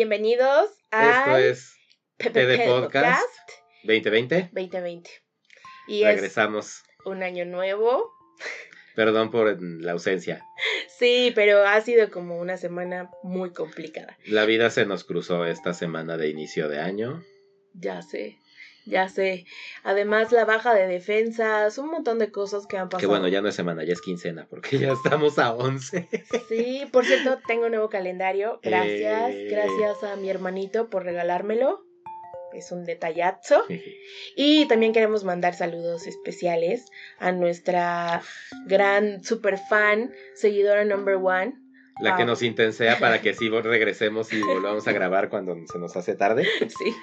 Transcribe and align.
Bienvenidos 0.00 0.70
Esto 0.90 0.96
a 0.96 1.40
es 1.42 1.76
PD 2.16 2.64
Podcast 2.64 3.20
2020. 3.82 4.48
2020. 4.50 5.10
Y 5.88 6.04
es 6.04 6.14
Regresamos. 6.14 6.82
un 7.04 7.22
año 7.22 7.44
nuevo. 7.44 8.10
Perdón 8.96 9.30
por 9.30 9.60
la 9.60 9.92
ausencia. 9.92 10.42
Sí, 10.88 11.32
pero 11.34 11.66
ha 11.66 11.78
sido 11.82 12.10
como 12.10 12.38
una 12.38 12.56
semana 12.56 13.10
muy 13.22 13.52
complicada. 13.52 14.16
La 14.24 14.46
vida 14.46 14.70
se 14.70 14.86
nos 14.86 15.04
cruzó 15.04 15.44
esta 15.44 15.74
semana 15.74 16.16
de 16.16 16.30
inicio 16.30 16.70
de 16.70 16.80
año. 16.80 17.22
Ya 17.74 18.00
sé, 18.00 18.38
ya 18.86 19.08
sé. 19.08 19.44
Además, 19.82 20.32
la 20.32 20.44
baja 20.44 20.74
de 20.74 20.86
defensas, 20.86 21.78
un 21.78 21.88
montón 21.90 22.18
de 22.18 22.30
cosas 22.30 22.66
que 22.66 22.76
han 22.76 22.88
pasado. 22.88 23.00
Que 23.00 23.06
bueno, 23.06 23.28
ya 23.28 23.40
no 23.40 23.48
es 23.48 23.54
semana, 23.54 23.84
ya 23.84 23.92
es 23.92 24.00
quincena, 24.00 24.46
porque 24.50 24.78
ya 24.78 24.92
estamos 24.92 25.38
a 25.38 25.52
11. 25.52 26.08
Sí, 26.48 26.86
por 26.92 27.04
cierto, 27.04 27.38
tengo 27.46 27.66
un 27.66 27.72
nuevo 27.72 27.88
calendario. 27.88 28.58
Gracias, 28.62 29.30
Eh. 29.30 29.48
gracias 29.50 30.02
a 30.04 30.16
mi 30.16 30.28
hermanito 30.30 30.88
por 30.90 31.04
regalármelo. 31.04 31.84
Es 32.52 32.72
un 32.72 32.84
detallazo. 32.84 33.64
Y 34.36 34.66
también 34.66 34.92
queremos 34.92 35.22
mandar 35.24 35.54
saludos 35.54 36.06
especiales 36.06 36.84
a 37.18 37.30
nuestra 37.32 38.22
gran 38.66 39.22
super 39.22 39.58
fan, 39.58 40.12
seguidora 40.34 40.84
number 40.84 41.14
one. 41.16 41.54
La 42.00 42.12
que 42.16 42.22
Pau. 42.22 42.26
nos 42.28 42.42
intensea 42.42 42.98
para 42.98 43.20
que 43.20 43.34
sí 43.34 43.48
regresemos 43.50 44.32
y 44.32 44.40
volvamos 44.42 44.88
a 44.88 44.92
grabar 44.92 45.28
cuando 45.28 45.54
se 45.70 45.78
nos 45.78 45.96
hace 45.96 46.14
tarde. 46.14 46.44
Sí. 46.60 46.94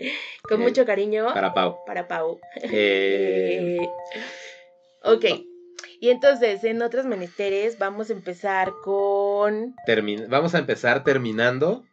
Con 0.48 0.60
Eh, 0.60 0.64
mucho 0.64 0.84
cariño 0.86 1.26
Para 1.34 1.52
Pau. 1.54 1.78
para 1.86 2.08
Pau. 2.08 2.38
Eh, 2.62 3.78
ok. 5.02 5.24
Y 6.02 6.08
entonces, 6.10 6.64
en 6.64 6.80
otros 6.82 7.04
menesteres, 7.04 7.78
vamos 7.78 8.08
a 8.10 8.14
empezar 8.14 8.70
con. 8.82 9.74
termi- 9.86 10.26
vamos 10.28 10.54
a 10.54 10.58
empezar 10.58 11.04
terminando 11.04 11.84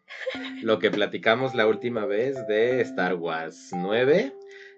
lo 0.61 0.79
que 0.79 0.89
platicamos 0.91 1.53
la 1.55 1.67
última 1.67 2.05
vez 2.05 2.35
de 2.47 2.79
Star 2.81 3.15
Wars 3.15 3.69
9. 3.73 4.33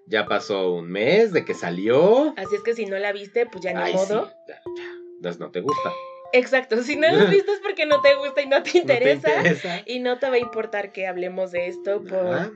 Ya 0.08 0.26
pasó 0.26 0.74
un 0.74 0.90
mes 0.90 1.32
de 1.32 1.46
que 1.46 1.54
salió. 1.54 2.34
Así 2.38 2.56
es 2.56 2.64
que 2.64 2.74
si 2.74 2.88
no 2.88 2.98
la 2.98 3.12
viste, 3.12 3.46
pues 3.46 3.64
ya 3.64 3.72
ni 3.74 3.82
Ay, 3.82 3.94
modo. 3.94 4.26
sí, 4.26 4.32
ya, 4.48 4.56
ya. 4.56 4.84
Entonces 5.18 5.40
no 5.40 5.52
te 5.52 5.62
gusta. 5.62 5.94
Exacto, 6.34 6.82
si 6.84 6.96
no 6.96 7.08
la 7.12 7.24
has 7.24 7.30
visto 7.30 7.52
es 7.52 7.60
porque 7.60 7.86
no 7.86 8.02
te 8.02 8.16
gusta 8.16 8.42
y 8.42 8.48
no 8.48 8.64
te 8.64 8.70
¿No 8.80 8.86
te 8.86 8.94
interesa. 8.94 9.36
interesa? 9.38 9.82
Y 9.86 10.00
no 10.00 10.18
te 10.18 10.28
va 10.30 10.36
a 10.36 10.40
importar 10.40 10.92
que 10.92 11.06
hablemos 11.06 11.52
de 11.52 11.68
esto 11.68 12.04
por, 12.04 12.34
Ajá. 12.36 12.52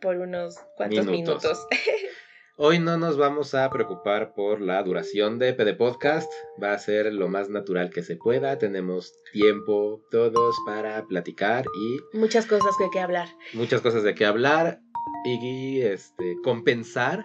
Por 0.00 0.16
unos 0.16 0.56
cuantos 0.76 1.06
Minutos. 1.06 1.42
minutos. 1.44 1.66
Hoy 2.62 2.78
no 2.78 2.98
nos 2.98 3.16
vamos 3.16 3.54
a 3.54 3.70
preocupar 3.70 4.34
por 4.34 4.60
la 4.60 4.82
duración 4.82 5.38
de 5.38 5.54
PD 5.54 5.74
Podcast. 5.74 6.30
Va 6.62 6.72
a 6.72 6.78
ser 6.78 7.10
lo 7.12 7.28
más 7.28 7.48
natural 7.48 7.88
que 7.90 8.02
se 8.02 8.16
pueda. 8.16 8.58
Tenemos 8.58 9.14
tiempo 9.32 10.02
todos 10.10 10.56
para 10.66 11.02
platicar 11.06 11.64
y 11.74 12.16
Muchas 12.18 12.44
cosas 12.46 12.76
que 12.76 12.84
hay 12.84 12.90
que 12.90 13.00
hablar. 13.00 13.28
muchas 13.54 13.80
cosas 13.80 14.02
de 14.02 14.14
qué 14.14 14.26
hablar 14.26 14.80
y 15.24 15.80
este 15.80 16.36
compensar 16.42 17.24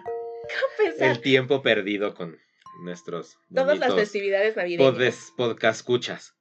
Pensar 0.78 1.08
el 1.10 1.20
tiempo 1.20 1.60
perdido 1.60 2.14
con 2.14 2.38
nuestros 2.82 3.36
todas 3.54 3.78
las 3.78 3.94
festividades 3.94 4.56
navideñas. 4.56 5.32
podcast 5.36 5.80
escuchas. 5.80 6.35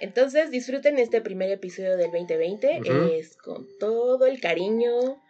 Entonces 0.00 0.50
disfruten 0.50 0.98
este 0.98 1.20
primer 1.20 1.50
episodio 1.50 1.96
del 1.96 2.10
2020. 2.10 2.80
Ujú. 2.80 2.92
Es 3.12 3.36
con 3.36 3.66
todo 3.78 4.26
el 4.26 4.40
cariño 4.40 5.20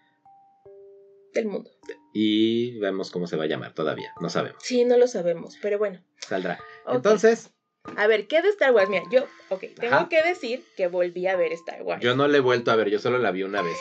del 1.32 1.46
mundo. 1.46 1.70
Y 2.12 2.78
vemos 2.78 3.10
cómo 3.10 3.26
se 3.26 3.36
va 3.36 3.44
a 3.44 3.46
llamar 3.48 3.74
todavía. 3.74 4.12
No 4.20 4.28
sabemos. 4.30 4.62
Sí, 4.62 4.84
no 4.84 4.96
lo 4.96 5.06
sabemos, 5.08 5.58
pero 5.60 5.78
bueno. 5.78 6.02
Saldrá. 6.18 6.58
Entonces, 6.88 7.50
A 7.96 8.06
ver, 8.06 8.26
¿qué 8.28 8.40
de 8.40 8.48
Star 8.48 8.72
Wars? 8.72 8.88
Mira, 8.88 9.02
yo, 9.10 9.24
ok, 9.50 9.64
tengo 9.78 9.94
Ajá. 9.94 10.08
que 10.08 10.22
decir 10.22 10.64
que 10.76 10.86
volví 10.86 11.26
a 11.26 11.36
ver 11.36 11.52
Star 11.52 11.82
Wars. 11.82 12.02
yo 12.02 12.14
no 12.16 12.28
le 12.28 12.38
he 12.38 12.40
vuelto 12.40 12.70
a 12.70 12.76
ver. 12.76 12.88
Yo 12.88 12.98
solo 12.98 13.18
la 13.18 13.30
vi 13.30 13.42
una 13.42 13.60
vez. 13.62 13.76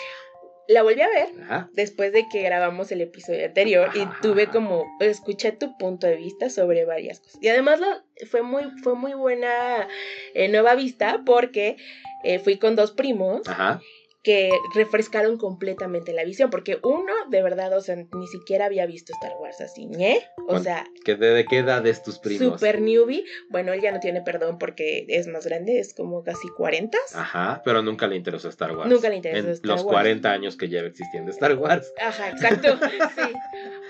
La 0.68 0.82
volví 0.82 1.02
a 1.02 1.10
ver 1.10 1.28
Ajá. 1.44 1.70
después 1.74 2.14
de 2.14 2.28
que 2.30 2.42
grabamos 2.42 2.92
el 2.92 3.02
episodio 3.02 3.46
anterior 3.46 3.90
y 3.96 4.06
tuve 4.22 4.48
como 4.48 4.86
escuché 5.02 5.52
tu 5.52 5.78
punto 5.78 6.08
de 6.08 6.16
vista 6.16 6.50
sobre 6.50 6.86
varias 6.86 7.20
cosas 7.20 7.38
y 7.42 7.50
además 7.50 7.80
la- 7.82 8.04
fue 8.30 8.44
muy 8.44 8.64
fue 8.82 8.96
muy 8.96 9.14
buena 9.14 9.88
eh, 10.34 10.48
nueva 10.48 10.76
vista 10.76 11.22
porque 11.26 11.76
eh, 12.24 12.40
fui 12.40 12.58
con 12.58 12.76
dos 12.78 12.92
primos 12.92 13.42
Ajá. 13.48 13.82
Que 14.24 14.50
refrescaron 14.74 15.38
completamente 15.38 16.14
la 16.14 16.24
visión 16.24 16.50
porque 16.50 16.80
uno 16.82 17.12
de 17.30 17.44
verdad 17.44 17.76
o 17.78 17.82
sea 17.82 17.96
ni 17.98 18.28
siquiera 18.28 18.66
había 18.66 18.86
visto 18.86 19.12
Star 19.14 19.34
Wars 19.40 19.60
así 19.60 19.86
¿ñe? 19.86 20.22
o 20.44 20.46
¿Cuán- 20.46 20.64
sea 20.64 20.86
¿Que 21.04 21.16
de, 21.16 21.46
qué 21.46 21.58
edad 21.58 21.86
es 21.86 22.02
tus 22.04 22.20
primos? 22.20 22.54
super 22.54 22.80
newbie 22.82 23.26
bueno 23.50 23.74
él 23.74 23.82
ya 23.82 23.92
no 23.92 24.00
tiene 24.00 24.22
perdón 24.22 24.58
porque 24.60 25.06
es 25.10 25.28
más 25.28 25.46
grande 25.46 25.80
es 25.80 25.94
como 25.94 26.24
casi 26.24 26.48
40 26.56 26.98
Ajá, 27.16 27.62
pero 27.66 27.82
nunca 27.82 28.08
le 28.08 28.16
interesó 28.16 28.48
Star 28.50 28.76
Wars. 28.76 28.90
Nunca 28.90 29.10
le 29.10 29.18
interesó 29.18 29.48
En 29.48 29.54
Star 29.54 29.70
los 29.72 29.84
Wars. 29.84 29.94
40 29.94 30.32
años 30.32 30.56
que 30.56 30.70
lleva 30.70 30.88
existiendo 30.88 31.30
Star 31.32 31.56
Wars. 31.58 31.92
Ajá, 32.02 32.30
exacto. 32.30 32.78
sí. 33.16 33.34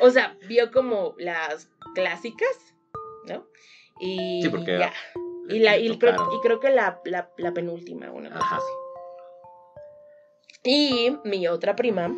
O 0.01 0.09
sea, 0.09 0.35
vio 0.47 0.71
como 0.71 1.13
las 1.19 1.69
clásicas, 1.95 2.49
¿no? 3.27 3.47
Y 3.99 4.41
Sí, 4.43 4.49
porque 4.49 4.77
ya. 4.79 4.91
Y, 5.49 5.59
la, 5.59 5.77
y, 5.77 5.97
creo, 5.99 6.15
y 6.35 6.41
creo 6.41 6.59
que 6.59 6.69
la, 6.71 6.99
la, 7.05 7.29
la 7.37 7.53
penúltima, 7.53 8.11
una 8.11 8.29
cosa 8.29 8.43
Ajá. 8.45 8.55
así. 8.57 8.65
Y 10.63 11.17
mi 11.25 11.47
otra 11.47 11.75
prima, 11.75 12.13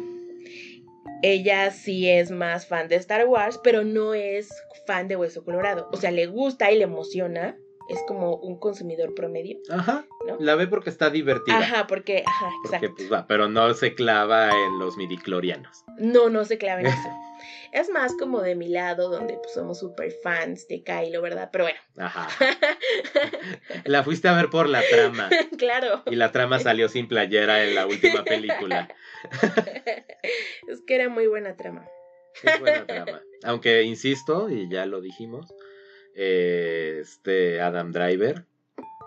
ella 1.22 1.72
sí 1.72 2.08
es 2.10 2.32
más 2.32 2.68
fan 2.68 2.88
de 2.88 2.96
Star 2.96 3.26
Wars, 3.28 3.60
pero 3.64 3.84
no 3.84 4.14
es 4.14 4.50
fan 4.86 5.08
de 5.08 5.16
Hueso 5.16 5.44
Colorado. 5.44 5.90
O 5.92 5.98
sea, 5.98 6.12
le 6.12 6.28
gusta 6.28 6.72
y 6.72 6.78
le 6.78 6.84
emociona. 6.84 7.58
Es 7.88 8.00
como 8.08 8.38
un 8.38 8.58
consumidor 8.58 9.14
promedio. 9.14 9.60
Ajá. 9.70 10.08
¿No? 10.28 10.38
La 10.40 10.56
ve 10.56 10.66
porque 10.66 10.90
está 10.90 11.12
divertida. 11.12 11.60
Ajá, 11.60 11.86
porque, 11.86 12.24
ajá, 12.26 12.50
Porque 12.64 12.78
exacto. 12.78 12.96
pues 12.98 13.14
va, 13.14 13.28
pero 13.28 13.48
no 13.48 13.72
se 13.76 13.94
clava 13.94 14.50
en 14.50 14.80
los 14.80 14.98
midiclorianos. 14.98 15.84
No, 16.00 16.30
no 16.32 16.46
se 16.46 16.58
clava 16.58 16.82
en 16.82 16.88
eso. 16.88 17.10
Es 17.76 17.90
más 17.90 18.14
como 18.18 18.42
de 18.42 18.56
mi 18.56 18.70
lado, 18.70 19.10
donde 19.10 19.34
pues, 19.34 19.54
somos 19.54 19.80
super 19.80 20.10
fans 20.24 20.66
de 20.70 20.82
Kylo, 20.82 21.22
¿verdad? 21.22 21.50
Pero 21.52 21.66
bueno, 21.66 21.80
Ajá. 21.98 22.30
La 23.84 24.02
fuiste 24.02 24.30
a 24.30 24.34
ver 24.34 24.50
por 24.50 24.70
la 24.70 24.82
trama. 24.90 25.30
claro. 25.58 26.02
Y 26.06 26.16
la 26.16 26.32
trama 26.32 26.60
salió 26.60 26.88
sin 26.88 27.10
playera 27.10 27.66
en 27.66 27.76
la 27.76 27.86
última 27.86 28.24
película. 28.24 28.88
es 30.70 30.82
que 30.88 30.96
era 30.96 31.10
muy 31.10 31.28
buena 31.28 31.58
trama. 31.58 31.86
Es 32.44 32.60
buena 32.62 32.86
trama. 32.86 33.22
Aunque 33.44 33.84
insisto, 33.84 34.50
y 34.50 34.70
ya 34.70 34.86
lo 34.86 35.02
dijimos, 35.02 35.54
eh, 36.16 37.00
este 37.02 37.60
Adam 37.60 37.92
Driver. 37.92 38.46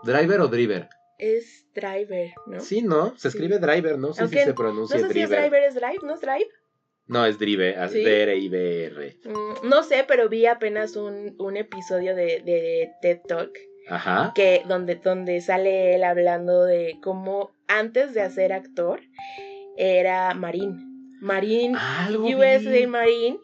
¿Driver 0.04 0.40
o 0.40 0.48
Driver? 0.48 0.88
Es 1.18 1.66
Driver, 1.74 2.32
¿no? 2.46 2.60
Sí, 2.60 2.82
¿no? 2.82 3.14
Se 3.16 3.30
Sí. 3.30 3.38
escribe 3.38 3.58
Driver, 3.58 3.98
no 3.98 4.12
sé 4.12 4.20
Aunque 4.22 4.38
si 4.38 4.42
se 4.44 4.50
no 4.50 4.54
pronuncia 4.54 4.98
sé 4.98 5.12
si 5.12 5.22
es. 5.22 5.30
Driver, 5.30 5.62
es 5.64 5.74
Drive, 5.74 5.98
¿no 6.02 6.14
es 6.14 6.20
Drive? 6.20 6.48
No, 7.08 7.24
es 7.24 7.38
Driver, 7.38 7.76
es 7.78 7.91
¿Sí? 7.92 8.04
D-R-I-V-R. 8.04 9.16
Mm, 9.24 9.69
no 9.69 9.82
sé, 9.82 10.04
pero 10.06 10.28
vi 10.28 10.46
apenas 10.46 10.94
un, 10.96 11.34
un 11.38 11.56
episodio 11.56 12.14
de, 12.14 12.42
de 12.44 12.92
TED 13.00 13.20
Talk 13.26 13.50
Ajá. 13.88 14.32
que 14.34 14.62
donde, 14.66 14.96
donde 14.96 15.41
sale 15.41 15.94
él 15.94 16.04
hablando 16.04 16.64
de 16.64 16.98
cómo 17.02 17.52
antes 17.66 18.12
de 18.14 18.28
ser 18.30 18.52
actor 18.52 19.00
era 19.76 20.34
marín. 20.34 21.16
Marín 21.20 21.76
USA 22.10 22.58
vi. 22.58 22.86
Marine. 22.86 23.38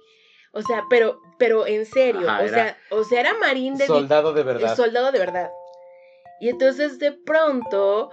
O 0.52 0.62
sea, 0.62 0.84
pero, 0.90 1.18
pero 1.38 1.66
en 1.66 1.86
serio. 1.86 2.28
Ajá, 2.28 2.42
o, 2.42 2.44
era 2.44 2.54
sea, 2.54 2.78
o 2.90 3.04
sea, 3.04 3.20
era 3.20 3.34
marín 3.34 3.76
de 3.76 3.86
Soldado 3.86 4.32
de 4.32 4.42
verdad. 4.42 4.76
soldado 4.76 5.10
de 5.10 5.18
verdad. 5.18 5.50
Y 6.40 6.50
entonces 6.50 6.98
de 6.98 7.12
pronto 7.12 8.10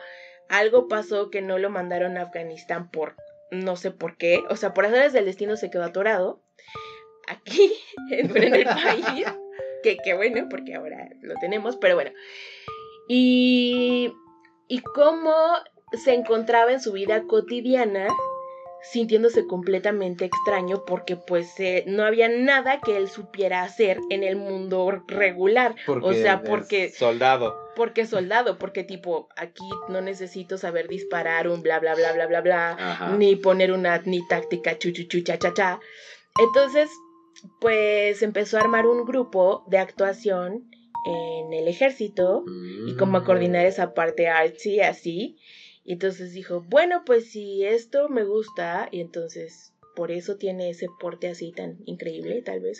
algo 0.49 0.87
pasó 0.87 1.29
que 1.29 1.41
no 1.41 1.57
lo 1.57 1.69
mandaron 1.69 2.17
a 2.17 2.23
Afganistán 2.23 2.89
por 2.89 3.15
no 3.51 3.75
sé 3.75 3.91
por 3.91 4.17
qué. 4.17 4.43
O 4.49 4.55
sea, 4.55 4.73
por 4.73 4.85
azares 4.85 5.13
del 5.13 5.25
destino 5.25 5.55
se 5.57 5.69
quedó 5.69 5.83
atorado. 5.83 6.41
Aquí, 7.27 7.71
en, 8.11 8.35
en 8.35 8.55
el 8.55 8.65
país. 8.65 9.25
Que, 9.83 9.97
que 9.97 10.13
bueno, 10.13 10.47
porque 10.47 10.75
ahora 10.75 11.09
lo 11.21 11.33
tenemos, 11.41 11.75
pero 11.75 11.95
bueno. 11.95 12.11
Y, 13.07 14.13
y 14.67 14.79
cómo 14.81 15.33
se 15.93 16.13
encontraba 16.13 16.71
en 16.71 16.79
su 16.79 16.91
vida 16.91 17.23
cotidiana 17.23 18.07
sintiéndose 18.83 19.45
completamente 19.47 20.25
extraño 20.25 20.83
porque 20.85 21.15
pues 21.15 21.59
eh, 21.59 21.83
no 21.87 22.03
había 22.03 22.27
nada 22.29 22.81
que 22.81 22.97
él 22.97 23.09
supiera 23.09 23.63
hacer 23.63 23.99
en 24.09 24.23
el 24.23 24.35
mundo 24.35 24.89
regular. 25.07 25.75
o 25.87 26.13
sea, 26.13 26.41
porque 26.43 26.89
Soldado. 26.89 27.53
porque 27.75 28.05
soldado, 28.05 28.57
porque 28.57 28.83
tipo, 28.83 29.29
aquí 29.35 29.69
no 29.89 30.01
necesito 30.01 30.57
saber 30.57 30.87
disparar 30.87 31.47
un 31.47 31.61
bla 31.61 31.79
bla 31.79 31.93
bla 31.95 32.11
bla 32.13 32.25
bla 32.27 32.41
bla, 32.41 32.71
Ajá. 32.71 33.15
ni 33.17 33.35
poner 33.35 33.71
una 33.71 33.99
ni 33.99 34.25
táctica 34.27 34.77
chu 34.77 34.91
chu 34.91 35.03
chu 35.07 35.21
cha 35.21 35.37
cha 35.37 35.53
cha. 35.53 35.79
Entonces, 36.39 36.89
pues 37.59 38.21
empezó 38.23 38.57
a 38.57 38.61
armar 38.61 38.85
un 38.87 39.05
grupo 39.05 39.63
de 39.67 39.77
actuación 39.77 40.69
en 41.05 41.53
el 41.53 41.67
ejército 41.67 42.43
y 42.87 42.95
como 42.95 43.17
a 43.17 43.21
Mm. 43.21 43.25
coordinar 43.25 43.65
esa 43.65 43.93
parte 43.93 44.27
artsy 44.27 44.81
así. 44.81 45.37
Y 45.83 45.93
entonces 45.93 46.33
dijo, 46.33 46.61
bueno, 46.61 47.03
pues 47.05 47.31
si 47.31 47.65
esto 47.65 48.07
me 48.09 48.23
gusta, 48.23 48.87
y 48.91 49.01
entonces 49.01 49.73
por 49.95 50.11
eso 50.11 50.37
tiene 50.37 50.69
ese 50.69 50.87
porte 50.99 51.27
así 51.27 51.51
tan 51.51 51.77
increíble, 51.85 52.41
tal 52.43 52.61
vez. 52.61 52.79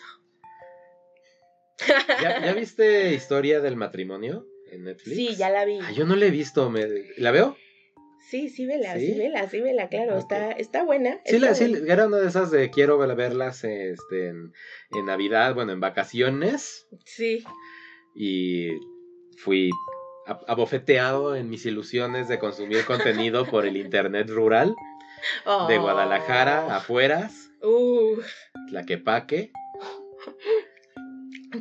¿Ya, 2.21 2.45
ya 2.45 2.53
viste 2.53 3.13
Historia 3.13 3.59
del 3.59 3.75
Matrimonio 3.75 4.45
en 4.71 4.83
Netflix? 4.83 5.15
Sí, 5.17 5.35
ya 5.35 5.49
la 5.49 5.65
vi. 5.65 5.79
Ah, 5.81 5.91
yo 5.91 6.05
no 6.05 6.15
la 6.15 6.25
he 6.27 6.31
visto. 6.31 6.69
me- 6.69 6.87
¿La 7.17 7.31
veo? 7.31 7.57
Sí, 8.29 8.49
sí, 8.49 8.65
vela, 8.67 8.93
sí, 8.93 9.13
¿Sí? 9.13 9.17
vela, 9.17 9.49
sí, 9.49 9.59
vela, 9.61 9.89
claro, 9.89 10.17
está, 10.17 10.51
está 10.51 10.83
buena. 10.83 11.19
Sí, 11.25 11.35
está 11.37 11.47
la, 11.47 11.55
sí, 11.55 11.73
era 11.87 12.05
una 12.05 12.19
de 12.19 12.27
esas 12.27 12.51
de 12.51 12.69
quiero 12.69 12.97
ver- 12.99 13.15
verlas 13.15 13.63
este, 13.63 14.27
en, 14.27 14.53
en 14.91 15.05
Navidad, 15.05 15.55
bueno, 15.55 15.71
en 15.73 15.79
vacaciones. 15.79 16.87
Sí, 17.03 17.43
Y 18.15 18.69
fui 19.37 19.71
abofeteado 20.47 21.35
en 21.35 21.49
mis 21.49 21.65
ilusiones 21.65 22.27
de 22.27 22.39
consumir 22.39 22.85
contenido 22.85 23.45
por 23.45 23.65
el 23.65 23.77
internet 23.77 24.29
rural 24.29 24.75
de 25.67 25.77
Oh. 25.77 25.81
Guadalajara, 25.81 26.75
afueras, 26.75 27.49
Uh, 27.63 28.19
Tlaquepaque. 28.69 29.51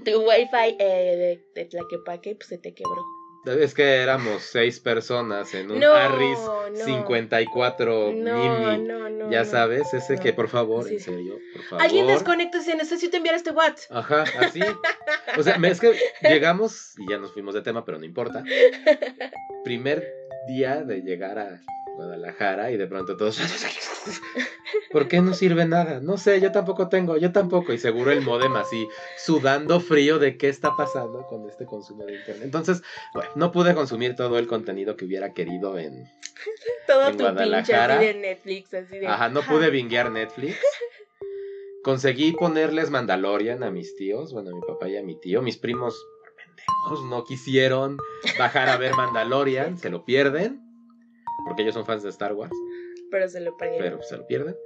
tu 0.05 0.11
wifi 0.23 0.77
eh, 0.79 1.41
de, 1.55 1.61
de 1.61 1.65
Tlaquepaque 1.67 2.37
pues 2.37 2.49
se 2.49 2.59
te 2.59 2.73
quebró. 2.75 3.03
Es 3.47 3.73
que 3.75 3.97
éramos 3.97 4.43
seis 4.43 4.81
personas 4.81 5.55
en 5.55 5.71
un 5.71 5.81
No, 5.81 5.93
Arris 5.95 6.39
no. 6.39 6.85
54 6.85 8.13
No, 8.15 8.37
Mini. 8.37 8.87
no, 8.87 9.09
no. 9.09 9.31
ya 9.31 9.45
sabes, 9.47 9.93
ese 9.95 10.19
que 10.19 10.33
por 10.35 10.49
favor, 10.49 10.85
Sí. 10.87 10.95
en 10.95 11.01
serio, 11.01 11.39
por 11.55 11.63
favor. 11.65 11.85
Alguien 11.85 12.07
desconecta 12.07 12.59
y 12.59 12.61
dice, 12.61 12.77
necesito 12.77 13.17
enviar 13.17 13.35
este 13.37 13.51
WhatsApp. 13.51 13.97
Ajá, 13.97 14.25
así. 14.41 14.61
O 15.39 15.43
sea, 15.43 15.57
es 15.57 15.81
que 15.81 15.95
llegamos 16.23 16.95
y 16.99 17.09
ya 17.11 17.17
nos 17.19 17.33
fuimos 17.33 17.55
de 17.55 17.63
tema, 17.63 17.85
pero 17.85 17.99
no 17.99 18.05
importa. 18.05 18.45
Primer 19.65 20.05
día 20.47 20.83
de 20.83 21.01
llegar 21.03 21.39
a 21.39 21.61
Guadalajara 22.01 22.71
y 22.71 22.79
de 22.79 22.87
pronto 22.87 23.17
todos. 23.17 23.39
¿Por 24.91 25.07
qué 25.07 25.21
no 25.21 25.35
sirve 25.35 25.67
nada? 25.67 26.01
No 26.01 26.17
sé, 26.17 26.41
yo 26.41 26.51
tampoco 26.51 26.89
tengo, 26.89 27.17
yo 27.17 27.31
tampoco. 27.31 27.73
Y 27.73 27.79
seguro 27.79 28.11
el 28.11 28.23
modem 28.23 28.57
así, 28.57 28.89
sudando 29.19 29.81
frío 29.81 30.19
de 30.19 30.39
qué 30.39 30.49
está 30.49 30.75
pasando 30.77 31.27
con 31.27 31.49
este 31.49 31.67
consumo 31.67 32.05
de 32.07 32.15
internet. 32.15 32.45
Entonces, 32.45 32.83
bueno, 33.13 33.31
no 33.35 33.53
pude 33.53 33.75
consumir 33.75 34.17
todo 34.17 34.39
el 34.39 34.47
contenido 34.47 34.97
que 34.97 35.05
hubiera 35.05 35.35
querido 35.35 35.79
en. 35.79 36.05
Todo 36.87 37.09
En 37.09 37.13
tu 37.13 37.19
pinche 37.19 37.33
Guadalajara. 37.33 37.99
así 37.99 38.07
de 38.07 38.15
Netflix, 38.15 38.75
así 38.75 38.99
de... 38.99 39.07
Ajá, 39.07 39.29
no 39.29 39.43
pude 39.43 39.71
vinguear 39.71 40.11
Netflix. 40.11 40.57
Conseguí 41.85 42.33
ponerles 42.33 42.91
Mandalorian 42.91 43.63
a 43.63 43.71
mis 43.71 43.95
tíos, 43.95 44.33
bueno, 44.33 44.51
a 44.51 44.55
mi 44.55 44.61
papá 44.61 44.89
y 44.89 44.97
a 44.97 45.03
mi 45.03 45.21
tío. 45.21 45.43
Mis 45.43 45.59
primos, 45.59 46.03
por 46.21 46.35
pendejos, 46.35 47.05
no 47.05 47.25
quisieron 47.25 47.99
bajar 48.39 48.71
a 48.71 48.77
ver 48.77 48.95
Mandalorian, 48.95 49.79
se 49.79 49.91
lo 49.91 50.05
pierden. 50.05 50.70
Porque 51.45 51.63
ellos 51.63 51.75
son 51.75 51.87
fans 51.87 52.03
de 52.03 52.11
Star 52.11 52.33
Wars, 52.35 52.53
Pero 53.11 53.29
se 53.29 53.41
lo 53.41 53.57
perdieron. 53.57 53.91
pero 53.91 54.03
se 54.03 54.17
lo 54.17 54.27
pierden. 54.27 54.57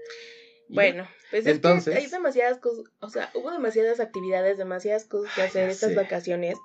Bueno, 0.68 1.06
pues 1.30 1.46
Entonces- 1.46 1.94
es 1.94 1.98
que 2.00 2.04
hay 2.06 2.10
demasiadas 2.10 2.58
cosas, 2.58 2.84
o 3.00 3.08
sea, 3.10 3.30
hubo 3.34 3.50
demasiadas 3.50 4.00
actividades, 4.00 4.56
demasiadas 4.58 5.04
cosas 5.04 5.34
que 5.34 5.42
hacer 5.42 5.68
estas 5.68 5.90
sé. 5.90 5.96
vacaciones. 5.96 6.56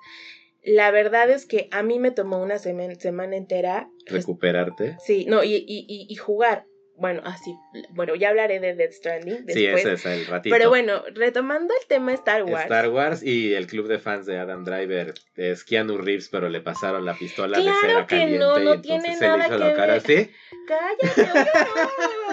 La 0.62 0.90
verdad 0.90 1.30
es 1.30 1.46
que 1.46 1.68
a 1.70 1.82
mí 1.82 1.98
me 1.98 2.10
tomó 2.10 2.42
una 2.42 2.58
semana 2.58 3.36
entera. 3.36 3.90
ya, 4.06 4.12
recuperarte. 4.16 4.96
Sí, 5.04 5.24
no, 5.26 5.42
y, 5.44 5.54
y, 5.54 5.64
y, 5.88 6.06
y 6.08 6.14
jugar. 6.16 6.66
Bueno, 7.00 7.22
así, 7.24 7.56
bueno, 7.92 8.14
ya 8.14 8.28
hablaré 8.28 8.60
de 8.60 8.74
Death 8.74 8.92
Stranding 8.92 9.46
después. 9.46 9.54
Sí, 9.54 9.66
ese 9.66 9.92
es 9.94 10.04
el 10.04 10.26
ratito. 10.26 10.54
Pero 10.54 10.68
bueno, 10.68 11.02
retomando 11.14 11.72
el 11.80 11.86
tema 11.88 12.12
Star 12.12 12.44
Wars. 12.44 12.64
Star 12.64 12.90
Wars 12.90 13.22
y 13.22 13.54
el 13.54 13.66
club 13.66 13.88
de 13.88 13.98
fans 13.98 14.26
de 14.26 14.38
Adam 14.38 14.64
Driver 14.64 15.14
es 15.34 15.64
Keanu 15.64 15.96
Reeves, 15.96 16.28
pero 16.28 16.50
le 16.50 16.60
pasaron 16.60 17.06
la 17.06 17.14
pistola 17.14 17.56
de 17.56 17.64
Claro 17.64 17.78
cera 17.80 18.06
que 18.06 18.16
caliente 18.18 18.38
no, 18.38 18.60
y 18.60 18.64
no 18.64 18.74
entonces 18.74 19.02
tiene 19.02 19.16
se 19.16 19.22
le 19.22 19.28
nada 19.28 19.46
hizo 19.46 19.54
que 19.54 19.58
la 19.58 19.74
cara 19.74 19.92
ver. 19.94 20.02
así. 20.02 20.30
¡Cállate! 20.68 21.30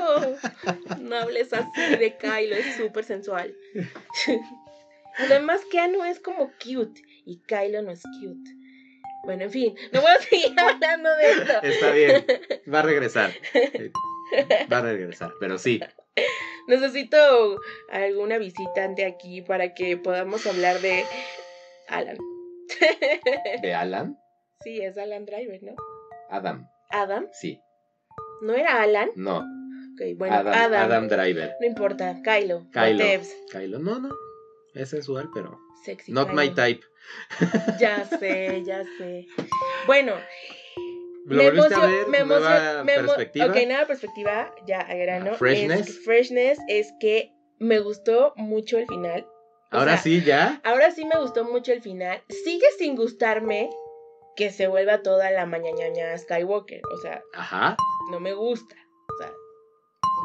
oye! 0.17 0.99
No 0.99 1.15
hables 1.15 1.53
así 1.53 1.95
de 1.97 2.17
Kylo, 2.17 2.55
es 2.57 2.75
súper 2.75 3.05
sensual. 3.05 3.55
Además, 5.17 5.61
Keanu 5.71 6.03
es 6.03 6.19
como 6.19 6.51
cute 6.61 7.01
y 7.25 7.39
Kylo 7.47 7.83
no 7.83 7.91
es 7.91 8.03
cute. 8.19 8.51
Bueno, 9.23 9.43
en 9.45 9.51
fin, 9.51 9.75
no 9.93 10.01
voy 10.01 10.11
a 10.11 10.21
seguir 10.21 10.53
hablando 10.59 11.09
de 11.15 11.31
esto. 11.31 11.53
Está 11.63 11.91
bien, 11.91 12.25
va 12.73 12.79
a 12.79 12.83
regresar. 12.83 13.31
Va 14.71 14.77
a 14.79 14.81
regresar, 14.81 15.33
pero 15.39 15.57
sí. 15.57 15.79
Necesito 16.67 17.59
alguna 17.89 18.37
visitante 18.37 19.05
aquí 19.05 19.41
para 19.41 19.73
que 19.73 19.97
podamos 19.97 20.45
hablar 20.45 20.79
de 20.81 21.05
Alan. 21.87 22.17
¿De 23.61 23.73
Alan? 23.73 24.17
Sí, 24.63 24.81
es 24.81 24.97
Alan 24.97 25.25
Driver, 25.25 25.63
¿no? 25.63 25.75
Adam, 26.29 26.67
Adam. 26.89 27.27
sí. 27.31 27.61
¿No 28.41 28.53
era 28.53 28.81
Alan? 28.83 29.09
No, 29.15 29.43
Ok, 29.99 30.15
bueno, 30.15 30.35
Adam, 30.35 30.53
Adam. 30.53 30.83
Adam 30.83 31.07
Driver. 31.07 31.55
No 31.59 31.65
importa, 31.65 32.21
Kylo. 32.23 32.67
Kylo. 32.71 33.03
Kylo, 33.51 33.79
no, 33.79 33.99
no. 33.99 34.09
Es 34.75 34.89
sensual, 34.89 35.29
pero. 35.33 35.57
Sexy 35.83 36.11
Not 36.11 36.33
my 36.33 36.49
type. 36.53 36.81
Ya 37.79 38.05
sé, 38.05 38.63
ya 38.63 38.83
sé. 38.97 39.25
Bueno, 39.87 40.13
¿Lo 41.35 41.43
volviste 41.43 41.73
a 41.73 41.77
emocion- 41.77 41.91
ver? 41.91 42.07
me 42.07 42.19
¿Nueva 42.23 42.83
me 42.83 42.93
perspectiva? 42.95 43.45
Ok, 43.47 43.55
nueva 43.67 43.85
perspectiva, 43.85 44.55
ya 44.65 44.79
a 44.81 44.95
grano. 44.95 45.35
Freshness. 45.35 45.87
Es, 45.89 46.03
freshness 46.05 46.59
es 46.67 46.93
que 46.99 47.31
me 47.59 47.79
gustó 47.79 48.33
mucho 48.37 48.77
el 48.77 48.87
final. 48.87 49.25
O 49.71 49.77
Ahora 49.77 49.93
sea, 49.93 50.03
sí, 50.03 50.23
ya. 50.23 50.61
Ahora 50.63 50.91
sí 50.91 51.03
me 51.05 51.19
gustó 51.19 51.43
mucho 51.43 51.73
el 51.73 51.81
final. 51.81 52.21
Sigue 52.29 52.65
sin 52.77 52.95
gustarme 52.95 53.69
que 54.37 54.51
se 54.51 54.67
vuelva 54.67 55.01
toda 55.01 55.29
la 55.31 55.45
mañañaña 55.45 56.17
Skywalker. 56.17 56.81
O 56.93 56.97
sea, 56.97 57.21
Ajá. 57.33 57.75
no 58.11 58.19
me 58.21 58.33
gusta. 58.33 58.75
O 58.75 59.21
sea, 59.21 59.31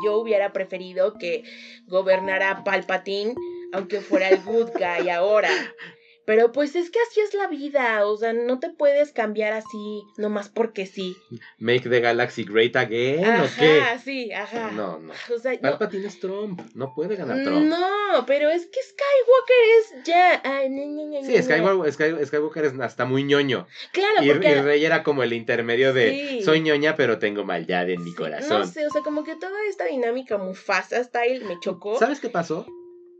yo 0.04 0.18
hubiera 0.18 0.52
preferido 0.52 1.14
que 1.18 1.42
gobernara 1.86 2.62
Palpatine, 2.64 3.34
aunque 3.72 4.00
fuera 4.00 4.28
el 4.28 4.40
good 4.42 4.70
guy 4.78 5.08
ahora. 5.10 5.48
Pero 6.24 6.52
pues 6.52 6.76
es 6.76 6.90
que 6.90 6.98
así 7.08 7.20
es 7.20 7.34
la 7.34 7.48
vida, 7.48 8.06
o 8.06 8.16
sea, 8.16 8.32
no 8.32 8.60
te 8.60 8.70
puedes 8.70 9.10
cambiar 9.12 9.52
así, 9.52 10.02
nomás 10.18 10.48
porque 10.48 10.86
sí. 10.86 11.16
Make 11.58 11.88
the 11.88 11.98
Galaxy 12.00 12.44
Great 12.44 12.76
Again, 12.76 13.24
¿o 13.40 13.44
qué? 13.58 13.80
Ajá, 13.80 13.98
sí, 13.98 14.30
ajá. 14.32 14.70
No, 14.70 15.00
no. 15.00 15.12
O 15.34 15.38
sea, 15.40 15.52
no, 15.54 15.60
Palpatine 15.60 16.06
es 16.06 16.20
Trump. 16.20 16.60
No 16.74 16.94
puede 16.94 17.16
ganar 17.16 17.42
Trump. 17.42 17.66
no, 17.66 18.24
pero 18.26 18.50
es 18.50 18.66
que 18.66 18.78
Skywalker 18.82 19.64
es 19.80 20.04
ya. 20.04 20.40
Ay, 20.44 20.68
ña, 20.70 20.84
ña, 20.86 21.20
ña, 21.20 21.26
Sí. 21.26 21.42
Skywalker, 21.42 21.92
Sky- 21.92 22.26
Skywalker 22.26 22.64
es 22.66 22.78
hasta 22.78 23.04
muy 23.04 23.24
ñoño. 23.24 23.66
Claro, 23.92 24.22
Y, 24.22 24.28
porque. 24.30 24.50
y 24.50 24.54
Rey 24.60 24.84
era 24.84 25.02
como 25.02 25.24
el 25.24 25.32
intermedio 25.32 25.92
de 25.92 26.10
Sí. 26.12 26.42
soy 26.44 26.60
ñoña, 26.60 26.94
pero 26.94 27.18
tengo 27.18 27.42
maldad 27.44 27.90
en 27.90 28.04
mi 28.04 28.14
corazón. 28.14 28.60
No 28.60 28.66
sé, 28.66 28.86
o 28.86 28.90
sea, 28.90 29.02
como 29.02 29.24
que 29.24 29.34
toda 29.34 29.58
esta 29.68 29.86
dinámica 29.86 30.38
Mufasa 30.38 31.02
style 31.02 31.44
me 31.46 31.58
chocó. 31.58 31.98
¿Sabes 31.98 32.20
qué 32.20 32.28
pasó? 32.28 32.64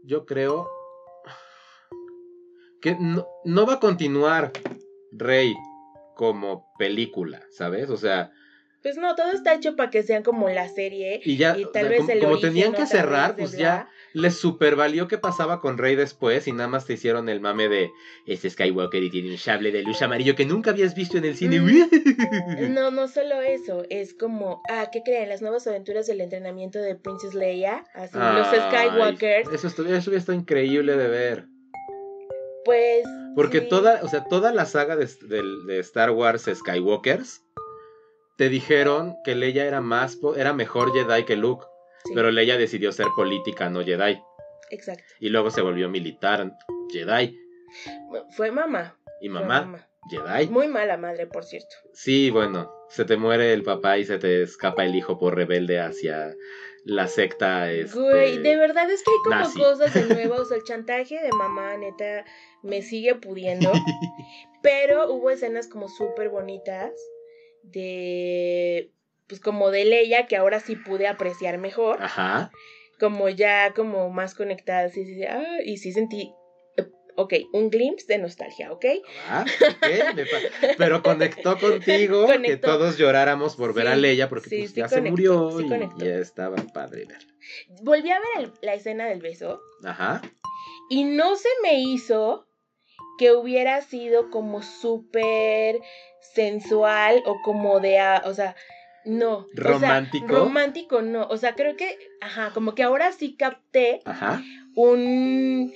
Yo 0.04 0.24
creo 0.24 0.68
que 2.82 2.96
no, 2.98 3.26
no 3.44 3.66
va 3.66 3.74
a 3.74 3.80
continuar 3.80 4.52
Rey 5.12 5.54
como 6.16 6.66
película, 6.78 7.42
¿sabes? 7.50 7.88
O 7.90 7.96
sea, 7.96 8.30
Pues 8.82 8.96
no, 8.96 9.14
todo 9.14 9.30
está 9.32 9.54
hecho 9.54 9.76
para 9.76 9.90
que 9.90 10.02
sean 10.02 10.22
como 10.22 10.48
la 10.50 10.68
serie. 10.68 11.20
y 11.24 11.36
ya, 11.36 11.56
Y 11.56 11.64
o 11.64 11.68
tal 11.70 11.82
sea, 11.82 11.90
vez 11.90 12.00
como, 12.00 12.12
el 12.12 12.18
como 12.18 12.32
origen 12.32 12.50
tenían 12.50 12.72
que 12.74 12.86
cerrar, 12.86 13.36
pues 13.36 13.52
ya 13.52 13.88
les 14.14 14.36
super 14.36 14.76
valió 14.76 15.08
que 15.08 15.16
pasaba 15.16 15.60
con 15.60 15.78
Rey 15.78 15.96
después 15.96 16.46
y 16.46 16.52
nada 16.52 16.68
más 16.68 16.84
te 16.84 16.92
hicieron 16.94 17.30
el 17.30 17.40
mame 17.40 17.68
de 17.68 17.90
este 18.26 18.50
Skywalker 18.50 19.02
y 19.02 19.08
tiene 19.10 19.30
un 19.30 19.38
sable 19.38 19.72
de 19.72 19.82
luz 19.82 20.02
amarillo 20.02 20.34
que 20.34 20.44
nunca 20.44 20.70
habías 20.72 20.94
visto 20.94 21.16
en 21.16 21.24
el 21.24 21.36
cine. 21.36 21.60
Mm. 21.60 21.92
No, 22.74 22.90
no 22.90 23.08
solo 23.08 23.40
eso, 23.40 23.84
es 23.88 24.12
como, 24.14 24.60
ah, 24.70 24.88
¿qué 24.92 25.02
creen? 25.02 25.28
Las 25.28 25.40
nuevas 25.42 25.66
aventuras 25.66 26.06
del 26.06 26.20
entrenamiento 26.20 26.78
de 26.78 26.94
Princess 26.96 27.34
Leia, 27.34 27.84
así 27.94 28.18
los 28.18 28.46
Skywalkers, 28.48 29.48
Eso, 29.52 29.68
eso 29.68 29.82
hubiera 29.82 29.98
estado 30.18 30.36
increíble 30.38 30.96
de 30.96 31.08
ver. 31.08 31.46
Pues... 32.64 33.04
Porque 33.34 33.60
sí. 33.60 33.68
toda, 33.68 34.00
o 34.02 34.08
sea, 34.08 34.24
toda 34.24 34.52
la 34.52 34.66
saga 34.66 34.96
de, 34.96 35.08
Star 35.80 36.10
Wars 36.10 36.48
Skywalkers 36.52 37.42
te 38.36 38.48
dijeron 38.48 39.16
que 39.24 39.34
Leia 39.34 39.64
era 39.64 39.80
más 39.80 40.16
po- 40.16 40.36
era 40.36 40.52
mejor 40.52 40.92
Jedi 40.92 41.24
que 41.24 41.36
Luke, 41.36 41.64
Sí, 42.04 42.12
pero 42.14 42.30
Leia 42.32 42.56
decidió 42.58 42.90
ser 42.92 43.06
política, 43.14 43.70
no 43.70 43.84
Jedi, 43.84 44.20
Exacto. 44.70 45.04
y 45.20 45.28
luego 45.28 45.50
se 45.50 45.60
volvió 45.62 45.88
militar 45.88 46.52
Jedi 46.90 47.38
Fue 48.36 48.50
mamá. 48.50 48.96
y 49.20 49.28
fue 49.28 49.40
mamá 49.40 49.88
Jedi. 50.08 50.48
Muy 50.48 50.68
mala 50.68 50.96
madre, 50.96 51.26
por 51.26 51.44
cierto. 51.44 51.74
Sí, 51.92 52.30
bueno, 52.30 52.70
se 52.88 53.04
te 53.04 53.16
muere 53.16 53.52
el 53.52 53.62
papá 53.62 53.98
y 53.98 54.04
se 54.04 54.18
te 54.18 54.42
escapa 54.42 54.84
el 54.84 54.94
hijo 54.94 55.18
por 55.18 55.36
rebelde 55.36 55.80
hacia 55.80 56.34
la 56.84 57.06
secta 57.06 57.70
este, 57.70 57.96
Güey, 58.00 58.38
de 58.38 58.56
verdad 58.56 58.90
es 58.90 59.02
que 59.04 59.10
hay 59.12 59.16
como 59.24 59.36
nazi. 59.36 59.58
cosas 59.60 59.94
de 59.94 60.02
nuevo, 60.14 60.34
o 60.34 60.44
sea, 60.44 60.56
el 60.56 60.64
chantaje 60.64 61.22
de 61.22 61.30
mamá, 61.32 61.76
neta, 61.76 62.24
me 62.62 62.82
sigue 62.82 63.14
pudiendo. 63.14 63.72
Pero 64.62 65.12
hubo 65.12 65.30
escenas 65.30 65.68
como 65.68 65.88
súper 65.88 66.28
bonitas 66.28 66.92
de, 67.62 68.90
pues 69.28 69.40
como 69.40 69.70
de 69.70 69.84
Leia, 69.84 70.26
que 70.26 70.36
ahora 70.36 70.60
sí 70.60 70.76
pude 70.76 71.06
apreciar 71.06 71.58
mejor, 71.58 72.02
Ajá. 72.02 72.50
como 72.98 73.28
ya 73.28 73.72
como 73.74 74.10
más 74.10 74.34
conectada, 74.34 74.88
sí, 74.88 75.04
sí, 75.04 75.14
sí, 75.14 75.24
ah, 75.24 75.58
y 75.64 75.78
sí 75.78 75.92
sentí, 75.92 76.32
ok, 77.16 77.34
un 77.52 77.70
glimpse 77.70 78.06
de 78.06 78.18
nostalgia, 78.18 78.72
¿ok? 78.72 78.84
Ah, 79.26 79.44
ok, 79.46 80.14
me 80.14 80.26
pa- 80.26 80.40
Pero 80.78 81.02
conectó 81.02 81.58
contigo 81.58 82.26
que 82.44 82.56
todos 82.56 82.96
lloráramos 82.98 83.56
por 83.56 83.74
ver 83.74 83.88
a 83.88 83.96
Leia 83.96 84.28
porque 84.28 84.48
sí, 84.50 84.58
pues, 84.60 84.70
sí 84.70 84.76
ya 84.80 84.88
se 84.88 85.00
murió 85.02 85.60
y 85.60 85.68
ya 85.68 86.16
estaba 86.16 86.56
padre. 86.72 87.06
Volví 87.82 88.10
a 88.10 88.18
ver 88.20 88.44
el- 88.44 88.52
la 88.62 88.74
escena 88.74 89.06
del 89.06 89.20
beso 89.20 89.60
Ajá. 89.84 90.22
y 90.90 91.04
no 91.04 91.36
se 91.36 91.48
me 91.62 91.80
hizo 91.80 92.46
que 93.18 93.32
hubiera 93.32 93.82
sido 93.82 94.30
como 94.30 94.62
súper 94.62 95.80
sensual 96.34 97.22
o 97.26 97.40
como 97.42 97.80
de, 97.80 97.98
o 98.24 98.34
sea, 98.34 98.56
No. 99.04 99.48
¿Romántico? 99.52 100.24
O 100.26 100.28
sea, 100.28 100.38
romántico 100.38 101.02
no. 101.02 101.26
O 101.28 101.36
sea, 101.36 101.54
creo 101.54 101.76
que, 101.76 101.98
ajá, 102.20 102.52
como 102.54 102.74
que 102.76 102.84
ahora 102.84 103.10
sí 103.12 103.34
capté 103.36 104.00
Ajá. 104.04 104.40
un, 104.76 105.72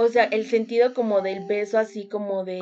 o 0.00 0.08
sea, 0.08 0.24
el 0.24 0.46
sentido 0.46 0.94
como 0.94 1.20
del 1.20 1.46
beso 1.46 1.78
así 1.78 2.08
como 2.08 2.44
de 2.44 2.58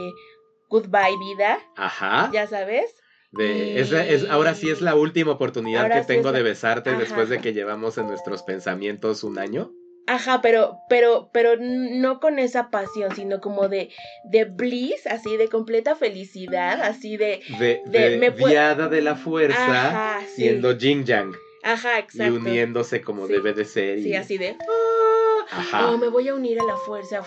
goodbye 0.69 1.17
vida, 1.19 1.59
Ajá. 1.77 2.31
ya 2.33 2.47
sabes. 2.47 2.95
De, 3.31 3.79
es, 3.81 3.93
ahora 4.31 4.55
sí 4.55 4.71
es 4.71 4.81
la 4.81 4.95
última 4.95 5.33
oportunidad 5.33 5.83
Ahora 5.83 5.97
que 5.97 6.01
sí 6.03 6.07
tengo 6.09 6.31
la- 6.33 6.39
de 6.39 6.43
besarte 6.45 6.91
Ajá. 6.91 6.99
después 6.99 7.29
de 7.29 7.39
que 7.41 7.53
llevamos 7.53 7.99
en 7.99 8.07
nuestros 8.07 8.43
pensamientos 8.43 9.23
un 9.23 9.39
año. 9.39 9.71
Ajá, 10.07 10.41
pero, 10.41 10.79
pero, 10.89 11.29
pero 11.35 11.57
no 11.61 12.19
con 12.21 12.39
esa 12.39 12.71
pasión, 12.71 13.15
sino 13.15 13.41
como 13.43 13.69
de, 13.69 13.91
de 14.25 14.45
bliss, 14.47 15.07
así 15.07 15.37
de 15.37 15.49
completa 15.49 15.95
felicidad, 15.97 16.81
así 16.81 17.19
de, 17.19 17.43
De, 17.61 17.83
De- 17.85 18.11
de 18.11 18.17
me 18.19 18.31
diada 18.31 18.89
de 18.89 19.03
la 19.03 19.15
fuerza, 19.17 19.89
ajá, 19.91 20.21
sí, 20.27 20.43
siendo 20.45 20.73
yin 20.73 21.05
yang 21.05 21.35
ajá, 21.63 21.99
y 21.99 22.01
exacto. 22.01 22.35
uniéndose 22.37 23.03
como 23.03 23.27
Sí. 23.27 23.35
debe 23.35 23.53
de 23.53 23.67
ser. 23.67 23.99
Y, 23.99 24.05
Sí, 24.05 24.15
así 24.15 24.39
de, 24.39 24.57
Ajá. 25.51 25.89
oh, 25.91 25.99
me 25.99 26.09
voy 26.09 26.29
a 26.29 26.35
unir 26.35 26.61
a 26.61 26.65
la 26.65 26.77
fuerza. 26.77 27.23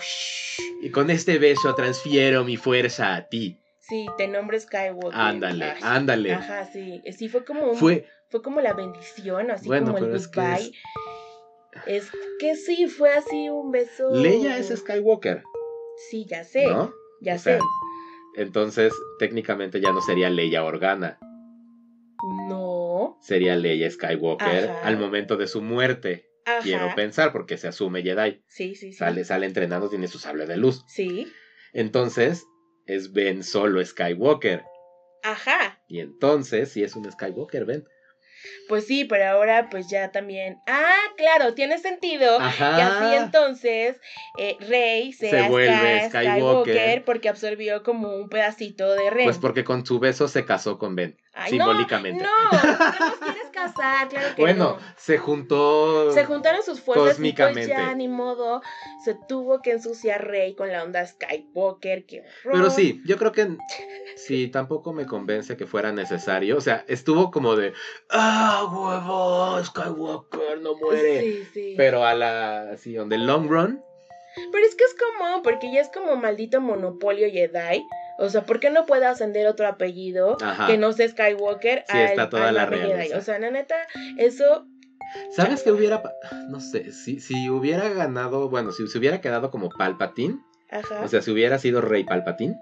Y 0.80 0.90
con 0.90 1.10
este 1.10 1.38
beso 1.38 1.74
transfiero 1.74 2.44
mi 2.44 2.56
fuerza 2.56 3.14
a 3.16 3.28
ti. 3.28 3.58
Sí, 3.80 4.06
te 4.16 4.28
nombro 4.28 4.58
Skywalker. 4.58 5.12
Ándale, 5.20 5.64
Ay, 5.64 5.80
ándale. 5.82 6.32
Ajá, 6.34 6.64
sí. 6.72 7.02
Sí, 7.16 7.28
fue 7.28 7.44
como 7.44 7.70
un, 7.72 7.76
Fue, 7.76 8.06
fue 8.30 8.40
como 8.42 8.60
la 8.60 8.72
bendición, 8.74 9.50
así 9.50 9.66
Bueno, 9.66 9.86
como 9.86 9.98
el 9.98 10.04
pero 10.04 10.16
es 10.16 10.28
que 10.28 10.40
goodbye. 10.40 10.72
Es... 11.86 12.10
que 12.38 12.54
sí, 12.54 12.86
fue 12.86 13.12
así 13.12 13.48
un 13.50 13.70
beso. 13.72 14.08
Leia 14.12 14.56
es 14.58 14.68
Skywalker, 14.68 15.42
Sí, 16.10 16.26
ya 16.28 16.44
sé. 16.44 16.66
¿no? 16.68 16.92
Ya 17.20 17.34
O 17.34 17.38
sé. 17.38 17.56
sea, 17.56 17.58
Entonces, 18.36 18.92
técnicamente 19.18 19.80
ya 19.80 19.92
no 19.92 20.00
sería 20.00 20.30
Leia 20.30 20.64
Organa, 20.64 21.18
No. 22.48 23.18
sería 23.20 23.56
Leia 23.56 23.90
Skywalker 23.90 24.70
Ajá. 24.70 24.86
al 24.86 24.96
momento 24.98 25.36
de 25.36 25.46
su 25.48 25.60
muerte. 25.60 26.28
Ajá. 26.44 26.60
Quiero 26.62 26.94
pensar, 26.94 27.32
porque 27.32 27.56
se 27.56 27.68
asume 27.68 28.02
Jedi. 28.02 28.42
Sí, 28.48 28.74
sí, 28.74 28.92
sí. 28.92 28.98
Sale, 28.98 29.24
sale 29.24 29.46
entrenando, 29.46 29.88
tiene 29.88 30.08
su 30.08 30.18
sable 30.18 30.46
de 30.46 30.56
luz. 30.56 30.84
Sí. 30.88 31.30
Entonces, 31.72 32.44
es 32.86 33.12
Ben 33.12 33.42
Solo 33.44 33.84
Skywalker. 33.84 34.62
Ajá. 35.22 35.80
Y 35.88 36.00
entonces, 36.00 36.72
si 36.72 36.82
es 36.82 36.96
un 36.96 37.10
Skywalker, 37.10 37.64
Ben. 37.64 37.84
Pues 38.68 38.88
sí, 38.88 39.04
pero 39.04 39.24
ahora 39.28 39.68
pues 39.70 39.88
ya 39.88 40.10
también. 40.10 40.56
Ah, 40.66 40.96
claro, 41.16 41.54
tiene 41.54 41.78
sentido. 41.78 42.40
Ajá. 42.40 42.74
Que 42.76 42.82
así 42.82 43.16
entonces 43.24 44.00
eh, 44.36 44.56
Rey 44.58 45.12
Se 45.12 45.48
vuelve 45.48 46.08
Sky- 46.08 46.26
Skywalker. 46.26 47.04
porque 47.04 47.28
absorbió 47.28 47.84
como 47.84 48.16
un 48.16 48.28
pedacito 48.28 48.92
de 48.94 49.10
Rey. 49.10 49.24
Pues 49.26 49.38
porque 49.38 49.62
con 49.62 49.86
su 49.86 50.00
beso 50.00 50.26
se 50.26 50.44
casó 50.44 50.76
con 50.78 50.96
Ben. 50.96 51.16
Ay, 51.34 51.52
simbólicamente. 51.52 52.22
No, 52.22 52.30
no, 52.44 52.50
¿por 52.50 52.92
qué 52.92 53.00
nos 53.00 53.18
quieres 53.18 53.50
casar? 53.52 54.08
Claro 54.10 54.34
que 54.36 54.42
Bueno, 54.42 54.76
no. 54.78 54.78
se 54.98 55.16
juntó. 55.16 56.12
Se 56.12 56.24
juntaron 56.26 56.62
sus 56.62 56.80
fuerzas 56.82 57.04
y 57.04 57.06
pues 57.06 57.14
Cósmicamente. 57.16 57.68
ya 57.68 57.94
ni 57.94 58.06
modo. 58.06 58.60
Se 59.02 59.14
tuvo 59.28 59.62
que 59.62 59.70
ensuciar 59.72 60.26
Rey 60.26 60.54
con 60.54 60.70
la 60.70 60.82
onda 60.82 61.06
Skywalker. 61.06 62.04
Horror. 62.44 62.52
Pero 62.52 62.70
sí, 62.70 63.00
yo 63.06 63.16
creo 63.16 63.32
que 63.32 63.56
sí, 64.16 64.48
tampoco 64.48 64.92
me 64.92 65.06
convence 65.06 65.56
que 65.56 65.66
fuera 65.66 65.90
necesario. 65.90 66.58
O 66.58 66.60
sea, 66.60 66.84
estuvo 66.86 67.30
como 67.30 67.56
de. 67.56 67.72
¡Ah, 68.10 68.68
huevo! 68.70 69.64
Skywalker 69.64 70.60
no 70.60 70.74
muere. 70.76 71.20
Sí, 71.20 71.44
sí. 71.54 71.74
Pero 71.78 72.04
a 72.04 72.14
la. 72.14 72.70
Así, 72.72 72.98
on 72.98 73.08
the 73.08 73.16
long 73.18 73.48
run. 73.48 73.82
Pero 74.50 74.66
es 74.66 74.74
que 74.74 74.84
es 74.84 74.94
como, 74.94 75.42
porque 75.42 75.70
ya 75.72 75.80
es 75.80 75.88
como 75.92 76.16
maldito 76.16 76.60
monopolio 76.60 77.28
Jedi. 77.30 77.86
O 78.22 78.30
sea, 78.30 78.44
¿por 78.44 78.60
qué 78.60 78.70
no 78.70 78.86
puede 78.86 79.04
ascender 79.04 79.48
otro 79.48 79.66
apellido 79.66 80.36
Ajá. 80.40 80.68
que 80.68 80.78
no 80.78 80.92
sea 80.92 81.08
Skywalker 81.08 81.84
Sí, 81.90 81.98
está 81.98 82.30
toda 82.30 82.50
al 82.50 82.54
la. 82.54 82.68
Jedi? 82.68 83.12
O 83.14 83.20
sea, 83.20 83.40
la 83.40 83.50
neta, 83.50 83.74
eso. 84.16 84.64
¿Sabes 85.32 85.64
qué 85.64 85.72
hubiera. 85.72 86.00
No 86.48 86.60
sé, 86.60 86.92
si, 86.92 87.18
si 87.18 87.50
hubiera 87.50 87.88
ganado. 87.88 88.48
Bueno, 88.48 88.70
si 88.70 88.86
se 88.86 88.96
hubiera 88.98 89.20
quedado 89.20 89.50
como 89.50 89.70
Palpatine. 89.70 90.38
Ajá. 90.70 91.02
O 91.04 91.08
sea, 91.08 91.20
si 91.20 91.32
hubiera 91.32 91.58
sido 91.58 91.80
Rey 91.80 92.04
Palpatine. 92.04 92.56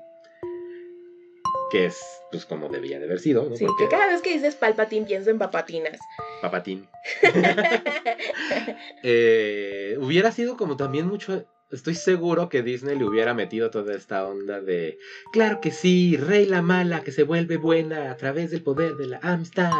Que 1.71 1.87
es, 1.87 2.01
pues, 2.33 2.47
como 2.47 2.69
debía 2.69 2.99
de 2.99 3.05
haber 3.05 3.21
sido, 3.21 3.45
¿no? 3.45 3.55
sí, 3.55 3.65
Porque 3.65 3.85
que 3.85 3.91
cada 3.91 4.09
vez 4.09 4.23
que 4.23 4.33
dices 4.33 4.57
Palpatine 4.57 5.07
pienso 5.07 5.29
en 5.29 5.39
papatinas. 5.39 5.99
Papatín. 6.41 6.89
Eh, 9.03 9.97
hubiera 10.01 10.33
sido 10.33 10.57
como 10.57 10.77
también 10.77 11.07
mucho. 11.07 11.45
Estoy 11.71 11.95
seguro 11.95 12.49
que 12.49 12.63
Disney 12.63 12.99
le 12.99 13.05
hubiera 13.05 13.33
metido 13.33 13.71
toda 13.71 13.95
esta 13.95 14.27
onda 14.27 14.61
de. 14.61 14.99
Claro 15.33 15.61
que 15.61 15.71
sí, 15.71 16.17
Rey 16.17 16.45
la 16.47 16.63
mala 16.63 17.05
que 17.05 17.13
se 17.13 17.23
vuelve 17.23 17.59
buena 17.59 18.11
a 18.11 18.17
través 18.17 18.51
del 18.51 18.63
poder 18.63 18.97
de 18.97 19.07
la 19.07 19.19
amistad. 19.23 19.71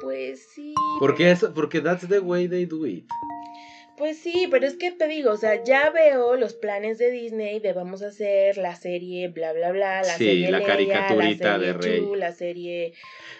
pues 0.00 0.44
sí. 0.52 0.74
Porque 0.98 1.30
eso, 1.30 1.54
porque 1.54 1.80
that's 1.80 2.08
the 2.08 2.18
way 2.18 2.48
they 2.48 2.66
do 2.66 2.84
it. 2.84 3.04
Pues 4.00 4.16
sí, 4.18 4.48
pero 4.50 4.66
es 4.66 4.76
que 4.76 4.92
te 4.92 5.06
digo, 5.08 5.30
o 5.30 5.36
sea, 5.36 5.62
ya 5.62 5.90
veo 5.90 6.34
los 6.36 6.54
planes 6.54 6.96
de 6.96 7.10
Disney 7.10 7.60
de 7.60 7.74
vamos 7.74 8.02
a 8.02 8.06
hacer 8.06 8.56
la 8.56 8.74
serie 8.74 9.28
bla 9.28 9.52
bla 9.52 9.72
bla, 9.72 10.00
la 10.00 10.14
Sí, 10.16 10.24
serie 10.24 10.50
la 10.50 10.58
Leia, 10.58 10.66
caricaturita 10.70 11.58
la 11.58 11.58
serie 11.58 11.66
de 11.66 11.72
Rey. 11.74 11.98
Chu, 12.00 12.14
la 12.14 12.32
serie 12.32 12.92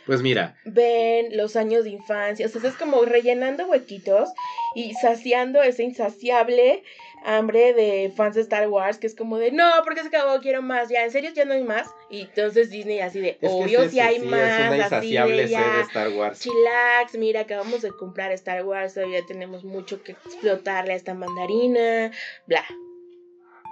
Pues 0.05 0.21
mira, 0.21 0.59
ven 0.67 1.35
los 1.35 1.57
años 1.57 1.85
de 1.85 1.91
infancia, 1.91 2.45
o 2.45 2.49
sea, 2.51 2.69
es 2.69 2.77
como 2.77 3.03
rellenando 3.07 3.67
huequitos 3.69 4.29
y 4.75 4.93
saciando 5.01 5.63
ese 5.63 5.83
insaciable 5.83 6.83
hambre 7.25 7.73
de 7.75 8.13
fans 8.17 8.35
de 8.35 8.41
Star 8.43 8.69
Wars, 8.69 8.99
que 8.99 9.07
es 9.07 9.15
como 9.15 9.39
de, 9.39 9.53
no, 9.53 9.69
porque 9.85 10.01
se 10.03 10.09
acabó, 10.09 10.41
quiero 10.41 10.63
más, 10.63 10.89
ya, 10.89 11.05
en 11.05 11.11
serio, 11.11 11.31
ya 11.35 11.45
no 11.45 11.53
hay 11.55 11.63
más. 11.65 11.89
Y 12.09 12.23
entonces 12.23 12.71
Disney 12.71 13.01
así 13.01 13.21
de, 13.21 13.39
es 13.41 13.51
obvio, 13.53 13.89
si 13.89 14.01
hay 14.01 14.21
sí, 14.21 14.27
más, 14.27 14.41
es 14.41 14.71
una 14.71 14.87
así 14.87 15.13
de 15.13 15.19
sed 15.23 15.37
de 15.37 15.49
ya, 15.49 15.81
Star 15.83 16.09
Wars. 16.11 16.41
chillax, 16.41 17.19
mira, 17.19 17.41
acabamos 17.41 17.83
de 17.83 17.91
comprar 17.93 18.33
Star 18.33 18.65
Wars, 18.65 18.95
todavía 18.95 19.21
tenemos 19.27 19.65
mucho 19.65 20.03
que 20.03 20.13
explotarle 20.13 20.93
a 20.93 20.97
esta 20.97 21.15
mandarina, 21.15 22.11
bla. 22.47 22.65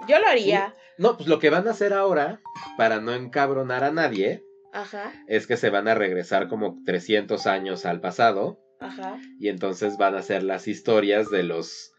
Yo 0.07 0.17
lo 0.19 0.27
haría, 0.27 0.75
No, 0.97 1.17
pues 1.17 1.27
lo 1.27 1.39
que 1.39 1.49
van 1.49 1.67
a 1.67 1.71
hacer 1.71 1.93
ahora, 1.93 2.41
para 2.77 2.99
no 3.01 3.13
encabronar 3.13 3.83
a 3.83 3.91
nadie, 3.91 4.43
ajá, 4.71 5.11
es 5.27 5.45
que 5.45 5.57
se 5.57 5.69
van 5.69 5.87
a 5.87 5.95
regresar 5.95 6.47
como 6.47 6.77
300 6.85 7.47
años 7.47 7.85
al 7.85 7.99
pasado. 7.99 8.59
ajá, 8.79 9.19
Y 9.39 9.49
entonces 9.49 9.97
van 9.97 10.15
a 10.15 10.21
ser 10.21 10.43
las 10.43 10.67
historias 10.67 11.29
de 11.29 11.43
los. 11.43 11.91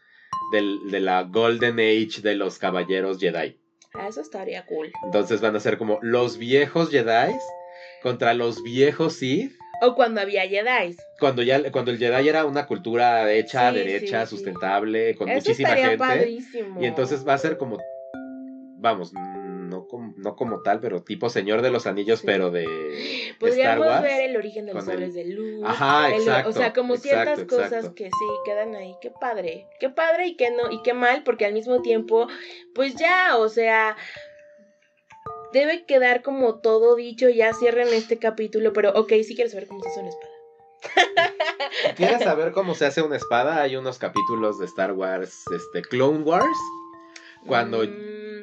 Del- 0.51 0.89
de 0.91 0.99
la 0.99 1.23
Golden 1.23 1.79
Age 1.79 2.21
de 2.21 2.35
los 2.35 2.57
caballeros 2.59 3.19
Jedi. 3.19 3.57
Ah, 3.93 4.07
eso 4.07 4.21
estaría 4.21 4.65
cool. 4.65 4.91
Entonces 5.05 5.41
van 5.41 5.55
a 5.55 5.59
ser 5.59 5.77
como 5.77 5.99
los 6.01 6.37
viejos 6.37 6.89
Jedi 6.89 7.33
contra 8.01 8.33
los 8.33 8.63
viejos 8.63 9.13
Sith. 9.13 9.51
O 9.83 9.95
cuando 9.95 10.21
había 10.21 10.43
Jedi. 10.47 10.95
Cuando 11.19 11.41
ya 11.43 11.71
cuando 11.71 11.91
el 11.91 11.97
Jedi 11.97 12.29
era 12.29 12.45
una 12.45 12.67
cultura 12.67 13.31
hecha, 13.31 13.69
Sí, 13.71 13.77
derecha, 13.77 14.25
sí, 14.25 14.29
sí. 14.29 14.35
sustentable, 14.37 15.15
con 15.15 15.27
Eso 15.27 15.37
muchísima 15.39 15.69
estaría 15.69 15.89
gente. 15.89 15.97
padrísimo. 15.97 16.81
Y 16.81 16.85
entonces 16.85 17.27
va 17.27 17.33
a 17.33 17.37
ser 17.37 17.57
como. 17.57 17.77
Vamos, 18.77 19.11
no 19.71 19.87
como, 19.87 20.13
no 20.17 20.35
como 20.35 20.61
tal, 20.61 20.79
pero 20.79 21.01
tipo 21.01 21.29
Señor 21.29 21.61
de 21.61 21.71
los 21.71 21.87
Anillos, 21.87 22.19
Sí. 22.19 22.25
pero 22.27 22.51
de 22.51 22.63
Star 23.31 23.37
Podríamos 23.39 23.87
Wars. 23.87 24.01
ver 24.03 24.29
el 24.29 24.37
origen 24.37 24.65
de 24.65 24.73
los 24.73 24.83
el- 24.85 24.91
sables 24.91 25.13
de 25.15 25.25
luz. 25.25 25.63
Ajá, 25.65 26.09
el- 26.09 26.15
exacto. 26.21 26.49
o 26.49 26.51
sea, 26.53 26.73
como 26.73 26.97
ciertas 26.97 27.39
exacto, 27.39 27.55
cosas 27.55 27.71
exacto. 27.73 27.95
que 27.95 28.03
sí 28.05 28.25
quedan 28.45 28.75
ahí. 28.75 28.95
Qué 29.01 29.09
padre. 29.11 29.65
Qué 29.79 29.89
padre 29.89 30.27
y 30.27 30.35
qué 30.35 30.51
no, 30.51 30.69
y 30.71 30.81
qué 30.83 30.93
mal, 30.93 31.23
porque 31.23 31.45
al 31.45 31.53
mismo 31.53 31.81
tiempo, 31.81 32.27
pues 32.75 32.95
ya, 32.95 33.37
o 33.37 33.49
sea. 33.49 33.95
Debe 35.53 35.85
quedar 35.85 36.21
como 36.21 36.59
todo 36.61 36.95
dicho, 36.95 37.27
ya 37.27 37.53
cierren 37.53 37.89
este 37.89 38.17
capítulo, 38.17 38.71
pero 38.71 38.91
ok, 38.91 39.11
sí 39.27 39.35
quiero 39.35 39.49
saber 39.49 39.67
cómo 39.67 39.81
se 39.83 39.89
hace 39.89 39.99
una 39.99 40.09
espada. 40.09 40.31
¿Quieres 41.97 42.21
saber 42.23 42.51
cómo 42.53 42.73
se 42.73 42.85
hace 42.85 43.01
una 43.01 43.17
espada? 43.17 43.61
Hay 43.61 43.75
unos 43.75 43.97
capítulos 43.97 44.59
de 44.59 44.65
Star 44.65 44.93
Wars, 44.93 45.43
este, 45.53 45.81
Clone 45.81 46.19
Wars, 46.23 46.57
cuando 47.45 47.79
Mm, 47.83 47.89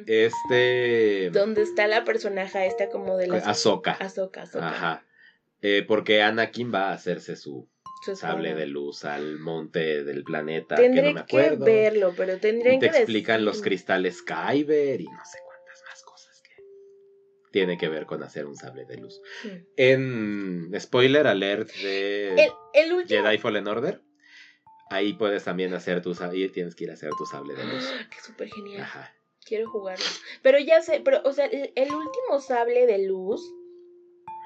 este... 0.07 1.29
¿Dónde 1.31 1.61
está 1.63 1.87
la 1.87 2.03
personaje 2.03 2.65
esta 2.67 2.89
como 2.89 3.17
de 3.17 3.27
las... 3.27 3.47
Ahsoka. 3.47 3.91
Ahsoka, 3.93 4.43
Ahsoka. 4.43 4.69
Ajá. 4.69 5.05
Eh, 5.61 5.83
porque 5.87 6.21
Anakin 6.21 6.73
va 6.73 6.89
a 6.89 6.93
hacerse 6.93 7.35
su 7.35 7.67
sable 8.15 8.55
de 8.55 8.65
luz 8.65 9.03
al 9.03 9.39
monte 9.39 10.03
del 10.05 10.23
planeta, 10.23 10.75
que 10.77 10.83
Tendré 10.83 11.09
no 11.09 11.13
me 11.15 11.19
acuerdo. 11.19 11.65
verlo, 11.65 12.13
pero 12.15 12.37
tendré 12.37 12.75
y 12.75 12.79
te 12.79 12.89
que 12.89 12.97
explican 12.97 13.43
los 13.43 13.61
cristales 13.61 14.21
Kyber 14.21 15.01
y 15.01 15.05
no 15.05 15.25
sé 15.25 15.37
cuántas 15.45 15.83
más 15.85 16.03
cosas 16.03 16.41
que 16.41 16.63
tiene 17.51 17.77
que 17.77 17.89
ver 17.89 18.05
con 18.05 18.23
hacer 18.23 18.45
un 18.45 18.55
sable 18.55 18.85
de 18.85 18.97
luz. 18.97 19.19
Mm. 19.43 19.49
En 19.75 20.71
spoiler 20.79 21.27
alert 21.27 21.69
de 21.73 22.29
El, 22.35 22.51
el 22.73 22.93
último... 22.93 23.21
Jedi 23.21 23.37
Fallen 23.37 23.67
Order, 23.67 24.01
ahí 24.89 25.11
puedes 25.13 25.43
también 25.43 25.73
hacer 25.73 26.01
tu 26.01 26.15
sable, 26.15 26.47
tienes 26.47 26.75
que 26.75 26.85
ir 26.85 26.91
a 26.91 26.93
hacer 26.93 27.09
tu 27.17 27.25
sable 27.25 27.53
de 27.53 27.65
luz. 27.65 27.93
¡Ah, 27.93 28.07
qué 28.09 28.21
súper 28.21 28.49
genial. 28.49 28.81
Ajá. 28.83 29.13
Quiero 29.49 29.69
jugarlo. 29.69 30.05
Pero 30.43 30.59
ya 30.59 30.81
sé, 30.81 31.01
pero, 31.03 31.21
o 31.25 31.33
sea, 31.33 31.45
el, 31.47 31.71
el 31.75 31.91
último 31.91 32.39
sable 32.39 32.85
de 32.85 32.99
luz 33.07 33.41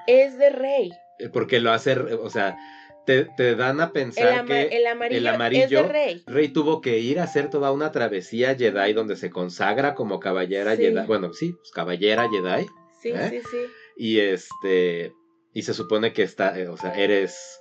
es 0.08 0.38
de 0.38 0.50
Rey. 0.50 0.92
Eh, 1.20 1.30
Porque 1.30 1.60
lo 1.60 1.72
hace, 1.72 1.94
o 2.00 2.30
sea, 2.30 2.58
te, 3.06 3.26
te 3.26 3.56
dan 3.56 3.82
a 3.82 3.86
El, 3.86 3.92
pensar 3.92 4.30
ama- 4.40 4.48
que 4.48 4.62
el 4.78 4.88
amarillo, 4.88 5.18
el 5.20 5.28
amarillo- 5.28 5.64
es 5.66 5.70
de 5.70 5.84
Rey. 5.84 6.24
Rey 6.26 6.48
tuvo 6.50 6.80
que 6.80 7.00
ir 7.00 7.20
a 7.20 7.24
hacer 7.24 7.50
toda 7.50 7.72
una 7.74 7.92
travesía 7.92 8.56
Jedi 8.56 8.94
donde 8.94 9.18
se 9.18 9.30
consagra 9.30 9.94
como 9.94 10.20
caballera 10.22 10.76
Sí. 10.78 10.84
Jedi. 10.84 11.06
Bueno, 11.06 11.34
sí, 11.34 11.52
pues 11.52 11.72
caballera 11.72 12.30
Jedi. 12.30 12.66
Sí, 13.02 13.10
¿Eh? 13.10 13.28
sí, 13.30 13.42
sí. 13.52 13.58
Y 13.98 14.20
este. 14.22 15.14
Y 15.54 15.64
se 15.64 15.74
supone 15.74 16.14
que 16.14 16.24
está, 16.24 16.58
eh, 16.58 16.68
o 16.70 16.78
sea, 16.78 16.96
eres 16.96 17.60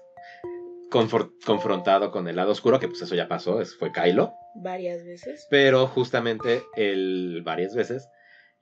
confrontado 1.44 2.11
con 2.11 2.28
el 2.28 2.37
lado 2.37 2.52
oscuro, 2.52 2.78
que 2.78 2.88
pues 2.88 3.02
eso 3.02 3.14
ya 3.14 3.28
pasó, 3.28 3.61
es- 3.61 3.76
fue 3.76 3.92
Kylo. 3.92 4.32
Varias 4.54 5.04
veces. 5.04 5.47
Pero 5.50 5.87
justamente 5.87 6.62
el, 6.76 7.42
varias 7.44 7.75
veces, 7.75 8.09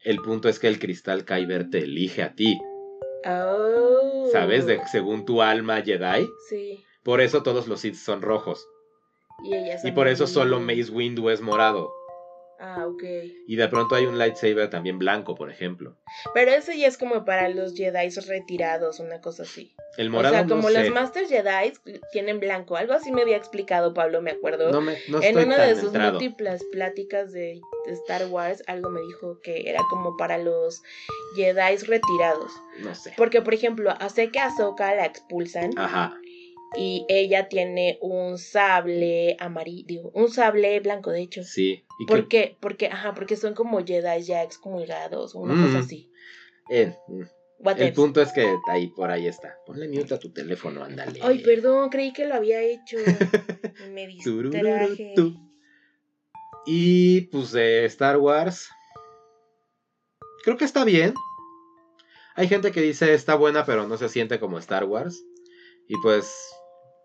el 0.05 0.19
punto 0.19 0.49
es 0.49 0.59
que 0.59 0.69
el 0.69 0.79
cristal 0.79 1.25
Kyber 1.25 1.71
te 1.71 1.79
elige 1.79 2.23
a 2.23 2.35
ti, 2.35 2.59
Oh. 3.27 4.29
¿sabes? 4.33 4.67
De, 4.67 4.81
según 4.91 5.25
tu 5.27 5.43
alma 5.43 5.83
Jedi. 5.83 6.27
Sí. 6.49 6.83
Por 7.03 7.21
eso 7.21 7.43
todos 7.43 7.67
los 7.69 7.81
Sith 7.81 7.95
son 7.95 8.23
rojos. 8.23 8.67
Y 9.45 9.55
ella 9.55 9.77
Y 9.83 9.93
por 9.93 10.09
eso 10.09 10.27
solo 10.27 10.61
Mace 10.61 10.91
Windu 10.91 11.31
es 11.31 11.41
morado. 11.41 11.93
Ah, 12.63 12.87
ok. 12.87 13.03
Y 13.47 13.57
de 13.57 13.69
pronto 13.69 13.95
hay 13.95 14.05
un 14.05 14.19
lightsaber 14.19 14.69
también 14.69 14.99
blanco, 14.99 15.35
por 15.35 15.51
ejemplo. 15.51 15.97
Pero 16.35 16.51
eso 16.51 16.73
ya 16.73 16.87
es 16.89 16.99
como 16.99 17.25
para 17.25 17.49
los 17.49 17.75
Jedi 17.75 18.11
retirados, 18.27 19.01
una 19.01 19.21
cosa 19.23 19.45
así. 19.45 19.75
El 19.97 20.09
O 20.09 20.11
morado 20.11 20.35
sea, 20.35 20.45
no 20.45 20.57
como 20.57 20.69
sé. 20.69 20.85
los 20.85 20.91
Master 20.91 21.27
Jedi 21.27 21.73
tienen 22.13 22.39
blanco. 22.39 22.77
Algo 22.77 22.93
así 22.93 23.13
me 23.13 23.23
había 23.23 23.37
explicado 23.39 23.95
Pablo, 23.95 24.21
me 24.21 24.31
acuerdo. 24.33 24.71
No, 24.71 24.83
me, 24.83 24.99
no 25.09 25.23
en 25.23 25.39
una 25.39 25.59
de 25.63 25.75
sus 25.75 25.85
entrado. 25.87 26.13
múltiples 26.13 26.63
pláticas 26.71 27.33
de 27.33 27.61
Star 27.87 28.27
Wars, 28.27 28.63
algo 28.67 28.91
me 28.91 29.01
dijo 29.01 29.41
que 29.43 29.69
era 29.71 29.81
como 29.89 30.17
para 30.19 30.37
los 30.37 30.83
Jedi 31.37 31.77
retirados. 31.79 32.53
No 32.81 32.95
sé. 32.95 33.15
Porque, 33.17 33.41
por 33.41 33.55
ejemplo, 33.55 33.93
sé 34.15 34.31
que 34.31 34.39
a 34.39 34.47
Ahsoka 34.47 34.95
la 34.95 35.07
expulsan 35.07 35.71
Ajá. 35.79 36.20
Y 36.77 37.05
ella 37.09 37.49
tiene 37.49 37.99
un 38.01 38.39
sable 38.39 39.37
amarillo, 39.41 40.11
un 40.15 40.31
sable 40.31 40.79
blanco, 40.81 41.11
de 41.11 41.23
hecho. 41.23 41.43
Sí. 41.43 41.85
¿Y 41.99 42.07
¿Por 42.07 42.29
qué? 42.29 42.49
qué? 42.51 42.57
Porque, 42.61 42.87
ajá, 42.87 43.13
porque 43.15 43.37
son 43.37 43.55
como 43.55 43.85
Jedi 43.85 44.23
ya 44.23 44.43
excomulgados 44.43 45.35
o 45.35 45.41
una 45.41 45.55
Mm. 45.55 45.67
cosa 45.67 45.79
así. 45.81 46.11
Eh, 46.71 46.95
mm. 47.09 47.23
What 47.63 47.79
el 47.79 47.93
punto 47.93 48.23
es 48.23 48.33
que 48.33 48.57
ahí 48.69 48.87
por 48.87 49.11
ahí 49.11 49.27
está. 49.27 49.55
Ponle 49.67 49.87
mute 49.89 50.15
a 50.15 50.19
tu 50.19 50.33
teléfono, 50.33 50.83
ándale. 50.83 51.21
Ay, 51.23 51.41
perdón, 51.41 51.91
creí 51.91 52.13
que 52.13 52.25
lo 52.27 52.35
había 52.35 52.63
hecho. 52.63 52.97
Me 53.93 54.07
distraje. 54.07 55.15
Y 56.67 57.23
pues 57.33 57.53
de 57.53 57.85
Star 57.87 58.17
Wars. 58.17 58.69
Creo 60.43 60.57
que 60.57 60.65
está 60.65 60.85
bien. 60.85 61.13
Hay 62.35 62.49
gente 62.49 62.73
que 62.73 62.81
dice 62.81 63.13
está 63.13 63.35
buena, 63.35 63.67
pero 63.67 63.87
no 63.87 63.97
se 63.99 64.09
siente 64.09 64.41
como 64.41 64.59
Star 64.59 64.85
Wars. 64.85 65.23
Y 65.87 65.95
pues 66.03 66.33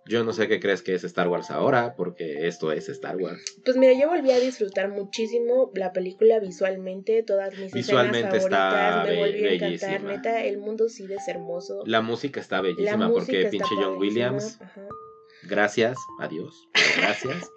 yo 0.07 0.23
no 0.23 0.33
sé 0.33 0.47
qué 0.47 0.59
crees 0.59 0.81
que 0.81 0.93
es 0.93 1.03
Star 1.03 1.27
Wars 1.27 1.49
ahora, 1.51 1.95
porque 1.95 2.47
esto 2.47 2.71
es 2.71 2.89
Star 2.89 3.17
Wars. 3.17 3.41
Pues 3.63 3.77
mira, 3.77 3.93
yo 3.93 4.07
volví 4.07 4.31
a 4.31 4.39
disfrutar 4.39 4.89
muchísimo 4.89 5.71
la 5.73 5.93
película 5.93 6.39
visualmente, 6.39 7.23
todas 7.23 7.57
mis 7.57 7.73
Visualmente 7.73 8.19
escenas 8.19 8.43
está 8.43 8.71
favoritas, 8.71 9.07
me 9.07 9.19
volvió 9.19 9.49
a 9.49 9.53
encantar, 9.53 10.03
neta, 10.03 10.43
el 10.43 10.57
mundo 10.59 10.89
sí 10.89 11.05
es 11.09 11.27
hermoso. 11.27 11.83
La 11.85 12.01
música 12.01 12.39
está 12.39 12.57
La 12.57 12.61
bellísima 12.61 13.07
música 13.07 13.25
porque 13.25 13.39
está 13.41 13.49
pinche 13.49 13.75
John 13.75 13.97
Williams. 13.97 14.59
ajá. 14.61 14.87
Gracias, 15.43 15.97
adiós. 16.19 16.67
Gracias. 16.97 17.49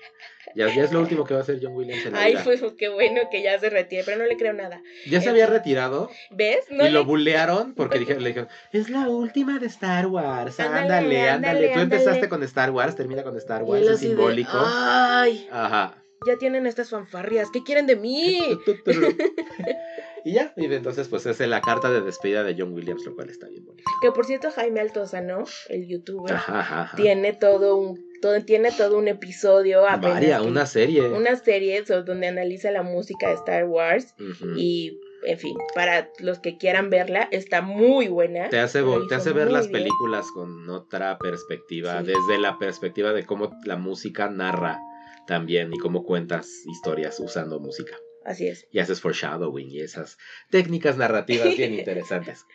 Ya, 0.55 0.75
ya 0.75 0.83
es 0.85 0.93
lo 0.93 1.01
último 1.01 1.25
que 1.25 1.35
va 1.35 1.41
a 1.41 1.43
hacer 1.43 1.59
John 1.63 1.75
Williams 1.77 2.05
en 2.07 2.13
la 2.15 2.21
Ay, 2.23 2.33
vida. 2.33 2.45
pues 2.45 2.63
qué 2.79 2.89
bueno 2.89 3.21
que 3.31 3.43
ya 3.43 3.59
se 3.61 3.69
retire, 3.69 4.03
pero 4.05 4.17
no 4.19 4.25
le 4.25 4.37
creo 4.37 4.55
nada. 4.55 4.83
Ya 5.07 5.21
se 5.21 5.29
había 5.29 5.47
retirado 5.47 6.11
¿Ves? 6.31 6.65
No 6.71 6.87
y 6.87 6.91
lo 6.91 7.01
le- 7.01 7.05
bullearon 7.07 7.75
porque 7.75 7.99
dije- 8.01 8.19
le 8.19 8.29
dijeron, 8.29 8.49
es 8.73 8.89
la 8.89 9.09
última 9.09 9.59
de 9.59 9.67
Star 9.67 10.07
Wars, 10.07 10.59
Ándale, 10.59 10.81
ándale, 10.81 11.29
ándale. 11.29 11.31
ándale, 11.31 11.69
Tú 11.75 11.81
empezaste 11.81 12.11
ándale. 12.11 12.29
con 12.31 12.43
Star 12.45 12.71
Wars, 12.71 12.97
termina 12.97 13.23
con 13.23 13.37
Star 13.37 13.63
Wars, 13.63 13.83
es 13.87 14.01
de, 14.01 14.09
simbólico. 14.09 14.51
Ay, 14.55 15.47
Ajá. 15.53 16.03
ya 16.27 16.37
tienen 16.39 16.67
estas 16.67 16.89
fanfarrias, 16.91 17.51
¿qué 17.53 17.63
quieren 17.63 17.87
de 17.87 17.97
mí? 17.97 18.41
y 20.25 20.33
ya, 20.35 20.53
y 20.57 20.67
entonces 20.73 21.09
pues 21.09 21.27
es 21.27 21.41
la 21.41 21.61
carta 21.61 21.91
de 21.91 22.01
despedida 22.01 22.43
de 22.45 22.55
John 22.59 22.73
Williams, 22.75 23.05
lo 23.07 23.15
cual 23.15 23.31
está 23.31 23.49
bien 23.49 23.65
bonito. 23.65 23.85
Que 24.03 24.11
por 24.13 24.25
cierto, 24.27 24.51
Jaime 24.51 24.81
Altozano, 24.81 25.45
el 25.69 25.87
youtuber, 25.89 26.35
Ajá, 26.35 26.61
ajá, 26.61 26.81
ajá. 26.83 26.97
tiene 26.97 27.33
todo 27.33 27.77
un 27.77 28.07
todo, 28.21 28.41
tiene 28.45 28.73
todo 28.73 28.99
un 28.99 29.07
episodio 29.07 29.87
apenas 29.87 30.15
Varia, 30.15 30.43
una 30.43 30.67
serie. 30.67 31.03
una 31.09 31.37
serie 31.37 31.83
donde 31.83 32.27
analiza 32.27 32.71
la 32.73 32.83
música 32.83 33.29
de 33.29 33.35
Star 33.35 33.65
Wars 33.67 34.15
y 34.57 34.99
en 35.25 35.39
fin, 35.39 35.57
para 35.75 36.11
los 36.21 36.39
que 36.39 36.57
quieran 36.59 36.91
verla, 36.91 37.29
está 37.33 37.61
muy 37.61 38.07
buena. 38.09 38.49
Te 38.51 38.59
hace, 38.61 38.83
te 39.09 39.15
hace 39.17 39.33
ver 39.33 39.51
las 39.51 39.69
bien. 39.69 39.83
películas 39.83 40.27
con 40.33 40.69
otra 40.71 41.19
perspectiva, 41.19 42.01
Sí. 42.01 42.07
desde 42.07 42.41
la 42.41 42.57
perspectiva 42.59 43.13
de 43.13 43.25
cómo 43.27 43.51
la 43.65 43.77
música 43.77 44.29
narra 44.31 44.79
también 45.27 45.73
y 45.75 45.79
cómo 45.79 46.05
cuentas 46.05 46.49
historias 46.67 47.19
usando 47.21 47.59
música. 47.61 47.97
Así 48.25 48.49
es. 48.49 48.67
Y 48.71 48.79
haces 48.79 49.01
foreshadowing 49.01 49.71
y 49.71 49.81
esas 49.81 50.19
técnicas 50.51 50.97
narrativas 50.97 51.57
bien 51.57 51.75
interesantes. 51.75 52.45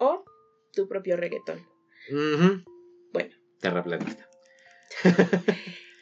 O 0.00 0.24
tu 0.72 0.86
propio 0.86 1.16
reggaetón. 1.16 1.66
Ujú. 2.08 2.62
Bueno. 3.12 3.34
Terraplanista. 3.60 4.28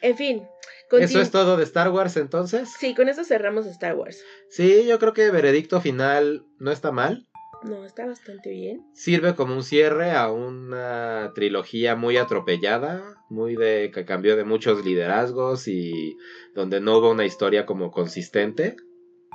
En 0.01 0.15
fin. 0.15 0.47
¿Eso 0.91 1.19
es 1.19 1.31
todo 1.31 1.57
de 1.57 1.63
Star 1.63 1.89
Wars 1.89 2.15
entonces? 2.15 2.69
Sí, 2.79 2.95
con 2.95 3.09
eso 3.09 3.23
cerramos 3.23 3.65
Star 3.65 3.95
Wars. 3.95 4.23
Sí, 4.49 4.85
yo 4.87 4.99
creo 4.99 5.13
que 5.13 5.31
veredicto 5.31 5.81
final 5.81 6.45
no 6.59 6.71
está 6.71 6.91
mal. 6.91 7.27
No, 7.63 7.83
está 7.85 8.05
bastante 8.05 8.51
bien. 8.51 8.85
Sirve 8.93 9.35
como 9.35 9.55
un 9.55 9.63
cierre 9.63 10.11
a 10.11 10.31
una 10.31 11.31
trilogía 11.33 11.95
muy 11.95 12.15
atropellada, 12.15 13.15
muy 13.29 13.55
de 13.55 13.91
que 13.93 14.05
cambió 14.05 14.37
de 14.37 14.43
muchos 14.43 14.85
liderazgos 14.85 15.67
y 15.67 16.15
donde 16.53 16.79
no 16.79 16.99
hubo 16.99 17.11
una 17.11 17.25
historia 17.25 17.65
como 17.65 17.91
consistente. 17.91 18.77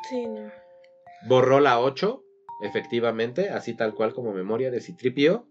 Sí, 0.08 0.26
no. 0.26 0.50
Borró 1.28 1.60
la 1.60 1.80
8, 1.80 2.22
efectivamente, 2.62 3.50
así 3.50 3.74
tal 3.74 3.94
cual 3.94 4.12
como 4.14 4.32
memoria 4.32 4.70
de 4.70 4.80
Citripio. 4.80 5.46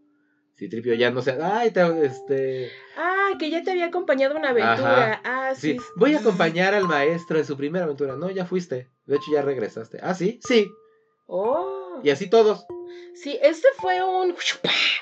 Citripio 0.57 0.93
ya 0.93 1.09
no 1.11 1.21
sé, 1.21 1.37
ay, 1.41 1.71
te- 1.71 2.05
este, 2.05 2.69
Ah, 2.97 3.29
que 3.39 3.49
ya 3.49 3.63
te 3.63 3.71
había 3.71 3.85
acompañado 3.87 4.35
una 4.35 4.49
aventura. 4.49 5.13
Ajá. 5.13 5.21
Ah, 5.23 5.55
sí. 5.55 5.73
sí, 5.73 5.77
voy 5.95 6.13
a 6.13 6.19
acompañar 6.19 6.73
al 6.73 6.87
maestro 6.87 7.37
en 7.39 7.45
su 7.45 7.55
primera 7.57 7.85
aventura. 7.85 8.15
No, 8.15 8.29
ya 8.29 8.45
fuiste. 8.45 8.89
De 9.05 9.15
hecho, 9.15 9.31
ya 9.31 9.41
regresaste. 9.41 9.99
Ah, 10.01 10.13
sí, 10.13 10.39
sí. 10.47 10.69
Oh. 11.27 11.99
Y 12.03 12.09
así 12.09 12.29
todos. 12.29 12.65
Sí, 13.15 13.39
este 13.41 13.67
fue 13.77 14.03
un. 14.03 14.35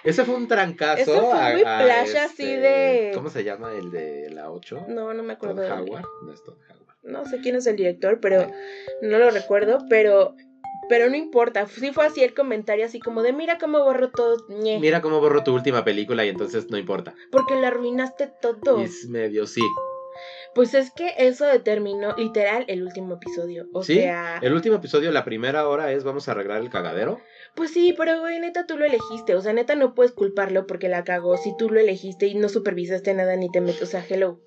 Ese 0.03 0.23
fue 0.23 0.35
un 0.35 0.47
trancazo. 0.47 1.01
Ese 1.01 1.19
fue 1.19 1.53
muy 1.53 1.63
a 1.65 1.79
flash 1.81 2.15
así 2.15 2.43
este, 2.43 2.57
de- 2.59 3.11
¿Cómo 3.15 3.29
se 3.29 3.43
llama 3.43 3.73
el 3.73 3.91
de 3.91 4.29
la 4.29 4.51
8? 4.51 4.85
No, 4.87 5.13
no 5.13 5.23
me 5.23 5.33
acuerdo. 5.33 5.61
Howard. 5.61 6.05
No 6.23 6.31
es 6.33 6.43
Todd 6.43 6.55
Howard. 6.69 6.78
No 7.03 7.25
sé 7.25 7.39
quién 7.41 7.55
es 7.55 7.65
el 7.67 7.75
director, 7.75 8.19
pero 8.21 8.51
no 9.01 9.17
lo 9.19 9.29
recuerdo, 9.31 9.79
pero 9.89 10.35
pero 10.89 11.07
no 11.09 11.15
importa. 11.15 11.67
Sí 11.67 11.91
fue 11.91 12.05
así 12.07 12.23
el 12.23 12.33
comentario 12.33 12.83
así 12.85 12.99
como 12.99 13.21
de 13.21 13.31
mira 13.31 13.57
cómo 13.59 13.79
borró 13.83 14.09
todo, 14.09 14.37
ñe, 14.49 14.79
Mira 14.79 15.01
cómo 15.01 15.19
borró 15.19 15.43
tu 15.43 15.53
última 15.53 15.83
película 15.85 16.25
y 16.25 16.29
entonces 16.29 16.69
no 16.69 16.77
importa. 16.77 17.13
porque 17.31 17.55
le 17.55 17.67
arruinaste 17.67 18.31
todo. 18.41 18.81
Es 18.81 19.07
medio 19.07 19.45
sí. 19.45 19.61
Pues 20.55 20.73
es 20.73 20.91
que 20.91 21.13
eso 21.17 21.45
determinó 21.45 22.15
literal 22.17 22.65
el 22.67 22.81
último 22.83 23.15
episodio. 23.15 23.67
O 23.71 23.83
¿Sí? 23.83 23.95
sea, 23.95 24.39
El 24.41 24.53
último 24.53 24.77
episodio, 24.77 25.11
la 25.11 25.23
primera 25.23 25.67
hora 25.69 25.91
es 25.91 26.03
vamos 26.03 26.27
a 26.27 26.31
arreglar 26.31 26.61
el 26.61 26.69
cagadero. 26.71 27.19
pues 27.55 27.71
sí, 27.71 27.93
pero 27.95 28.19
güey, 28.19 28.39
neta 28.39 28.65
tú 28.65 28.75
lo 28.77 28.83
elegiste, 28.85 29.35
o 29.35 29.41
sea, 29.41 29.53
neta 29.53 29.75
no 29.75 29.93
puedes 29.93 30.11
culparlo 30.11 30.65
porque 30.65 30.89
la 30.89 31.03
cagó 31.03 31.37
si 31.37 31.55
tú 31.55 31.69
lo 31.69 31.79
elegiste 31.79 32.25
y 32.25 32.33
no 32.35 32.49
supervisaste 32.49 33.13
nada 33.13 33.35
ni 33.35 33.49
te 33.51 33.61
metes, 33.61 33.83
o 33.83 33.85
sea, 33.85 34.03
hello. 34.09 34.41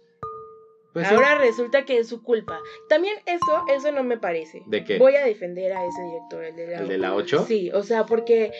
Pues 0.92 1.09
sí. 1.09 1.14
Ahora 1.14 1.37
resulta 1.38 1.85
que 1.85 1.98
es 1.98 2.09
su 2.09 2.22
culpa. 2.22 2.61
También 2.88 3.16
eso 3.26 3.64
eso 3.68 3.92
no 3.92 4.02
me 4.05 4.18
parece. 4.18 4.62
¿De 4.66 4.85
qué? 4.85 4.98
Voy 4.98 5.16
a 5.16 5.24
defender 5.24 5.72
a 5.72 5.85
ese 5.87 6.02
director, 6.02 6.44
el 6.44 6.57
de 6.57 6.66
la 6.66 6.78
¿El 6.81 6.88
de 6.88 6.98
la 6.98 7.14
8? 7.14 7.44
Sí, 7.48 7.70
o 7.72 7.83
sea, 7.83 8.05
porque 8.07 8.52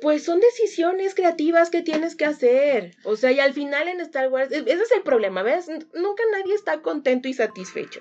pues 0.00 0.22
son 0.24 0.38
decisiones 0.40 1.14
creativas 1.14 1.70
que 1.70 1.82
tienes 1.82 2.14
que 2.16 2.24
hacer. 2.24 2.92
O 3.04 3.16
sea, 3.16 3.32
y 3.32 3.40
al 3.40 3.52
final 3.52 3.88
en 3.88 4.00
Star 4.00 4.28
Wars, 4.30 4.50
e- 4.52 4.58
ese 4.66 4.82
es 4.82 4.92
el 4.92 5.02
problema, 5.02 5.42
¿ves? 5.42 5.68
Nunca 5.68 6.22
nadie 6.32 6.54
está 6.54 6.80
contento 6.82 7.28
y 7.28 7.34
satisfecho. 7.34 8.00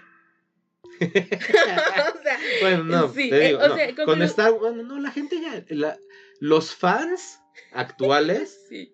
o 1.02 2.24
sea, 2.24 2.40
Bueno, 2.62 2.84
no, 2.86 3.10
Sí, 3.14 3.30
te 3.30 3.38
eh, 3.44 3.48
digo, 3.50 3.60
o 3.64 3.68
no, 3.68 3.76
sea, 3.76 3.96
con 4.06 4.22
Star 4.22 4.52
Wars, 4.54 4.76
no, 4.76 5.00
la 5.00 5.12
gente 5.12 5.40
ya, 5.42 5.64
la- 5.70 5.98
los 6.40 6.76
fans 6.76 7.40
actuales, 7.72 8.60
sí, 8.70 8.94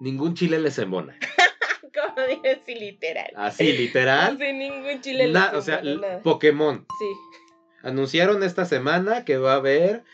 ningún 0.00 0.34
chile 0.34 0.58
les 0.60 0.78
embona. 0.78 1.18
Como 1.92 2.26
dices, 2.26 2.58
sí, 2.66 2.74
literal. 2.74 3.32
Así, 3.36 3.72
literal. 3.72 4.34
No 4.34 4.38
sé, 4.38 4.52
ningún 4.52 5.00
chile 5.00 5.28
na- 5.32 5.52
o 5.54 5.60
sea, 5.62 5.80
nada. 5.82 6.20
Pokémon. 6.22 6.86
Sí. 6.98 7.06
Anunciaron 7.82 8.42
esta 8.42 8.64
semana 8.64 9.24
que 9.24 9.38
va 9.38 9.52
a 9.54 9.56
haber 9.56 10.04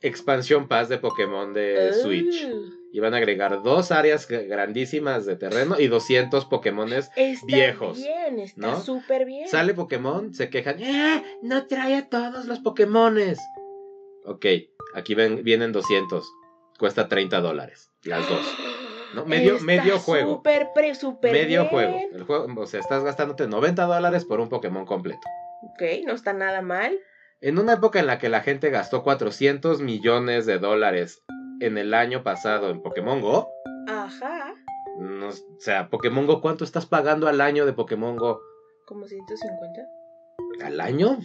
expansión 0.00 0.68
paz 0.68 0.88
de 0.88 0.98
Pokémon 0.98 1.54
de 1.54 1.92
Switch. 1.94 2.44
Uh, 2.44 2.70
Y 2.92 3.00
van 3.00 3.14
a 3.14 3.16
agregar 3.16 3.62
dos 3.62 3.90
áreas 3.90 4.28
grandísimas 4.28 5.24
de 5.26 5.34
terreno 5.36 5.80
y 5.80 5.88
200 5.88 6.44
Pokémones. 6.44 7.10
está 7.16 7.46
Viejos, 7.46 7.96
bien, 7.98 8.38
está 8.40 8.60
¿no? 8.60 8.80
súper 8.80 9.24
bien. 9.24 9.48
Sale 9.48 9.74
Pokémon, 9.74 10.32
se 10.34 10.48
quejan. 10.50 10.76
¡Eh! 10.80 11.24
No 11.42 11.66
trae 11.66 11.96
a 11.96 12.08
todos 12.08 12.44
los 12.44 12.60
Pokémones. 12.60 13.38
Ok, 14.26 14.46
aquí 14.94 15.14
ven, 15.14 15.42
vienen 15.42 15.72
200. 15.72 16.24
Cuesta 16.78 17.08
30 17.08 17.40
dólares. 17.40 17.90
Las 18.04 18.28
dos. 18.28 18.40
¿no? 19.14 19.24
Medio- 19.26 19.54
Está 19.54 19.64
medio 19.66 19.98
juego. 19.98 20.36
Súper, 20.36 20.68
pre, 20.74 20.94
súper 20.94 21.32
Medio 21.32 21.60
bien. 21.62 21.70
juego. 21.70 21.98
El 22.12 22.24
juego. 22.24 22.60
O 22.60 22.66
sea, 22.66 22.80
estás 22.80 23.02
gastándote 23.04 23.46
90 23.46 23.84
dólares 23.84 24.24
por 24.24 24.40
un 24.40 24.48
Pokémon 24.48 24.84
completo. 24.84 25.26
Ok, 25.62 25.82
no 26.06 26.12
está 26.12 26.32
nada 26.32 26.60
mal. 26.62 26.98
En 27.40 27.58
una 27.58 27.74
época 27.74 27.98
en 28.00 28.06
la 28.06 28.18
que 28.18 28.28
la 28.28 28.40
gente 28.40 28.70
gastó 28.70 29.02
400 29.02 29.80
millones 29.80 30.46
de 30.46 30.58
dólares 30.58 31.22
en 31.60 31.78
el 31.78 31.94
año 31.94 32.22
pasado 32.22 32.70
en 32.70 32.82
Pokémon 32.82 33.20
Go, 33.20 33.48
No, 34.98 35.28
o 35.28 35.32
sea, 35.58 35.88
Pokémon 35.90 36.26
Go, 36.26 36.40
¿cuánto 36.40 36.64
estás 36.64 36.86
pagando 36.86 37.26
al 37.28 37.40
año 37.40 37.66
de 37.66 37.72
Pokémon 37.72 38.16
Go? 38.16 38.40
Como 38.86 39.06
150. 39.06 39.82
¿Al 40.64 40.80
año? 40.80 41.18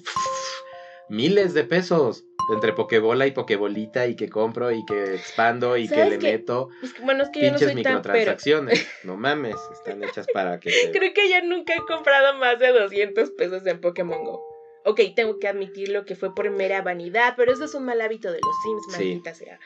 Miles 1.09 1.53
de 1.53 1.63
pesos. 1.63 2.23
Entre 2.51 2.73
Pokébola 2.73 3.27
y 3.27 3.31
Pokébolita 3.31 4.07
y 4.07 4.15
que 4.15 4.27
compro 4.29 4.71
y 4.71 4.83
que 4.85 5.15
expando 5.15 5.77
y 5.77 5.87
que 5.87 5.95
¿Sabes 5.95 6.09
le 6.11 6.19
qué? 6.19 6.31
meto 6.33 6.69
Es 6.81 6.93
que, 6.93 7.01
bueno, 7.03 7.23
es 7.23 7.29
que 7.29 7.41
yo 7.41 7.47
no 7.51 7.57
pinches 7.57 7.73
soy 7.73 7.83
tan 7.83 8.01
pero. 8.01 8.13
microtransacciones. 8.13 8.87
No 9.03 9.17
mames, 9.17 9.55
están 9.71 10.03
hechas 10.03 10.25
para 10.33 10.59
que. 10.59 10.69
Creo 10.93 11.13
que 11.13 11.29
yo 11.29 11.41
nunca 11.43 11.73
he 11.75 11.79
comprado 11.87 12.37
más 12.37 12.57
de 12.59 12.69
200 12.71 13.31
pesos 13.31 13.65
en 13.67 13.79
Pokémon 13.81 14.23
Go. 14.23 14.41
Ok, 14.85 15.01
tengo 15.15 15.37
que 15.39 15.47
admitirlo 15.47 16.05
que 16.05 16.15
fue 16.15 16.33
por 16.33 16.49
mera 16.49 16.81
vanidad, 16.81 17.33
pero 17.37 17.51
eso 17.51 17.65
es 17.65 17.73
un 17.75 17.83
mal 17.85 17.99
hábito 18.01 18.31
de 18.31 18.39
los 18.39 18.55
Sims, 18.63 18.83
Sí. 18.85 18.91
maldita 19.09 19.33
sea. 19.35 19.59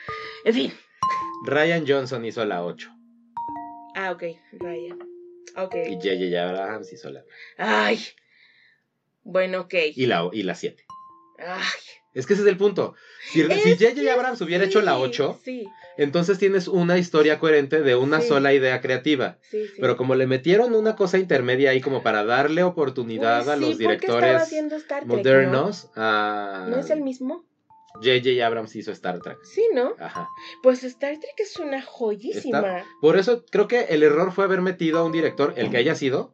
En 0.44 0.52
fin. 0.54 0.72
Ryan 1.46 1.84
Johnson 1.86 2.24
hizo 2.24 2.44
la 2.44 2.64
8 2.64 2.90
Ah, 3.94 4.10
ok, 4.10 4.22
Ryan. 4.52 4.98
Ok. 5.56 5.74
y 5.88 5.94
J.J. 5.94 6.42
Abrahams 6.42 6.92
hizo 6.92 7.10
la 7.10 7.22
Ay. 7.58 8.00
Bueno, 9.22 9.60
ok. 9.62 9.74
y 9.94 10.06
la, 10.06 10.28
y 10.32 10.42
la 10.42 10.54
7. 10.54 10.84
Ay. 11.38 11.62
Es 12.14 12.26
que 12.26 12.34
ese 12.34 12.42
es 12.42 12.48
el 12.48 12.56
punto. 12.56 12.94
Si, 13.32 13.42
J.J. 13.42 14.12
Abrams 14.12 14.40
hubiera 14.40 14.64
hecho 14.64 14.80
la 14.82 14.92
sí, 14.94 15.00
8, 15.02 15.40
Sí, 15.44 15.68
entonces 15.96 16.38
tienes 16.38 16.68
una 16.68 16.96
historia 16.98 17.38
coherente 17.40 17.82
de 17.82 17.96
una 17.96 18.20
Sí. 18.20 18.28
sola 18.28 18.52
idea 18.54 18.80
creativa. 18.80 19.38
sí, 19.50 19.66
sí. 19.66 19.74
Pero 19.80 19.96
como 19.96 20.14
le 20.14 20.26
metieron 20.26 20.74
una 20.74 20.94
cosa 20.96 21.18
intermedia 21.18 21.70
ahí 21.70 21.80
como 21.80 22.02
para 22.02 22.24
darle 22.24 22.62
oportunidad 22.62 23.44
Pues 23.44 23.48
a 23.48 23.56
los 23.56 23.78
directores 23.78 24.52
Star 24.52 25.00
Trek, 25.00 25.06
¿no? 25.06 25.16
modernos, 25.16 25.90
a 25.96 26.66
¿No 26.70 26.78
es 26.78 26.90
el 26.90 27.00
mismo? 27.02 27.44
J.J. 28.02 28.44
Abrams 28.44 28.74
hizo 28.74 28.90
Star 28.90 29.20
Trek. 29.20 29.38
Sí, 29.44 29.62
¿no? 29.72 29.94
Ajá. 30.00 30.28
Pues 30.64 30.82
Star 30.82 31.16
Trek 31.18 31.34
es 31.38 31.56
una 31.60 31.80
joyísima. 31.80 32.84
Por 33.00 33.16
eso 33.16 33.44
creo 33.50 33.68
que 33.68 33.82
el 33.84 34.02
error 34.02 34.32
fue 34.32 34.44
haber 34.44 34.60
metido 34.62 34.98
a 34.98 35.04
un 35.04 35.12
director, 35.12 35.54
el 35.56 35.70
que 35.70 35.76
haya 35.76 35.94
sido, 35.94 36.32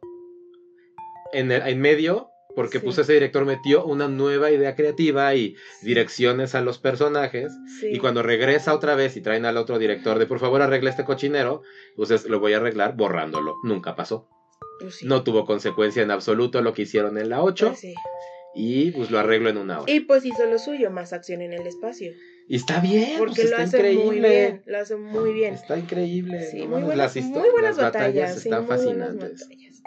en, 1.33 1.51
el- 1.51 1.61
en 1.67 1.79
medio, 1.79 2.30
porque 2.55 2.79
Sí. 2.79 2.85
pues 2.85 2.97
ese 2.97 3.13
director 3.13 3.45
metió 3.45 3.85
una 3.85 4.07
nueva 4.07 4.51
idea 4.51 4.75
creativa 4.75 5.33
y 5.35 5.55
direcciones 5.81 6.55
a 6.55 6.61
los 6.61 6.77
personajes. 6.79 7.51
Sí. 7.79 7.87
Y 7.93 7.99
cuando 7.99 8.23
regresa 8.23 8.73
otra 8.73 8.95
vez 8.95 9.17
y 9.17 9.21
traen 9.21 9.45
al 9.45 9.57
otro 9.57 9.79
director 9.79 10.19
de 10.19 10.25
por 10.25 10.39
favor 10.39 10.61
arregla 10.61 10.89
este 10.89 11.05
cochinero, 11.05 11.61
pues 11.95 12.11
es- 12.11 12.25
lo 12.25 12.39
voy 12.39 12.53
a 12.53 12.57
arreglar 12.57 12.95
borrándolo. 12.95 13.55
Nunca 13.63 13.95
pasó. 13.95 14.27
Pues 14.79 14.95
sí. 14.95 15.05
No 15.05 15.23
tuvo 15.23 15.45
consecuencia 15.45 16.01
en 16.03 16.11
absoluto 16.11 16.61
lo 16.61 16.73
que 16.73 16.83
hicieron 16.83 17.17
en 17.17 17.29
la 17.29 17.43
8 17.43 17.67
Pues 17.69 17.79
sí. 17.79 17.93
y 18.55 18.91
pues 18.91 19.11
lo 19.11 19.19
arreglo 19.19 19.49
en 19.49 19.57
una 19.57 19.81
hora. 19.81 19.91
Y 19.91 20.01
pues 20.01 20.25
hizo 20.25 20.45
lo 20.45 20.57
suyo, 20.59 20.89
más 20.91 21.13
acción 21.13 21.41
en 21.41 21.53
el 21.53 21.67
espacio. 21.67 22.11
Y 22.47 22.55
está 22.55 22.79
bien, 22.81 23.17
Porque 23.17 23.35
pues 23.35 23.49
lo 23.51 23.57
está 23.57 23.63
hace 23.63 23.77
increíble. 23.77 24.03
muy 24.05 24.19
bien. 24.19 24.63
Lo 24.65 24.77
hace 24.79 24.95
muy 24.97 25.33
bien. 25.33 25.53
Está 25.53 25.77
increíble. 25.77 26.43
Sí, 26.49 26.57
muy 26.67 26.81
buenas, 26.81 26.97
las 26.97 27.15
histo- 27.15 27.39
muy 27.39 27.49
buenas 27.49 27.77
las 27.77 27.93
batallas. 27.93 28.33
sí, 28.41 28.49
están 28.49 28.67
fascinantes. 28.67 29.41
batallas. 29.47 29.81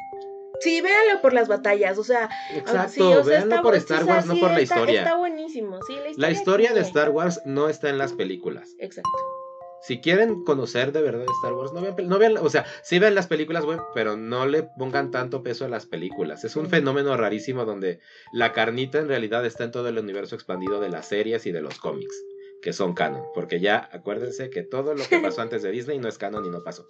Sí, 0.64 0.80
véanlo 0.80 1.20
por 1.20 1.34
las 1.34 1.46
batallas, 1.46 1.98
o 1.98 2.04
sea, 2.04 2.30
Exacto, 2.54 2.90
sí, 2.90 3.02
o 3.02 3.22
sea, 3.22 3.22
véanlo 3.22 3.60
por 3.62 3.74
Star 3.74 4.02
o 4.02 4.06
sea, 4.06 4.14
Wars, 4.14 4.26
no 4.26 4.34
por 4.40 4.50
la 4.50 4.60
está- 4.60 4.76
historia. 4.76 5.02
Está 5.02 5.16
buenísimo, 5.16 5.78
sí, 5.86 5.92
la 5.92 6.08
historia. 6.08 6.16
La 6.16 6.30
historia 6.30 6.72
de 6.72 6.80
Star 6.80 7.10
Wars 7.10 7.42
no 7.44 7.68
está 7.68 7.90
en 7.90 7.98
las 7.98 8.14
películas. 8.14 8.74
Exacto. 8.78 9.10
Si 9.82 10.00
quieren 10.00 10.42
conocer 10.44 10.92
de 10.92 11.02
verdad 11.02 11.26
Star 11.42 11.52
Wars, 11.52 11.74
no 11.74 11.82
vean, 11.82 11.96
no 12.08 12.18
vean, 12.18 12.38
o 12.38 12.48
sea, 12.48 12.64
sí 12.82 12.98
vean 12.98 13.14
las 13.14 13.26
películas, 13.26 13.62
pero 13.92 14.16
no 14.16 14.46
le 14.46 14.62
pongan 14.78 15.10
tanto 15.10 15.42
peso 15.42 15.66
a 15.66 15.68
las 15.68 15.84
películas. 15.84 16.42
Es 16.44 16.56
un 16.56 16.70
fenómeno 16.70 17.14
rarísimo 17.18 17.66
donde 17.66 18.00
la 18.32 18.54
carnita 18.54 18.98
en 18.98 19.08
realidad 19.08 19.44
está 19.44 19.64
en 19.64 19.70
todo 19.72 19.88
el 19.90 19.98
universo 19.98 20.34
expandido 20.34 20.80
de 20.80 20.88
las 20.88 21.06
series 21.08 21.44
y 21.44 21.52
de 21.52 21.60
los 21.60 21.78
cómics, 21.78 22.16
que 22.62 22.72
son 22.72 22.94
canon. 22.94 23.24
Porque 23.34 23.60
ya 23.60 23.90
acuérdense 23.92 24.48
que 24.48 24.62
todo 24.62 24.94
lo 24.94 25.04
que 25.06 25.18
pasó 25.18 25.42
antes 25.42 25.62
de 25.62 25.70
Disney 25.70 25.98
no 25.98 26.08
es 26.08 26.16
canon 26.16 26.46
y 26.46 26.48
no 26.48 26.62
pasó. 26.64 26.88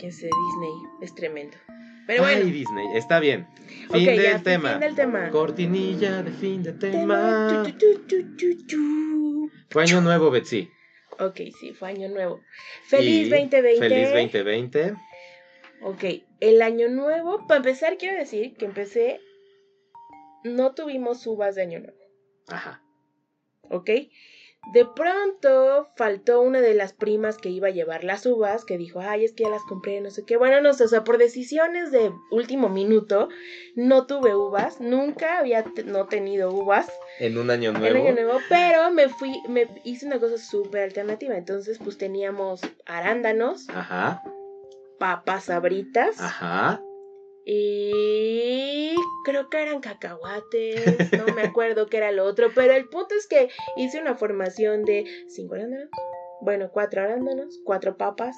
Que 0.00 0.10
sé, 0.10 0.26
Disney 0.26 0.72
es 1.02 1.14
tremendo. 1.14 1.56
Pero 2.06 2.22
bueno, 2.22 2.42
Ay, 2.44 2.50
Disney, 2.50 2.86
está 2.96 3.20
bien. 3.20 3.46
Fin 3.92 4.06
del 4.06 4.34
fin 4.34 4.42
tema. 4.42 4.78
del 4.78 4.94
tema. 4.94 5.30
Cortinilla 5.30 6.22
de 6.22 6.30
fin 6.32 6.62
de 6.62 6.72
Tema, 6.72 7.48
tema. 7.50 7.62
tu, 7.78 7.78
tu, 7.78 8.06
tu, 8.06 8.36
tu, 8.36 8.66
tu. 8.66 9.50
Fue 9.68 9.82
año 9.84 10.00
nuevo, 10.00 10.30
Betsy. 10.30 10.68
Ok, 11.18 11.36
sí, 11.60 11.72
fue 11.74 11.90
año 11.90 12.08
nuevo. 12.08 12.40
Feliz 12.86 13.26
Y 13.26 13.30
2020. 13.30 13.78
Feliz 13.78 14.08
2020. 14.10 14.94
Ok, 15.82 16.04
el 16.40 16.62
año 16.62 16.88
nuevo, 16.88 17.46
para 17.46 17.58
empezar 17.58 17.96
quiero 17.98 18.18
decir 18.18 18.54
que 18.56 18.64
empecé, 18.64 19.20
no 20.44 20.74
tuvimos 20.74 21.26
uvas 21.26 21.54
de 21.54 21.62
año 21.62 21.78
nuevo, 21.80 21.98
Ajá. 22.48 22.82
¿ok? 23.70 23.90
De 24.72 24.84
pronto 24.84 25.88
faltó 25.96 26.42
una 26.42 26.60
de 26.60 26.74
las 26.74 26.92
primas 26.92 27.38
que 27.38 27.48
iba 27.48 27.68
a 27.68 27.72
llevar 27.72 28.04
las 28.04 28.24
uvas, 28.26 28.64
que 28.64 28.78
dijo, 28.78 29.00
ay, 29.00 29.24
es 29.24 29.32
que 29.32 29.44
ya 29.44 29.50
las 29.50 29.62
compré, 29.64 30.00
no 30.00 30.10
sé 30.10 30.24
qué. 30.24 30.36
Bueno, 30.36 30.60
no 30.60 30.74
sé, 30.74 30.84
o 30.84 30.88
sea, 30.88 31.02
por 31.02 31.18
decisiones 31.18 31.90
de 31.90 32.12
último 32.30 32.68
minuto, 32.68 33.28
no 33.74 34.06
tuve 34.06 34.36
uvas, 34.36 34.80
nunca 34.80 35.38
había 35.38 35.64
no 35.86 36.06
tenido 36.06 36.52
uvas 36.52 36.88
En 37.18 37.38
un 37.38 37.50
año 37.50 37.70
en 37.70 37.80
nuevo. 37.80 38.04
año 38.06 38.12
nuevo, 38.12 38.38
pero 38.48 38.90
me 38.92 39.08
fui, 39.08 39.40
me 39.48 39.66
hice 39.84 40.06
una 40.06 40.20
cosa 40.20 40.38
súper 40.38 40.82
alternativa. 40.82 41.36
Entonces, 41.36 41.78
pues 41.82 41.98
teníamos 41.98 42.60
arándanos, 42.86 43.68
Ajá. 43.70 44.22
papas 44.98 45.44
sabritas. 45.44 46.20
Ajá. 46.20 46.80
Y 47.44 48.94
creo 49.24 49.48
que 49.48 49.62
eran 49.62 49.80
cacahuates, 49.80 51.12
no 51.12 51.34
me 51.34 51.42
acuerdo 51.54 51.86
qué 51.86 51.98
era 51.98 52.12
lo 52.12 52.24
otro, 52.24 52.48
pero 52.54 52.72
el 52.74 52.88
punto 52.88 53.14
es 53.14 53.26
que 53.26 53.48
hice 53.76 54.00
una 54.00 54.14
formación 54.14 54.84
de 54.84 55.04
cinco 55.28 55.54
arándanos, 55.54 55.88
bueno, 56.42 56.70
cuatro 56.72 57.02
arándanos, 57.02 57.58
cuatro 57.64 57.96
papas 57.96 58.34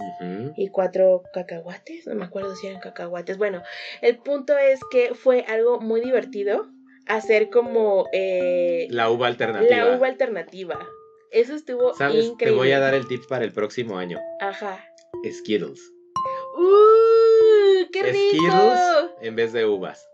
y 0.56 0.68
cuatro 0.68 1.22
cacahuates, 1.34 2.06
no 2.06 2.14
me 2.16 2.24
acuerdo 2.24 2.54
si 2.56 2.66
eran 2.66 2.80
cacahuates. 2.80 3.38
Bueno, 3.38 3.62
el 4.00 4.18
punto 4.18 4.56
es 4.58 4.80
que 4.90 5.14
fue 5.14 5.42
algo 5.48 5.80
muy 5.80 6.00
divertido 6.00 6.66
hacer 7.06 7.50
como 7.50 8.06
eh, 8.12 8.86
La 8.90 9.10
uva 9.10 9.26
alternativa. 9.28 9.76
la 9.76 9.96
uva 9.96 10.06
alternativa. 10.08 10.78
Eso 11.30 11.54
estuvo 11.54 11.94
¿Sabes? 11.94 12.24
increíble. 12.26 12.46
Te 12.46 12.50
voy 12.50 12.72
a 12.72 12.80
dar 12.80 12.94
el 12.94 13.06
tip 13.08 13.22
para 13.28 13.44
el 13.44 13.52
próximo 13.52 13.98
año. 13.98 14.18
Ajá. 14.40 14.84
Skittles. 15.30 15.80
¡Uh! 16.56 17.11
¡Qué 17.92 18.02
rico! 18.02 19.12
En 19.20 19.36
vez 19.36 19.52
de 19.52 19.66
uvas. 19.66 20.08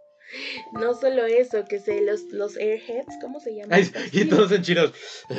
No 0.72 0.94
solo 0.94 1.24
eso, 1.24 1.64
que 1.68 1.78
sé, 1.80 2.02
los, 2.02 2.22
los 2.32 2.56
airheads, 2.58 3.16
¿cómo 3.22 3.40
se 3.40 3.54
llaman? 3.54 3.72
Ay, 3.72 3.90
y 4.12 4.26
todos 4.26 4.52
en 4.52 4.62
chinos. 4.62 4.92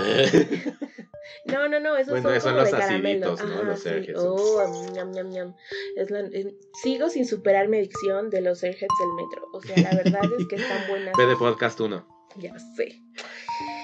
No, 1.45 1.67
no, 1.67 1.80
no, 1.80 1.95
esos 1.95 2.12
Bueno, 2.12 2.30
son, 2.30 2.38
esos 2.38 2.49
como 2.52 2.62
los 2.62 2.71
de 2.71 2.78
caramelo. 2.78 3.34
aciditos, 3.34 3.49
¿no? 3.49 3.56
Ajá, 3.62 3.69
Los 3.71 3.80
sí. 3.82 3.89
Airheads. 3.89 4.19
Oh, 4.19 4.91
ñam, 4.93 5.12
ñam, 5.12 5.30
ñam. 5.30 5.56
Es 5.95 6.10
la- 6.10 6.19
eh, 6.21 6.56
sigo 6.82 7.10
sin 7.10 7.25
superar 7.28 7.67
mi 7.67 7.78
adicción 7.78 8.30
de 8.30 8.41
los 8.41 8.63
airheads 8.63 8.88
del 8.99 9.13
metro. 9.13 9.47
O 9.54 9.62
sea, 9.62 9.78
la 9.78 9.95
verdad 9.95 10.21
es 10.39 10.47
que 10.47 10.56
están 10.56 10.88
buenas. 10.89 11.13
Ve 11.17 11.25
de 11.28 11.36
podcast 11.36 11.80
1. 11.80 12.08
Ya 12.38 12.58
sé. 12.75 12.99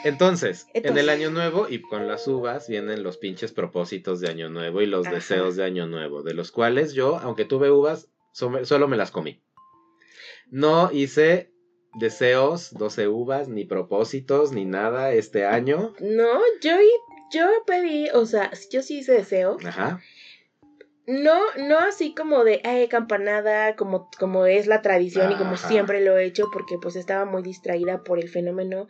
Entonces, 0.03 0.67
en 0.73 0.97
el 0.97 1.09
año 1.09 1.29
nuevo 1.31 1.67
y 1.69 1.81
con 1.81 2.07
las 2.07 2.27
uvas 2.27 2.67
vienen 2.67 3.03
los 3.03 3.17
pinches 3.17 3.51
propósitos 3.51 4.19
de 4.21 4.29
año 4.29 4.49
nuevo 4.49 4.81
y 4.81 4.85
los 4.85 5.05
Ajá. 5.07 5.15
deseos 5.15 5.55
de 5.55 5.63
año 5.65 5.87
nuevo, 5.87 6.23
de 6.23 6.33
los 6.33 6.51
cuales 6.51 6.93
yo, 6.93 7.17
aunque 7.17 7.45
tuve 7.45 7.71
uvas, 7.71 8.09
solo 8.35 8.87
me 8.87 8.97
las 8.97 9.11
comí. 9.11 9.41
No 10.51 10.91
hice 10.91 11.51
deseos, 11.95 12.73
12 12.73 13.07
uvas, 13.07 13.47
ni 13.47 13.65
propósitos, 13.65 14.51
ni 14.51 14.65
nada 14.65 15.13
este 15.13 15.45
año. 15.45 15.93
No, 15.99 16.39
yo, 16.61 16.75
yo 17.33 17.47
pedí, 17.65 18.09
o 18.13 18.25
sea, 18.25 18.51
yo 18.71 18.81
sí 18.81 18.99
hice 18.99 19.13
deseo. 19.13 19.57
Ajá. 19.65 20.01
No, 21.07 21.39
no 21.57 21.77
así 21.79 22.15
como 22.15 22.43
de 22.43 22.61
ay, 22.63 22.87
campanada, 22.87 23.75
como, 23.75 24.09
como 24.19 24.45
es 24.47 24.65
la 24.65 24.81
tradición 24.81 25.31
y 25.31 25.35
como 25.35 25.55
siempre 25.55 26.03
lo 26.03 26.17
he 26.17 26.25
hecho, 26.25 26.49
porque 26.51 26.77
pues 26.81 26.95
estaba 26.95 27.25
muy 27.25 27.43
distraída 27.43 28.03
por 28.03 28.19
el 28.19 28.27
fenómeno 28.27 28.87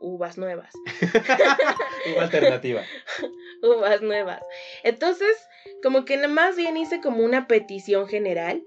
uvas 0.00 0.38
nuevas. 0.38 0.72
Uva 2.14 2.22
alternativa. 2.22 2.82
uvas 3.62 4.00
nuevas. 4.00 4.42
Entonces, 4.82 5.36
como 5.82 6.04
que 6.04 6.16
nada 6.16 6.28
más 6.28 6.56
bien 6.56 6.76
hice 6.76 7.00
como 7.00 7.22
una 7.22 7.46
petición 7.46 8.08
general. 8.08 8.64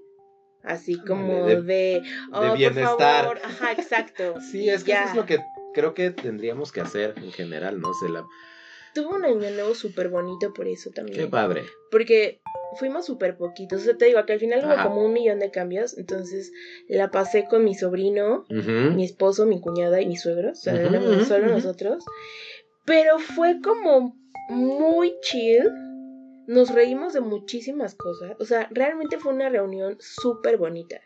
Así 0.64 0.96
como 0.96 1.46
De- 1.46 1.62
de, 1.62 2.02
oh, 2.32 2.54
bienestar. 2.54 3.24
favor. 3.24 3.38
Ajá, 3.44 3.72
exacto. 3.72 4.34
Sí, 4.50 4.68
es 4.70 4.82
que 4.82 4.92
ya. 4.92 5.02
eso 5.02 5.10
es 5.10 5.16
lo 5.16 5.26
que 5.26 5.38
creo 5.74 5.92
que 5.94 6.10
tendríamos 6.10 6.72
que 6.72 6.80
hacer 6.80 7.14
en 7.18 7.32
general, 7.32 7.80
¿no? 7.80 7.92
Se 7.94 8.08
la... 8.08 8.24
Tuvo 8.94 9.16
un 9.16 9.24
año 9.24 9.50
nuevo 9.50 9.74
súper 9.74 10.08
bonito 10.08 10.52
por 10.54 10.68
eso 10.68 10.90
también. 10.90 11.18
Qué 11.18 11.26
padre. 11.26 11.64
Porque 11.90 12.40
fuimos 12.78 13.04
súper 13.06 13.36
poquitos. 13.36 13.82
O 13.82 13.84
sea, 13.84 13.96
te 13.96 14.04
digo 14.06 14.24
que 14.24 14.32
al 14.32 14.38
final 14.40 14.64
hubo 14.64 14.82
como 14.82 15.04
un 15.04 15.12
millón 15.12 15.40
de 15.40 15.50
cambios. 15.50 15.98
Entonces 15.98 16.52
la 16.88 17.10
pasé 17.10 17.44
con 17.44 17.64
mi 17.64 17.74
sobrino, 17.74 18.46
mi 18.48 19.04
esposo, 19.04 19.46
mi 19.46 19.60
cuñada 19.60 20.00
y 20.00 20.06
mis 20.06 20.22
suegros. 20.22 20.58
O 20.58 20.62
sea, 20.62 20.74
éramos 20.80 21.16
ujú, 21.16 21.24
solo 21.24 21.48
nosotros. 21.48 22.04
Pero 22.84 23.18
fue 23.18 23.60
como 23.60 24.16
muy 24.48 25.12
chill. 25.22 25.64
Nos 26.46 26.70
reímos 26.70 27.12
de 27.14 27.20
muchísimas 27.20 27.94
cosas. 27.94 28.32
O 28.38 28.44
sea, 28.44 28.68
realmente 28.70 29.18
fue 29.18 29.32
una 29.32 29.48
reunión 29.48 29.96
súper 30.00 30.56
bonita. 30.58 31.00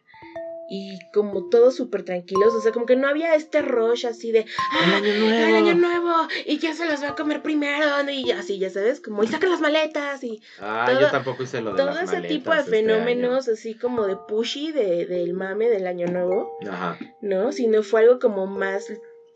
y 0.70 0.98
como 1.14 1.48
todos 1.48 1.76
súper 1.76 2.04
tranquilos, 2.04 2.52
o 2.54 2.60
sea, 2.60 2.72
como 2.72 2.84
que 2.84 2.94
no 2.94 3.08
había 3.08 3.34
este 3.34 3.62
rush 3.62 4.04
así 4.04 4.32
de, 4.32 4.40
El 4.40 4.46
¡ah! 4.92 4.96
año 4.96 5.14
nuevo. 5.14 5.34
El 5.48 5.54
año 5.56 5.74
nuevo, 5.76 6.12
y 6.44 6.58
quién 6.58 6.74
se 6.76 6.84
los 6.84 7.02
va 7.02 7.08
a 7.08 7.14
comer 7.14 7.40
primero, 7.40 7.86
y 8.10 8.30
así, 8.32 8.58
ya 8.58 8.68
sabes, 8.68 9.00
como, 9.00 9.24
y 9.24 9.28
sacan 9.28 9.48
las 9.50 9.62
maletas, 9.62 10.22
y 10.24 10.42
Ah, 10.60 10.84
todo- 10.86 11.00
yo 11.00 11.10
tampoco 11.10 11.42
hice 11.44 11.62
lo 11.62 11.70
de 11.70 11.76
todo 11.78 11.86
las 11.86 12.02
ese 12.02 12.16
maletas 12.16 12.28
tipo 12.28 12.50
de 12.52 12.58
este 12.58 12.70
fenómenos, 12.70 13.48
así 13.48 13.78
como 13.78 14.06
de 14.06 14.16
pushy 14.28 14.70
de, 14.72 15.06
del 15.06 15.32
mame 15.32 15.70
del 15.70 15.86
año 15.86 16.06
nuevo. 16.06 16.52
Ajá. 16.70 16.98
¿no? 17.22 17.50
Sino 17.52 17.82
fue 17.82 18.02
algo 18.02 18.18
como 18.18 18.46
más, 18.46 18.84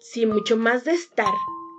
sí, 0.01 0.27
mucho 0.27 0.59
más 0.59 0.85
de 0.85 0.93
estar, 0.93 1.33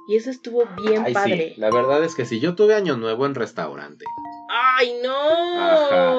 y 0.07 0.15
eso 0.17 0.29
estuvo 0.29 0.65
bien 0.83 1.03
Ay, 1.05 1.13
padre. 1.13 1.53
sí. 1.55 1.61
La 1.61 1.69
verdad 1.71 2.03
es 2.03 2.15
que 2.15 2.25
sí, 2.25 2.39
yo 2.39 2.55
tuve 2.55 2.73
año 2.75 2.97
nuevo 2.97 3.25
en 3.25 3.35
restaurante. 3.35 4.05
¡Ay, 4.49 4.99
no! 5.03 5.59
Ajá. 5.59 6.15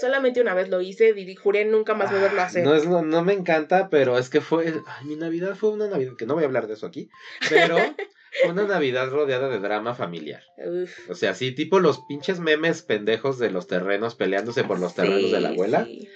Solamente 0.00 0.40
una 0.40 0.54
vez 0.54 0.68
lo 0.68 0.80
hice 0.80 1.12
y 1.16 1.34
juré 1.34 1.64
nunca 1.64 1.94
más 1.94 2.10
volverlo 2.10 2.40
a 2.40 2.44
Ah, 2.44 2.46
hacer. 2.46 2.64
No, 2.64 2.74
es, 2.74 2.86
no, 2.86 3.02
no 3.02 3.22
me 3.24 3.32
encanta, 3.32 3.88
pero 3.90 4.16
es 4.18 4.30
que 4.30 4.40
fue. 4.40 4.66
Ay, 4.86 5.04
mi 5.06 5.16
Navidad 5.16 5.54
fue 5.56 5.70
una 5.70 5.88
Navidad, 5.88 6.12
que 6.16 6.26
no 6.26 6.34
voy 6.34 6.44
a 6.44 6.46
hablar 6.46 6.66
de 6.66 6.74
eso 6.74 6.86
aquí, 6.86 7.08
pero 7.48 7.76
fue 7.76 8.50
una 8.50 8.64
Navidad 8.64 9.10
rodeada 9.10 9.48
de 9.48 9.58
drama 9.58 9.94
familiar. 9.94 10.42
Uf. 10.64 11.10
O 11.10 11.14
sea, 11.14 11.34
sí, 11.34 11.52
tipo 11.52 11.80
los 11.80 12.00
pinches 12.08 12.40
memes 12.40 12.82
pendejos 12.82 13.38
de 13.38 13.50
los 13.50 13.66
terrenos 13.66 14.14
peleándose 14.14 14.64
por 14.64 14.78
los 14.78 14.94
terrenos 14.94 15.30
de 15.32 15.40
la 15.40 15.48
abuela. 15.50 15.84
sí. 15.84 16.08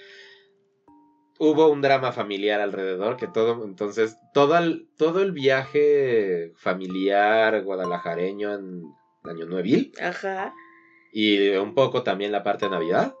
Hubo 1.39 1.67
un 1.69 1.81
drama 1.81 2.11
familiar 2.11 2.61
alrededor 2.61 3.17
que 3.17 3.27
todo, 3.27 3.63
entonces, 3.65 4.17
todo 4.33 4.57
el, 4.57 4.87
todo 4.97 5.21
el 5.21 5.31
viaje 5.31 6.53
familiar 6.55 7.63
guadalajareño 7.63 8.53
en 8.53 8.83
Año 9.23 9.45
Nuevil 9.45 9.91
Ajá. 10.01 10.53
y 11.11 11.49
un 11.55 11.73
poco 11.73 12.03
también 12.03 12.31
la 12.31 12.43
parte 12.43 12.65
de 12.65 12.71
Navidad 12.71 13.15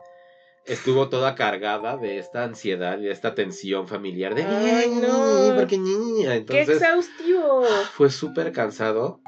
estuvo 0.65 1.09
toda 1.09 1.35
cargada 1.35 1.97
de 1.97 2.19
esta 2.19 2.43
ansiedad 2.43 2.97
y 2.99 3.03
de 3.03 3.11
esta 3.11 3.35
tensión 3.35 3.87
familiar 3.87 4.35
de 4.35 4.43
Ay, 4.43 4.89
no. 4.91 5.55
porque 5.57 5.77
niña 5.77 6.29
¡Qué 6.31 6.35
entonces 6.37 6.69
exhaustivo! 6.69 7.63
fue 7.93 8.09
súper 8.09 8.51
cansado 8.51 9.19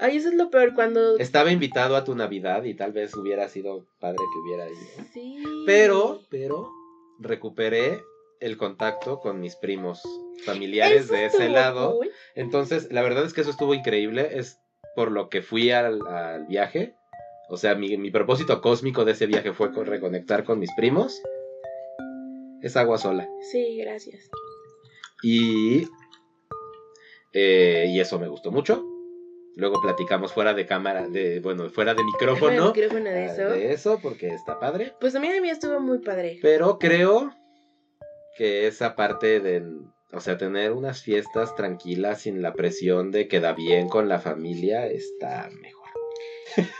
Ay, 0.00 0.16
eso 0.16 0.28
es 0.28 0.34
lo 0.34 0.50
peor 0.50 0.74
cuando... 0.74 1.18
estaba 1.18 1.50
invitado 1.52 1.96
a 1.96 2.04
tu 2.04 2.14
Navidad 2.14 2.64
y 2.64 2.74
tal 2.74 2.92
vez 2.92 3.14
hubiera 3.14 3.48
sido 3.48 3.86
padre 4.00 4.18
que 4.18 4.38
hubiera 4.40 4.66
ido 4.68 5.04
Sí. 5.12 5.42
pero 5.66 6.20
pero 6.30 6.68
recuperé 7.20 8.02
el 8.40 8.56
contacto 8.56 9.20
con 9.20 9.40
mis 9.40 9.56
primos 9.56 10.02
familiares 10.44 11.04
Eso 11.06 11.14
de 11.14 11.24
ese 11.26 11.48
lado 11.48 11.96
cool. 11.96 12.10
entonces 12.34 12.88
la 12.92 13.02
verdad 13.02 13.24
es 13.24 13.32
que 13.32 13.40
eso 13.42 13.50
estuvo 13.50 13.72
increíble 13.74 14.28
es 14.38 14.58
por 14.96 15.10
lo 15.10 15.28
que 15.28 15.40
fui 15.42 15.70
al, 15.70 16.00
al 16.06 16.46
viaje 16.46 16.94
o 17.50 17.56
sea, 17.58 17.74
mi, 17.74 17.96
mi 17.98 18.10
propósito 18.10 18.60
cósmico 18.62 19.04
de 19.04 19.12
ese 19.12 19.26
viaje 19.26 19.52
fue 19.52 19.70
con- 19.70 19.84
reconectar 19.84 20.44
con 20.44 20.58
mis 20.58 20.72
primos. 20.74 21.20
Es 22.62 22.74
agua 22.78 22.96
sola. 22.96 23.28
Sí, 23.52 23.76
gracias. 23.76 24.30
Y, 25.22 25.86
eh, 27.34 27.84
y 27.88 28.00
eso 28.00 28.18
me 28.18 28.28
gustó 28.28 28.50
mucho. 28.50 28.82
Luego 29.56 29.80
platicamos 29.80 30.32
fuera 30.32 30.52
de 30.52 30.66
cámara, 30.66 31.08
de, 31.08 31.40
bueno, 31.40 31.70
fuera 31.70 31.94
de 31.94 32.02
micrófono. 32.02 32.72
El 32.72 32.80
micrófono 32.80 33.10
de 33.10 33.24
ah, 33.24 33.32
eso. 33.32 33.48
de 33.50 33.72
eso, 33.72 33.98
porque 34.02 34.28
está 34.28 34.58
padre. 34.58 34.92
Pues 35.00 35.12
también 35.12 35.36
a 35.36 35.40
mí 35.40 35.48
estuvo 35.48 35.78
muy 35.80 35.98
padre. 35.98 36.38
Pero 36.42 36.78
creo 36.78 37.32
que 38.36 38.66
esa 38.66 38.96
parte 38.96 39.38
del, 39.38 39.80
o 40.12 40.20
sea, 40.20 40.36
tener 40.38 40.72
unas 40.72 41.02
fiestas 41.02 41.54
tranquilas 41.54 42.22
sin 42.22 42.42
la 42.42 42.52
presión 42.52 43.12
de 43.12 43.28
queda 43.28 43.52
bien 43.52 43.88
con 43.88 44.08
la 44.08 44.18
familia 44.18 44.86
está 44.86 45.48
mejor. 45.60 45.84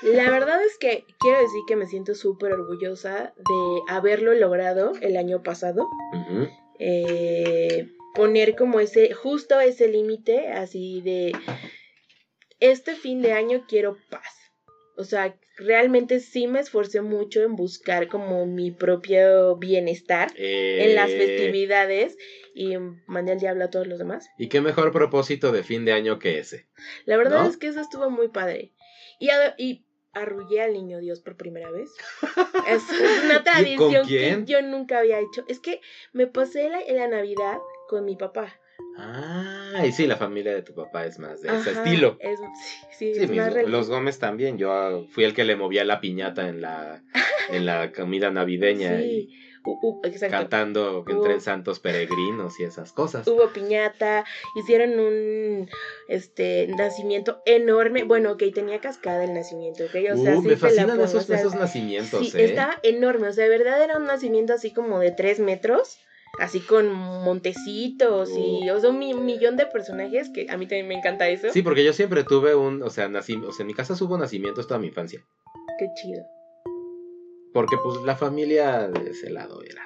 La 0.02 0.30
verdad 0.30 0.62
es 0.64 0.76
que 0.78 1.04
quiero 1.18 1.40
decir 1.40 1.60
que 1.66 1.76
me 1.76 1.86
siento 1.86 2.14
súper 2.14 2.52
orgullosa 2.52 3.34
de 3.36 3.80
haberlo 3.88 4.34
logrado 4.34 4.92
el 5.00 5.16
año 5.16 5.42
pasado. 5.42 5.88
Ujú. 6.12 6.48
eh, 6.78 7.88
poner 8.14 8.54
como 8.54 8.80
ese, 8.80 9.12
justo 9.12 9.60
ese 9.60 9.88
límite, 9.88 10.48
así 10.48 11.00
de, 11.02 11.32
este 12.70 12.94
fin 12.94 13.22
de 13.22 13.32
año 13.32 13.64
quiero 13.68 13.96
paz. 14.10 14.28
O 14.96 15.04
sea, 15.04 15.36
realmente 15.56 16.20
sí 16.20 16.46
me 16.46 16.60
esforcé 16.60 17.00
mucho 17.00 17.42
en 17.42 17.56
buscar 17.56 18.06
como 18.08 18.46
mi 18.46 18.70
propio 18.70 19.56
bienestar 19.56 20.30
en 20.36 20.94
las 20.94 21.10
Eh, 21.10 21.18
festividades 21.18 22.16
y 22.54 22.76
mandé 23.06 23.32
al 23.32 23.40
diablo 23.40 23.64
a 23.64 23.70
todos 23.70 23.86
los 23.86 23.98
demás. 23.98 24.28
Y 24.38 24.48
qué 24.48 24.60
mejor 24.60 24.92
propósito 24.92 25.50
de 25.50 25.64
fin 25.64 25.84
de 25.84 25.92
año 25.92 26.18
que 26.18 26.38
ese. 26.38 26.68
La 27.06 27.16
verdad 27.16 27.42
¿No? 27.42 27.48
es 27.48 27.56
que 27.56 27.66
eso 27.66 27.80
estuvo 27.80 28.08
muy 28.10 28.28
padre. 28.28 28.72
Y, 29.18 29.30
y 29.58 29.84
arrullé 30.12 30.60
al 30.62 30.72
niño 30.74 30.98
Dios 31.00 31.20
por 31.20 31.36
primera 31.36 31.70
vez. 31.70 31.90
Es, 32.68 32.82
una 33.24 33.42
tradición 33.44 34.06
quién? 34.06 34.46
que 34.46 34.52
yo 34.52 34.62
nunca 34.62 35.00
había 35.00 35.18
hecho. 35.18 35.44
Es 35.48 35.58
que 35.60 35.80
me 36.12 36.26
pasé 36.26 36.68
la, 36.70 36.80
la 36.86 37.08
Navidad 37.08 37.58
con 37.88 38.04
mi 38.04 38.16
papá. 38.16 38.58
Ah, 38.96 39.84
y 39.86 39.92
sí, 39.92 40.06
la 40.06 40.16
familia 40.16 40.54
de 40.54 40.62
tu 40.62 40.74
papá 40.74 41.04
es 41.06 41.18
más 41.18 41.40
de 41.42 41.52
ese 41.54 41.72
estilo. 41.72 42.16
Es, 42.20 42.38
sí, 42.38 42.44
sí, 42.98 43.14
Sí, 43.14 43.20
es 43.22 43.30
mis- 43.30 43.40
más 43.40 43.52
rel- 43.52 43.66
los 43.66 43.88
Gómez 43.88 44.18
también. 44.18 44.56
Yo 44.56 44.72
ah, 44.72 45.04
fui 45.10 45.24
el 45.24 45.34
que 45.34 45.44
le 45.44 45.56
movía 45.56 45.84
la 45.84 46.00
piñata 46.00 46.48
en 46.48 46.60
la, 46.60 47.02
en 47.50 47.66
la 47.66 47.92
comida 47.92 48.30
navideña 48.30 49.00
Sí, 49.00 49.28
y 49.30 50.30
cantando 50.30 51.04
que 51.04 51.12
entren 51.12 51.40
santos 51.40 51.80
peregrinos 51.80 52.60
y 52.60 52.64
esas 52.64 52.92
cosas. 52.92 53.26
Hubo 53.26 53.48
piñata, 53.48 54.24
hicieron 54.56 54.98
un 55.00 55.68
este 56.08 56.66
nacimiento 56.68 57.40
enorme. 57.46 58.04
Bueno, 58.04 58.32
ok, 58.32 58.42
tenía 58.54 58.80
cascada 58.80 59.24
el 59.24 59.34
nacimiento, 59.34 59.84
ok. 59.86 59.94
O 60.12 60.16
sea, 60.22 60.36
Uh, 60.36 60.42
sí 60.42 60.48
me 60.48 60.52
la 60.54 60.58
fascinan 60.58 61.00
esos, 61.00 61.14
o 61.14 61.26
sea, 61.26 61.38
esos 61.38 61.54
nacimientos, 61.54 62.30
sí, 62.30 62.36
¿eh? 62.38 62.44
estaba 62.44 62.78
enorme. 62.82 63.28
O 63.28 63.32
sea, 63.32 63.44
de 63.44 63.50
verdad 63.50 63.82
era 63.82 63.96
un 63.96 64.06
nacimiento 64.06 64.52
así 64.52 64.72
como 64.72 64.98
de 65.00 65.10
tres 65.12 65.40
metros. 65.40 65.98
Así 66.38 66.60
con 66.60 66.92
montecitos 66.92 68.30
y, 68.36 68.68
o 68.70 68.80
sea, 68.80 68.90
un 68.90 68.98
mi- 68.98 69.14
millón 69.14 69.56
de 69.56 69.66
personajes 69.66 70.30
que 70.30 70.46
a 70.50 70.56
mí 70.56 70.66
también 70.66 70.88
me 70.88 70.94
encanta 70.94 71.28
eso. 71.28 71.48
Sí, 71.52 71.62
porque 71.62 71.84
yo 71.84 71.92
siempre 71.92 72.24
tuve 72.24 72.54
un, 72.54 72.82
o 72.82 72.90
sea, 72.90 73.08
nací, 73.08 73.36
o 73.36 73.52
sea, 73.52 73.62
en 73.62 73.68
mi 73.68 73.74
casa 73.74 73.94
hubo 74.04 74.18
nacimientos 74.18 74.66
toda 74.66 74.80
mi 74.80 74.88
infancia. 74.88 75.20
Qué 75.78 75.86
chido. 76.00 76.22
Porque 77.52 77.76
pues 77.82 78.00
la 78.02 78.16
familia 78.16 78.88
de 78.88 79.10
ese 79.10 79.30
lado 79.30 79.62
era 79.62 79.82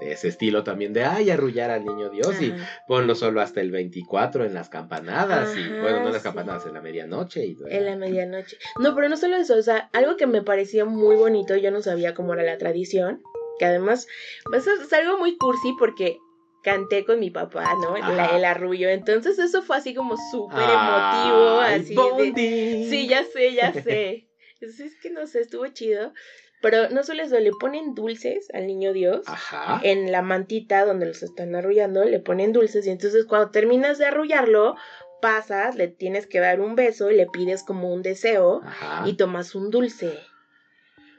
de 0.00 0.12
ese 0.12 0.28
estilo 0.28 0.64
también 0.64 0.94
de, 0.94 1.04
ay, 1.04 1.28
arrullar 1.28 1.70
al 1.70 1.84
niño 1.84 2.08
Dios 2.08 2.40
y 2.40 2.54
ponlo 2.88 3.14
solo 3.14 3.42
hasta 3.42 3.60
el 3.60 3.70
24 3.70 4.46
en 4.46 4.54
las 4.54 4.70
campanadas 4.70 5.54
y, 5.58 5.60
bueno, 5.82 6.00
no 6.00 6.06
en 6.06 6.12
las 6.14 6.22
sí. 6.22 6.28
campanadas, 6.28 6.64
en 6.64 6.72
la 6.72 6.80
medianoche 6.80 7.44
y 7.44 7.54
En 7.68 7.84
la 7.84 7.96
medianoche. 7.96 8.56
No, 8.78 8.94
pero 8.94 9.10
no 9.10 9.18
solo 9.18 9.36
eso, 9.36 9.56
o 9.56 9.62
sea, 9.62 9.90
algo 9.92 10.16
que 10.16 10.26
me 10.26 10.40
parecía 10.42 10.86
muy 10.86 11.16
bonito, 11.16 11.54
yo 11.56 11.70
no 11.70 11.82
sabía 11.82 12.14
cómo 12.14 12.32
era 12.32 12.42
la 12.42 12.56
tradición, 12.56 13.20
que 13.60 13.66
además, 13.66 14.08
pues 14.44 14.66
es 14.66 14.90
algo 14.94 15.18
muy 15.18 15.36
cursi 15.36 15.74
porque 15.78 16.16
canté 16.64 17.04
con 17.04 17.20
mi 17.20 17.30
papá, 17.30 17.74
¿no? 17.74 17.94
La- 17.98 18.34
el 18.36 18.44
arrullo, 18.46 18.88
entonces 18.88 19.38
eso 19.38 19.60
fue 19.60 19.76
así 19.76 19.92
como 19.94 20.16
súper 20.30 20.64
Ay, 20.66 21.28
emotivo, 21.28 21.60
así 21.60 22.32
de... 22.34 22.86
Sí, 22.88 23.06
ya 23.06 23.22
sé, 23.24 23.52
ya 23.52 23.70
sé. 23.84 24.28
Es, 24.62 24.80
es 24.80 24.96
que 25.02 25.10
no 25.10 25.26
sé, 25.26 25.40
estuvo 25.42 25.66
chido. 25.68 26.14
Pero 26.62 26.88
no 26.90 27.02
solo 27.02 27.22
eso, 27.22 27.38
le 27.38 27.50
ponen 27.58 27.94
dulces 27.94 28.48
al 28.54 28.66
niño 28.66 28.92
Dios. 28.94 29.22
Ajá. 29.26 29.80
En 29.82 30.10
la 30.10 30.22
mantita 30.22 30.86
donde 30.86 31.04
los 31.06 31.22
están 31.22 31.54
arrullando, 31.54 32.04
le 32.04 32.18
ponen 32.20 32.52
dulces. 32.54 32.86
Y 32.86 32.90
entonces 32.90 33.26
cuando 33.26 33.50
terminas 33.50 33.98
de 33.98 34.06
arrullarlo, 34.06 34.74
pasas, 35.20 35.74
le 35.76 35.88
tienes 35.88 36.26
que 36.26 36.40
dar 36.40 36.60
un 36.62 36.76
beso 36.76 37.10
y 37.10 37.16
le 37.16 37.26
pides 37.26 37.62
como 37.62 37.92
un 37.92 38.00
deseo 38.02 38.60
Ajá. 38.64 39.06
y 39.06 39.14
tomas 39.18 39.54
un 39.54 39.70
dulce. 39.70 40.18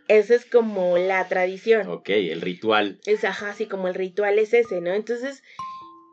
Esa 0.07 0.35
es 0.35 0.45
como 0.45 0.97
la 0.97 1.27
tradición. 1.27 1.87
Ok, 1.89 2.09
el 2.09 2.41
ritual. 2.41 2.99
Es 3.05 3.23
ajá, 3.23 3.49
así 3.49 3.65
como 3.67 3.87
el 3.87 3.93
ritual 3.95 4.37
es 4.39 4.53
ese, 4.53 4.81
¿no? 4.81 4.93
Entonces, 4.93 5.41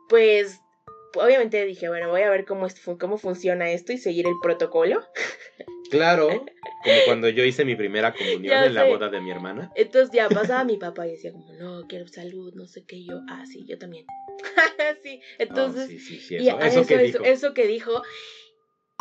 pues, 0.07 0.59
obviamente 1.15 1.65
dije, 1.65 1.89
bueno, 1.89 2.09
voy 2.09 2.21
a 2.21 2.29
ver 2.29 2.45
cómo, 2.45 2.65
es, 2.67 2.79
cómo 2.99 3.17
funciona 3.17 3.71
esto 3.71 3.91
y 3.93 3.97
seguir 3.97 4.27
el 4.27 4.35
protocolo. 4.41 5.01
Claro, 5.89 6.45
como 6.83 7.03
cuando 7.03 7.29
yo 7.29 7.43
hice 7.43 7.65
mi 7.65 7.75
primera 7.75 8.13
comunión 8.13 8.63
en 8.63 8.75
la 8.75 8.83
boda 8.83 9.09
de 9.09 9.21
mi 9.21 9.31
hermana. 9.31 9.71
Entonces 9.75 10.11
ya 10.13 10.29
pasaba 10.29 10.63
mi 10.63 10.77
papá 10.77 11.07
y 11.07 11.13
decía 11.13 11.31
como, 11.31 11.51
no, 11.53 11.87
quiero 11.87 12.07
salud, 12.07 12.53
no 12.53 12.67
sé 12.67 12.85
qué, 12.85 12.97
y 12.97 13.07
yo, 13.07 13.15
ah, 13.27 13.43
sí, 13.51 13.65
yo 13.67 13.79
también. 13.79 14.05
sí, 15.01 15.19
entonces, 15.39 15.85
Oh, 15.85 15.87
sí, 15.87 15.97
sí, 15.97 16.19
sí, 16.19 16.35
y 16.35 16.47
eso, 16.47 16.57
a- 16.59 16.67
eso 16.67 16.85
que 16.85 16.93
eso, 16.95 17.03
dijo. 17.03 17.23
eso 17.23 17.53
que 17.55 17.65
dijo. 17.65 18.03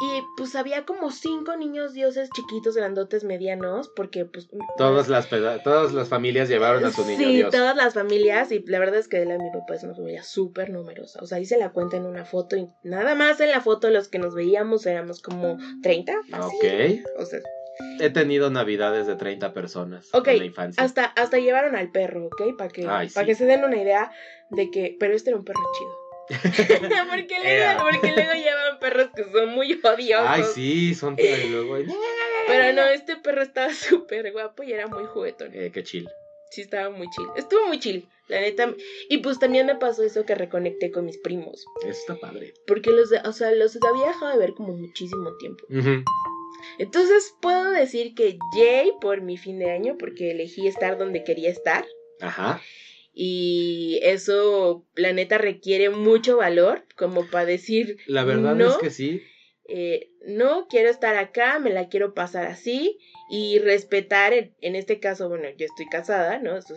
Y 0.00 0.22
pues 0.36 0.54
había 0.54 0.84
como 0.84 1.10
cinco 1.10 1.56
niños 1.56 1.92
dioses 1.92 2.30
chiquitos, 2.30 2.76
grandotes, 2.76 3.24
medianos, 3.24 3.90
porque 3.96 4.24
pues... 4.24 4.48
Todas 4.76 5.08
las, 5.08 5.28
todas 5.64 5.92
las 5.92 6.08
familias 6.08 6.48
llevaron 6.48 6.84
a 6.84 6.92
su 6.92 7.04
niño 7.04 7.18
sí, 7.18 7.36
Dios. 7.36 7.50
todas 7.50 7.74
las 7.74 7.94
familias, 7.94 8.52
y 8.52 8.60
la 8.66 8.78
verdad 8.78 8.96
es 9.00 9.08
que 9.08 9.24
la 9.24 9.32
de 9.32 9.42
mi 9.42 9.50
papá 9.50 9.74
es 9.74 9.82
una 9.82 9.94
familia 9.94 10.22
súper 10.22 10.70
numerosa. 10.70 11.18
O 11.20 11.26
sea, 11.26 11.40
hice 11.40 11.58
la 11.58 11.70
cuenta 11.72 11.96
en 11.96 12.06
una 12.06 12.24
foto 12.24 12.56
y 12.56 12.68
nada 12.84 13.16
más 13.16 13.40
en 13.40 13.50
la 13.50 13.60
foto 13.60 13.90
los 13.90 14.06
que 14.08 14.20
nos 14.20 14.34
veíamos 14.36 14.86
éramos 14.86 15.20
como 15.20 15.58
30. 15.82 16.12
fácil. 16.30 17.02
Ok. 17.04 17.20
O 17.20 17.24
sea, 17.26 17.40
He 18.00 18.10
tenido 18.10 18.50
navidades 18.50 19.06
de 19.06 19.14
30 19.14 19.52
personas 19.54 20.08
Ok, 20.12 20.28
en 20.28 20.38
la 20.40 20.44
infancia. 20.46 20.82
hasta, 20.82 21.04
hasta 21.04 21.38
llevaron 21.38 21.76
al 21.76 21.90
perro, 21.92 22.26
¿ok? 22.26 22.56
Para 22.56 22.70
que, 22.70 22.82
Ay, 22.88 23.08
para 23.08 23.24
sí. 23.24 23.26
que 23.26 23.34
se 23.36 23.46
den 23.46 23.62
una 23.64 23.76
idea 23.80 24.10
de 24.50 24.68
que, 24.70 24.96
pero 24.98 25.14
este 25.14 25.30
era 25.30 25.38
un 25.38 25.44
perro 25.44 25.60
chido. 25.78 25.90
porque, 27.10 27.36
luego, 27.42 27.82
porque 27.82 28.12
luego 28.12 28.32
llevan 28.34 28.78
perros 28.78 29.08
que 29.14 29.24
son 29.24 29.50
muy 29.50 29.80
odiosos. 29.82 30.26
Ay, 30.28 30.42
sí, 30.54 30.94
son 30.94 31.16
luego. 31.50 31.76
Pero 32.46 32.72
no, 32.72 32.86
este 32.86 33.16
perro 33.16 33.42
estaba 33.42 33.72
súper 33.74 34.32
guapo 34.32 34.62
y 34.62 34.72
era 34.72 34.86
muy 34.86 35.04
juguetón. 35.06 35.50
Eh, 35.54 35.70
qué 35.72 35.82
chill. 35.82 36.08
Sí, 36.50 36.62
estaba 36.62 36.90
muy 36.90 37.08
chill. 37.10 37.26
Estuvo 37.36 37.66
muy 37.66 37.78
chill, 37.78 38.08
la 38.28 38.40
neta. 38.40 38.74
Y 39.10 39.18
pues 39.18 39.38
también 39.38 39.66
me 39.66 39.76
pasó 39.76 40.02
eso 40.02 40.24
que 40.24 40.34
reconecté 40.34 40.90
con 40.90 41.04
mis 41.04 41.18
primos. 41.18 41.66
Eso 41.82 41.90
está 41.90 42.16
padre. 42.16 42.54
Porque 42.66 42.90
los, 42.90 43.12
o 43.12 43.32
sea, 43.32 43.50
los 43.52 43.76
había 43.82 44.06
dejado 44.06 44.32
de 44.32 44.38
ver 44.38 44.54
como 44.54 44.72
muchísimo 44.72 45.36
tiempo. 45.36 45.64
Entonces 46.78 47.34
puedo 47.42 47.70
decir 47.70 48.14
que 48.14 48.38
Jay 48.54 48.92
por 49.00 49.20
mi 49.20 49.36
fin 49.36 49.58
de 49.58 49.70
año, 49.70 49.96
porque 49.98 50.30
elegí 50.30 50.66
estar 50.66 50.96
donde 50.96 51.22
quería 51.22 51.50
estar. 51.50 51.84
Ajá. 52.20 52.62
Y 53.20 53.98
eso, 54.04 54.86
la 54.94 55.12
neta, 55.12 55.38
requiere 55.38 55.90
mucho 55.90 56.36
valor, 56.36 56.84
como 56.96 57.26
para 57.26 57.46
decir, 57.46 57.96
La 58.06 58.22
verdad 58.22 58.54
no, 58.54 58.70
es 58.70 58.76
que 58.76 58.90
sí. 58.90 59.20
eh, 59.66 60.12
no 60.24 60.68
quiero 60.68 60.88
estar 60.88 61.16
acá, 61.16 61.58
me 61.58 61.70
la 61.70 61.88
quiero 61.88 62.14
pasar 62.14 62.46
así 62.46 62.96
y 63.28 63.58
respetar, 63.58 64.34
en, 64.34 64.54
en 64.60 64.76
este 64.76 65.00
caso, 65.00 65.28
bueno, 65.28 65.48
yo 65.56 65.66
estoy 65.66 65.86
casada, 65.86 66.38
¿no? 66.38 66.56
Eso, 66.56 66.76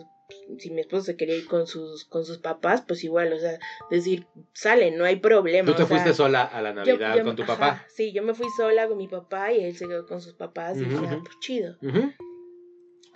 si 0.58 0.70
mi 0.72 0.80
esposo 0.80 1.04
se 1.04 1.16
quería 1.16 1.36
ir 1.36 1.46
con 1.46 1.68
sus, 1.68 2.04
con 2.06 2.24
sus 2.24 2.38
papás, 2.38 2.82
pues 2.88 3.04
igual, 3.04 3.32
o 3.32 3.38
sea, 3.38 3.60
decir, 3.88 4.26
sale, 4.52 4.90
no 4.90 5.04
hay 5.04 5.16
problema. 5.20 5.70
Tú 5.70 5.76
te 5.76 5.84
o 5.84 5.86
sea, 5.86 5.96
fuiste 5.96 6.12
sola 6.12 6.42
a 6.42 6.60
la 6.60 6.72
Navidad 6.74 7.18
yo- 7.18 7.22
con 7.22 7.36
tu 7.36 7.44
ajá, 7.44 7.54
papá. 7.56 7.86
sí, 7.94 8.12
yo 8.12 8.24
me 8.24 8.34
fui 8.34 8.48
sola 8.56 8.88
con 8.88 8.98
mi 8.98 9.06
papá 9.06 9.52
y 9.52 9.62
él 9.62 9.76
se 9.76 9.86
quedó 9.86 10.06
con 10.08 10.20
sus 10.20 10.34
papás 10.34 10.76
y 10.76 10.86
dije, 10.86 11.06
ah, 11.08 11.20
pues 11.22 11.38
chido. 11.38 11.76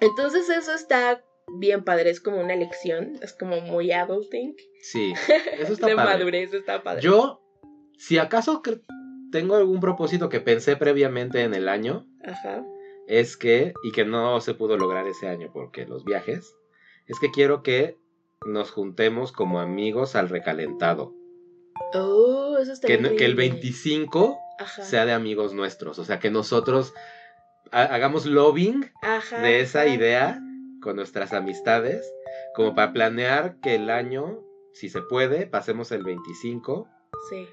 Entonces 0.01 0.49
eso 0.49 0.73
está 0.75 1.25
bien 1.53 1.85
padre, 1.85 2.11
es 2.11 2.21
como 2.21 2.41
una 2.41 2.57
lección, 2.57 3.19
es 3.23 3.33
como 3.33 3.61
muy 3.61 3.93
adulting. 3.93 4.55
Sí, 4.83 5.13
eso 5.59 5.73
está 5.73 5.87
de 5.89 5.97
padre. 5.97 6.19
madurez 6.19 6.53
está 6.55 6.83
padre. 6.83 7.03
Yo, 7.03 7.41
si 7.99 8.19
acaso 8.19 8.63
tengo 9.33 9.57
algún 9.57 9.81
propósito 9.81 10.29
que 10.29 10.41
pensé 10.41 10.77
previamente 10.77 11.43
en 11.43 11.55
el 11.55 11.69
año, 11.69 12.07
Ajá. 12.25 12.65
es 13.07 13.37
que, 13.37 13.75
y 13.83 13.93
que 13.93 14.05
no 14.05 14.41
se 14.41 14.55
pudo 14.55 14.77
lograr 14.77 15.07
ese 15.07 15.29
año 15.29 15.51
porque 15.53 15.87
los 15.87 16.05
viajes, 16.05 16.55
es 17.07 17.19
que 17.21 17.31
quiero 17.31 17.63
que 17.63 17.97
nos 18.47 18.71
juntemos 18.71 19.33
como 19.33 19.61
amigos 19.61 20.15
al 20.17 20.29
recalentado. 20.29 21.15
Oh, 21.95 22.57
eso 22.61 22.73
está 22.73 22.87
Que, 22.87 22.99
no- 22.99 23.09
que 23.11 23.25
el 23.25 23.33
increíble. 23.33 23.49
25 23.61 24.39
Ajá. 24.59 24.83
sea 24.83 25.05
de 25.07 25.13
amigos 25.13 25.53
nuestros. 25.55 25.99
O 25.99 26.05
sea, 26.05 26.19
que 26.19 26.31
nosotros 26.31 26.93
ha- 27.73 27.83
hagamos 27.85 28.27
lobbying 28.27 28.91
Ajá, 29.03 29.41
de 29.43 29.61
esa 29.61 29.87
idea 29.87 30.41
con 30.81 30.97
nuestras 30.97 31.33
amistades, 31.33 32.12
como 32.55 32.75
para 32.75 32.93
planear 32.93 33.59
que 33.61 33.75
el 33.75 33.91
año, 33.91 34.41
si 34.73 34.89
se 34.89 35.03
puede, 35.03 35.47
pasemos 35.47 35.93
el 35.93 36.03
25 36.05 36.89
Sí. 37.31 37.49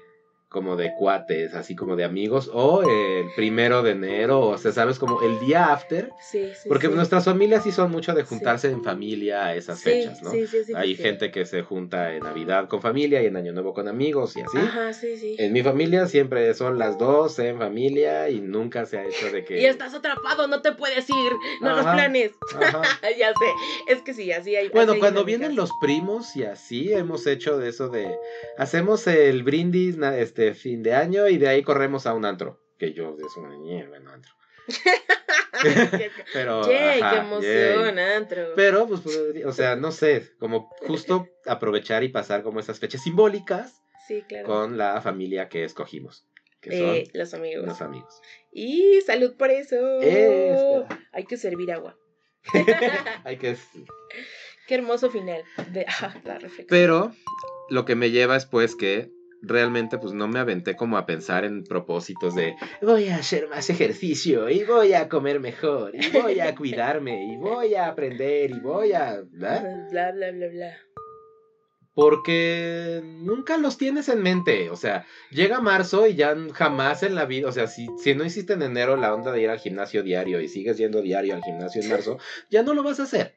Como 0.48 0.76
de 0.76 0.92
cuates, 0.96 1.52
así 1.54 1.74
como 1.74 1.96
de 1.96 2.04
amigos, 2.04 2.48
o 2.52 2.82
el 2.82 3.26
primero 3.34 3.82
de 3.82 3.90
enero, 3.90 4.40
o 4.40 4.56
sea, 4.58 4.70
sabes, 4.70 5.00
como 5.00 5.20
el 5.22 5.40
día 5.40 5.72
after, 5.72 6.12
Sí, 6.20 6.52
sí. 6.54 6.68
porque 6.68 6.86
sí. 6.86 6.92
nuestras 6.94 7.24
familias 7.24 7.64
sí 7.64 7.72
son 7.72 7.90
mucho 7.90 8.14
de 8.14 8.22
juntarse 8.22 8.70
en 8.70 8.84
familia 8.84 9.46
a 9.46 9.56
esas 9.56 9.80
Sí, 9.80 9.90
fechas, 9.90 10.22
¿no? 10.22 10.30
Sí, 10.30 10.46
sí, 10.46 10.62
sí. 10.64 10.72
Hay 10.76 10.94
gente 10.94 11.32
que 11.32 11.44
se 11.44 11.62
junta 11.62 12.14
en 12.14 12.22
Navidad 12.22 12.68
con 12.68 12.80
familia 12.80 13.20
y 13.20 13.26
en 13.26 13.36
Año 13.36 13.52
Nuevo 13.52 13.74
con 13.74 13.88
amigos 13.88 14.36
y 14.36 14.42
así. 14.42 14.58
Ajá, 14.58 14.92
sí, 14.92 15.16
sí. 15.16 15.34
En 15.40 15.52
mi 15.52 15.62
familia 15.64 16.06
siempre 16.06 16.54
son 16.54 16.78
las 16.78 16.98
dos 16.98 17.36
en 17.40 17.58
familia 17.58 18.28
y 18.30 18.40
nunca 18.40 18.86
se 18.86 18.98
ha 18.98 19.04
hecho 19.04 19.32
de 19.32 19.44
que... 19.44 19.60
Y 19.60 19.64
estás 19.66 19.92
atrapado, 19.92 20.46
no 20.46 20.62
te 20.62 20.70
puedes 20.70 21.10
ir, 21.10 21.32
no 21.62 21.70
los 21.74 21.82
planes. 21.84 22.30
Ajá. 22.54 22.82
ya 23.18 23.30
sé, 23.30 23.92
es 23.92 24.02
que 24.02 24.14
sí, 24.14 24.30
así 24.30 24.54
hay. 24.54 24.68
Bueno, 24.68 24.92
así 24.92 25.00
cuando 25.00 25.24
vienen 25.24 25.56
los 25.56 25.70
primos 25.80 26.36
y 26.36 26.44
así, 26.44 26.92
hemos 26.92 27.26
hecho 27.26 27.58
de 27.58 27.70
eso 27.70 27.88
de... 27.88 28.16
Hacemos 28.56 29.04
el 29.08 29.42
brindis 29.42 29.96
na- 29.96 30.16
este 30.48 30.60
fin 30.60 30.82
de 30.82 30.94
año 30.94 31.28
y 31.28 31.38
de 31.38 31.48
ahí 31.48 31.62
corremos 31.62 32.06
a 32.06 32.14
un 32.14 32.24
antro. 32.24 32.60
Que 32.78 32.92
yo 32.92 33.16
me 33.42 33.58
mierda, 33.58 33.98
no 34.00 34.10
antro. 34.10 34.32
Pero... 36.32 36.60
Ajá, 36.60 36.68
qué 36.68 37.16
emoción, 37.18 37.98
antro. 37.98 38.52
Pero, 38.56 38.86
pues, 38.86 39.00
podría- 39.00 39.46
o 39.48 39.52
sea, 39.52 39.76
no 39.76 39.92
sé, 39.92 40.30
como 40.38 40.70
justo 40.86 41.28
aprovechar 41.46 42.02
y 42.02 42.08
pasar 42.08 42.42
como 42.42 42.60
esas 42.60 42.78
fechas 42.78 43.02
simbólicas 43.02 43.82
sí, 44.06 44.22
claro. 44.28 44.46
con 44.46 44.76
la 44.76 45.00
familia 45.00 45.48
que 45.48 45.64
escogimos, 45.64 46.26
que 46.60 46.70
son 46.78 46.88
Eh, 46.94 47.04
los 47.14 47.34
amigos. 47.34 47.64
unos 47.64 47.80
amigos. 47.80 48.20
Y 48.52 49.00
salud 49.06 49.36
por 49.36 49.50
eso. 49.50 49.76
Eh. 50.02 50.84
Hay 51.12 51.24
que 51.24 51.36
servir 51.36 51.72
agua. 51.72 51.96
Hay 53.24 53.38
que... 53.38 53.56
Qué 54.66 54.74
hermoso 54.74 55.10
final 55.10 55.42
de 55.72 55.86
ah, 56.00 56.14
la 56.24 56.34
reflexión. 56.34 56.66
Pero 56.68 57.12
lo 57.68 57.84
que 57.84 57.94
me 57.94 58.10
lleva 58.10 58.36
es 58.36 58.46
pues 58.46 58.74
que 58.74 59.10
realmente 59.46 59.98
pues 59.98 60.12
no 60.12 60.28
me 60.28 60.38
aventé 60.38 60.76
como 60.76 60.96
a 60.96 61.06
pensar 61.06 61.44
en 61.44 61.64
propósitos 61.64 62.34
de 62.34 62.56
voy 62.82 63.08
a 63.08 63.16
hacer 63.16 63.48
más 63.48 63.70
ejercicio 63.70 64.48
y 64.48 64.64
voy 64.64 64.94
a 64.94 65.08
comer 65.08 65.40
mejor 65.40 65.92
y 65.94 66.10
voy 66.10 66.40
a 66.40 66.54
cuidarme 66.54 67.26
y 67.32 67.36
voy 67.36 67.74
a 67.74 67.88
aprender 67.88 68.50
y 68.50 68.60
voy 68.60 68.92
a... 68.92 69.22
¿verdad? 69.32 69.88
Bla, 69.90 70.12
bla, 70.12 70.30
bla, 70.30 70.48
bla. 70.48 70.76
Porque 71.94 73.00
nunca 73.04 73.56
los 73.56 73.78
tienes 73.78 74.08
en 74.08 74.20
mente. 74.20 74.68
O 74.70 74.76
sea, 74.76 75.06
llega 75.30 75.60
marzo 75.60 76.06
y 76.06 76.16
ya 76.16 76.36
jamás 76.52 77.04
en 77.04 77.14
la 77.14 77.24
vida, 77.24 77.48
o 77.48 77.52
sea, 77.52 77.68
si, 77.68 77.86
si 78.02 78.14
no 78.14 78.24
hiciste 78.24 78.54
en 78.54 78.62
enero 78.62 78.96
la 78.96 79.14
onda 79.14 79.30
de 79.30 79.42
ir 79.42 79.50
al 79.50 79.60
gimnasio 79.60 80.02
diario 80.02 80.40
y 80.40 80.48
sigues 80.48 80.76
yendo 80.76 81.02
diario 81.02 81.36
al 81.36 81.44
gimnasio 81.44 81.82
en 81.82 81.90
marzo, 81.90 82.18
ya 82.50 82.62
no 82.64 82.74
lo 82.74 82.82
vas 82.82 82.98
a 82.98 83.04
hacer. 83.04 83.36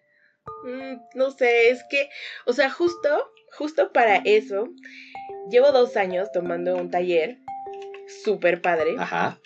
Mm, 0.63 0.95
no 1.15 1.31
sé, 1.31 1.69
es 1.69 1.83
que, 1.89 2.09
o 2.45 2.53
sea, 2.53 2.71
justo, 2.71 3.09
justo 3.57 3.91
para 3.91 4.17
eso, 4.17 4.69
llevo 5.49 5.71
dos 5.71 5.95
años 5.97 6.31
tomando 6.31 6.75
un 6.75 6.89
taller 6.91 7.37
súper 8.23 8.61
padre 8.61 8.95
Ajá, 8.97 9.39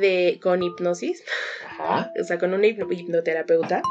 de, 0.00 0.38
con 0.42 0.62
hipnosis, 0.62 1.24
ajá. 1.66 2.12
o 2.20 2.24
sea, 2.24 2.38
con 2.38 2.52
una 2.54 2.66
hipno- 2.66 2.90
hipnoterapeuta. 2.92 3.82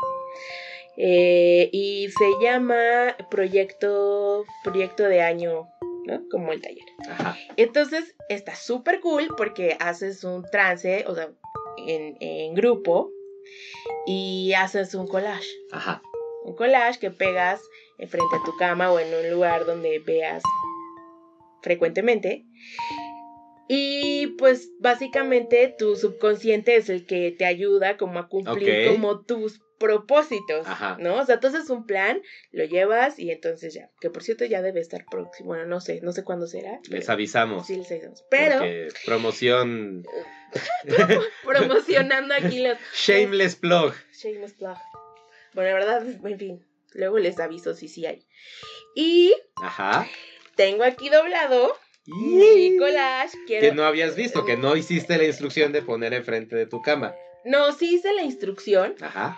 Eh, 0.98 1.70
y 1.72 2.10
se 2.10 2.44
llama 2.44 3.16
proyecto, 3.30 4.44
proyecto 4.66 5.04
de 5.04 5.22
año, 5.22 5.70
¿no? 6.06 6.22
Como 6.30 6.52
el 6.52 6.62
taller. 6.62 6.84
Ajá. 7.10 7.38
Entonces 7.56 8.16
está 8.28 8.54
súper 8.56 9.00
cool 9.00 9.28
porque 9.38 9.78
haces 9.80 10.26
un 10.26 10.44
trance, 10.52 11.06
o 11.08 11.16
sea, 11.16 11.30
en, 11.88 12.18
en 12.20 12.54
grupo 12.54 13.12
y 14.06 14.52
haces 14.58 14.94
un 14.94 15.08
collage. 15.08 15.48
Ajá. 15.72 16.02
Un 16.44 16.56
collage 16.56 17.00
que 17.00 17.12
pegas 17.12 17.62
frente 17.98 18.36
a 18.36 18.44
tu 18.44 18.56
cama 18.58 18.92
o 18.92 19.00
en 19.00 19.14
un 19.14 19.30
lugar 19.32 19.66
donde 19.66 20.00
veas 20.00 20.44
frecuentemente. 21.62 22.46
Y 23.68 24.28
pues 24.40 24.72
básicamente 24.80 25.76
tu 25.78 25.96
subconsciente 25.96 26.76
es 26.76 26.90
el 26.90 27.06
que 27.06 27.32
te 27.38 27.46
ayuda 27.46 27.98
como 27.98 28.18
a 28.20 28.28
cumplir 28.28 28.90
como 28.90 29.22
tus 29.22 29.62
propósitos, 29.80 30.68
Ajá. 30.68 30.98
¿no? 31.00 31.16
O 31.16 31.26
sea, 31.26 31.36
entonces 31.36 31.70
un 31.70 31.86
plan, 31.86 32.22
lo 32.52 32.66
llevas 32.66 33.18
y 33.18 33.32
entonces 33.32 33.74
ya, 33.74 33.90
que 34.02 34.10
por 34.10 34.24
cierto 34.24 34.46
ya 34.46 34.62
debe 34.62 34.82
estar 34.82 35.06
próximo, 35.10 35.50
bueno, 35.50 35.66
no 35.66 35.80
sé, 35.80 36.02
no 36.02 36.12
sé 36.12 36.24
cuándo 36.24 36.46
será. 36.48 36.80
Les 36.90 37.10
avisamos. 37.10 37.66
Sí, 37.66 37.78
les 37.78 37.90
avisamos. 37.92 38.24
Pero 38.30 38.60
promoción. 39.06 40.04
promocionando 41.46 42.34
aquí 42.36 42.62
los 42.62 42.78
Shameless 42.96 43.56
plug. 43.56 43.94
Shameless 44.12 44.54
plug. 44.54 44.78
Bueno, 45.54 45.70
la 45.70 45.76
verdad, 45.76 46.08
en 46.08 46.38
fin, 46.38 46.66
luego 46.94 47.18
les 47.18 47.40
aviso 47.40 47.74
si 47.74 47.88
sí 47.88 48.06
hay. 48.06 48.26
Y 48.96 49.34
Ajá. 49.62 50.08
Tengo 50.60 50.84
aquí 50.84 51.08
doblado. 51.08 51.74
Quiero... 53.48 53.62
Que 53.62 53.72
no 53.72 53.86
habías 53.86 54.16
visto, 54.18 54.44
que 54.44 54.58
no 54.58 54.76
hiciste 54.76 55.18
la 55.18 55.24
instrucción 55.24 55.72
de 55.72 55.82
poner 55.82 56.14
enfrente 56.14 56.54
de 56.58 56.66
tu 56.66 56.82
cama. 56.82 57.16
No, 57.46 57.72
sí 57.72 57.96
hice 57.96 58.12
la 58.14 58.24
instrucción, 58.24 58.94
Ajá. 59.00 59.38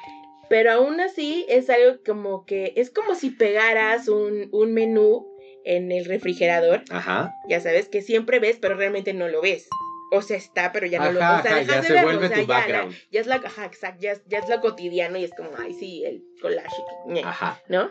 pero 0.49 0.71
aún 0.71 0.99
así 0.99 1.45
es 1.47 1.69
algo 1.69 1.99
como 2.03 2.43
que 2.45 2.73
es 2.75 2.89
como 2.89 3.13
si 3.13 3.29
pegaras 3.29 4.07
un, 4.07 4.49
un 4.51 4.73
menú 4.73 5.27
en 5.63 5.91
el 5.91 6.05
refrigerador. 6.05 6.81
Ajá. 6.89 7.31
Ya 7.47 7.59
sabes 7.61 7.87
que 7.87 8.01
siempre 8.01 8.39
ves, 8.39 8.57
pero 8.59 8.73
realmente 8.75 9.13
no 9.13 9.27
lo 9.27 9.41
ves. 9.43 9.67
O 10.11 10.23
sea, 10.23 10.37
está, 10.37 10.71
pero 10.71 10.87
ya 10.87 10.97
no 10.99 11.11
lo 11.11 11.21
Ajá, 11.21 11.39
O 11.39 11.43
sea, 11.43 11.51
ajá, 11.57 11.61
ya 11.63 11.81
de 11.81 11.87
se 11.87 11.93
verlo, 11.93 12.07
vuelve 12.09 12.25
o 12.25 12.29
sea, 12.29 12.37
tu 12.37 12.41
ya, 12.41 12.47
la- 12.47 12.59
background. 12.59 12.95
ya 13.11 13.21
es 13.21 13.27
la, 13.27 13.35
ajá, 13.35 13.71
ya, 13.99 14.11
es- 14.13 14.23
ya 14.25 14.39
es 14.39 14.49
lo 14.49 14.59
cotidiano 14.59 15.19
y 15.19 15.23
es 15.23 15.31
como, 15.37 15.51
ay, 15.59 15.73
sí, 15.75 16.03
el 16.03 16.23
collage, 16.41 16.75
Ajá. 17.23 17.61
¿no? 17.69 17.89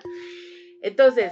Entonces, 0.83 1.31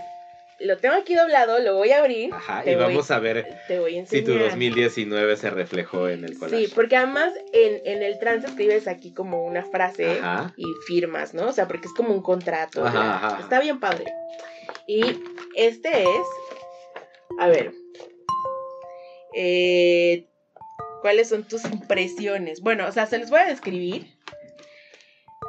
lo 0.60 0.76
tengo 0.78 0.94
aquí 0.96 1.14
doblado, 1.14 1.60
lo 1.60 1.74
voy 1.76 1.92
a 1.92 1.98
abrir, 2.00 2.32
Ajá. 2.34 2.62
Y 2.64 2.74
voy- 2.74 2.84
vamos 2.84 3.10
a 3.10 3.18
ver 3.20 3.46
te 3.68 3.78
voy 3.78 3.98
a 3.98 4.06
si 4.06 4.22
tu 4.22 4.34
2019 4.36 5.36
se 5.36 5.50
reflejó 5.50 6.08
en 6.08 6.24
el 6.24 6.38
collage. 6.38 6.66
Sí, 6.66 6.72
porque 6.74 6.96
además 6.96 7.32
en, 7.52 7.80
en 7.84 8.02
el 8.02 8.18
trance 8.18 8.46
escribes 8.48 8.88
aquí 8.88 9.12
como 9.14 9.44
una 9.44 9.64
frase 9.64 10.18
Ajá. 10.18 10.52
y 10.56 10.64
firmas, 10.86 11.32
¿no? 11.34 11.46
O 11.48 11.52
sea, 11.52 11.68
porque 11.68 11.86
es 11.86 11.94
como 11.94 12.12
un 12.12 12.22
contrato. 12.22 12.84
Ajá. 12.84 13.38
Está 13.40 13.60
bien 13.60 13.78
padre. 13.78 14.06
Y 14.86 15.02
este 15.54 16.02
es, 16.02 16.26
a 17.38 17.46
ver, 17.48 17.72
eh, 19.34 20.26
¿cuáles 21.02 21.28
son 21.28 21.44
tus 21.44 21.64
impresiones? 21.66 22.60
Bueno, 22.60 22.86
o 22.86 22.92
sea, 22.92 23.06
se 23.06 23.18
los 23.18 23.30
voy 23.30 23.40
a 23.40 23.46
describir. 23.46 24.06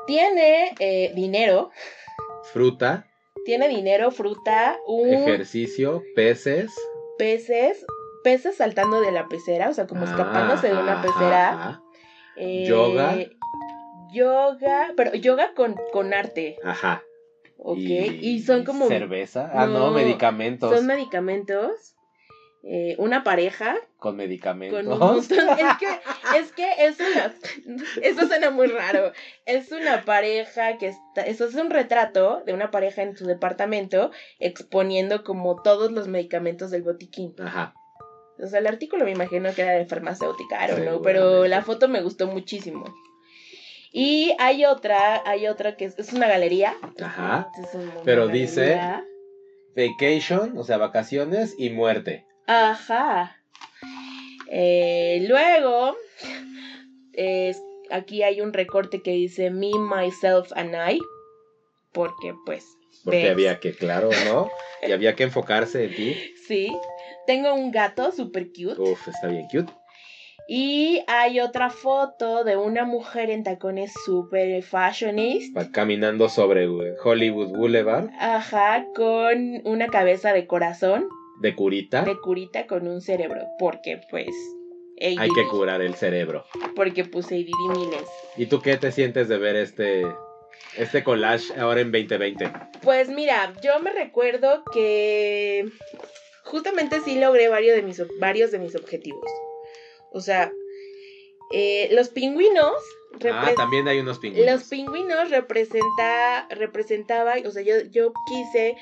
Tiene 0.07 0.73
eh, 0.79 1.11
dinero, 1.15 1.71
Fruta, 2.51 3.05
tiene 3.49 3.67
dinero, 3.67 4.11
fruta, 4.11 4.77
un 4.85 5.11
ejercicio, 5.11 6.03
peces. 6.15 6.71
peces, 7.17 7.83
peces 8.23 8.57
saltando 8.57 9.01
de 9.01 9.11
la 9.11 9.27
pecera, 9.27 9.69
o 9.69 9.73
sea, 9.73 9.87
como 9.87 10.05
escapándose 10.05 10.67
de 10.67 10.77
una 10.77 11.01
pecera. 11.01 11.49
Ajá. 11.49 11.83
Eh, 12.35 12.67
Yoga. 12.67 13.17
Yoga, 14.11 14.93
pero 14.95 15.15
yoga 15.15 15.55
con, 15.55 15.75
con 15.91 16.13
arte. 16.13 16.57
Ajá. 16.63 17.01
Ok, 17.57 17.79
y, 17.79 18.39
son 18.43 18.65
como... 18.65 18.87
Cerveza. 18.87 19.49
Ah, 19.51 19.65
no, 19.65 19.89
medicamentos. 19.93 20.71
Son 20.71 20.85
medicamentos. 20.85 21.95
Eh, 22.63 22.95
una 22.97 23.23
pareja. 23.23 23.77
Con 23.97 24.17
medicamentos. 24.17 24.83
Con 24.83 24.91
un 24.91 24.99
montón. 24.99 25.37
Es 25.59 25.77
que, 25.77 26.37
es 26.37 26.51
que 26.51 26.85
es 26.85 26.97
una. 26.99 27.33
Eso 28.01 28.27
suena 28.27 28.49
muy 28.49 28.67
raro. 28.67 29.13
Es 29.45 29.71
una 29.71 30.03
pareja 30.03 30.77
que 30.77 30.87
está. 30.87 31.21
Eso 31.25 31.45
es 31.45 31.55
un 31.55 31.69
retrato 31.69 32.43
de 32.45 32.53
una 32.53 32.69
pareja 32.69 33.01
en 33.01 33.15
su 33.15 33.25
departamento 33.25 34.11
exponiendo 34.39 35.23
como 35.23 35.61
todos 35.61 35.91
los 35.91 36.07
medicamentos 36.07 36.69
del 36.71 36.83
botiquín. 36.83 37.33
Ajá. 37.39 37.73
O 38.41 38.47
sea, 38.47 38.59
el 38.59 38.67
artículo 38.67 39.05
me 39.05 39.11
imagino 39.11 39.53
que 39.53 39.61
era 39.61 39.73
de 39.73 39.85
farmacéutica, 39.85 40.67
o 40.73 40.79
no, 40.79 41.01
pero 41.01 41.45
la 41.45 41.61
foto 41.61 41.89
me 41.89 42.01
gustó 42.01 42.27
muchísimo. 42.27 42.85
Y 43.91 44.33
hay 44.37 44.65
otra, 44.65 45.21
hay 45.25 45.47
otra 45.47 45.75
que 45.75 45.85
es, 45.85 46.13
una 46.13 46.27
galería. 46.27 46.75
Ajá. 47.01 47.51
pero 48.05 48.27
dice 48.27 48.79
vacation, 49.75 50.57
o 50.57 50.63
sea, 50.63 50.77
vacaciones 50.77 51.55
y 51.57 51.69
muerte. 51.69 52.25
Ajá. 52.49 53.37
Eh, 54.49 55.23
luego, 55.27 55.95
aquí 57.91 58.23
hay 58.23 58.41
un 58.41 58.53
recorte 58.53 59.03
que 59.03 59.11
dice 59.11 59.51
Me, 59.51 59.69
Myself 59.77 60.51
and 60.55 60.73
I. 60.73 60.99
Porque, 61.93 62.33
pues. 62.47 62.65
Porque 63.05 63.29
había 63.29 63.59
que, 63.59 63.73
claro, 63.75 64.09
¿no? 64.25 64.49
y 64.87 64.91
había 64.91 65.15
que 65.15 65.23
enfocarse 65.25 65.83
en 65.85 65.95
ti. 65.95 66.33
Sí. 66.47 66.75
Tengo 67.27 67.53
un 67.53 67.69
gato 67.69 68.11
super 68.11 68.47
cute. 68.47 68.81
Uf, 68.81 69.07
está 69.07 69.27
bien 69.27 69.47
cute. 69.47 69.71
Y 70.47 71.03
hay 71.05 71.41
otra 71.41 71.69
foto 71.69 72.43
de 72.43 72.57
una 72.57 72.83
mujer 72.83 73.29
en 73.29 73.43
tacones 73.43 73.93
super 74.03 74.63
fashionist. 74.63 75.55
Caminando 75.71 76.29
sobre 76.29 76.67
Hollywood 77.03 77.49
Boulevard. 77.49 78.09
Ajá, 78.19 78.87
con 78.95 79.61
una 79.65 79.85
cabeza 79.85 80.33
de 80.33 80.47
corazón. 80.47 81.07
¿De 81.39 81.55
curita? 81.55 82.03
De 82.03 82.17
curita 82.19 82.67
con 82.67 82.87
un 82.87 83.01
cerebro. 83.01 83.41
Porque 83.57 84.01
pues. 84.09 84.27
Hay 85.01 85.29
que 85.29 85.47
curar 85.49 85.81
el 85.81 85.95
cerebro. 85.95 86.45
Porque 86.75 87.05
puse 87.05 87.35
ADD 87.35 87.77
miles. 87.77 88.03
¿Y 88.35 88.47
tú 88.47 88.61
qué 88.61 88.75
te 88.75 88.91
sientes 88.91 89.29
de 89.29 89.37
ver 89.37 89.55
este 89.55 90.03
este 90.75 91.03
collage 91.03 91.57
ahora 91.57 91.81
en 91.81 91.91
2020? 91.91 92.51
Pues 92.81 93.09
mira, 93.09 93.53
yo 93.63 93.79
me 93.79 93.91
recuerdo 93.91 94.63
que 94.73 95.69
justamente 96.43 96.99
sí 97.01 97.19
logré 97.19 97.47
varios 97.47 97.75
de 97.75 97.83
mis, 97.83 98.01
varios 98.19 98.51
de 98.51 98.59
mis 98.59 98.75
objetivos. 98.75 99.29
O 100.11 100.21
sea, 100.21 100.51
eh, 101.51 101.89
los 101.91 102.09
pingüinos. 102.09 102.73
Ah, 103.31 103.51
también 103.55 103.87
hay 103.87 103.99
unos 103.99 104.19
pingüinos. 104.19 104.51
Los 104.51 104.63
pingüinos 104.65 105.29
representa, 105.29 106.47
representaba, 106.49 107.35
o 107.45 107.51
sea, 107.51 107.63
yo, 107.63 107.81
yo 107.89 108.11
quise 108.27 108.75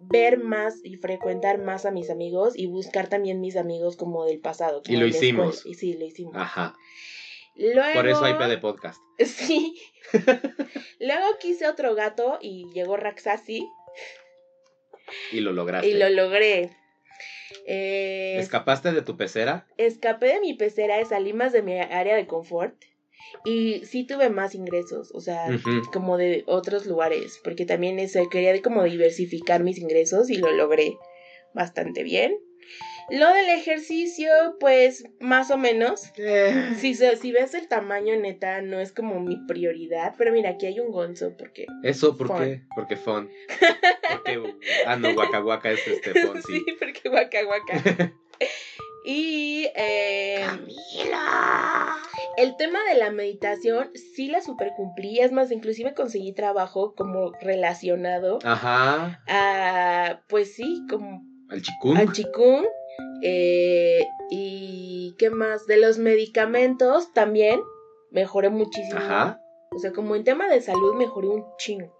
ver 0.00 0.38
más 0.38 0.80
y 0.82 0.96
frecuentar 0.96 1.58
más 1.58 1.84
a 1.84 1.90
mis 1.90 2.10
amigos 2.10 2.54
y 2.56 2.66
buscar 2.66 3.08
también 3.08 3.40
mis 3.40 3.56
amigos 3.56 3.96
como 3.96 4.24
del 4.24 4.40
pasado. 4.40 4.82
y 4.86 4.96
lo 4.96 5.06
hicimos. 5.06 5.64
Y 5.66 5.74
sí, 5.74 5.94
lo 5.94 6.06
hicimos. 6.06 6.34
Ajá. 6.36 6.74
Por 7.94 8.08
eso 8.08 8.24
hay 8.24 8.48
de 8.48 8.58
podcast. 8.58 9.00
Sí. 9.18 9.78
Luego 10.98 11.26
quise 11.40 11.68
otro 11.68 11.94
gato 11.94 12.38
y 12.40 12.66
llegó 12.72 12.96
Raxasi. 12.96 13.68
Y 15.30 15.40
lo 15.40 15.52
lograste. 15.52 15.88
Y 15.88 15.94
lo 15.94 16.08
logré. 16.08 16.70
Eh, 17.66 18.36
¿Escapaste 18.38 18.92
de 18.92 19.02
tu 19.02 19.18
pecera? 19.18 19.66
Escapé 19.76 20.28
de 20.28 20.40
mi 20.40 20.54
pecera 20.54 21.00
y 21.00 21.04
salí 21.04 21.34
más 21.34 21.52
de 21.52 21.62
mi 21.62 21.78
área 21.78 22.16
de 22.16 22.26
confort. 22.26 22.74
Y 23.44 23.84
sí 23.84 24.04
tuve 24.04 24.28
más 24.30 24.54
ingresos, 24.54 25.10
o 25.14 25.20
sea, 25.20 25.46
como 25.92 26.16
de 26.16 26.44
otros 26.46 26.86
lugares, 26.86 27.40
porque 27.42 27.64
también 27.64 27.98
eso, 27.98 28.28
quería 28.28 28.60
como 28.62 28.84
diversificar 28.84 29.62
mis 29.62 29.78
ingresos 29.78 30.30
y 30.30 30.36
lo 30.36 30.50
logré 30.50 30.96
bastante 31.54 32.02
bien. 32.02 32.36
Lo 33.10 33.28
del 33.32 33.48
ejercicio, 33.48 34.30
pues 34.60 35.04
más 35.18 35.50
o 35.50 35.58
menos. 35.58 36.12
Eh. 36.16 36.74
Si, 36.78 36.94
si 36.94 37.32
ves 37.32 37.54
el 37.54 37.66
tamaño, 37.66 38.14
neta, 38.16 38.62
no 38.62 38.78
es 38.78 38.92
como 38.92 39.18
mi 39.18 39.36
prioridad. 39.48 40.14
Pero 40.16 40.32
mira, 40.32 40.50
aquí 40.50 40.66
hay 40.66 40.78
un 40.78 40.92
gonzo, 40.92 41.36
porque. 41.36 41.66
Eso, 41.82 42.16
¿por 42.16 42.28
qué? 42.38 42.62
Porque 42.74 42.96
fun. 42.96 43.28
Porque. 44.24 44.54
Ah, 44.86 44.96
no, 44.96 45.10
Waka 45.10 45.70
es 45.70 45.86
este 45.86 46.26
fun, 46.26 46.40
sí. 46.46 46.62
sí, 46.64 46.76
porque 46.78 47.08
Waka 47.08 47.40
y. 49.04 49.68
Eh, 49.74 50.44
¡Camila! 50.46 51.96
El 52.36 52.56
tema 52.56 52.78
de 52.90 52.98
la 52.98 53.10
meditación 53.10 53.90
sí 54.14 54.28
la 54.28 54.40
supercumplí. 54.40 55.20
Es 55.20 55.32
más, 55.32 55.50
inclusive 55.50 55.94
conseguí 55.94 56.32
trabajo 56.32 56.94
como 56.94 57.32
relacionado. 57.40 58.38
Ajá. 58.44 59.22
A. 59.28 60.22
Pues 60.28 60.54
sí, 60.54 60.84
como. 60.88 61.22
Al 61.48 61.62
chikung. 61.62 61.96
Al 61.96 62.12
chikung. 62.12 62.66
Eh, 63.22 64.06
y 64.30 65.14
qué 65.18 65.30
más, 65.30 65.66
de 65.66 65.78
los 65.78 65.98
medicamentos 65.98 67.12
también 67.12 67.60
mejoré 68.10 68.50
muchísimo. 68.50 68.98
Ajá. 68.98 69.40
O 69.74 69.78
sea, 69.78 69.92
como 69.92 70.16
en 70.16 70.24
tema 70.24 70.48
de 70.48 70.60
salud 70.60 70.94
mejoré 70.94 71.28
un 71.28 71.44
chingo. 71.58 71.94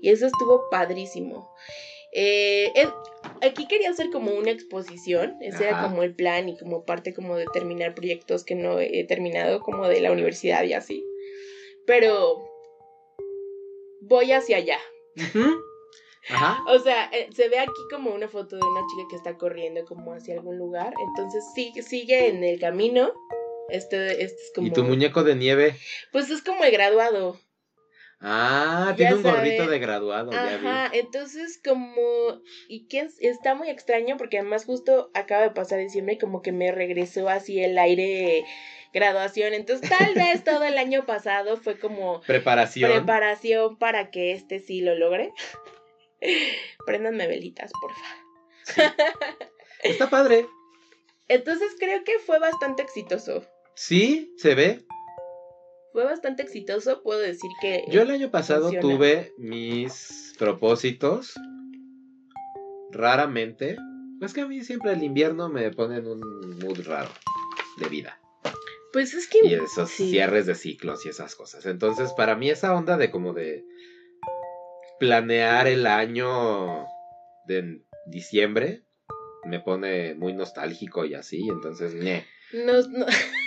Y 0.00 0.10
eso 0.10 0.26
estuvo 0.26 0.68
padrísimo. 0.70 1.50
Eh, 2.12 2.72
aquí 3.42 3.66
quería 3.66 3.90
hacer 3.90 4.10
como 4.10 4.32
una 4.32 4.50
exposición, 4.50 5.36
ese 5.40 5.68
era 5.68 5.82
como 5.82 6.02
el 6.02 6.14
plan 6.14 6.48
y 6.48 6.56
como 6.56 6.84
parte 6.84 7.14
como 7.14 7.36
de 7.36 7.46
terminar 7.52 7.94
proyectos 7.94 8.44
que 8.44 8.54
no 8.54 8.80
he 8.80 9.04
terminado, 9.04 9.60
como 9.60 9.88
de 9.88 10.00
la 10.00 10.12
universidad 10.12 10.64
y 10.64 10.72
así. 10.72 11.04
Pero 11.86 12.42
voy 14.00 14.32
hacia 14.32 14.58
allá. 14.58 14.78
Ajá. 16.28 16.64
O 16.68 16.78
sea, 16.78 17.08
eh, 17.12 17.28
se 17.34 17.48
ve 17.48 17.58
aquí 17.58 17.72
como 17.90 18.12
una 18.12 18.28
foto 18.28 18.56
de 18.56 18.66
una 18.66 18.80
chica 18.88 19.08
que 19.10 19.16
está 19.16 19.36
corriendo 19.36 19.84
como 19.84 20.12
hacia 20.12 20.34
algún 20.34 20.58
lugar. 20.58 20.92
Entonces 21.08 21.44
sigue, 21.54 21.82
sigue 21.82 22.28
en 22.28 22.42
el 22.42 22.58
camino. 22.58 23.12
Este, 23.68 24.24
este 24.24 24.42
es 24.42 24.52
como. 24.54 24.66
¿Y 24.66 24.70
tu 24.70 24.84
muñeco 24.84 25.22
de 25.24 25.36
nieve? 25.36 25.76
Pues 26.12 26.30
es 26.30 26.42
como 26.42 26.64
el 26.64 26.72
graduado. 26.72 27.38
Ah, 28.20 28.94
tiene 28.96 29.14
un 29.14 29.22
gorrito 29.22 29.66
de 29.66 29.78
graduado. 29.78 30.32
Ajá, 30.32 30.90
entonces 30.92 31.60
como. 31.62 32.40
Y 32.68 32.86
que 32.88 33.06
está 33.20 33.54
muy 33.54 33.68
extraño 33.68 34.16
porque 34.16 34.38
además 34.38 34.64
justo 34.64 35.10
acaba 35.14 35.42
de 35.42 35.50
pasar 35.50 35.78
diciembre 35.80 36.14
y 36.14 36.18
como 36.18 36.40
que 36.40 36.52
me 36.52 36.72
regresó 36.72 37.28
así 37.28 37.60
el 37.60 37.76
aire 37.78 38.44
graduación. 38.92 39.52
Entonces, 39.52 39.88
tal 39.90 40.14
vez 40.14 40.42
todo 40.44 40.64
el 40.64 40.78
año 40.78 41.04
pasado 41.04 41.58
fue 41.58 41.78
como 41.78 42.22
preparación. 42.22 42.90
Preparación 42.90 43.78
para 43.78 44.10
que 44.10 44.32
este 44.32 44.60
sí 44.60 44.80
lo 44.80 44.94
logre. 44.94 45.32
Préndanme 46.86 47.26
velitas, 47.26 47.70
porfa. 47.80 48.96
Está 49.82 50.08
padre. 50.08 50.46
Entonces 51.28 51.74
creo 51.78 52.02
que 52.04 52.18
fue 52.20 52.38
bastante 52.38 52.82
exitoso. 52.82 53.44
Sí, 53.74 54.32
se 54.38 54.54
ve. 54.54 54.86
Fue 55.96 56.04
bastante 56.04 56.42
exitoso, 56.42 57.02
puedo 57.02 57.20
decir 57.20 57.50
que. 57.58 57.82
Yo 57.88 58.02
el 58.02 58.10
año 58.10 58.30
pasado 58.30 58.70
tuve 58.82 59.32
mis 59.38 60.34
propósitos. 60.38 61.32
Raramente. 62.90 63.78
Es 64.20 64.34
que 64.34 64.42
a 64.42 64.46
mí 64.46 64.62
siempre 64.62 64.92
el 64.92 65.02
invierno 65.02 65.48
me 65.48 65.70
pone 65.70 65.96
en 65.96 66.06
un 66.06 66.20
mood 66.58 66.86
raro 66.86 67.08
de 67.78 67.88
vida. 67.88 68.20
Pues 68.92 69.14
es 69.14 69.26
que. 69.26 69.38
Y 69.42 69.54
esos 69.54 69.88
cierres 69.88 70.44
de 70.44 70.54
ciclos 70.54 71.06
y 71.06 71.08
esas 71.08 71.34
cosas. 71.34 71.64
Entonces, 71.64 72.12
para 72.12 72.36
mí, 72.36 72.50
esa 72.50 72.74
onda 72.74 72.98
de 72.98 73.10
como 73.10 73.32
de 73.32 73.64
planear 75.00 75.66
el 75.66 75.86
año 75.86 76.84
de 77.46 77.80
diciembre 78.04 78.84
me 79.46 79.60
pone 79.60 80.14
muy 80.14 80.34
nostálgico 80.34 81.06
y 81.06 81.14
así, 81.14 81.48
entonces, 81.48 81.94
No, 82.52 82.82
no. 82.82 83.06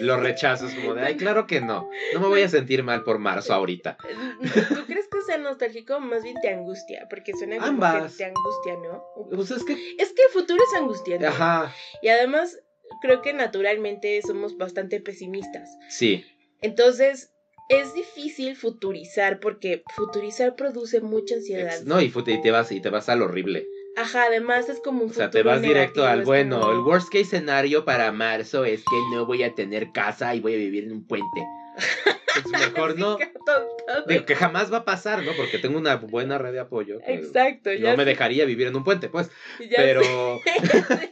lo 0.00 0.16
rechazo, 0.18 0.66
es 0.66 0.74
como 0.74 0.94
de, 0.94 1.02
ay, 1.02 1.16
claro 1.16 1.46
que 1.46 1.60
no, 1.60 1.88
no 2.14 2.20
me 2.20 2.28
voy 2.28 2.42
a 2.42 2.48
sentir 2.48 2.82
mal 2.82 3.02
por 3.02 3.18
marzo 3.18 3.52
ahorita. 3.54 3.96
¿Tú 3.98 4.86
crees 4.86 5.08
que 5.08 5.22
sea 5.26 5.38
nostálgico? 5.38 6.00
Más 6.00 6.22
bien 6.22 6.36
te 6.40 6.50
angustia, 6.50 7.06
porque 7.10 7.32
suena 7.32 7.58
como 7.58 7.80
que 7.80 8.16
te 8.16 8.24
angustia, 8.24 8.76
¿no? 8.82 9.04
Pues 9.34 9.50
es 9.50 9.64
que... 9.64 9.72
Es 9.98 10.12
que 10.12 10.22
el 10.22 10.32
futuro 10.32 10.62
es 10.62 10.78
angustiante. 10.80 11.26
Ajá. 11.26 11.74
Y 12.02 12.08
además, 12.08 12.58
creo 13.02 13.22
que 13.22 13.32
naturalmente 13.32 14.20
somos 14.22 14.56
bastante 14.56 15.00
pesimistas. 15.00 15.68
Sí. 15.88 16.24
Entonces, 16.60 17.32
es 17.68 17.94
difícil 17.94 18.56
futurizar 18.56 19.40
porque 19.40 19.82
futurizar 19.94 20.56
produce 20.56 21.00
mucha 21.00 21.36
ansiedad. 21.36 21.82
No, 21.82 22.00
y, 22.00 22.10
te 22.10 22.50
vas 22.50 22.72
y 22.72 22.80
te 22.80 22.88
vas 22.88 23.08
al 23.08 23.22
horrible. 23.22 23.66
Ajá, 23.98 24.24
además 24.26 24.68
es 24.68 24.80
como 24.80 25.02
un 25.02 25.10
O 25.10 25.12
sea, 25.12 25.28
te 25.28 25.42
vas 25.42 25.60
directo 25.60 26.06
al 26.06 26.24
bueno. 26.24 26.70
El 26.70 26.78
worst 26.78 27.08
case 27.08 27.22
escenario 27.22 27.84
para 27.84 28.12
marzo 28.12 28.64
es 28.64 28.80
que 28.80 28.96
no 29.12 29.26
voy 29.26 29.42
a 29.42 29.54
tener 29.54 29.90
casa 29.90 30.34
y 30.36 30.40
voy 30.40 30.54
a 30.54 30.56
vivir 30.56 30.84
en 30.84 30.92
un 30.92 31.04
puente. 31.04 31.44
Entonces 32.36 32.72
mejor 32.72 32.98
no. 32.98 33.18
Digo 34.06 34.24
que 34.24 34.34
jamás 34.34 34.72
va 34.72 34.78
a 34.78 34.84
pasar, 34.84 35.22
¿no? 35.22 35.32
Porque 35.36 35.58
tengo 35.58 35.78
una 35.78 35.96
buena 35.96 36.38
red 36.38 36.52
de 36.52 36.60
apoyo. 36.60 37.00
Exacto. 37.06 37.70
no 37.78 37.96
me 37.96 38.04
dejaría 38.04 38.44
vivir 38.44 38.66
en 38.66 38.76
un 38.76 38.84
puente, 38.84 39.08
pues. 39.08 39.30
pero... 39.74 40.02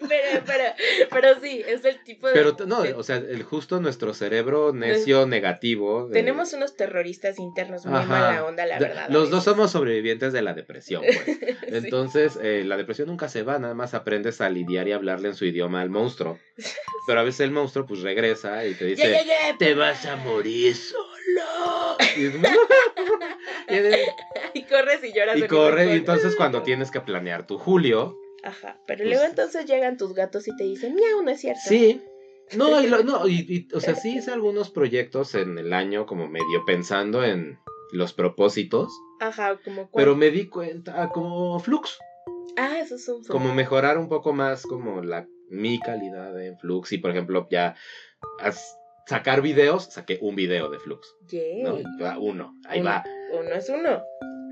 pero, 0.08 0.42
pero... 0.46 0.64
pero, 1.10 1.40
sí, 1.40 1.62
es 1.66 1.84
el 1.84 2.02
tipo 2.04 2.28
de... 2.28 2.34
Pero 2.34 2.56
no, 2.66 2.80
o 2.96 3.02
sea, 3.02 3.16
el 3.16 3.42
justo 3.42 3.80
nuestro 3.80 4.14
cerebro 4.14 4.72
necio 4.72 5.26
negativo. 5.26 6.08
Tenemos 6.12 6.52
unos 6.52 6.76
terroristas 6.76 7.38
internos 7.38 7.86
muy 7.86 8.04
mala 8.04 8.44
onda, 8.44 8.66
la 8.66 8.78
verdad. 8.78 9.08
Los 9.08 9.30
dos 9.30 9.44
somos 9.44 9.70
sobrevivientes 9.70 10.32
de 10.32 10.42
la 10.42 10.54
depresión, 10.54 11.02
pues. 11.02 11.38
Entonces, 11.62 12.38
eh, 12.42 12.62
la 12.64 12.76
depresión 12.76 13.08
nunca 13.08 13.28
se 13.28 13.42
va, 13.42 13.58
nada 13.58 13.74
más 13.74 13.94
aprendes 13.94 14.40
a 14.40 14.50
lidiar 14.50 14.88
y 14.88 14.92
hablarle 14.92 15.28
en 15.28 15.34
su 15.34 15.44
idioma 15.44 15.80
al 15.80 15.90
monstruo. 15.90 16.38
Pero 17.06 17.20
a 17.20 17.22
veces 17.22 17.40
el 17.40 17.50
monstruo 17.50 17.86
pues 17.86 18.00
regresa 18.00 18.64
y 18.64 18.74
te 18.74 18.84
dice, 18.86 19.24
te 19.58 19.74
vas 19.74 20.04
a 20.06 20.16
morir 20.16 20.55
solo. 20.74 21.96
Y, 24.54 24.62
corres 24.62 25.04
y 25.04 25.12
lloras. 25.12 25.36
Y 25.36 25.46
corres 25.46 25.88
y 25.88 25.98
entonces 25.98 26.34
cuando 26.36 26.62
tienes 26.62 26.90
que 26.90 27.00
planear 27.00 27.46
tu 27.46 27.58
julio. 27.58 28.18
Ajá, 28.42 28.80
pero 28.86 28.98
pues 28.98 29.10
luego 29.10 29.24
entonces 29.24 29.66
llegan 29.66 29.96
tus 29.96 30.14
gatos 30.14 30.46
y 30.48 30.56
te 30.56 30.64
dicen, 30.64 30.94
miau, 30.94 31.22
no 31.22 31.30
es 31.30 31.40
cierto. 31.40 31.60
Sí. 31.66 32.00
No, 32.56 32.80
y 32.80 32.86
no, 32.86 33.26
y, 33.28 33.68
o 33.74 33.80
sea, 33.80 33.94
sí 33.96 34.16
hice 34.16 34.30
algunos 34.30 34.70
proyectos 34.70 35.34
en 35.34 35.58
el 35.58 35.72
año 35.72 36.06
como 36.06 36.28
medio 36.28 36.64
pensando 36.64 37.24
en 37.24 37.58
los 37.92 38.12
propósitos. 38.12 38.88
Ajá, 39.20 39.58
como 39.64 39.90
Pero 39.90 40.14
me 40.14 40.30
di 40.30 40.48
cuenta, 40.48 41.02
ah, 41.02 41.10
como 41.10 41.58
flux. 41.58 41.98
Ah, 42.56 42.78
eso 42.78 42.94
es 42.94 43.08
un 43.08 43.24
flux. 43.24 43.28
Como 43.28 43.52
mejorar 43.52 43.98
un 43.98 44.08
poco 44.08 44.32
más 44.32 44.62
como 44.62 45.02
la 45.02 45.26
mi 45.48 45.78
calidad 45.78 46.34
de 46.34 46.56
Flux 46.56 46.92
y 46.92 46.98
por 46.98 47.10
ejemplo 47.10 47.46
ya 47.50 47.76
sacar 49.06 49.40
videos, 49.40 49.84
saqué 49.84 50.18
un 50.20 50.36
video 50.36 50.68
de 50.68 50.78
Flux. 50.78 51.16
Uno, 52.18 52.54
ahí 52.66 52.82
va. 52.82 53.04
Uno 53.32 53.54
es 53.54 53.68
uno. 53.68 54.02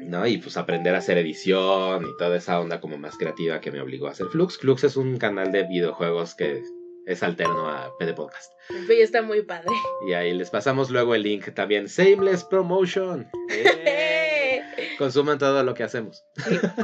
¿no? 0.00 0.26
Y 0.26 0.38
pues 0.38 0.56
aprender 0.56 0.94
a 0.94 0.98
hacer 0.98 1.18
edición 1.18 2.04
y 2.04 2.16
toda 2.18 2.36
esa 2.36 2.60
onda 2.60 2.80
como 2.80 2.98
más 2.98 3.16
creativa 3.16 3.60
que 3.60 3.72
me 3.72 3.80
obligó 3.80 4.06
a 4.06 4.10
hacer 4.10 4.26
Flux. 4.26 4.58
Flux 4.58 4.84
es 4.84 4.96
un 4.96 5.16
canal 5.16 5.50
de 5.50 5.64
videojuegos 5.64 6.34
que 6.34 6.62
es 7.06 7.22
alterno 7.22 7.68
a 7.68 7.92
PD 7.98 8.14
Podcast. 8.14 8.52
Y 8.88 9.00
está 9.00 9.22
muy 9.22 9.42
padre. 9.42 9.70
Y 10.08 10.12
ahí 10.12 10.32
les 10.34 10.50
pasamos 10.50 10.90
luego 10.90 11.14
el 11.14 11.22
link 11.22 11.52
también. 11.54 11.86
Shameless 11.86 12.44
Promotion. 12.44 13.28
Consuman 14.98 15.38
todo 15.38 15.62
lo 15.64 15.74
que 15.74 15.82
hacemos. 15.82 16.24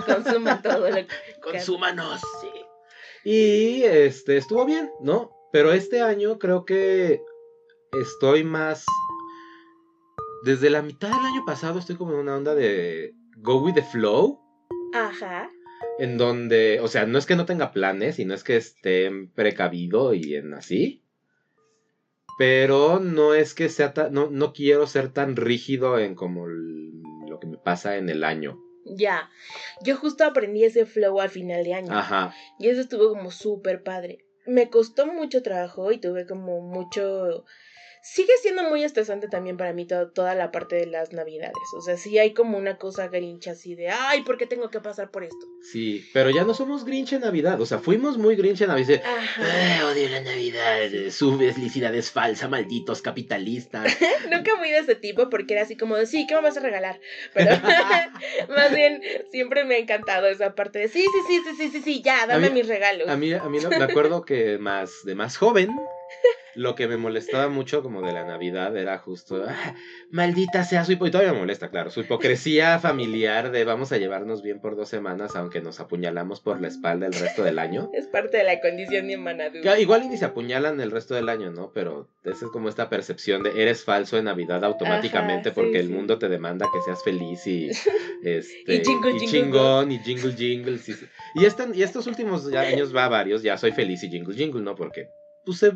consuman 0.06 0.62
todo 0.62 0.88
lo 0.88 0.96
que 0.96 1.06
Consúmanos. 1.42 2.20
Sí. 2.40 2.48
Y 3.24 3.82
este 3.84 4.36
estuvo 4.36 4.64
bien, 4.64 4.90
¿no? 5.00 5.30
Pero 5.52 5.72
este 5.72 6.00
año 6.00 6.38
creo 6.38 6.64
que 6.64 7.20
estoy 7.92 8.44
más. 8.44 8.84
Desde 10.42 10.70
la 10.70 10.82
mitad 10.82 11.08
del 11.08 11.26
año 11.26 11.44
pasado 11.44 11.78
estoy 11.78 11.96
como 11.96 12.12
en 12.12 12.20
una 12.20 12.36
onda 12.36 12.54
de 12.54 13.14
go 13.36 13.60
with 13.60 13.74
the 13.74 13.82
flow. 13.82 14.40
Ajá. 14.94 15.50
En 15.98 16.16
donde, 16.16 16.80
o 16.80 16.88
sea, 16.88 17.06
no 17.06 17.18
es 17.18 17.26
que 17.26 17.36
no 17.36 17.46
tenga 17.46 17.72
planes 17.72 18.18
y 18.18 18.24
no 18.24 18.34
es 18.34 18.44
que 18.44 18.56
esté 18.56 19.10
precavido 19.34 20.14
y 20.14 20.34
en 20.34 20.54
así. 20.54 21.02
Pero 22.38 23.00
no 23.00 23.34
es 23.34 23.54
que 23.54 23.68
sea 23.68 23.92
tan. 23.92 24.12
No, 24.14 24.30
no 24.30 24.52
quiero 24.54 24.86
ser 24.86 25.12
tan 25.12 25.36
rígido 25.36 25.98
en 25.98 26.14
como 26.14 26.46
lo 26.46 27.38
que 27.38 27.46
me 27.46 27.58
pasa 27.58 27.96
en 27.96 28.08
el 28.08 28.24
año. 28.24 28.58
Ya, 28.86 29.28
yo 29.82 29.96
justo 29.96 30.24
aprendí 30.24 30.64
ese 30.64 30.86
flow 30.86 31.20
al 31.20 31.28
final 31.28 31.64
de 31.64 31.74
año. 31.74 31.92
Ajá. 31.92 32.34
Y 32.58 32.68
eso 32.68 32.80
estuvo 32.80 33.10
como 33.10 33.30
súper 33.30 33.82
padre. 33.82 34.24
Me 34.46 34.70
costó 34.70 35.06
mucho 35.06 35.42
trabajo 35.42 35.92
y 35.92 35.98
tuve 35.98 36.26
como 36.26 36.62
mucho 36.62 37.44
sigue 38.02 38.32
siendo 38.40 38.64
muy 38.64 38.82
estresante 38.82 39.28
también 39.28 39.56
para 39.56 39.72
mí 39.72 39.86
toda 39.86 40.34
la 40.34 40.50
parte 40.50 40.76
de 40.76 40.86
las 40.86 41.12
navidades. 41.12 41.54
O 41.76 41.82
sea, 41.82 41.96
sí 41.96 42.18
hay 42.18 42.32
como 42.32 42.56
una 42.56 42.78
cosa 42.78 43.08
grinch 43.08 43.48
así 43.48 43.74
de, 43.74 43.88
ay, 43.88 44.22
¿por 44.22 44.38
qué 44.38 44.46
tengo 44.46 44.70
que 44.70 44.80
pasar 44.80 45.10
por 45.10 45.24
esto? 45.24 45.46
Sí, 45.72 46.08
pero 46.14 46.30
ya 46.30 46.44
no 46.44 46.54
somos 46.54 46.84
grinch 46.84 47.12
en 47.12 47.20
Navidad. 47.20 47.60
O 47.60 47.66
sea, 47.66 47.78
fuimos 47.78 48.16
muy 48.16 48.36
grinch 48.36 48.62
en 48.62 48.68
Navidad. 48.68 49.02
Ay, 49.04 49.82
odio 49.82 50.08
la 50.08 50.20
Navidad. 50.20 50.88
Su 51.10 51.36
felicidad 51.38 51.94
es 51.94 52.10
falsa, 52.10 52.48
malditos 52.48 53.02
capitalistas. 53.02 53.96
Nunca 54.30 54.56
fui 54.58 54.70
de 54.70 54.78
ese 54.78 54.94
tipo 54.94 55.28
porque 55.28 55.54
era 55.54 55.62
así 55.62 55.76
como 55.76 55.96
de, 55.96 56.06
sí, 56.06 56.26
¿qué 56.26 56.34
me 56.34 56.42
vas 56.42 56.56
a 56.56 56.60
regalar? 56.60 57.00
Pero 57.34 57.50
más 58.48 58.74
bien 58.74 59.02
siempre 59.30 59.64
me 59.64 59.76
ha 59.76 59.78
encantado 59.78 60.26
esa 60.26 60.54
parte 60.54 60.78
de, 60.78 60.88
sí, 60.88 61.02
sí, 61.02 61.20
sí, 61.28 61.42
sí, 61.44 61.56
sí, 61.56 61.70
sí, 61.70 61.82
sí 61.82 62.02
ya, 62.02 62.26
dame 62.26 62.50
mis 62.50 62.66
regalos. 62.66 63.08
A 63.08 63.16
mí, 63.16 63.32
a 63.32 63.44
mí 63.44 63.58
me 63.60 63.84
acuerdo 63.84 64.22
que 64.22 64.58
más, 64.58 64.90
de 65.04 65.14
más 65.14 65.36
joven 65.36 65.70
lo 66.54 66.74
que 66.74 66.88
me 66.88 66.96
molestaba 66.96 67.48
mucho 67.48 67.82
como 67.82 68.02
de 68.02 68.12
la 68.12 68.24
Navidad 68.24 68.76
era 68.76 68.98
justo, 68.98 69.44
ah, 69.46 69.74
maldita 70.10 70.64
sea 70.64 70.84
su 70.84 70.92
y 70.92 70.96
todavía 70.96 71.32
me 71.32 71.40
molesta, 71.40 71.70
claro, 71.70 71.90
su 71.90 72.00
hipocresía 72.00 72.78
familiar 72.78 73.50
de 73.50 73.64
vamos 73.64 73.92
a 73.92 73.98
llevarnos 73.98 74.42
bien 74.42 74.60
por 74.60 74.76
dos 74.76 74.88
semanas 74.88 75.36
aunque 75.36 75.60
nos 75.60 75.80
apuñalamos 75.80 76.40
por 76.40 76.60
la 76.60 76.68
espalda 76.68 77.06
el 77.06 77.12
resto 77.12 77.42
del 77.42 77.58
año. 77.58 77.90
Es 78.00 78.06
parte 78.06 78.38
de 78.38 78.44
la 78.44 78.60
condición 78.60 79.08
de 79.08 79.16
humanidad. 79.16 79.76
igual 79.78 80.08
ni 80.08 80.16
se 80.16 80.24
apuñalan 80.24 80.80
el 80.80 80.90
resto 80.90 81.14
del 81.14 81.28
año, 81.28 81.50
¿no? 81.50 81.72
Pero 81.72 82.08
esa 82.24 82.46
es 82.46 82.50
como 82.50 82.68
esta 82.68 82.88
percepción 82.88 83.42
de 83.42 83.62
eres 83.62 83.84
falso 83.84 84.18
en 84.18 84.24
Navidad 84.24 84.64
automáticamente 84.64 85.50
porque 85.50 85.78
el 85.78 85.90
mundo 85.90 86.18
te 86.18 86.28
demanda 86.28 86.66
que 86.72 86.80
seas 86.82 87.02
feliz 87.02 87.46
y, 87.46 87.68
este, 88.24 88.74
y, 88.74 88.82
chingón 88.82 89.92
y 89.92 89.98
jingle 89.98 90.32
jingle. 90.32 90.78
Y, 91.34 91.44
este, 91.44 91.64
y 91.74 91.82
estos 91.82 92.06
últimos 92.06 92.52
años 92.54 92.94
va 92.94 93.08
varios, 93.08 93.42
ya 93.42 93.56
soy 93.58 93.72
feliz 93.72 94.02
y 94.02 94.10
jingle 94.10 94.34
jingle, 94.34 94.62
¿no? 94.62 94.74
Porque 94.74 95.08
puse 95.44 95.72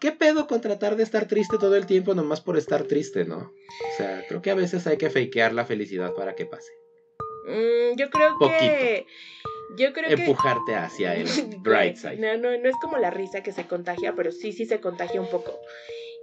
¿Qué 0.00 0.12
pedo 0.12 0.46
con 0.46 0.60
tratar 0.60 0.96
de 0.96 1.02
estar 1.02 1.26
triste 1.26 1.56
todo 1.58 1.76
el 1.76 1.86
tiempo 1.86 2.14
nomás 2.14 2.40
por 2.40 2.56
estar 2.58 2.84
triste, 2.84 3.24
no? 3.24 3.38
O 3.38 3.96
sea, 3.96 4.24
creo 4.28 4.42
que 4.42 4.50
a 4.50 4.54
veces 4.54 4.86
hay 4.86 4.96
que 4.98 5.10
fakear 5.10 5.52
la 5.52 5.64
felicidad 5.64 6.14
para 6.14 6.34
que 6.34 6.46
pase. 6.46 6.72
Mm, 7.46 7.96
yo 7.96 8.10
creo 8.10 8.38
que. 8.38 9.06
Yo 9.76 9.92
creo 9.92 10.10
Empujarte 10.10 10.74
hacia 10.74 11.16
el 11.16 11.26
bright 11.60 11.96
side. 11.96 12.16
No, 12.16 12.36
no, 12.36 12.56
no 12.58 12.68
es 12.68 12.76
como 12.80 12.98
la 12.98 13.10
risa 13.10 13.42
que 13.42 13.50
se 13.50 13.66
contagia, 13.66 14.14
pero 14.14 14.30
sí, 14.30 14.52
sí 14.52 14.66
se 14.66 14.80
contagia 14.80 15.20
un 15.20 15.28
poco. 15.28 15.58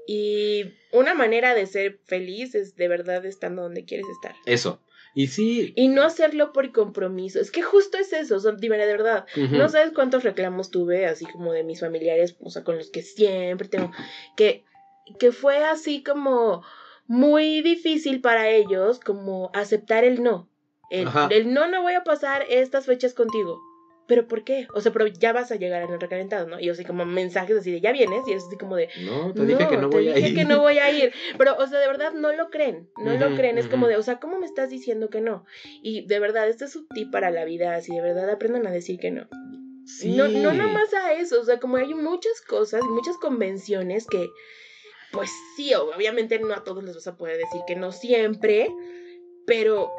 Y 0.07 0.73
una 0.91 1.13
manera 1.13 1.53
de 1.53 1.65
ser 1.65 1.99
feliz 2.05 2.55
es 2.55 2.75
de 2.75 2.87
verdad 2.87 3.25
estando 3.25 3.63
donde 3.63 3.85
quieres 3.85 4.07
estar. 4.09 4.35
Eso. 4.45 4.81
Y 5.13 5.27
sí. 5.27 5.73
Y 5.75 5.87
no 5.89 6.03
hacerlo 6.03 6.53
por 6.53 6.71
compromiso. 6.71 7.39
Es 7.39 7.51
que 7.51 7.61
justo 7.61 7.97
es 7.97 8.13
eso, 8.13 8.37
o 8.37 8.39
de 8.85 8.93
verdad. 8.93 9.25
No 9.35 9.67
sabes 9.69 9.91
cuántos 9.93 10.23
reclamos 10.23 10.71
tuve, 10.71 11.05
así 11.05 11.25
como 11.25 11.51
de 11.53 11.63
mis 11.63 11.79
familiares, 11.79 12.37
o 12.39 12.49
sea, 12.49 12.63
con 12.63 12.77
los 12.77 12.89
que 12.89 13.01
siempre 13.01 13.67
tengo. 13.67 13.91
Que, 14.35 14.63
que 15.19 15.31
fue 15.31 15.63
así 15.63 16.03
como 16.03 16.63
muy 17.07 17.61
difícil 17.61 18.21
para 18.21 18.49
ellos, 18.49 18.99
como 18.99 19.51
aceptar 19.53 20.03
el 20.03 20.23
no. 20.23 20.49
El, 20.89 21.07
el 21.29 21.53
no, 21.53 21.67
no 21.67 21.81
voy 21.81 21.93
a 21.93 22.03
pasar 22.03 22.45
estas 22.49 22.85
fechas 22.85 23.13
contigo 23.13 23.61
pero 24.11 24.27
¿por 24.27 24.43
qué? 24.43 24.67
O 24.73 24.81
sea, 24.81 24.91
pero 24.91 25.07
ya 25.07 25.31
vas 25.31 25.53
a 25.53 25.55
llegar 25.55 25.83
en 25.83 25.89
el 25.93 26.01
recalentado, 26.01 26.45
¿no? 26.45 26.59
Y 26.59 26.69
así 26.69 26.83
como 26.83 27.05
mensajes 27.05 27.55
así 27.55 27.71
de, 27.71 27.79
ya 27.79 27.93
vienes, 27.93 28.27
y 28.27 28.33
es 28.33 28.43
así 28.45 28.57
como 28.57 28.75
de, 28.75 28.89
no, 29.05 29.33
te 29.33 29.45
dije 29.45 29.69
que 29.69 29.77
no 29.77 29.87
voy 29.87 30.09
a 30.09 30.19
ir. 30.19 30.35
que 30.35 30.43
no 30.43 30.59
voy 30.59 30.79
a 30.79 30.91
ir. 30.91 31.13
Pero, 31.37 31.55
o 31.55 31.65
sea, 31.65 31.79
de 31.79 31.87
verdad 31.87 32.11
no 32.11 32.33
lo 32.33 32.49
creen, 32.49 32.89
no 32.97 33.13
lo 33.13 33.33
creen, 33.37 33.57
es 33.57 33.69
como 33.69 33.87
de, 33.87 33.95
o 33.95 34.03
sea, 34.03 34.19
¿cómo 34.19 34.37
me 34.37 34.45
estás 34.45 34.69
diciendo 34.69 35.09
que 35.09 35.21
no? 35.21 35.45
Y 35.81 36.05
de 36.07 36.19
verdad, 36.19 36.49
este 36.49 36.65
es 36.65 36.75
un 36.75 36.89
tip 36.89 37.09
para 37.09 37.31
la 37.31 37.45
vida, 37.45 37.73
así 37.73 37.95
de 37.95 38.01
verdad 38.01 38.29
aprendan 38.29 38.67
a 38.67 38.71
decir 38.71 38.99
que 38.99 39.11
no. 39.11 39.29
Sí. 39.85 40.13
No, 40.13 40.27
no 40.27 40.51
nomás 40.51 40.93
a 40.93 41.13
eso, 41.13 41.39
o 41.39 41.45
sea, 41.45 41.61
como 41.61 41.77
hay 41.77 41.93
muchas 41.93 42.41
cosas, 42.41 42.83
muchas 42.83 43.15
convenciones 43.15 44.07
que, 44.07 44.27
pues 45.13 45.29
sí, 45.55 45.73
obviamente 45.73 46.37
no 46.37 46.53
a 46.53 46.65
todos 46.65 46.83
les 46.83 46.95
vas 46.95 47.07
a 47.07 47.15
poder 47.15 47.37
decir 47.37 47.61
que 47.65 47.77
no 47.77 47.93
siempre, 47.93 48.67
pero, 49.45 49.89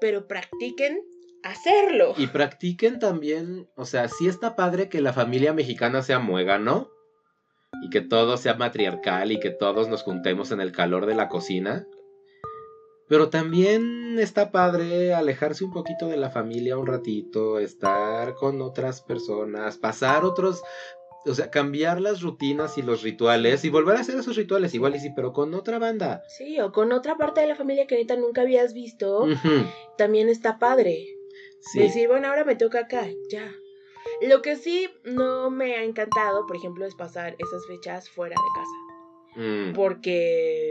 pero 0.00 0.28
practiquen 0.28 1.02
hacerlo. 1.42 2.14
Y 2.16 2.28
practiquen 2.28 2.98
también, 2.98 3.68
o 3.76 3.84
sea, 3.84 4.08
sí 4.08 4.28
está 4.28 4.56
padre 4.56 4.88
que 4.88 5.00
la 5.00 5.12
familia 5.12 5.52
mexicana 5.52 6.02
sea 6.02 6.18
muégano 6.18 6.90
y 7.82 7.90
que 7.90 8.00
todo 8.00 8.36
sea 8.36 8.54
matriarcal 8.54 9.32
y 9.32 9.40
que 9.40 9.50
todos 9.50 9.88
nos 9.88 10.02
juntemos 10.02 10.50
en 10.50 10.60
el 10.60 10.72
calor 10.72 11.06
de 11.06 11.14
la 11.14 11.28
cocina. 11.28 11.86
Pero 13.08 13.30
también 13.30 14.18
está 14.18 14.52
padre 14.52 15.14
alejarse 15.14 15.64
un 15.64 15.72
poquito 15.72 16.08
de 16.08 16.18
la 16.18 16.30
familia 16.30 16.76
un 16.76 16.86
ratito, 16.86 17.58
estar 17.58 18.34
con 18.34 18.60
otras 18.60 19.00
personas, 19.00 19.78
pasar 19.78 20.26
otros, 20.26 20.62
o 21.24 21.34
sea, 21.34 21.50
cambiar 21.50 22.02
las 22.02 22.20
rutinas 22.20 22.76
y 22.76 22.82
los 22.82 23.02
rituales 23.02 23.64
y 23.64 23.70
volver 23.70 23.96
a 23.96 24.00
hacer 24.00 24.18
esos 24.18 24.36
rituales 24.36 24.74
igual 24.74 24.94
y 24.94 25.00
sí, 25.00 25.10
pero 25.16 25.32
con 25.32 25.54
otra 25.54 25.78
banda. 25.78 26.22
Sí, 26.28 26.60
o 26.60 26.70
con 26.70 26.92
otra 26.92 27.16
parte 27.16 27.40
de 27.40 27.46
la 27.46 27.56
familia 27.56 27.86
que 27.86 27.94
ahorita 27.94 28.16
nunca 28.16 28.42
habías 28.42 28.74
visto, 28.74 29.26
también 29.96 30.28
está 30.28 30.58
padre. 30.58 31.17
Sí. 31.60 31.80
Decir, 31.80 32.08
bueno, 32.08 32.28
ahora 32.28 32.44
me 32.44 32.56
toca 32.56 32.80
acá, 32.80 33.06
ya. 33.30 33.52
Lo 34.22 34.42
que 34.42 34.56
sí 34.56 34.88
no 35.04 35.50
me 35.50 35.76
ha 35.76 35.82
encantado, 35.82 36.46
por 36.46 36.56
ejemplo, 36.56 36.86
es 36.86 36.94
pasar 36.94 37.36
esas 37.38 37.66
fechas 37.66 38.08
fuera 38.10 38.34
de 38.36 38.60
casa. 38.60 38.88
Mm. 39.36 39.72
Porque 39.74 40.68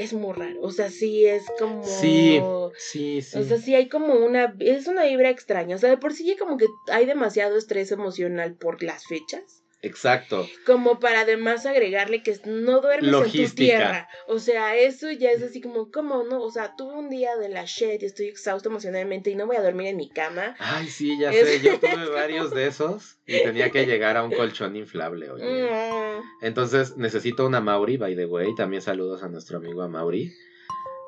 es 0.00 0.12
muy 0.12 0.32
raro. 0.32 0.60
O 0.62 0.70
sea, 0.70 0.90
sí 0.90 1.26
es 1.26 1.44
como. 1.58 1.82
Sí, 1.84 2.40
sí, 2.76 3.22
sí. 3.22 3.38
O 3.38 3.44
sea, 3.44 3.58
sí 3.58 3.74
hay 3.74 3.88
como 3.88 4.14
una. 4.14 4.54
Es 4.58 4.86
una 4.86 5.04
vibra 5.04 5.30
extraña. 5.30 5.76
O 5.76 5.78
sea, 5.78 5.90
de 5.90 5.98
por 5.98 6.12
sí 6.12 6.36
como 6.38 6.56
que 6.56 6.66
hay 6.90 7.06
demasiado 7.06 7.56
estrés 7.56 7.92
emocional 7.92 8.56
por 8.56 8.82
las 8.82 9.06
fechas. 9.06 9.59
Exacto. 9.82 10.46
Como 10.66 11.00
para 11.00 11.20
además 11.20 11.64
agregarle 11.64 12.22
que 12.22 12.38
no 12.44 12.80
duermes 12.82 13.14
en 13.34 13.46
tu 13.48 13.54
tierra. 13.54 14.08
O 14.26 14.38
sea, 14.38 14.76
eso 14.76 15.10
ya 15.10 15.30
es 15.30 15.42
así 15.42 15.62
como, 15.62 15.90
¿cómo 15.90 16.22
no? 16.22 16.42
O 16.42 16.50
sea, 16.50 16.74
tuve 16.76 16.94
un 16.94 17.08
día 17.08 17.36
de 17.38 17.48
la 17.48 17.64
shit 17.64 18.02
y 18.02 18.04
estoy 18.06 18.26
exhausto 18.28 18.68
emocionalmente 18.68 19.30
y 19.30 19.36
no 19.36 19.46
voy 19.46 19.56
a 19.56 19.62
dormir 19.62 19.86
en 19.88 19.96
mi 19.96 20.10
cama. 20.10 20.54
Ay, 20.58 20.86
sí, 20.88 21.18
ya 21.18 21.30
Es- 21.30 21.48
sé. 21.48 21.60
Yo 21.62 21.78
tuve 21.80 22.10
varios 22.10 22.50
de 22.50 22.66
esos 22.66 23.18
y 23.24 23.42
tenía 23.42 23.70
que 23.70 23.86
llegar 23.86 24.18
a 24.18 24.22
un 24.22 24.32
colchón 24.32 24.76
inflable, 24.76 25.30
oye. 25.30 25.44
Mm, 25.44 26.22
Entonces 26.42 26.96
necesito 26.98 27.46
una 27.46 27.60
Mauri, 27.62 27.96
by 27.96 28.14
the 28.14 28.26
way. 28.26 28.54
También 28.54 28.82
saludos 28.82 29.22
a 29.22 29.28
nuestro 29.28 29.56
amigo 29.58 29.88
Mauri. 29.88 30.30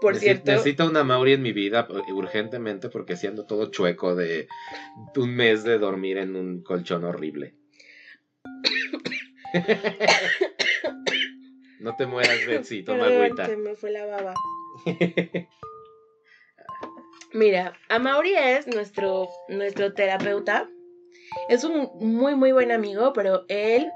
por 0.00 0.16
cierto. 0.16 0.50
Necesito 0.50 0.86
una 0.86 1.04
Mauri 1.04 1.34
en 1.34 1.42
mi 1.42 1.52
vida 1.52 1.86
eh, 1.90 2.12
urgentemente 2.12 2.88
porque 2.88 3.16
siendo 3.16 3.44
todo 3.44 3.70
chueco 3.70 4.14
de 4.14 4.46
un 5.16 5.34
mes 5.36 5.62
de 5.62 5.78
dormir 5.78 6.16
en 6.16 6.36
un 6.36 6.62
colchón 6.62 7.04
horrible. 7.04 7.54
No 11.80 11.94
te 11.96 12.06
mueras, 12.06 12.46
Betsy, 12.46 12.82
toma 12.82 13.04
Perdón, 13.04 13.22
agüita. 13.22 13.46
se 13.46 13.56
me 13.56 13.74
fue 13.74 13.90
la 13.90 14.06
baba. 14.06 14.34
Mira, 17.32 17.78
Amaury 17.88 18.34
es 18.34 18.66
nuestro, 18.66 19.28
nuestro 19.48 19.92
terapeuta. 19.94 20.68
Es 21.48 21.64
un 21.64 21.90
muy, 21.94 22.34
muy 22.34 22.52
buen 22.52 22.70
amigo, 22.72 23.12
pero 23.14 23.44
él 23.48 23.90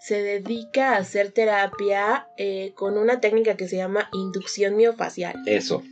se 0.00 0.22
dedica 0.22 0.94
a 0.94 0.98
hacer 0.98 1.32
terapia 1.32 2.28
eh, 2.38 2.72
con 2.74 2.96
una 2.96 3.20
técnica 3.20 3.56
que 3.56 3.68
se 3.68 3.76
llama 3.76 4.08
inducción 4.12 4.76
miofacial. 4.76 5.34
Eso. 5.46 5.82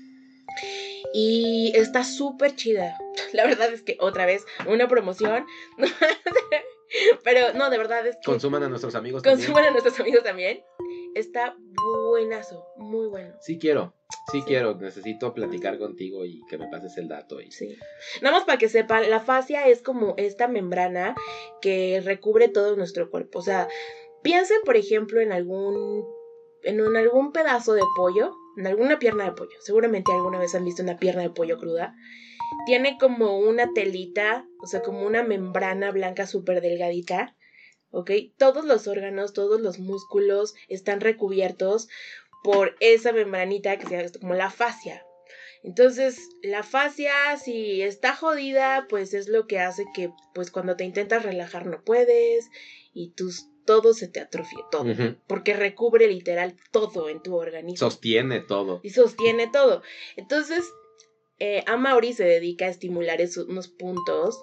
Y 1.13 1.73
está 1.75 2.05
súper 2.05 2.55
chida. 2.55 2.97
La 3.33 3.45
verdad 3.45 3.73
es 3.73 3.83
que 3.83 3.97
otra 4.01 4.27
vez, 4.27 4.45
una 4.67 4.89
promoción. 4.89 5.47
pero 7.25 7.53
no, 7.55 7.71
de 7.71 7.79
verdad 7.79 8.07
es 8.07 8.17
que 8.17 8.23
Consuman 8.25 8.63
a 8.63 8.69
nuestros 8.69 8.95
amigos 8.95 9.23
también. 9.23 9.39
consuman 9.47 9.65
a 9.65 9.71
nuestros 9.71 9.99
amigos 10.01 10.23
también. 10.23 10.63
Está 11.15 11.57
buenazo, 12.11 12.67
muy 12.77 13.07
bueno. 13.07 13.37
Sí 13.41 13.59
quiero, 13.59 13.95
sí, 14.33 14.41
Sí. 14.41 14.43
quiero. 14.47 14.75
Necesito 14.75 15.33
platicar 15.33 15.79
contigo 15.79 16.25
y 16.25 16.41
que 16.49 16.59
me 16.59 16.67
pases 16.69 16.97
el 16.99 17.07
dato. 17.09 17.41
Y... 17.41 17.51
Sí. 17.53 17.77
Nada 18.21 18.37
más 18.37 18.45
para 18.45 18.59
que 18.59 18.69
sepan, 18.69 19.09
la 19.09 19.21
fascia 19.21 19.67
es 19.69 19.81
como 19.81 20.15
esta 20.17 20.49
membrana 20.49 21.15
que 21.61 22.03
recubre 22.05 22.49
todo 22.49 22.75
nuestro 22.77 23.11
cuerpo. 23.11 23.39
O 23.39 23.43
sea, 23.43 23.69
piensen, 24.23 24.59
por 24.65 24.77
ejemplo, 24.77 25.21
en 25.21 25.31
algún. 25.33 26.05
en 26.65 26.81
un- 26.81 26.97
algún 26.97 27.31
pedazo 27.33 27.75
de 27.75 27.83
pollo, 27.95 28.33
en 28.57 28.67
alguna 28.67 28.99
pierna 28.99 29.25
de 29.25 29.33
pollo. 29.33 29.57
Seguramente 29.61 30.11
alguna 30.13 30.39
vez 30.41 30.55
han 30.57 30.65
visto 30.65 30.83
una 30.83 30.97
pierna 30.97 31.23
de 31.23 31.31
pollo 31.31 31.59
cruda. 31.59 31.95
Tiene 32.67 32.99
como 32.99 33.39
una 33.39 33.73
telita, 33.73 34.47
o 34.63 34.67
sea, 34.67 34.83
como 34.83 35.07
una 35.07 35.23
membrana 35.23 35.91
blanca 35.91 36.27
súper 36.27 36.61
delgadita. 36.61 37.37
¿Ok? 37.91 38.11
Todos 38.37 38.65
los 38.65 38.89
órganos, 38.89 39.33
todos 39.35 39.61
los 39.61 39.79
músculos 39.79 40.55
están 40.69 41.01
recubiertos 41.01 41.89
por 42.43 42.77
esa 42.81 43.13
membranita 43.13 43.79
que 43.79 43.87
se 43.87 43.97
llama 43.97 44.11
como 44.21 44.35
la 44.35 44.51
fascia. 44.51 45.05
Entonces, 45.65 46.29
la 46.43 46.63
fascia, 46.63 47.13
si 47.43 47.81
está 47.81 48.15
jodida, 48.15 48.87
pues 48.91 49.15
es 49.15 49.29
lo 49.29 49.47
que 49.47 49.61
hace 49.61 49.87
que, 49.95 50.11
pues 50.35 50.51
cuando 50.51 50.77
te 50.77 50.85
intentas 50.85 51.23
relajar 51.23 51.65
no 51.65 51.83
puedes 51.83 52.51
y 52.93 53.13
tus, 53.13 53.47
todo 53.65 53.95
se 53.95 54.07
te 54.07 54.21
atrofie, 54.21 54.59
todo. 54.71 54.85
Porque 55.27 55.55
recubre 55.55 56.07
literal 56.07 56.55
todo 56.71 57.09
en 57.09 57.23
tu 57.23 57.35
organismo. 57.35 57.91
Sostiene 57.91 58.41
todo. 58.41 58.81
y 58.83 58.91
sostiene 58.91 59.49
todo. 59.51 59.83
Entonces, 60.17 60.71
eh, 61.39 61.63
Amaury 61.67 62.13
se 62.13 62.25
dedica 62.25 62.67
a 62.67 62.69
estimular 62.69 63.21
esos, 63.21 63.47
unos 63.49 63.69
puntos, 63.69 64.43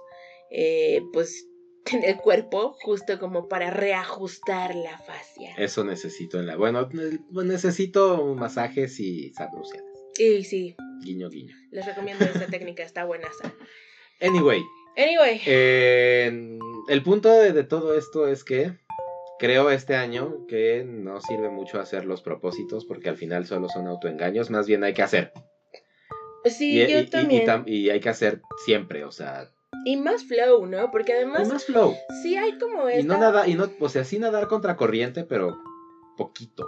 eh, 0.51 1.01
pues, 1.13 1.47
en 1.91 2.03
el 2.03 2.17
cuerpo, 2.17 2.73
justo 2.81 3.17
como 3.19 3.47
para 3.47 3.69
reajustar 3.71 4.75
la 4.75 4.97
fascia. 4.99 5.53
Eso 5.57 5.83
necesito 5.83 6.39
en 6.39 6.47
la. 6.47 6.55
Bueno, 6.55 6.87
ne- 6.93 7.19
necesito 7.45 8.35
masajes 8.35 8.99
y 8.99 9.31
sabruciadas. 9.33 9.87
Y 10.19 10.43
sí, 10.43 10.75
Guiño, 11.03 11.29
guiño. 11.29 11.55
les 11.71 11.85
recomiendo 11.85 12.25
esta 12.25 12.45
técnica, 12.51 12.83
está 12.83 13.05
buenaza. 13.05 13.53
Anyway, 14.19 14.61
Anyway, 14.97 15.41
eh, 15.45 16.59
el 16.89 17.01
punto 17.03 17.29
de, 17.31 17.53
de 17.53 17.63
todo 17.63 17.97
esto 17.97 18.27
es 18.27 18.43
que 18.43 18.73
creo 19.39 19.71
este 19.71 19.95
año 19.95 20.45
que 20.47 20.83
no 20.85 21.21
sirve 21.21 21.49
mucho 21.49 21.79
hacer 21.79 22.05
los 22.05 22.21
propósitos 22.21 22.85
porque 22.85 23.07
al 23.09 23.15
final 23.17 23.45
solo 23.47 23.69
son 23.69 23.87
autoengaños. 23.87 24.49
Más 24.51 24.67
bien 24.67 24.83
hay 24.83 24.93
que 24.93 25.01
hacer. 25.01 25.31
Sí, 26.45 26.77
y, 26.81 26.87
yo 26.87 26.97
y- 26.97 27.01
y- 27.01 27.03
y 27.03 27.09
también. 27.09 27.45
tam- 27.47 27.63
y 27.67 27.89
hay 27.89 27.99
que 27.99 28.09
hacer 28.09 28.41
siempre, 28.65 29.03
o 29.05 29.11
sea. 29.11 29.51
Y 29.85 29.97
más 29.97 30.23
flow, 30.25 30.65
¿no? 30.65 30.91
Porque 30.91 31.11
Y 31.13 31.15
además 31.15 31.47
más 31.47 31.65
flow. 31.65 31.95
sí 32.21 32.35
hay 32.37 32.57
como 32.57 32.89
Y 32.89 32.93
esta... 32.93 33.13
no 33.13 33.19
nada, 33.19 33.47
y 33.47 33.55
no, 33.55 33.69
o 33.79 33.89
sea, 33.89 34.03
sí 34.03 34.19
nadar 34.19 34.47
contra 34.47 34.75
corriente, 34.75 35.23
pero 35.23 35.57
poquito. 36.17 36.67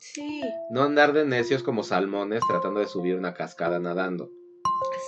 Sí, 0.00 0.42
No 0.70 0.82
andar 0.82 1.12
de 1.12 1.24
necios 1.24 1.62
como 1.64 1.82
salmones 1.82 2.40
tratando 2.48 2.78
de 2.80 2.86
subir 2.86 3.16
una 3.16 3.34
cascada 3.34 3.78
nadando. 3.80 4.30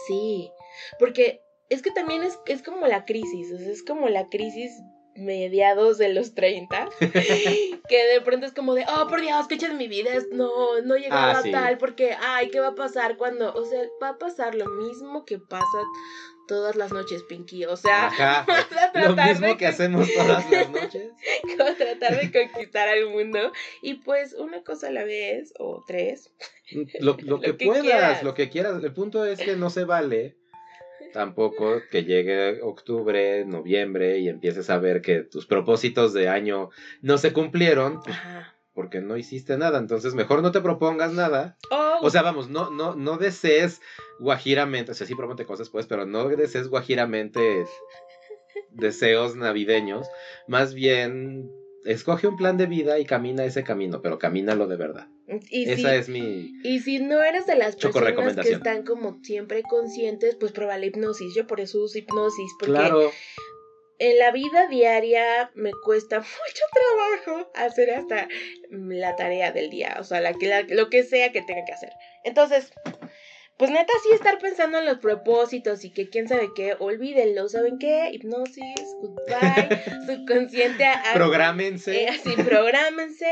sí. 0.09 0.51
Porque 0.99 1.41
es 1.69 1.83
que 1.83 1.93
también 1.93 2.25
es, 2.25 2.39
es 2.47 2.63
como 2.63 2.87
la 2.89 3.05
crisis, 3.05 3.53
o 3.53 3.59
sea, 3.59 3.71
es 3.71 3.85
como 3.85 4.09
la 4.09 4.27
crisis 4.29 4.73
mediados 5.17 5.99
de 5.99 6.13
los 6.13 6.35
30, 6.35 6.89
que 7.01 8.07
de 8.13 8.21
pronto 8.25 8.47
es 8.47 8.53
como 8.53 8.75
de, 8.75 8.85
oh, 8.97 9.09
por 9.09 9.21
Dios, 9.21 9.47
qué 9.49 9.57
hecha 9.57 9.69
de 9.69 9.75
mi 9.75 9.89
vida, 9.89 10.11
no, 10.33 10.81
no 10.83 10.95
he 10.95 11.01
llegado 11.01 11.39
Ah, 11.39 11.43
sí. 11.43 11.51
tal, 11.53 11.79
porque, 11.79 12.15
ay, 12.21 12.49
¿qué 12.51 12.61
va 12.61 12.69
a 12.69 12.75
pasar 12.75 13.17
cuando? 13.17 13.53
O 13.55 13.65
sea, 13.65 13.83
va 14.03 14.11
a 14.11 14.19
pasar 14.19 14.55
lo 14.55 14.67
mismo 14.67 15.25
que 15.25 15.39
pasa 15.39 15.79
todas 16.49 16.75
las 16.75 16.91
noches, 16.93 17.23
Pinky, 17.29 17.65
o 17.65 17.77
sea, 17.77 18.07
Ajá. 18.09 18.45
vas 18.49 18.67
a 18.73 18.99
Lo 19.01 19.15
tratar 19.15 19.29
mismo 19.29 19.47
de 19.49 19.57
que 19.57 19.67
hacemos 19.67 20.09
todas 20.13 20.51
las 20.51 20.71
noches. 20.71 21.11
como 21.59 21.75
tratar 21.75 22.19
de 22.21 22.33
conquistar 22.33 22.89
al 22.89 23.09
mundo 23.11 23.53
y 23.83 23.95
pues 23.95 24.33
una 24.35 24.63
cosa 24.65 24.89
a 24.89 24.91
la 24.91 25.05
vez 25.05 25.53
o 25.59 25.85
tres 25.87 26.33
Lo, 26.99 27.17
lo 27.21 27.41
que, 27.41 27.49
Lo 27.49 27.57
que 27.57 27.67
puedas, 27.67 27.83
quieras. 27.83 28.23
lo 28.25 28.35
que 28.35 28.49
quieras. 28.51 28.83
El 28.83 28.93
punto 28.93 29.25
es 29.25 29.39
que 29.41 29.55
no 29.57 29.71
se 29.71 29.85
vale 29.85 30.37
tampoco 31.13 31.81
que 31.91 32.05
llegue 32.05 32.61
octubre, 32.63 33.45
noviembre 33.45 34.19
y 34.19 34.29
empieces 34.29 34.71
a 34.71 34.79
ver 34.79 35.01
que 35.03 35.21
tus 35.23 35.47
propósitos 35.47 36.13
de 36.13 36.29
año 36.29 36.71
no 37.03 37.19
se 37.19 37.33
cumplieron 37.33 38.01
Ajá. 38.07 38.55
porque 38.75 39.01
no 39.01 39.17
hiciste 39.17 39.57
nada. 39.57 39.79
Entonces 39.79 40.15
mejor 40.15 40.43
no 40.43 40.53
te 40.53 40.61
propongas 40.61 41.13
nada. 41.13 41.57
O, 41.71 42.07
O 42.07 42.11
sea, 42.11 42.23
vamos, 42.23 42.49
no, 42.49 42.71
no, 42.71 42.95
no 42.95 43.19
desees 43.19 43.81
guajiramente, 44.21 44.93
o 44.93 44.95
sea, 44.95 45.07
sí 45.07 45.15
proponte 45.15 45.45
cosas 45.45 45.69
pues, 45.69 45.87
pero 45.87 46.07
no 46.07 46.29
desees 46.29 46.69
guajiramente 46.69 47.65
deseos 48.71 49.37
navideños. 49.37 50.09
Más 50.47 50.75
bien, 50.75 51.51
escoge 51.85 52.27
un 52.27 52.37
plan 52.37 52.57
de 52.57 52.67
vida 52.67 52.99
y 52.99 53.05
camina 53.05 53.45
ese 53.45 53.65
camino, 53.65 54.03
pero 54.03 54.19
camínalo 54.19 54.67
de 54.67 54.77
verdad. 54.77 55.09
Y, 55.51 55.65
si, 55.67 55.73
Esa 55.73 55.95
es 55.95 56.09
mi... 56.09 56.53
y 56.65 56.81
si 56.81 56.99
no 56.99 57.23
eres 57.23 57.47
de 57.47 57.55
las 57.57 57.77
personas 57.77 58.37
que 58.45 58.53
están 58.53 58.83
como 58.85 59.19
siempre 59.23 59.63
conscientes, 59.63 60.35
pues 60.37 60.53
prueba 60.53 60.77
la 60.79 60.87
hipnosis. 60.87 61.35
Yo 61.35 61.47
por 61.47 61.61
eso 61.61 61.81
uso 61.83 61.99
hipnosis, 61.99 62.51
porque 62.59 62.73
Claro. 62.75 63.13
en 63.99 64.19
la 64.19 64.33
vida 64.33 64.67
diaria 64.69 65.51
me 65.55 65.71
cuesta 65.85 66.19
mucho 66.21 66.65
trabajo 67.27 67.51
hacer 67.55 67.91
hasta 67.93 68.29
la 68.71 69.15
tarea 69.17 69.53
del 69.53 69.71
día, 69.71 69.97
o 70.01 70.05
sea, 70.05 70.21
la, 70.21 70.33
la- 70.41 70.63
lo 70.63 70.89
que 70.91 71.03
sea 71.05 71.31
que 71.33 71.43
tenga 71.43 71.65
que 71.65 71.73
hacer. 71.73 71.91
Entonces, 72.25 72.73
pues 73.61 73.71
neta 73.71 73.93
sí 74.03 74.09
estar 74.15 74.39
pensando 74.39 74.79
en 74.79 74.87
los 74.87 74.99
propósitos 74.99 75.85
y 75.85 75.91
que 75.93 76.09
quién 76.09 76.27
sabe 76.29 76.49
qué, 76.57 76.75
olvídenlo, 76.79 77.47
¿saben 77.49 77.79
qué? 77.79 78.09
Hipnosis, 78.11 78.97
goodbye, 79.03 79.69
subconsciente, 80.07 80.85
a- 80.87 81.13
Prográmense. 81.15 82.05
eh, 82.05 82.09
así, 82.09 82.31
prográmense, 82.43 83.31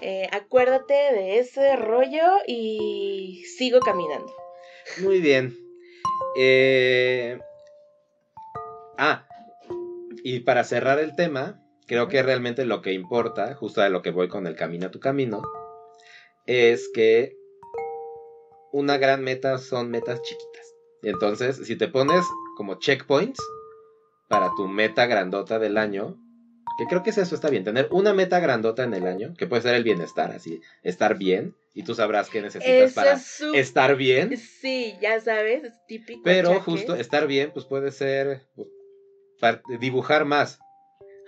eh, 0.00 0.28
acuérdate 0.30 0.94
de 0.94 1.40
ese 1.40 1.74
rollo 1.76 2.22
y 2.46 3.42
sigo 3.58 3.80
caminando. 3.80 4.32
Muy 5.02 5.20
bien. 5.20 5.54
Eh, 6.38 7.38
Ah, 8.96 9.26
y 10.22 10.40
para 10.40 10.62
cerrar 10.62 11.00
el 11.00 11.16
tema, 11.16 11.60
creo 11.88 12.06
que 12.06 12.22
realmente 12.22 12.64
lo 12.64 12.80
que 12.80 12.92
importa, 12.92 13.54
justo 13.56 13.82
a 13.82 13.88
lo 13.88 14.02
que 14.02 14.10
voy 14.12 14.28
con 14.28 14.46
el 14.46 14.54
camino 14.54 14.86
a 14.86 14.90
tu 14.92 15.00
camino, 15.00 15.42
es 16.46 16.88
que 16.94 17.32
una 18.74 18.98
gran 18.98 19.22
meta 19.22 19.58
son 19.58 19.88
metas 19.88 20.20
chiquitas. 20.22 20.74
Entonces, 21.02 21.64
si 21.64 21.76
te 21.76 21.86
pones 21.86 22.24
como 22.56 22.80
checkpoints 22.80 23.38
para 24.28 24.50
tu 24.56 24.66
meta 24.66 25.06
grandota 25.06 25.60
del 25.60 25.78
año, 25.78 26.18
que 26.76 26.86
creo 26.86 27.04
que 27.04 27.10
es 27.10 27.18
eso 27.18 27.36
está 27.36 27.50
bien, 27.50 27.62
tener 27.62 27.86
una 27.92 28.12
meta 28.14 28.40
grandota 28.40 28.82
en 28.82 28.94
el 28.94 29.06
año, 29.06 29.32
que 29.38 29.46
puede 29.46 29.62
ser 29.62 29.76
el 29.76 29.84
bienestar, 29.84 30.32
así, 30.32 30.60
estar 30.82 31.16
bien, 31.16 31.54
y 31.72 31.84
tú 31.84 31.94
sabrás 31.94 32.30
qué 32.30 32.42
necesitas 32.42 32.90
Eso 32.90 32.94
para 32.96 33.12
es 33.12 33.24
su... 33.24 33.54
estar 33.54 33.94
bien. 33.94 34.36
Sí, 34.36 34.96
ya 35.00 35.20
sabes, 35.20 35.62
es 35.62 35.86
típico. 35.86 36.22
Pero 36.24 36.60
justo 36.60 36.96
estar 36.96 37.28
bien, 37.28 37.52
pues 37.52 37.66
puede 37.66 37.92
ser 37.92 38.48
pues, 38.56 39.60
dibujar 39.78 40.24
más. 40.24 40.58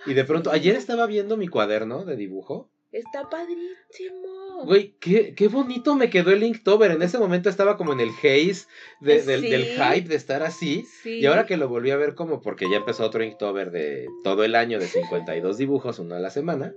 Y 0.04 0.14
de 0.14 0.24
pronto, 0.24 0.50
ayer 0.50 0.74
estaba 0.74 1.06
viendo 1.06 1.36
mi 1.36 1.46
cuaderno 1.46 2.04
de 2.04 2.16
dibujo 2.16 2.70
Está 2.92 3.28
padrísimo. 3.28 4.35
Güey, 4.64 4.94
qué, 5.00 5.34
qué 5.34 5.48
bonito 5.48 5.94
me 5.94 6.08
quedó 6.10 6.30
el 6.30 6.42
Inktober. 6.42 6.90
En 6.90 7.02
ese 7.02 7.18
momento 7.18 7.48
estaba 7.48 7.76
como 7.76 7.92
en 7.92 8.00
el 8.00 8.10
haze 8.10 8.66
de- 9.00 9.22
del, 9.22 9.40
Sí. 9.42 9.50
del 9.50 9.64
hype 9.64 10.08
de 10.08 10.14
estar 10.16 10.42
así. 10.42 10.84
Sí. 11.02 11.18
Y 11.20 11.26
ahora 11.26 11.46
que 11.46 11.56
lo 11.56 11.68
volví 11.68 11.90
a 11.90 11.96
ver 11.96 12.14
como 12.14 12.40
porque 12.40 12.68
ya 12.70 12.76
empezó 12.78 13.04
otro 13.04 13.22
Inktober 13.22 13.70
de 13.70 14.06
todo 14.24 14.44
el 14.44 14.54
año 14.54 14.78
de 14.78 14.86
52 14.86 15.58
dibujos, 15.58 15.98
uno 15.98 16.14
a 16.14 16.20
la 16.20 16.30
semana. 16.30 16.74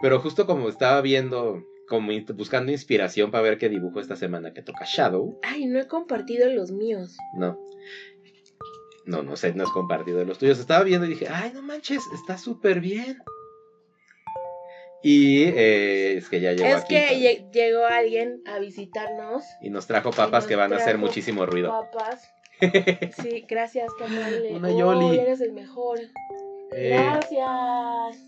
Pero 0.00 0.18
justo 0.20 0.46
como 0.46 0.68
estaba 0.68 1.00
viendo, 1.00 1.64
como 1.88 2.10
buscando 2.34 2.72
inspiración 2.72 3.30
para 3.30 3.42
ver 3.44 3.58
qué 3.58 3.68
dibujo 3.68 4.00
esta 4.00 4.16
semana 4.16 4.52
que 4.52 4.62
toca 4.62 4.84
Shadow. 4.84 5.38
Ay, 5.42 5.66
no 5.66 5.78
he 5.78 5.86
compartido 5.86 6.50
los 6.50 6.72
míos. 6.72 7.16
No. 7.34 7.58
No, 9.04 9.22
no 9.22 9.36
sé, 9.36 9.52
no 9.54 9.64
has 9.64 9.70
compartido 9.70 10.24
los 10.24 10.38
tuyos. 10.38 10.58
Estaba 10.58 10.84
viendo 10.84 11.06
y 11.06 11.10
dije, 11.10 11.26
ay, 11.28 11.50
no 11.54 11.62
manches, 11.62 12.02
está 12.14 12.38
súper 12.38 12.80
bien. 12.80 13.18
Y 15.02 15.44
eh, 15.44 16.16
es 16.16 16.28
que 16.28 16.40
ya 16.40 16.52
llegó 16.52 16.68
es 16.76 16.84
aquí. 16.84 16.94
que 16.94 17.44
llegó 17.52 17.84
alguien 17.86 18.42
a 18.46 18.58
visitarnos. 18.60 19.42
Y 19.60 19.70
nos 19.70 19.86
trajo 19.86 20.10
papas 20.10 20.44
nos 20.44 20.46
que 20.46 20.56
van 20.56 20.72
a 20.72 20.76
hacer 20.76 20.98
muchísimo 20.98 21.46
ruido. 21.46 21.68
Papas. 21.70 22.32
Sí, 23.20 23.44
gracias, 23.48 23.90
amable. 24.00 24.52
Una 24.52 24.68
Uy, 24.68 24.78
Yoli. 24.78 25.18
eres 25.18 25.40
el 25.40 25.52
mejor. 25.52 25.98
Eh, 26.70 26.90
Gracias. 26.90 28.22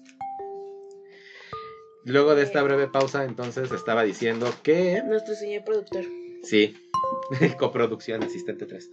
luego 2.05 2.35
de 2.35 2.43
esta 2.43 2.61
breve 2.62 2.89
pausa, 2.89 3.25
entonces 3.25 3.70
estaba 3.70 4.03
diciendo 4.03 4.53
que. 4.64 5.03
Nuestro 5.05 5.37
señor 5.37 5.62
productor. 5.64 6.05
Sí, 6.43 6.75
coproducción, 7.59 8.25
asistente 8.25 8.66
3. 8.66 8.91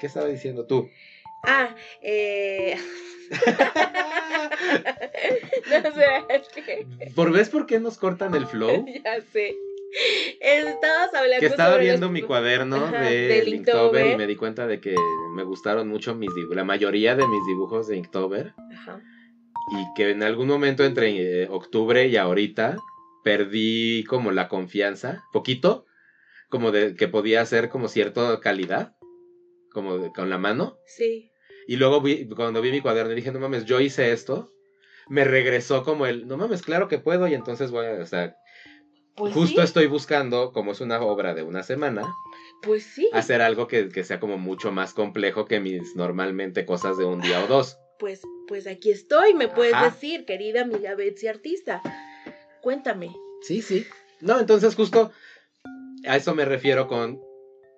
¿Qué 0.00 0.06
estaba 0.06 0.26
diciendo 0.26 0.66
tú? 0.66 0.88
Ah, 1.44 1.74
eh. 2.02 2.76
no 5.70 5.94
sé, 5.94 6.06
es 6.28 6.48
que. 6.48 6.86
¿Por 7.14 7.32
ves 7.32 7.48
por 7.48 7.66
qué 7.66 7.78
nos 7.80 7.96
cortan 7.98 8.34
el 8.34 8.46
flow? 8.46 8.84
ya 9.04 9.20
sé. 9.32 9.56
Estabas 10.40 11.12
hablando 11.14 11.40
Que 11.40 11.46
estaba 11.46 11.72
sobre 11.72 11.84
viendo 11.84 12.06
los- 12.06 12.12
mi 12.12 12.22
cuaderno 12.22 12.76
Ajá, 12.76 13.00
de 13.00 13.42
Inktober 13.46 14.06
y 14.12 14.16
me 14.16 14.26
di 14.28 14.36
cuenta 14.36 14.66
de 14.68 14.80
que 14.80 14.94
me 15.34 15.42
gustaron 15.42 15.88
mucho 15.88 16.14
mis 16.14 16.32
dibujos, 16.34 16.56
la 16.56 16.62
mayoría 16.64 17.16
de 17.16 17.26
mis 17.26 17.44
dibujos 17.46 17.88
de 17.88 17.96
Inktober 17.96 18.54
Ajá. 18.72 19.00
y 19.72 19.94
que 19.96 20.10
en 20.10 20.22
algún 20.22 20.46
momento 20.46 20.84
entre 20.84 21.42
eh, 21.42 21.48
octubre 21.50 22.06
y 22.06 22.16
ahorita 22.16 22.76
perdí 23.24 24.04
como 24.04 24.30
la 24.30 24.48
confianza, 24.48 25.24
poquito, 25.32 25.86
como 26.50 26.70
de 26.70 26.94
que 26.94 27.08
podía 27.08 27.40
hacer 27.40 27.68
como 27.68 27.88
cierta 27.88 28.38
calidad, 28.38 28.94
como 29.72 29.98
de- 29.98 30.12
con 30.12 30.30
la 30.30 30.38
mano. 30.38 30.76
Sí. 30.86 31.29
Y 31.66 31.76
luego 31.76 32.00
vi- 32.00 32.28
cuando 32.28 32.60
vi 32.62 32.70
mi 32.70 32.80
cuaderno 32.80 33.12
dije, 33.14 33.32
no 33.32 33.40
mames, 33.40 33.64
yo 33.64 33.80
hice 33.80 34.12
esto. 34.12 34.52
Me 35.08 35.24
regresó 35.24 35.82
como 35.84 36.06
el, 36.06 36.26
no 36.28 36.36
mames, 36.36 36.62
claro 36.62 36.88
que 36.88 36.98
puedo 36.98 37.26
y 37.28 37.34
entonces 37.34 37.70
voy 37.70 37.86
a, 37.86 37.92
o 38.00 38.06
sea, 38.06 38.36
Pues 39.16 39.34
justo 39.34 39.60
sí. 39.60 39.64
estoy 39.64 39.86
buscando, 39.86 40.52
como 40.52 40.72
es 40.72 40.80
una 40.80 41.00
obra 41.02 41.34
de 41.34 41.42
una 41.42 41.62
semana, 41.62 42.14
Pues 42.62 42.84
sí. 42.84 43.08
hacer 43.12 43.40
algo 43.42 43.66
que, 43.66 43.88
que 43.88 44.04
sea 44.04 44.20
como 44.20 44.38
mucho 44.38 44.70
más 44.72 44.94
complejo 44.94 45.46
que 45.46 45.58
mis 45.60 45.96
normalmente 45.96 46.64
cosas 46.64 46.96
de 46.96 47.04
un 47.04 47.20
día 47.20 47.42
o 47.42 47.46
dos. 47.48 47.76
Pues, 47.98 48.20
pues 48.46 48.66
aquí 48.66 48.90
estoy, 48.92 49.34
me 49.34 49.48
puedes 49.48 49.74
Ajá. 49.74 49.86
decir, 49.90 50.24
querida 50.24 50.62
amiga 50.62 50.94
Betsy 50.94 51.26
artista. 51.26 51.82
Cuéntame. 52.62 53.14
Sí, 53.42 53.62
sí. 53.62 53.86
No, 54.20 54.38
entonces 54.38 54.74
justo 54.74 55.10
a 56.06 56.16
eso 56.16 56.34
me 56.34 56.44
refiero 56.44 56.86
con, 56.88 57.20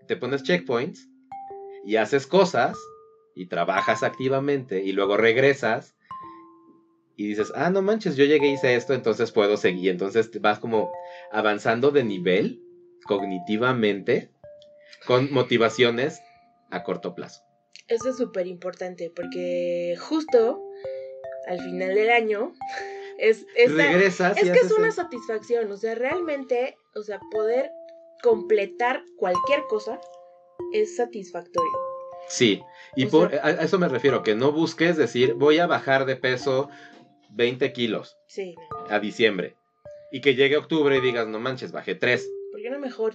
te 0.07 0.17
pones 0.17 0.43
checkpoints 0.43 1.09
y 1.85 1.97
haces 1.97 2.27
cosas 2.27 2.77
y 3.35 3.47
trabajas 3.47 4.03
activamente 4.03 4.83
y 4.83 4.93
luego 4.93 5.17
regresas 5.17 5.95
y 7.17 7.27
dices, 7.29 7.53
ah, 7.55 7.71
no 7.71 7.83
manches, 7.83 8.17
yo 8.17 8.25
llegué 8.25 8.49
y 8.49 8.53
hice 8.55 8.75
esto, 8.75 8.95
entonces 8.95 9.31
puedo 9.33 9.57
seguir. 9.57 9.91
Entonces 9.91 10.31
vas 10.41 10.59
como 10.59 10.91
avanzando 11.31 11.91
de 11.91 12.05
nivel 12.05 12.61
cognitivamente 13.07 14.31
con 15.07 15.33
motivaciones 15.33 16.21
a 16.71 16.83
corto 16.83 17.15
plazo. 17.15 17.43
Eso 17.89 18.11
es 18.11 18.17
súper 18.17 18.47
importante 18.47 19.11
porque 19.15 19.95
justo 19.99 20.63
al 21.47 21.61
final 21.61 21.95
del 21.95 22.11
año 22.11 22.53
es, 23.19 23.45
esa- 23.57 23.75
regresas 23.75 24.37
es 24.39 24.51
que 24.51 24.59
es 24.67 24.73
una 24.73 24.91
satisfacción, 24.91 25.71
o 25.71 25.77
sea, 25.77 25.95
realmente, 25.95 26.77
o 26.95 27.03
sea, 27.03 27.21
poder 27.31 27.71
completar 28.23 29.03
cualquier 29.19 29.63
cosa 29.69 30.01
es 30.73 30.97
satisfactorio. 30.97 31.71
Sí, 32.29 32.63
y 32.97 33.07
O 33.07 33.11
por, 33.11 33.35
a, 33.35 33.47
a 33.47 33.51
eso 33.65 33.79
me 33.79 33.89
refiero, 33.89 34.23
que 34.23 34.35
no 34.35 34.53
busques 34.53 34.97
decir, 34.97 35.35
voy 35.35 35.59
a 35.59 35.67
bajar 35.67 36.05
de 36.07 36.17
peso 36.17 36.69
20 37.31 37.73
kilos 37.73 38.17
Sí. 38.27 38.55
a 38.91 38.99
diciembre. 38.99 39.57
Y 40.11 40.21
que 40.21 40.35
llegue 40.35 40.57
octubre 40.57 40.97
y 40.97 41.01
digas, 41.01 41.27
no 41.27 41.41
manches, 41.41 41.73
bajé 41.73 41.95
3. 41.95 42.29
¿Por 42.51 42.61
qué 42.61 42.71
no 42.71 42.79
mejor? 42.79 43.15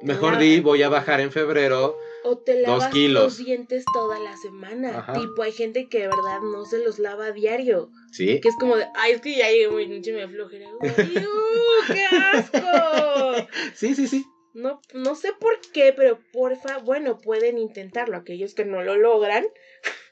Mejor 0.00 0.38
di, 0.38 0.60
voy 0.60 0.80
a 0.84 0.88
bajar 0.88 1.20
en 1.20 1.32
febrero. 1.32 1.98
O 2.22 2.38
te 2.38 2.52
Dos 2.60 2.62
lavas 2.78 2.92
kilos. 2.92 3.24
los 3.24 3.38
dientes 3.38 3.84
toda 3.92 4.20
la 4.20 4.36
semana. 4.36 4.98
Ajá. 5.00 5.14
Tipo, 5.14 5.42
hay 5.42 5.50
gente 5.50 5.88
que 5.88 5.98
de 5.98 6.06
verdad 6.06 6.40
no 6.40 6.64
se 6.64 6.84
los 6.84 7.00
lava 7.00 7.26
a 7.26 7.32
diario. 7.32 7.90
Sí, 8.12 8.40
Que 8.40 8.48
es 8.48 8.56
como 8.60 8.76
de, 8.76 8.86
ay, 8.94 9.12
es 9.12 9.20
que 9.20 9.36
ya 9.36 9.48
llegué 9.50 9.68
muy 9.70 9.88
noche, 9.88 10.12
me 10.12 10.28
flojera. 10.28 10.68
¡Uy, 10.80 10.88
uh, 11.18 11.92
qué 11.92 12.04
asco! 12.04 13.48
sí, 13.74 13.96
sí, 13.96 14.06
sí. 14.06 14.24
No, 14.58 14.80
no 14.92 15.14
sé 15.14 15.32
por 15.32 15.58
qué, 15.72 15.92
pero 15.96 16.18
porfa, 16.32 16.78
bueno, 16.78 17.18
pueden 17.18 17.58
intentarlo. 17.58 18.16
Aquellos 18.16 18.54
que 18.54 18.64
no 18.64 18.82
lo 18.82 18.96
logran. 18.96 19.46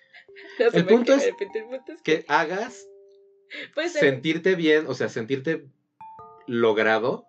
No 0.59 0.67
El 0.67 0.85
punto 0.85 1.15
es 1.15 1.25
de 1.25 1.31
repente, 1.31 1.59
el 1.61 1.65
punto 1.65 1.93
es 1.93 2.03
Que 2.03 2.25
hagas 2.29 2.87
puede 3.75 3.89
ser- 3.89 4.01
sentirte 4.03 4.55
bien, 4.55 4.87
o 4.87 4.93
sea, 4.95 5.09
sentirte 5.09 5.65
logrado, 6.47 7.25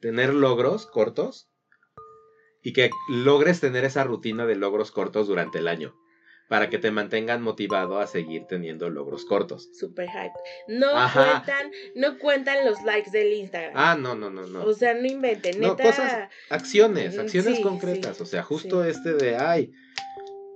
tener 0.00 0.32
logros 0.32 0.86
cortos 0.86 1.48
y 2.62 2.72
que 2.72 2.90
logres 3.08 3.60
tener 3.60 3.84
esa 3.84 4.04
rutina 4.04 4.46
de 4.46 4.54
logros 4.54 4.92
cortos 4.92 5.26
durante 5.26 5.58
el 5.58 5.66
año 5.66 5.94
para 6.48 6.70
que 6.70 6.78
te 6.78 6.90
mantengan 6.92 7.42
motivado 7.42 7.98
a 7.98 8.06
seguir 8.06 8.46
teniendo 8.46 8.88
logros 8.88 9.24
cortos. 9.24 9.68
super 9.78 10.08
hype. 10.08 10.32
No 10.68 10.96
Ajá. 10.96 11.42
cuentan, 11.44 11.70
no 11.96 12.18
cuentan 12.18 12.64
los 12.64 12.82
likes 12.82 13.10
del 13.10 13.32
Instagram. 13.32 13.72
Ah, 13.74 13.96
no, 13.98 14.14
no, 14.14 14.30
no, 14.30 14.46
no. 14.46 14.62
O 14.64 14.72
sea, 14.74 14.94
no 14.94 15.06
inventen, 15.06 15.60
No, 15.60 15.70
neta. 15.70 15.82
cosas- 15.84 16.28
Acciones, 16.50 17.18
acciones 17.18 17.56
sí, 17.56 17.62
concretas. 17.62 18.16
sí, 18.18 18.22
o 18.22 18.26
sea, 18.26 18.42
justo 18.42 18.84
sí. 18.84 18.90
este 18.90 19.14
de, 19.14 19.36
ay, 19.36 19.72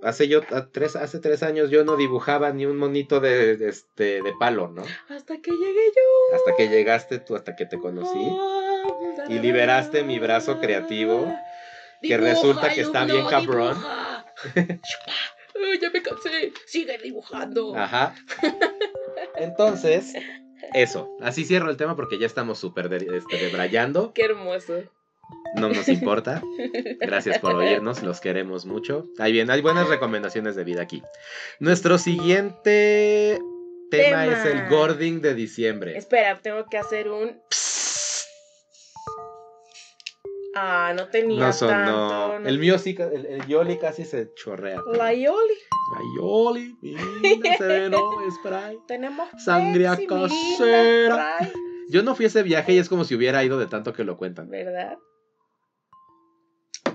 hace 0.02 0.28
yo, 0.28 0.42
tres, 0.72 0.94
hace 0.96 1.18
tres 1.18 1.42
años 1.42 1.70
yo 1.70 1.84
no 1.84 1.96
dibujaba 1.96 2.52
ni 2.52 2.66
un 2.66 2.76
monito 2.76 3.18
de, 3.20 3.56
de 3.56 3.68
este, 3.68 4.22
de 4.22 4.32
palo, 4.38 4.68
¿no? 4.68 4.82
Hasta 5.08 5.38
que 5.38 5.50
llegué 5.50 5.86
yo. 5.96 6.36
Hasta 6.36 6.54
que 6.56 6.68
llegaste 6.68 7.18
tú, 7.18 7.34
hasta 7.34 7.56
que 7.56 7.66
te 7.66 7.78
conocí. 7.78 8.28
Ah, 8.30 9.24
Y 9.28 9.40
liberaste 9.40 10.04
mi 10.04 10.18
brazo 10.20 10.60
creativo, 10.60 11.34
que 12.00 12.16
resulta 12.16 12.72
que 12.72 12.82
está 12.82 13.04
bien 13.06 13.26
cabrón. 13.26 13.76
ya 15.80 15.90
me 15.90 16.02
cansé. 16.02 16.52
Sigue 16.66 16.98
dibujando. 16.98 17.76
Ajá. 17.76 18.14
Entonces, 19.36 20.14
eso. 20.74 21.16
Así 21.20 21.44
cierro 21.44 21.70
el 21.70 21.76
tema 21.76 21.96
porque 21.96 22.18
ya 22.18 22.26
estamos 22.26 22.58
súper 22.58 22.88
de, 22.88 23.16
este, 23.16 23.36
debrayando. 23.38 24.12
Qué 24.12 24.24
hermoso. 24.24 24.82
No 25.56 25.68
nos 25.68 25.88
importa. 25.88 26.42
Gracias 27.00 27.38
por 27.38 27.54
oírnos, 27.54 28.02
los 28.02 28.20
queremos 28.20 28.66
mucho. 28.66 29.06
Ahí 29.18 29.32
bien, 29.32 29.50
hay 29.50 29.60
buenas 29.60 29.88
recomendaciones 29.88 30.56
de 30.56 30.64
vida 30.64 30.82
aquí. 30.82 31.02
Nuestro 31.58 31.98
siguiente 31.98 33.40
tema, 33.90 34.24
Tema. 34.24 34.26
es 34.26 34.46
el 34.46 34.68
Gording 34.68 35.20
de 35.20 35.34
diciembre. 35.34 35.96
Espera, 35.96 36.40
tengo 36.40 36.66
que 36.66 36.78
hacer 36.78 37.10
un. 37.10 37.40
Ah, 40.54 40.92
no 40.96 41.08
tenía 41.08 41.46
No 41.46 41.52
sonó. 41.52 41.72
tanto. 41.72 42.38
no- 42.40 42.48
El 42.48 42.58
mío 42.58 42.78
sí, 42.78 42.96
el, 42.98 43.26
el 43.26 43.46
Yoli 43.46 43.78
casi 43.78 44.04
se 44.04 44.32
chorrea. 44.34 44.82
La 44.92 45.12
Yoli. 45.12 45.54
La 45.94 46.00
Yoli, 46.16 46.76
mira, 46.82 47.56
se 47.56 47.66
ve, 47.66 47.90
¿no? 47.90 47.98
Spray. 48.40 48.78
Tenemos 48.88 49.28
Sangría 49.44 49.92
Pepsi, 49.96 50.06
casera. 50.06 51.36
Yo 51.88 52.02
no 52.02 52.14
fui 52.14 52.24
a 52.24 52.28
ese 52.28 52.42
viaje 52.42 52.72
y 52.72 52.78
es 52.78 52.88
como 52.88 53.04
si 53.04 53.14
hubiera 53.14 53.42
ido 53.44 53.58
de 53.58 53.66
tanto 53.66 53.92
que 53.92 54.04
lo 54.04 54.16
cuentan. 54.16 54.48
¿Verdad? 54.50 54.96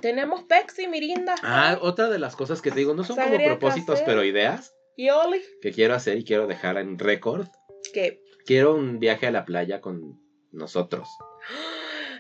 Tenemos 0.02 0.44
Pepsi, 0.44 0.88
Mirinda. 0.88 1.36
Ah, 1.42 1.78
otra 1.82 2.10
de 2.10 2.20
las 2.20 2.36
cosas 2.36 2.62
que 2.62 2.70
te 2.72 2.80
digo, 2.80 2.94
no 2.94 3.04
son 3.04 3.16
como 3.16 3.38
propósitos, 3.44 3.96
casera. 3.96 4.06
pero 4.06 4.24
ideas 4.24 4.74
Yoli. 4.98 5.42
que 5.62 5.72
quiero 5.72 5.96
hacer 5.96 6.18
y 6.18 6.24
quiero 6.24 6.48
dejar 6.48 6.78
en 6.78 7.00
récord. 7.00 7.48
Que. 7.94 8.22
Quiero 8.46 8.76
un 8.76 9.00
viaje 9.00 9.28
a 9.28 9.32
la 9.32 9.46
playa 9.46 9.82
con 9.82 10.20
nosotros. 10.52 11.08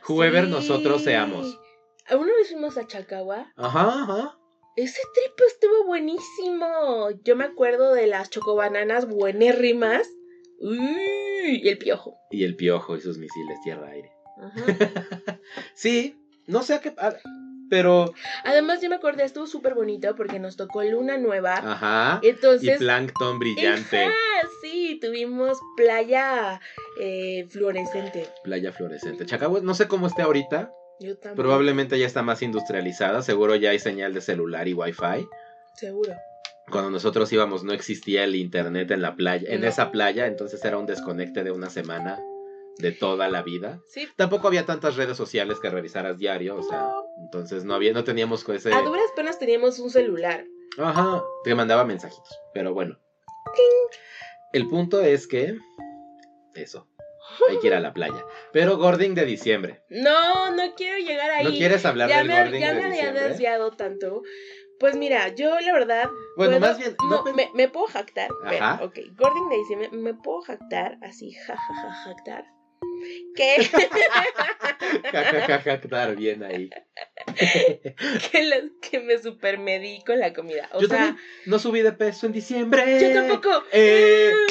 Whoever 0.07 0.47
nosotros 0.47 1.03
seamos. 1.03 1.59
¿Alguna 2.07 2.33
vez 2.33 2.49
fuimos 2.49 2.77
a 2.77 2.85
Chacagua? 2.87 3.51
Ajá, 3.55 4.03
ajá. 4.03 4.37
Ese 4.75 4.99
trip 5.13 5.47
estuvo 5.47 5.85
buenísimo. 5.85 7.09
Yo 7.23 7.35
me 7.35 7.45
acuerdo 7.45 7.93
de 7.93 8.07
las 8.07 8.29
chocobananas 8.29 9.07
buenérrimas. 9.07 10.07
Uy, 10.59 11.61
y 11.63 11.67
el 11.69 11.77
piojo. 11.77 12.17
Y 12.31 12.43
el 12.43 12.55
piojo 12.55 12.95
y 12.97 13.01
sus 13.01 13.17
misiles 13.17 13.57
tierra-aire. 13.63 14.11
Ajá. 14.41 14.65
Sí, 15.75 16.17
no 16.47 16.61
sé 16.63 16.73
a 16.75 16.81
qué. 16.81 16.93
a- 16.97 17.15
pero. 17.69 18.13
Además, 18.43 18.81
yo 18.81 18.89
me 18.89 18.95
acordé, 18.95 19.23
estuvo 19.23 19.47
súper 19.47 19.73
bonito 19.73 20.15
porque 20.15 20.39
nos 20.39 20.55
tocó 20.55 20.83
luna 20.83 21.17
nueva. 21.17 21.53
Ajá. 21.55 22.19
Entonces. 22.23 22.75
Y 22.75 22.77
plancton 22.79 23.39
brillante. 23.39 24.05
Ajá, 24.05 24.13
sí, 24.61 24.99
tuvimos 25.01 25.57
playa 25.77 26.59
eh, 26.99 27.45
fluorescente. 27.49 28.27
Playa 28.43 28.71
fluorescente. 28.71 29.25
Chacagüe, 29.25 29.61
no 29.61 29.73
sé 29.73 29.87
cómo 29.87 30.07
esté 30.07 30.21
ahorita. 30.21 30.71
Yo 30.99 31.17
también. 31.17 31.35
Probablemente 31.35 31.99
ya 31.99 32.05
está 32.05 32.21
más 32.21 32.41
industrializada. 32.41 33.21
Seguro 33.21 33.55
ya 33.55 33.71
hay 33.71 33.79
señal 33.79 34.13
de 34.13 34.21
celular 34.21 34.67
y 34.67 34.73
wifi. 34.73 35.27
Seguro. 35.75 36.13
Cuando 36.71 36.89
nosotros 36.89 37.31
íbamos 37.31 37.63
no 37.63 37.73
existía 37.73 38.23
el 38.23 38.35
internet 38.35 38.89
en 38.91 39.01
la 39.01 39.15
playa, 39.15 39.47
en 39.51 39.61
No. 39.61 39.67
esa 39.67 39.91
playa, 39.91 40.25
entonces 40.25 40.63
era 40.65 40.77
un 40.77 40.85
desconecte 40.87 41.43
de 41.43 41.51
una 41.51 41.69
semana 41.69 42.19
de 42.79 42.91
toda 42.91 43.29
la 43.29 43.41
vida. 43.41 43.79
Sí. 43.87 44.07
Tampoco 44.15 44.47
había 44.47 44.65
tantas 44.65 44.95
redes 44.95 45.15
sociales 45.17 45.59
que 45.59 45.69
revisaras 45.69 46.17
diario, 46.17 46.57
o 46.57 46.63
sea, 46.63 46.79
No. 46.81 47.05
entonces 47.23 47.63
no 47.63 47.73
había, 47.75 47.93
no 47.93 48.03
teníamos 48.03 48.47
ese, 48.49 48.73
A 48.73 48.81
duras 48.81 49.09
penas 49.15 49.39
teníamos 49.39 49.79
un 49.79 49.89
celular. 49.89 50.45
ajá, 50.77 51.23
te 51.43 51.55
mandaba 51.55 51.85
mensajitos, 51.85 52.37
pero 52.53 52.73
bueno. 52.73 52.97
El 54.53 54.67
punto 54.67 55.01
es 55.01 55.27
que 55.27 55.57
eso, 56.55 56.87
hay 57.49 57.59
que 57.59 57.67
ir 57.67 57.73
a 57.73 57.79
la 57.79 57.93
playa. 57.93 58.23
Pero 58.53 58.77
Gording 58.77 59.13
de 59.15 59.25
diciembre. 59.25 59.81
No, 59.89 60.51
no 60.51 60.73
quiero 60.75 60.97
llegar 60.97 61.29
ahí. 61.31 61.43
¿No 61.43 61.51
quieres 61.51 61.85
hablar 61.85 62.09
ya 62.09 62.19
del 62.19 62.27
me, 62.27 62.37
Gording 62.41 62.59
ya 62.61 62.67
de 62.69 62.73
me 62.75 62.79
había 62.85 62.91
diciembre? 62.95 63.23
desviado 63.29 63.71
tanto. 63.71 64.21
Pues 64.79 64.95
mira, 64.97 65.29
yo 65.29 65.57
la 65.59 65.73
verdad. 65.73 66.09
Bueno, 66.37 66.57
puedo- 66.59 66.71
más 66.71 66.77
bien, 66.77 66.95
no 67.09 67.23
me, 67.33 67.49
me 67.53 67.69
puedo 67.69 67.87
jactar. 67.87 68.29
Pero, 68.49 68.63
Ajá. 68.65 68.83
ok, 68.83 68.97
Gordon 69.17 69.49
de 69.49 69.55
diciembre, 69.57 69.89
me 69.91 70.13
puedo 70.13 70.41
jactar 70.41 70.97
así, 71.01 71.31
jajaja, 71.33 71.93
jactar. 72.05 72.43
Ja, 72.43 72.49
ja, 72.49 72.54
ja, 75.11 75.59
jactar, 75.61 76.15
bien 76.15 76.43
ahí. 76.43 76.69
que, 78.31 78.69
que 78.81 78.99
me 78.99 79.17
supermedí 79.17 80.01
con 80.05 80.19
la 80.19 80.33
comida. 80.33 80.69
O 80.73 80.81
Yo 80.81 80.87
sea, 80.87 80.97
también 80.97 81.17
no 81.45 81.59
subí 81.59 81.81
de 81.81 81.91
peso 81.91 82.25
en 82.27 82.31
diciembre. 82.33 82.99
yo 83.01 83.13
tampoco. 83.13 83.63
Eh. 83.71 84.31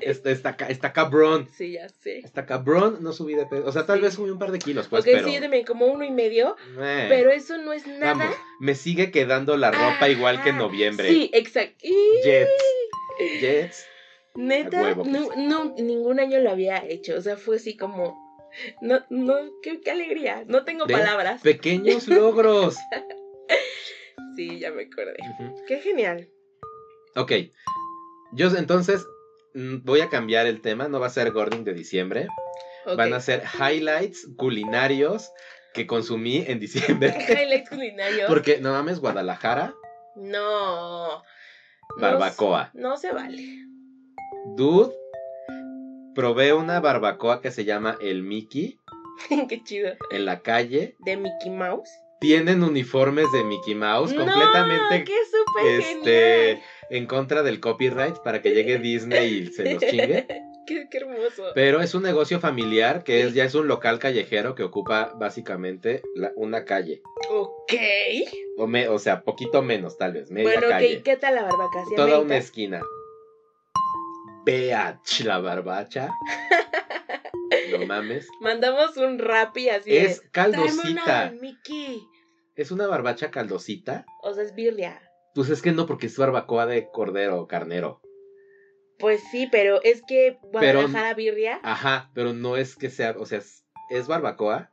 Está, 0.00 0.30
está, 0.32 0.56
ca- 0.56 0.66
está 0.68 0.92
cabrón. 0.92 1.48
Sí, 1.56 1.72
ya 1.72 1.88
sé. 1.88 2.18
Está 2.18 2.44
cabrón, 2.44 2.98
no 3.00 3.12
subí 3.14 3.34
de 3.34 3.46
peso. 3.46 3.64
O 3.64 3.72
sea, 3.72 3.86
tal 3.86 3.98
Sí. 3.98 4.02
vez 4.02 4.14
subí 4.14 4.28
un 4.28 4.38
par 4.38 4.50
de 4.50 4.58
kilos, 4.58 4.86
pues, 4.88 5.02
ok, 5.02 5.08
pero. 5.10 5.26
sí, 5.28 5.34
yo 5.34 5.40
también, 5.40 5.64
como 5.64 5.86
uno 5.86 6.04
y 6.04 6.10
medio. 6.10 6.56
eh, 6.78 7.06
Pero 7.08 7.30
eso 7.30 7.56
no 7.56 7.72
es 7.72 7.86
nada. 7.86 8.12
Vamos, 8.12 8.36
me 8.60 8.74
sigue 8.74 9.10
quedando 9.10 9.56
la 9.56 9.70
ropa 9.70 10.10
igual 10.10 10.42
que 10.42 10.50
en 10.50 10.56
Ajá. 10.56 10.64
noviembre. 10.64 11.08
Sí, 11.08 11.30
exacto. 11.32 11.76
Y- 11.80 12.22
Jets. 12.22 12.50
Jets. 13.40 13.86
Neta, 14.36 14.82
huevo 14.82 15.04
que 15.04 15.10
no, 15.10 15.74
ningún 15.76 16.18
año 16.20 16.40
lo 16.40 16.50
había 16.50 16.84
hecho. 16.84 17.16
O 17.16 17.20
sea, 17.20 17.36
fue 17.36 17.56
así 17.56 17.76
como. 17.76 18.22
No, 18.80 19.00
no, 19.10 19.34
qué, 19.62 19.80
qué 19.80 19.90
alegría. 19.90 20.44
No 20.46 20.64
tengo 20.64 20.86
palabras. 20.86 21.40
Pequeños 21.42 22.08
logros. 22.08 22.76
Sí, 24.36 24.58
ya 24.58 24.70
me 24.70 24.82
acordé. 24.84 25.16
Qué 25.66 25.78
genial. 25.80 26.28
Ok. 27.16 27.32
Yo 28.32 28.48
entonces 28.56 29.06
mm, 29.54 29.78
voy 29.84 30.00
a 30.00 30.08
cambiar 30.08 30.46
el 30.46 30.60
tema. 30.60 30.88
No 30.88 31.00
va 31.00 31.06
a 31.06 31.10
ser 31.10 31.30
Gordon 31.32 31.64
de 31.64 31.74
diciembre. 31.74 32.28
Van 32.96 33.14
a 33.14 33.20
ser 33.20 33.42
highlights 33.58 34.28
culinarios 34.36 35.30
que 35.72 35.86
consumí 35.86 36.44
en 36.46 36.60
diciembre. 36.60 37.14
Highlights 37.28 37.70
culinarios. 37.70 38.28
Porque, 38.28 38.60
no 38.60 38.72
mames, 38.72 39.00
Guadalajara, 39.00 39.74
No. 40.16 41.22
barbacoa. 41.98 42.70
No, 42.74 42.90
no 42.90 42.96
se 42.96 43.12
vale. 43.12 43.64
Dude, 44.44 44.92
probé 46.14 46.52
una 46.52 46.80
barbacoa 46.80 47.40
que 47.40 47.50
se 47.50 47.64
llama 47.64 47.96
El 48.00 48.22
Mickey 48.22 48.78
Qué 49.48 49.62
chido. 49.64 49.92
en 50.10 50.24
la 50.26 50.40
calle. 50.40 50.96
De 51.00 51.16
Mickey 51.16 51.50
Mouse. 51.50 51.88
Tienen 52.20 52.62
uniformes 52.62 53.30
de 53.32 53.44
Mickey 53.44 53.74
Mouse 53.74 54.12
No, 54.12 54.24
completamente 54.24 55.04
qué 55.04 55.16
súper 55.30 55.80
este, 55.80 56.20
genial. 56.52 56.62
en 56.90 57.06
contra 57.06 57.42
del 57.42 57.60
copyright 57.60 58.16
para 58.22 58.40
que 58.40 58.54
llegue 58.54 58.78
Disney 58.78 59.34
y 59.40 59.46
se 59.48 59.74
los 59.74 59.82
chingue. 59.82 60.26
qué, 60.66 60.86
qué 60.90 60.98
hermoso. 60.98 61.42
Pero 61.54 61.82
es 61.82 61.94
un 61.94 62.02
negocio 62.02 62.40
familiar 62.40 63.02
que 63.04 63.22
es 63.24 63.34
ya 63.34 63.44
es 63.44 63.54
un 63.54 63.66
local 63.68 63.98
callejero 63.98 64.54
que 64.54 64.62
ocupa 64.62 65.12
básicamente 65.18 66.02
la- 66.14 66.32
una 66.36 66.64
calle. 66.64 67.02
Ok. 67.30 67.72
O, 68.56 68.66
me- 68.66 68.88
o 68.88 68.98
sea, 68.98 69.22
poquito 69.22 69.60
menos 69.62 69.98
tal 69.98 70.12
vez, 70.14 70.30
media 70.30 70.50
Bueno, 70.52 70.68
calle. 70.68 70.98
ok. 70.98 71.02
¿Qué 71.02 71.16
tal 71.16 71.34
la 71.34 71.42
barbacoa? 71.42 71.84
¿Sí 71.88 71.94
Toda 71.96 72.20
una 72.20 72.36
esquina. 72.38 72.80
Beach 74.44 75.20
la 75.24 75.38
barbacha. 75.38 76.10
No 77.70 77.86
mames. 77.86 78.28
Mandamos 78.40 78.96
un 78.96 79.18
rap 79.18 79.56
y 79.56 79.68
así 79.68 79.96
Es 79.96 80.22
de, 80.22 80.28
"Tráeme 80.30 80.58
una 80.58 80.64
caldosita. 80.64 81.32
Mickey. 81.40 82.02
Es 82.56 82.70
una 82.70 82.86
barbacha 82.86 83.30
caldosita. 83.30 84.04
O 84.22 84.32
sea, 84.34 84.44
es 84.44 84.54
birria. 84.54 85.00
Pues 85.34 85.50
es 85.50 85.62
que 85.62 85.72
no, 85.72 85.86
porque 85.86 86.06
es 86.06 86.16
barbacoa 86.16 86.66
de 86.66 86.88
cordero 86.92 87.40
o 87.40 87.46
carnero. 87.48 88.00
Pues 88.98 89.20
sí, 89.32 89.48
pero 89.50 89.82
es 89.82 90.02
que 90.06 90.38
Guadalajara 90.52 91.14
birria. 91.14 91.58
Ajá, 91.64 92.10
pero 92.14 92.32
no 92.32 92.56
es 92.56 92.76
que 92.76 92.90
sea, 92.90 93.16
o 93.18 93.26
sea, 93.26 93.38
es, 93.38 93.64
es 93.90 94.06
barbacoa, 94.06 94.70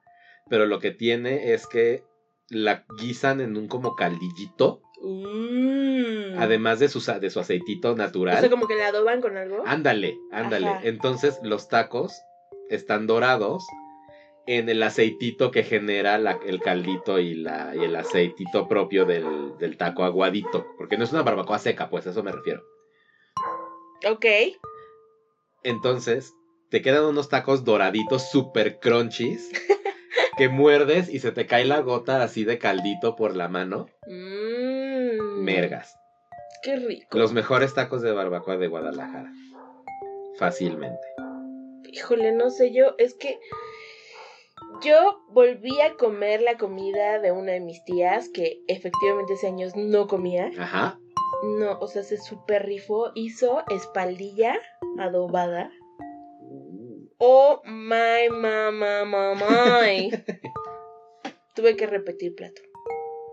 pero 0.48 0.68
lo 0.68 0.80
que 0.80 0.92
tiene 0.92 1.54
es 1.54 1.66
que 1.66 2.04
la 2.50 2.86
guisan 3.00 3.42
en 3.42 3.58
un 3.58 3.68
como 3.68 3.96
caldillito, 3.96 4.84
Mm. 5.04 6.38
además 6.40 6.80
de 6.80 6.88
su, 6.90 7.00
de 7.20 7.30
su 7.30 7.40
aceitito 7.40 7.92
O 7.92 7.96
natural. 7.96 8.40
sea, 8.40 8.50
como 8.50 8.68
que 8.68 8.76
la 8.76 8.88
adoban 8.88 9.22
con 9.22 9.38
algo. 9.38 9.64
Ándale, 9.66 10.18
ándale. 10.32 10.68
Ajá. 10.68 10.82
Entonces 10.84 11.40
los 11.44 11.68
tacos 11.70 12.14
están 12.70 13.08
dorados 13.08 13.66
en 14.48 14.70
el 14.70 14.82
aceitito 14.84 15.52
que 15.52 15.64
genera 15.64 16.18
la- 16.18 16.40
el 16.46 16.60
caldito 16.62 17.20
y, 17.20 17.36
la, 17.36 17.74
y 17.76 17.84
el 17.84 17.96
aceitito 17.96 18.68
propio 18.68 19.06
del, 19.06 19.58
del 19.60 19.78
taco 19.78 20.04
aguadito. 20.04 20.66
Porque 20.78 20.98
no 20.98 21.04
es 21.04 21.12
una 21.12 21.22
barbacoa 21.24 21.60
seca, 21.60 21.90
pues 21.90 22.08
a 22.08 22.12
eso 22.12 22.24
me 22.24 22.32
refiero. 22.32 22.62
Ok. 24.10 24.26
Entonces, 25.64 26.34
te 26.70 26.82
quedan 26.82 27.06
unos 27.06 27.30
tacos 27.30 27.64
doraditos 27.64 28.30
super 28.32 28.80
crunchies 28.80 29.52
que 30.38 30.50
muerdes 30.50 31.08
y 31.10 31.20
se 31.20 31.32
te 31.32 31.46
cae 31.46 31.66
la 31.66 31.82
gota 31.82 32.24
así 32.24 32.44
de 32.44 32.58
caldito 32.58 33.16
por 33.16 33.36
la 33.36 33.48
mano. 33.48 33.88
Mm. 34.08 34.61
Mergas. 35.42 35.98
Qué 36.64 36.76
rico. 36.76 37.18
Los 37.18 37.34
mejores 37.34 37.74
tacos 37.74 38.02
de 38.02 38.12
barbacoa 38.12 38.58
de 38.58 38.68
Guadalajara. 38.68 39.32
Fácilmente. 40.38 41.02
Híjole, 41.92 42.32
no 42.32 42.50
sé, 42.50 42.72
yo, 42.72 42.96
es 42.98 43.16
que 43.16 43.40
yo 44.84 45.22
volví 45.30 45.82
a 45.82 45.96
comer 45.98 46.42
la 46.42 46.58
comida 46.58 47.20
de 47.20 47.32
una 47.32 47.52
de 47.54 47.60
mis 47.60 47.84
tías 47.84 48.30
que 48.30 48.62
efectivamente 48.68 49.34
hace 49.34 49.48
años 49.48 49.76
no 49.76 50.08
comía. 50.08 50.52
Ajá. 50.58 51.00
No, 51.44 51.80
o 51.80 51.88
sea, 51.88 52.04
se 52.04 52.18
super 52.18 52.66
rifó, 52.66 53.12
hizo 53.16 53.64
espaldilla 53.70 54.60
adobada. 55.00 55.72
Oh 57.18 57.62
my 57.66 58.30
mama 58.32 59.06
mamay. 59.06 60.12
Tuve 61.56 61.76
que 61.76 61.88
repetir 61.88 62.36
plato. 62.36 62.62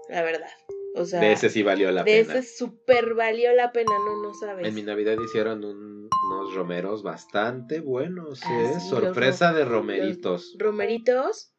La 0.09 0.23
verdad. 0.23 0.51
O 0.95 1.05
sea, 1.05 1.21
De 1.21 1.33
ese 1.33 1.51
sí 1.51 1.63
valió 1.63 1.91
la 1.93 2.03
de 2.05 2.23
pena. 2.23 2.39
ese 2.39 2.57
super 2.57 3.15
valió 3.15 3.53
la 3.55 3.73
pena, 3.73 3.93
no, 3.99 4.23
no 4.23 4.35
sabes. 4.35 4.67
En 4.67 4.75
mi 4.75 4.83
Navidad 4.83 5.17
hicieron 5.23 5.65
un- 5.65 6.09
unos 6.31 6.55
romeros 6.55 7.03
bastante 7.03 7.81
buenos, 7.81 8.43
Ah, 8.45 8.63
¿eh? 8.63 8.81
sí, 8.81 8.89
Sorpresa 8.89 9.53
ro- 9.53 9.59
de 9.59 9.65
romeritos. 9.65 10.55
Romeritos 10.59 11.53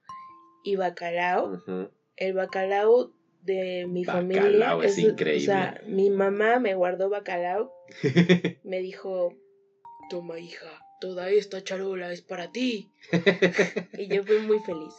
y 0.64 0.76
bacalao. 0.76 1.64
El 2.18 2.34
bacalao 2.34 3.14
de 3.42 3.86
mi 3.88 4.04
Bacalao 4.04 4.24
familia 4.24 4.78
es 4.84 4.98
increíble. 4.98 5.42
O 5.44 5.46
sea, 5.46 5.82
mi 5.88 6.10
mamá 6.10 6.60
me 6.60 6.76
guardó 6.76 7.10
bacalao. 7.10 7.72
Me 8.64 8.80
dijo, 8.82 9.34
toma 10.10 10.38
hija, 10.40 10.68
toda 11.00 11.30
esta 11.30 11.64
charola 11.64 12.12
es 12.12 12.22
para 12.22 12.52
ti. 12.52 12.92
y 13.94 14.08
yo 14.08 14.24
fui 14.24 14.40
muy 14.40 14.60
feliz. 14.60 14.94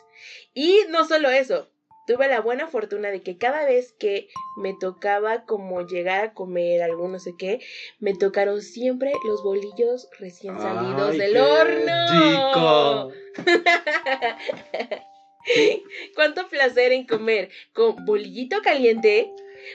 Y 0.54 0.78
no 0.88 1.04
solo 1.04 1.28
eso, 1.30 1.70
tuve 2.10 2.26
la 2.26 2.40
buena 2.40 2.66
fortuna 2.66 3.10
de 3.10 3.22
que 3.22 3.38
cada 3.38 3.64
vez 3.64 3.92
que 3.92 4.28
me 4.56 4.74
tocaba 4.74 5.44
como 5.44 5.86
llegar 5.86 6.24
a 6.24 6.32
comer 6.34 6.82
algo 6.82 7.06
no 7.06 7.20
sé 7.20 7.34
qué, 7.38 7.60
me 8.00 8.14
tocaron 8.14 8.62
siempre 8.62 9.12
los 9.24 9.44
bolillos 9.44 10.08
recién 10.18 10.58
salidos 10.58 11.10
Ay, 11.12 11.18
del 11.18 11.32
qué 11.34 11.40
horno. 11.40 13.12
rico. 13.12 13.12
Cuánto 16.16 16.48
placer 16.48 16.90
en 16.92 17.06
comer 17.06 17.48
con 17.72 18.04
bolillito 18.04 18.60
caliente, 18.60 19.30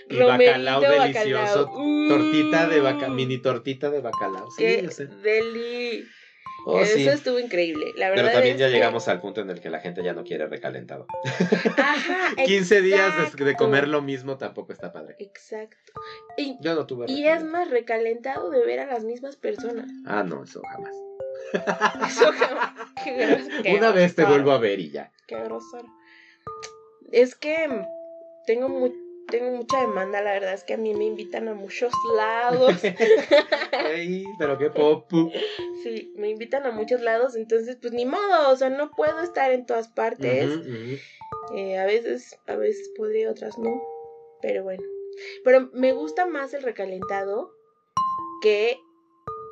Y 0.09 0.17
bacalao 0.17 0.81
delicioso. 0.81 1.67
bacalao. 1.67 2.07
Tortita 2.09 2.67
de 2.67 2.81
bacalao, 2.81 3.15
mini 3.15 3.37
tortita 3.37 3.89
de 3.89 4.01
bacalao. 4.01 4.51
Sí, 4.51 4.63
Qué 4.63 4.89
deli. 5.23 6.05
Oh, 6.67 6.79
Eso 6.81 6.95
sí. 6.95 7.07
estuvo 7.07 7.37
increíble. 7.39 7.93
La 7.95 8.09
verdad 8.09 8.23
Pero 8.23 8.33
también 8.37 8.55
es 8.55 8.59
ya 8.59 8.67
que- 8.67 8.73
llegamos 8.73 9.07
al 9.07 9.21
punto 9.21 9.41
en 9.41 9.51
el 9.51 9.61
que 9.61 9.69
la 9.69 9.79
gente 9.79 10.03
ya 10.03 10.13
no 10.13 10.23
quiere 10.23 10.47
recalentado. 10.47 11.05
Ajá, 11.77 12.35
15 12.45 12.81
días 12.81 13.13
de- 13.35 13.55
comer 13.55 13.87
lo 13.87 14.01
mismo 14.01 14.37
tampoco 14.37 14.73
está 14.73 14.91
padre. 14.91 15.15
Exacto. 15.19 15.93
Y, 16.37 16.57
Yo 16.61 16.73
no 16.73 16.87
tuve 16.87 17.05
y 17.07 17.27
es 17.27 17.43
más 17.43 17.69
recalentado 17.69 18.49
de 18.49 18.65
ver 18.65 18.79
a 18.79 18.85
las 18.87 19.03
mismas 19.03 19.35
personas. 19.35 19.89
Ah, 20.07 20.23
no, 20.23 20.43
eso 20.43 20.61
jamás. 20.71 20.95
Eso 22.09 22.31
jamás. 22.33 22.73
Una 23.77 23.91
vez 23.91 24.15
te 24.15 24.25
vuelvo 24.25 24.51
a 24.51 24.57
ver 24.57 24.79
y 24.79 24.89
ya. 24.89 25.11
Qué 25.27 25.35
grosero. 25.35 25.87
Es 27.11 27.35
que 27.35 27.85
tengo 28.47 28.67
mu- 28.67 28.91
tengo 29.29 29.51
mucha 29.51 29.81
demanda, 29.81 30.21
la 30.21 30.33
verdad 30.33 30.53
es 30.53 30.63
que 30.63 30.73
a 30.73 30.77
mí 30.77 30.93
me 30.93 31.05
invitan 31.05 31.47
a 31.47 31.53
muchos 31.53 31.91
lados. 32.15 32.73
Ey, 33.93 34.25
pero 34.37 34.57
qué 34.57 34.69
popu. 34.69 35.31
sí, 35.83 36.13
me 36.17 36.29
invitan 36.29 36.65
a 36.65 36.71
muchos 36.71 37.01
lados, 37.01 37.35
entonces 37.35 37.77
pues 37.81 37.93
ni 37.93 38.05
modo, 38.05 38.49
o 38.49 38.55
sea, 38.55 38.69
no 38.69 38.91
puedo 38.91 39.21
estar 39.21 39.51
en 39.51 39.65
todas 39.65 39.87
partes. 39.87 40.49
Eh, 41.55 41.77
a 41.77 41.85
veces, 41.85 42.39
a 42.47 42.55
veces 42.55 42.91
podría, 42.97 43.31
otras 43.31 43.57
no. 43.57 43.81
Pero 44.41 44.63
bueno. 44.63 44.83
Pero 45.43 45.69
me 45.73 45.93
gusta 45.93 46.25
más 46.25 46.53
el 46.53 46.63
recalentado 46.63 47.51
que 48.41 48.79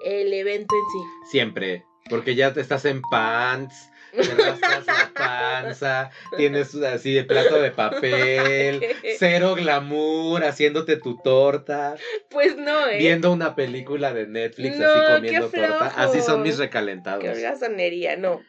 el 0.03 0.33
evento 0.33 0.75
en 0.75 0.81
sí. 0.91 1.29
Siempre. 1.31 1.85
Porque 2.09 2.35
ya 2.35 2.53
te 2.53 2.61
estás 2.61 2.85
en 2.85 3.01
pants, 3.01 3.89
te 4.15 4.33
rascas 4.35 4.85
la 4.85 5.11
panza, 5.13 6.11
tienes 6.37 6.73
así 6.75 7.17
el 7.17 7.25
plato 7.27 7.55
de 7.61 7.71
papel, 7.71 8.81
cero 9.17 9.55
glamour, 9.55 10.43
haciéndote 10.43 10.97
tu 10.97 11.17
torta, 11.17 11.95
Pues 12.29 12.55
no, 12.57 12.87
¿eh? 12.87 12.97
viendo 12.97 13.31
una 13.31 13.55
película 13.55 14.13
de 14.13 14.27
Netflix 14.27 14.77
No, 14.77 14.85
así 14.89 15.13
comiendo 15.15 15.49
torta. 15.49 15.87
Así 15.97 16.21
son 16.21 16.41
mis 16.43 16.57
recalentados. 16.57 17.23
Qué 17.23 17.29
holgazanería, 17.29 18.15
no. 18.17 18.41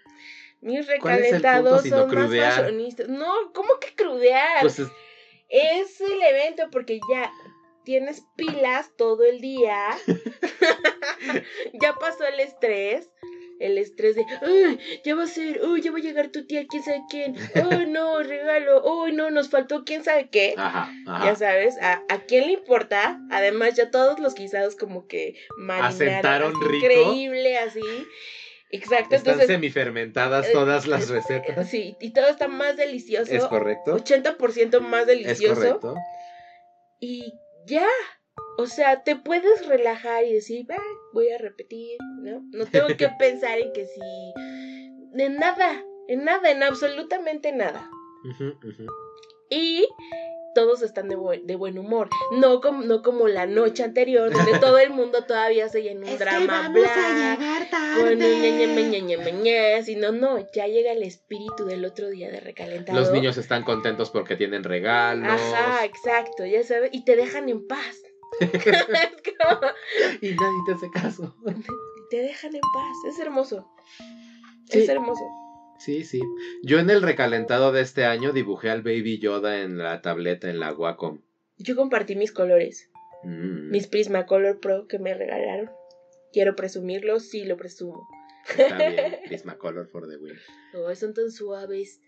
Mis 0.61 0.87
¿Cuál 1.01 1.19
es 1.21 1.33
el 1.33 1.43
punto 1.43 1.47
recalentados 1.49 1.83
son 1.89 1.99
más 2.07 2.09
crudear? 2.15 2.53
fashionistas. 2.53 3.09
No, 3.09 3.33
¿cómo 3.53 3.79
que 3.81 3.95
crudear? 3.95 4.61
Pues 4.62 4.79
es- 4.79 4.89
Es 5.51 6.01
el 6.01 6.23
evento 6.23 6.65
porque 6.73 7.01
ya 7.11 7.31
tienes 7.85 8.23
pilas 8.35 8.91
todo 8.97 9.25
el 9.25 9.41
día. 9.43 9.91
ya 11.83 11.95
pasó 11.95 12.25
el 12.27 12.41
estrés. 12.41 13.11
El 13.65 13.79
estrés 13.79 14.15
de, 14.17 14.27
¡ay! 14.43 14.79
Ya 15.05 15.15
va 15.15 15.23
a 15.25 15.27
ser, 15.27 15.61
¡ay! 15.65 15.81
Ya 15.81 15.91
va 15.91 15.99
a 15.99 16.03
llegar 16.03 16.29
tu 16.29 16.47
tía, 16.47 16.67
quién 16.69 16.83
sabe 16.83 17.01
quién. 17.09 17.35
¡ay! 17.55 17.87
No, 17.95 18.23
regalo, 18.23 19.05
¡ay! 19.05 19.12
No, 19.12 19.31
nos 19.31 19.49
faltó 19.49 19.85
quién 19.85 20.05
sabe 20.05 20.29
qué. 20.31 20.55
Ajá, 20.57 20.91
Ya 21.07 21.12
ajá. 21.15 21.37
sabes, 21.37 21.77
¿a, 21.81 22.03
¿a 22.09 22.19
quién 22.27 22.47
le 22.47 22.53
importa? 22.53 23.21
Además, 23.31 23.75
ya 23.75 23.91
todos 23.91 24.19
los 24.21 24.35
guisados 24.35 24.77
como 24.77 25.07
que 25.07 25.35
marinaron. 25.57 26.53
Así, 26.57 26.65
rico. 26.67 26.77
Increíble, 26.87 27.59
así. 27.59 27.81
Exacto, 28.71 29.15
Están 29.15 29.35
entonces. 29.35 29.47
semifermentadas 29.47 30.51
todas 30.53 30.87
las 30.87 31.09
eh, 31.09 31.12
recetas. 31.15 31.69
Sí, 31.71 31.97
y 32.01 32.12
todo 32.12 32.27
está 32.29 32.49
más 32.49 32.77
delicioso. 32.77 33.33
¿Es 33.33 33.45
correcto? 33.45 33.97
80% 33.97 34.81
más 34.81 35.03
¿Es 35.03 35.07
delicioso. 35.07 35.55
correcto? 35.55 35.95
Y 37.01 37.33
ya. 37.67 37.87
O 38.59 38.67
sea, 38.67 39.03
te 39.03 39.17
puedes 39.17 39.67
relajar 39.67 40.25
y 40.25 40.33
decir, 40.35 40.67
"Ah, 40.71 40.77
voy 41.15 41.31
a 41.31 41.39
repetir, 41.39 41.97
¿no? 42.21 42.45
No 42.53 42.67
tengo 42.67 42.89
que 42.89 43.09
pensar 43.19 43.59
en 43.59 43.73
que 43.73 43.87
si. 43.87 44.01
En 45.17 45.37
nada, 45.37 45.83
en 46.09 46.25
nada, 46.25 46.51
en 46.51 46.62
absolutamente 46.62 47.53
nada. 47.53 47.89
Y 49.49 49.87
todos 50.55 50.83
están 50.83 51.09
de 51.09 51.17
buen, 51.17 51.47
de 51.47 51.57
buen 51.57 51.79
humor. 51.79 52.09
No 52.33 52.61
como, 52.61 52.83
no 52.83 53.03
como 53.03 53.29
la 53.29 53.47
noche 53.47 53.83
anterior, 53.83 54.33
donde 54.33 54.59
todo 54.61 54.79
el 54.79 54.91
mundo 54.91 55.25
todavía 55.25 55.69
se 55.69 55.91
en 55.91 56.03
un 56.05 56.19
drama 56.19 56.69
bla. 56.71 57.39
Con 57.97 58.09
un 58.09 58.19
ñe, 58.19 58.67
ñe, 58.67 59.03
ñe, 59.03 59.33
ñe, 59.33 59.83
sino 59.83 60.12
no, 60.12 60.39
ya 60.53 60.67
llega 60.67 60.93
el 60.93 61.03
espíritu 61.03 61.65
del 61.67 61.85
otro 61.85 62.09
día 62.09 62.31
de 62.31 62.41
recalentado. 62.41 62.99
Los 62.99 63.12
niños 63.12 63.37
están 63.37 63.62
contentos 63.62 64.11
porque 64.11 64.37
tienen 64.37 64.65
regalos. 64.65 65.29
Ajá, 65.29 65.85
exacto, 65.85 66.47
ya 66.47 66.62
sabes, 66.62 66.91
y 66.93 67.05
te 67.05 67.17
dejan 67.17 67.49
en 67.49 67.67
paz. 67.67 68.03
Como, 68.41 69.61
Y 70.20 70.30
nadie 70.35 70.59
te 70.66 70.72
hace 70.72 70.91
caso. 70.91 71.35
te 72.11 72.16
dejan 72.18 72.55
en 72.55 72.61
paz, 72.61 72.97
es 73.09 73.18
hermoso. 73.18 73.68
Sí. 74.70 74.80
Es 74.80 74.89
hermoso. 74.89 75.22
Sí, 75.78 76.05
sí. 76.05 76.20
Yo 76.62 76.78
en 76.78 76.89
el 76.91 77.03
recalentado 77.03 77.72
de 77.72 77.80
este 77.82 78.05
año 78.05 78.32
dibujé 78.32 78.70
al 78.70 78.82
Baby 78.82 79.18
Yoda 79.18 79.61
en 79.62 79.78
la 79.78 80.01
tableta, 80.03 80.49
en 80.49 80.61
la 80.61 80.72
Wacom. 80.72 81.20
Yo 81.59 81.76
compartí 81.76 82.16
mis 82.16 82.32
colores, 82.32 82.91
Mm, 83.22 83.70
mis 83.70 83.87
Prismacolor 83.87 84.61
Pro 84.61 84.87
que 84.87 84.99
me 84.99 85.14
regalaron. 85.14 85.70
Quiero 86.32 86.55
presumirlo, 86.57 87.20
sí 87.20 87.45
lo 87.45 87.57
presumo. 87.57 88.07
Está 88.59 88.76
bien. 88.76 89.16
Prismacolor 89.26 89.89
for 89.89 90.07
the 90.09 90.16
win. 90.18 90.35
Oh, 90.74 90.95
son 90.95 91.14
tan 91.14 91.30
suaves. 91.30 92.01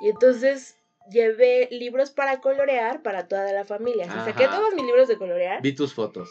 Y 0.00 0.08
entonces 0.08 0.77
llevé 1.10 1.68
libros 1.70 2.10
para 2.10 2.40
colorear 2.40 3.02
para 3.02 3.28
toda 3.28 3.52
la 3.52 3.64
familia. 3.64 4.06
Saqué 4.24 4.46
todos 4.46 4.74
mis 4.74 4.84
libros 4.84 5.08
de 5.08 5.16
colorear 5.16 5.62
Vi 5.62 5.74
tus 5.74 5.94
fotos. 5.94 6.28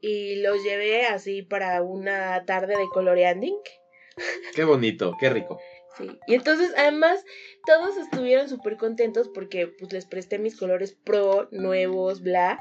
y 0.00 0.36
los 0.42 0.62
llevé 0.62 1.06
así 1.06 1.42
para 1.42 1.82
una 1.82 2.44
tarde 2.44 2.76
de 2.76 2.86
coloreanding. 2.92 3.56
Qué 4.54 4.64
bonito, 4.64 5.14
qué 5.20 5.30
rico. 5.30 5.58
Sí. 5.98 6.08
Y 6.26 6.34
entonces, 6.34 6.72
además, 6.76 7.24
todos 7.66 7.96
estuvieron 7.96 8.48
súper 8.50 8.76
contentos 8.76 9.30
porque 9.32 9.66
pues 9.66 9.92
les 9.92 10.04
presté 10.04 10.38
mis 10.38 10.58
colores 10.58 10.92
pro, 11.04 11.48
nuevos, 11.52 12.20
bla. 12.22 12.58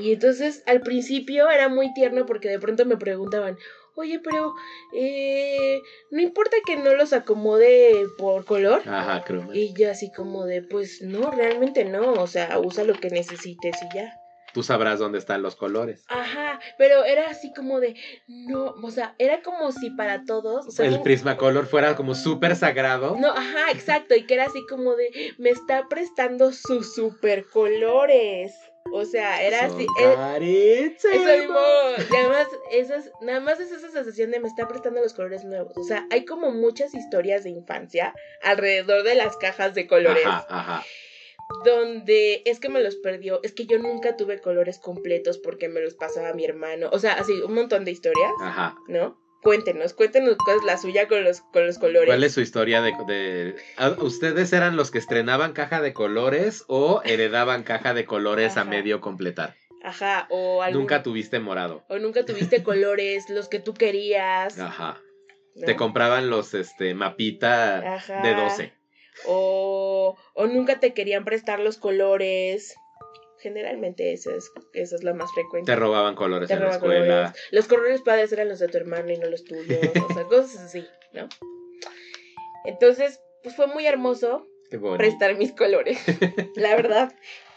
Y 0.00 0.12
entonces, 0.12 0.62
al 0.66 0.80
principio 0.80 1.50
era 1.50 1.68
muy 1.68 1.92
tierno 1.94 2.24
porque 2.24 2.48
de 2.48 2.60
pronto 2.60 2.84
me 2.86 2.96
preguntaban, 2.96 3.56
oye, 3.98 4.20
pero, 4.20 4.54
eh, 4.92 5.80
¿no 6.10 6.20
importa 6.20 6.56
que 6.64 6.76
no 6.76 6.94
los 6.94 7.12
acomode 7.12 8.06
por 8.16 8.44
color? 8.44 8.82
Ajá, 8.86 9.22
creo. 9.24 9.52
Y 9.52 9.74
yo 9.74 9.90
así 9.90 10.10
como 10.12 10.44
de, 10.44 10.62
pues 10.62 11.02
no, 11.02 11.30
realmente 11.30 11.84
no, 11.84 12.12
o 12.12 12.26
sea, 12.26 12.58
usa 12.58 12.84
lo 12.84 12.94
que 12.94 13.10
necesites 13.10 13.76
y 13.82 13.96
ya. 13.96 14.14
Tú 14.54 14.62
sabrás 14.62 14.98
dónde 14.98 15.18
están 15.18 15.42
los 15.42 15.56
colores. 15.56 16.04
Ajá, 16.08 16.58
pero 16.78 17.04
era 17.04 17.28
así 17.28 17.52
como 17.52 17.80
de, 17.80 17.94
no, 18.26 18.74
o 18.82 18.90
sea, 18.90 19.14
era 19.18 19.42
como 19.42 19.72
si 19.72 19.90
para 19.90 20.24
todos, 20.24 20.66
o 20.66 20.70
sea, 20.70 20.86
El 20.86 21.02
Prismacolor 21.02 21.66
fuera 21.66 21.94
como 21.96 22.14
súper 22.14 22.56
sagrado. 22.56 23.16
No, 23.18 23.28
ajá, 23.28 23.70
exacto, 23.70 24.14
y 24.14 24.24
que 24.26 24.34
era 24.34 24.46
así 24.46 24.64
como 24.66 24.94
de, 24.94 25.34
me 25.38 25.50
está 25.50 25.86
prestando 25.88 26.52
sus 26.52 26.94
super 26.94 27.44
colores. 27.46 28.54
O 28.92 29.04
sea, 29.04 29.42
era 29.42 29.66
así. 29.66 29.86
eh, 30.00 30.14
carísimos. 30.14 31.04
eso 31.04 31.38
mismo. 31.38 31.58
Y 32.10 32.16
además, 32.16 32.46
esas, 32.72 33.10
nada 33.20 33.40
más 33.40 33.60
es 33.60 33.70
esa 33.72 33.90
sensación 33.90 34.30
de 34.30 34.40
me 34.40 34.48
está 34.48 34.66
prestando 34.68 35.00
los 35.00 35.14
colores 35.14 35.44
nuevos. 35.44 35.76
O 35.76 35.84
sea, 35.84 36.06
hay 36.10 36.24
como 36.24 36.50
muchas 36.52 36.94
historias 36.94 37.44
de 37.44 37.50
infancia 37.50 38.14
alrededor 38.42 39.02
de 39.04 39.14
las 39.14 39.36
cajas 39.36 39.74
de 39.74 39.86
colores. 39.86 40.24
Ajá, 40.26 40.46
ajá. 40.48 40.84
Donde 41.64 42.42
es 42.44 42.60
que 42.60 42.68
me 42.68 42.80
los 42.80 42.96
perdió. 42.96 43.40
Es 43.42 43.52
que 43.52 43.66
yo 43.66 43.78
nunca 43.78 44.16
tuve 44.16 44.40
colores 44.40 44.78
completos 44.78 45.38
porque 45.38 45.68
me 45.68 45.80
los 45.80 45.94
pasaba 45.94 46.32
mi 46.34 46.44
hermano. 46.44 46.90
O 46.92 46.98
sea, 46.98 47.14
así, 47.14 47.32
un 47.32 47.54
montón 47.54 47.84
de 47.84 47.90
historias, 47.90 48.32
Ajá. 48.40 48.76
¿no? 48.86 49.18
Cuéntenos, 49.42 49.94
cuéntenos 49.94 50.36
cuál 50.44 50.58
es 50.58 50.64
la 50.64 50.76
suya 50.78 51.06
con 51.08 51.22
los, 51.24 51.40
con 51.40 51.64
los 51.66 51.78
colores. 51.78 52.08
¿Cuál 52.08 52.24
es 52.24 52.32
su 52.34 52.40
historia 52.40 52.82
de, 52.82 52.92
de- 53.06 53.56
¿A- 53.76 53.90
¿Ustedes 53.90 54.52
eran 54.52 54.76
los 54.76 54.90
que 54.90 54.98
estrenaban 54.98 55.52
caja 55.52 55.80
de 55.80 55.92
colores 55.92 56.64
o 56.66 57.00
heredaban 57.04 57.62
caja 57.62 57.94
de 57.94 58.04
colores 58.04 58.56
a 58.56 58.64
medio 58.64 59.00
completar? 59.00 59.54
Ajá, 59.84 60.26
o 60.30 60.62
algún- 60.62 60.80
Nunca 60.82 61.02
tuviste 61.04 61.38
morado. 61.38 61.84
O 61.88 61.98
nunca 61.98 62.24
tuviste 62.24 62.62
colores, 62.64 63.30
los 63.30 63.48
que 63.48 63.60
tú 63.60 63.74
querías. 63.74 64.58
Ajá. 64.58 65.00
¿no? 65.54 65.66
Te 65.66 65.76
compraban 65.76 66.30
los 66.30 66.52
este 66.54 66.94
mapita 66.94 67.94
Ajá. 67.94 68.22
de 68.22 68.34
12. 68.34 68.72
O, 69.26 70.16
o 70.34 70.46
nunca 70.46 70.80
te 70.80 70.92
querían 70.94 71.24
prestar 71.24 71.60
los 71.60 71.76
colores. 71.78 72.74
Generalmente 73.40 74.12
esa 74.12 74.34
es, 74.34 74.50
esa 74.72 74.96
es 74.96 75.04
la 75.04 75.14
más 75.14 75.30
frecuente. 75.32 75.70
Te 75.72 75.76
robaban 75.76 76.14
colores 76.16 76.48
Te 76.48 76.54
en 76.54 76.60
la 76.60 76.66
roban 76.66 76.76
escuela. 76.78 77.00
colores. 77.06 77.42
Los 77.52 77.68
colores 77.68 78.00
padres 78.02 78.32
eran 78.32 78.48
los 78.48 78.58
de 78.58 78.68
tu 78.68 78.76
hermano 78.78 79.10
y 79.12 79.18
no 79.18 79.28
los 79.30 79.44
tuyos. 79.44 79.78
o 80.08 80.12
sea, 80.14 80.24
cosas 80.28 80.60
así, 80.62 80.84
¿no? 81.12 81.28
Entonces, 82.64 83.20
pues 83.42 83.54
fue 83.54 83.66
muy 83.68 83.86
hermoso 83.86 84.46
prestar 84.96 85.36
mis 85.36 85.52
colores. 85.52 85.98
la 86.56 86.74
verdad. 86.74 87.14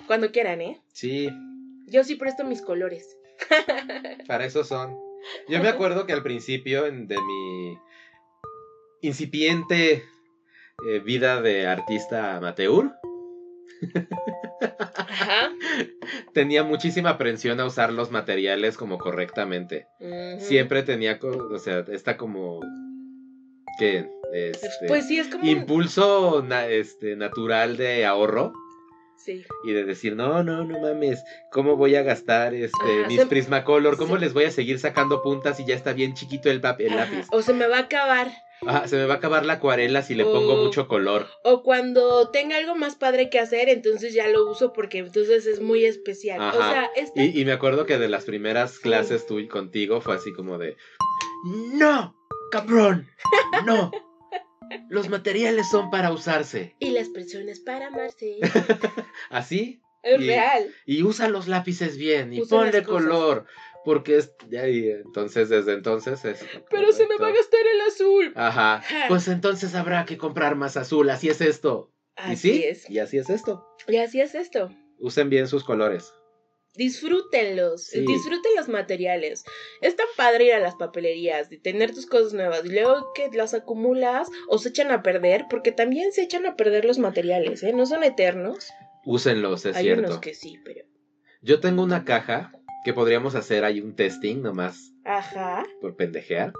Cuando 0.07 0.31
quieran, 0.31 0.61
¿eh? 0.61 0.81
Sí, 0.93 1.29
Yo 1.87 2.03
sí 2.03 2.15
presto 2.15 2.43
mis 2.43 2.61
colores. 2.61 3.17
para 4.27 4.45
eso 4.45 4.63
son. 4.63 4.95
Yo 5.47 5.59
me 5.61 5.67
acuerdo 5.69 6.05
que 6.05 6.13
al 6.13 6.23
principio 6.23 6.83
de 6.83 6.91
mi 7.21 7.77
incipiente 9.01 10.03
eh, 10.87 10.99
vida 10.99 11.41
de 11.41 11.65
artista 11.67 12.35
amateur, 12.37 12.91
Ajá. 15.21 15.51
tenía 16.33 16.63
muchísima 16.63 17.11
aprensión 17.11 17.59
a 17.59 17.65
usar 17.65 17.91
los 17.93 18.11
materiales 18.11 18.77
como 18.77 18.97
correctamente. 18.97 19.87
Siempre 20.39 20.83
tenía, 20.83 21.19
o 21.21 21.57
sea, 21.59 21.85
esta 21.91 22.17
como 22.17 22.59
que 23.79 24.07
este, 24.33 24.87
Pues 24.87 25.07
sí, 25.07 25.19
es 25.19 25.27
como. 25.27 25.43
impulso 25.45 26.43
na- 26.47 26.67
este, 26.67 27.15
natural 27.15 27.77
de 27.77 28.05
ahorro 28.05 28.53
Sí. 29.17 29.43
y 29.65 29.71
de 29.73 29.83
decir, 29.85 30.15
no, 30.15 30.43
no, 30.43 30.63
no 30.63 30.79
mames, 30.79 31.23
¿cómo 31.51 31.75
voy 31.77 31.95
a 31.95 32.01
gastar 32.01 32.53
este, 32.55 32.99
Ajá, 33.01 33.07
mis 33.07 33.19
se- 33.19 33.27
Prismacolor? 33.27 33.97
¿Cómo 33.97 34.15
se- 34.15 34.21
les 34.21 34.33
voy 34.33 34.45
a 34.45 34.51
seguir 34.51 34.79
sacando 34.79 35.21
puntas 35.21 35.59
y 35.59 35.65
ya 35.65 35.75
está 35.75 35.93
bien 35.93 36.13
chiquito 36.15 36.49
el, 36.49 36.61
pap- 36.61 36.79
el 36.79 36.93
Ajá, 36.93 37.05
lápiz? 37.11 37.27
O 37.31 37.41
se 37.41 37.53
me 37.53 37.67
va 37.67 37.77
a 37.77 37.81
acabar. 37.81 38.31
Ajá, 38.65 38.87
se 38.87 38.95
me 38.95 39.05
va 39.05 39.15
a 39.15 39.17
acabar 39.17 39.43
la 39.45 39.53
acuarela 39.53 40.03
si 40.03 40.13
le 40.13 40.23
pongo 40.23 40.55
mucho 40.57 40.87
color. 40.87 41.27
O 41.43 41.63
cuando 41.63 42.29
tenga 42.29 42.57
algo 42.57 42.75
más 42.75 42.95
padre 42.95 43.29
que 43.29 43.39
hacer, 43.39 43.69
entonces 43.69 44.13
ya 44.13 44.27
lo 44.27 44.47
uso 44.49 44.71
porque 44.71 44.99
entonces 44.99 45.47
es 45.47 45.59
muy 45.61 45.83
especial. 45.85 46.39
O 46.39 46.43
Ajá. 46.43 46.71
sea, 46.71 46.89
este... 46.95 47.25
Y, 47.25 47.41
y 47.41 47.45
me 47.45 47.53
acuerdo 47.53 47.85
que 47.87 47.97
de 47.97 48.07
las 48.07 48.25
primeras 48.25 48.77
clases 48.77 49.25
tú 49.25 49.39
y 49.39 49.47
contigo 49.47 49.99
fue 49.99 50.15
así 50.15 50.31
como 50.31 50.59
de, 50.59 50.77
no, 51.73 52.15
cabrón, 52.51 53.07
no. 53.65 53.91
Los 54.89 55.09
materiales 55.09 55.67
son 55.69 55.89
para 55.89 56.11
usarse. 56.13 56.75
Y 56.79 56.91
las 56.91 57.09
personas 57.09 57.59
para 57.59 57.87
amarse. 57.87 58.37
Así. 59.29 59.81
Es 60.03 60.21
Y- 60.21 60.27
real. 60.27 60.73
Y 60.85 61.03
usa 61.03 61.27
los 61.27 61.47
lápices 61.49 61.97
bien. 61.97 62.31
Y 62.33 62.41
ponle 62.45 62.81
color. 62.83 63.45
Porque 63.83 64.17
es. 64.17 64.33
Y 64.51 64.89
entonces, 64.89 65.49
desde 65.49 65.73
entonces 65.73 66.23
es. 66.25 66.45
Pero 66.69 66.91
se 66.91 67.07
me 67.07 67.17
va 67.17 67.27
a 67.27 67.31
gastar 67.31 67.61
el 67.73 67.81
azul. 67.81 68.33
Ajá. 68.35 68.83
Pues 69.07 69.27
entonces 69.27 69.73
habrá 69.75 70.05
que 70.05 70.17
comprar 70.17 70.55
más 70.55 70.77
azul. 70.77 71.09
Así 71.09 71.29
es 71.29 71.41
esto. 71.41 71.91
y 72.17 72.21
Así 72.31 72.53
sí. 72.53 72.63
es. 72.63 72.89
Y 72.89 72.99
así 72.99 73.17
es 73.17 73.29
esto. 73.29 73.65
Y 73.87 73.97
así 73.97 74.21
es 74.21 74.35
esto. 74.35 74.69
Usen 74.99 75.29
bien 75.29 75.47
sus 75.47 75.63
colores. 75.63 76.13
Disfrútenlos, 76.75 77.85
Sí. 77.87 77.99
disfruten 78.05 78.51
los 78.55 78.69
materiales. 78.69 79.43
Es 79.81 79.95
tan 79.95 80.07
padre 80.15 80.45
ir 80.45 80.53
a 80.53 80.59
las 80.59 80.75
papelerías 80.75 81.51
y 81.51 81.57
tener 81.57 81.93
tus 81.93 82.05
cosas 82.05 82.33
nuevas 82.33 82.63
y 82.65 82.69
luego 82.69 83.11
que 83.13 83.29
las 83.33 83.53
acumulas 83.53 84.29
o 84.47 84.57
se 84.57 84.69
echan 84.69 84.89
a 84.91 85.03
perder, 85.03 85.45
porque 85.49 85.71
también 85.71 86.11
se 86.13 86.21
echan 86.23 86.45
a 86.45 86.55
perder 86.55 86.85
los 86.85 86.97
materiales, 86.97 87.61
¿eh? 87.63 87.73
No 87.73 87.85
son 87.85 88.03
eternos. 88.03 88.69
Úsenlos, 89.05 89.65
es 89.65 89.75
Hay 89.75 89.83
cierto. 89.83 90.07
unos 90.07 90.19
que 90.19 90.33
sí, 90.33 90.59
pero... 90.63 90.85
Yo 91.41 91.59
tengo 91.59 91.81
una 91.83 92.05
caja 92.05 92.53
que 92.83 92.93
podríamos 92.93 93.35
hacer 93.35 93.63
ahí 93.63 93.81
un 93.81 93.95
testing 93.95 94.41
nomás 94.41 94.93
Ajá. 95.05 95.63
por 95.81 95.95
pendejear. 95.95 96.53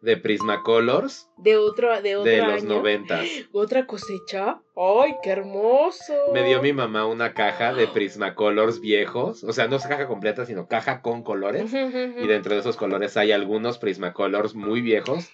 De 0.00 0.16
Prismacolors 0.16 1.28
De 1.38 1.56
otro, 1.56 2.02
de 2.02 2.16
otro 2.16 2.30
de 2.30 2.38
los 2.38 2.64
noventas. 2.64 3.24
¿Otra 3.52 3.86
cosecha? 3.86 4.60
¡Ay, 4.76 5.14
qué 5.22 5.30
hermoso! 5.30 6.14
Me 6.32 6.44
dio 6.44 6.60
mi 6.60 6.72
mamá 6.72 7.06
una 7.06 7.34
caja 7.34 7.72
de 7.72 7.86
Prismacolors 7.94 8.80
viejos. 8.80 9.44
O 9.44 9.52
sea, 9.52 9.68
no 9.68 9.76
es 9.76 9.86
caja 9.86 10.08
completa, 10.08 10.44
sino 10.44 10.66
caja 10.66 11.02
con 11.02 11.22
colores. 11.22 11.72
Y 11.72 12.26
dentro 12.26 12.54
de 12.54 12.60
esos 12.60 12.76
colores 12.76 13.16
hay 13.16 13.30
algunos 13.30 13.78
Prismacolors 13.78 14.54
muy 14.54 14.80
viejos. 14.80 15.30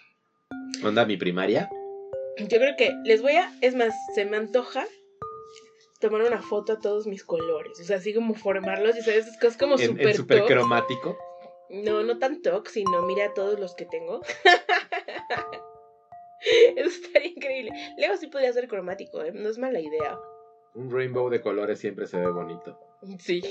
Onda 0.85 1.07
mi 1.07 1.16
primaria. 1.16 1.70
Yo 2.39 2.59
creo 2.59 2.76
que 2.76 2.95
les 3.05 3.22
voy 3.22 3.33
a... 3.33 3.51
Es 3.62 3.74
más, 3.74 3.95
se 4.14 4.26
me 4.26 4.37
antoja 4.37 4.87
tomar 5.99 6.22
una 6.22 6.42
foto 6.42 6.74
a 6.74 6.78
todos 6.78 7.07
mis 7.07 7.24
colores. 7.24 7.80
O 7.80 7.84
sea, 7.84 7.96
así 7.96 8.14
como 8.14 8.34
formarlos 8.34 8.96
y 8.96 9.03
sabes, 9.03 9.26
es 9.26 9.57
como 9.57 9.78
súper 9.78 10.16
top. 10.16 10.46
cromático. 10.46 11.18
No, 11.70 12.03
no 12.03 12.18
tan 12.18 12.40
toc, 12.40 12.68
sino 12.68 13.03
mira 13.03 13.34
todos 13.34 13.61
los 13.61 13.74
que 13.74 13.84
tengo. 13.84 14.22
Eso 16.76 16.88
estaría 16.88 17.28
increíble. 17.28 17.72
Luego 17.99 18.16
sí 18.16 18.28
podría 18.28 18.53
ser 18.53 18.68
cromático, 18.68 19.22
¿eh? 19.22 19.32
No 19.32 19.49
es 19.49 19.59
mala 19.59 19.80
idea. 19.80 20.18
Un 20.74 20.90
rainbow 20.90 21.28
de 21.28 21.42
colores 21.42 21.80
siempre 21.80 22.07
se 22.07 22.18
ve 22.18 22.30
bonito. 22.30 22.78
Sí. 23.18 23.42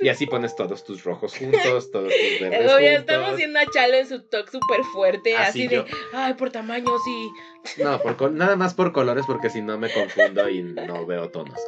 Y 0.00 0.08
así 0.08 0.26
pones 0.26 0.56
todos 0.56 0.82
tus 0.84 1.04
rojos 1.04 1.36
juntos, 1.36 1.90
todos 1.90 2.12
tus 2.14 2.40
verdes 2.40 2.72
juntos. 2.72 2.80
estamos 2.80 3.36
viendo 3.36 3.58
a 3.58 3.66
Chalo 3.66 3.94
en 3.94 4.08
su 4.08 4.22
toc 4.22 4.50
súper 4.50 4.82
fuerte, 4.94 5.36
Así 5.36 5.66
así, 5.66 5.68
de, 5.68 5.84
ay, 6.12 6.34
por 6.34 6.50
tamaño, 6.50 6.90
sí. 7.04 7.30
No, 7.82 8.00
por 8.00 8.32
nada 8.32 8.56
más 8.56 8.72
por 8.72 8.92
colores 8.92 9.26
porque 9.26 9.50
si 9.50 9.60
no 9.60 9.76
me 9.76 9.92
confundo 9.92 10.48
y 10.48 10.62
no 10.62 11.04
veo 11.04 11.28
tonos. 11.28 11.60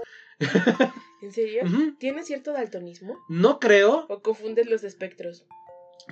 ¿En 1.21 1.33
serio? 1.33 1.63
¿Tienes 1.99 2.27
cierto 2.27 2.53
daltonismo? 2.53 3.19
No 3.29 3.61
creo, 3.61 4.07
¿O 4.09 4.23
confundes 4.23 4.67
los 4.69 4.83
espectros? 4.83 5.45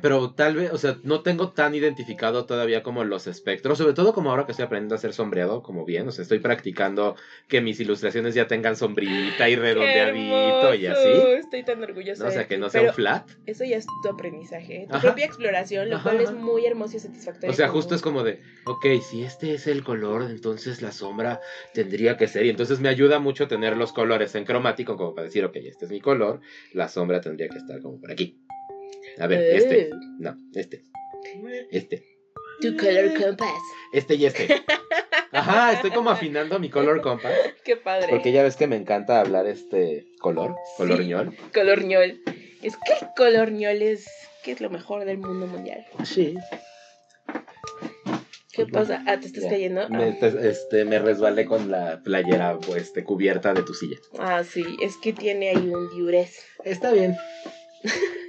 Pero 0.01 0.33
tal 0.35 0.57
vez, 0.57 0.73
o 0.73 0.79
sea, 0.79 0.97
no 1.03 1.23
tengo 1.23 1.51
tan 1.51 1.75
identificado 1.75 2.47
todavía 2.47 2.83
como 2.83 3.05
los 3.05 3.27
espectros, 3.27 3.79
sobre 3.79 3.93
todo 3.93 4.13
como 4.13 4.31
ahora 4.31 4.47
que 4.47 4.53
estoy 4.53 4.65
aprendiendo 4.67 4.95
a 4.95 4.99
hacer 4.99 5.13
sombreado 5.13 5.63
como 5.63 5.85
bien, 5.85 6.07
o 6.09 6.13
sea, 6.13 6.23
estoy 6.23 6.39
practicando 6.39 7.17
que 7.49 7.61
mis 7.61 7.81
ilustraciones 7.81 8.35
ya 8.35 8.47
tengan 8.47 8.77
sombrita 8.77 9.49
y 9.49 9.55
¡Qué 9.55 9.61
redondeadito 9.61 10.75
y 10.75 10.87
así. 10.87 11.09
Estoy 11.39 11.65
tan 11.65 11.83
orgullosa 11.83 12.23
¿no? 12.23 12.29
O 12.29 12.33
sea, 12.33 12.47
que 12.47 12.59
no 12.59 12.71
sea 12.71 12.83
un 12.83 12.93
flat. 12.93 13.29
Eso 13.47 13.65
ya 13.65 13.77
es 13.77 13.87
tu 14.03 14.09
aprendizaje, 14.09 14.87
tu 14.89 14.97
Ajá. 14.97 15.09
propia 15.09 15.27
exploración, 15.27 15.91
lo 15.91 15.97
Ajá, 15.97 16.11
cual 16.11 16.21
es 16.23 16.33
muy 16.33 16.67
hermoso 16.67 16.97
y 16.97 17.01
satisfactorio. 17.01 17.51
O 17.51 17.55
sea, 17.55 17.69
justo 17.69 17.95
es 17.95 18.03
como 18.03 18.23
de, 18.23 18.41
ok, 18.67 18.87
si 19.03 19.25
este 19.25 19.55
es 19.55 19.67
el 19.67 19.83
color, 19.83 20.23
entonces 20.31 20.83
la 20.83 20.93
sombra 20.93 21.41
tendría 21.75 22.17
que 22.17 22.29
ser. 22.29 22.47
Y 22.47 22.51
entonces 22.51 22.81
me 22.81 22.89
ayuda 22.89 23.19
mucho 23.19 23.49
tener 23.49 23.77
los 23.77 23.93
colores 23.93 24.35
en 24.35 24.45
cromático, 24.45 24.97
como 24.97 25.15
para 25.15 25.27
decir, 25.27 25.45
ok, 25.45 25.57
este 25.57 25.87
es 25.87 25.91
mi 25.91 26.01
color, 26.01 26.41
la 26.73 26.89
sombra 26.89 27.21
tendría 27.21 27.49
que 27.49 27.59
estar 27.59 27.81
como 27.81 28.01
por 28.01 28.13
aquí. 28.13 28.39
A 29.21 29.27
ver, 29.27 29.41
Eh. 29.41 29.57
este. 29.57 29.91
No, 30.19 30.37
este. 30.55 30.83
Este. 31.71 32.05
Tu 32.61 32.77
color 32.77 33.15
compass. 33.23 33.63
Este 33.93 34.15
y 34.17 34.27
este. 34.27 34.47
Ajá, 35.33 35.73
estoy 35.73 35.91
como 35.93 36.11
afinando 36.11 36.59
mi 36.59 36.69
color 36.71 37.01
compass. 37.01 37.33
Qué 37.65 37.77
padre. 37.77 38.09
Porque 38.11 38.33
ya 38.33 38.43
ves 38.43 38.57
que 38.57 38.67
me 38.67 38.77
encanta 38.77 39.21
hablar 39.21 39.47
este 39.47 40.07
color, 40.21 40.55
color 40.77 40.99
Sí. 40.99 41.07
ñol. 41.07 41.37
Colorñol. 41.55 42.21
Es 42.63 42.77
que 42.77 42.93
el 43.01 43.09
colorñol 43.17 43.81
es, 43.83 44.07
que 44.45 44.53
es 44.53 44.61
lo 44.61 44.69
mejor 44.71 45.05
del 45.05 45.19
mundo 45.19 45.47
mundial. 45.47 45.87
Sí. 46.05 46.37
¿Qué 48.53 48.67
pasa? 48.67 49.03
Ah, 49.07 49.19
¿te 49.19 49.27
estás 49.29 49.45
Ya. 49.45 49.51
cayendo? 49.51 49.89
Me, 49.89 50.13
te- 50.13 50.49
este, 50.51 50.85
me 50.85 50.99
resbalé 50.99 51.47
con 51.47 51.71
la 51.71 52.03
playera 52.03 52.59
pues, 52.59 52.83
este, 52.83 53.05
cubierta 53.05 53.55
de 53.55 53.63
tu 53.63 53.73
silla. 53.73 53.97
Ah, 54.19 54.43
sí, 54.45 54.65
es 54.83 54.97
que 54.97 55.13
tiene 55.13 55.51
ahí 55.51 55.69
un 55.73 55.89
diurés. 55.95 56.45
Está 56.65 56.93
bien. 56.93 57.17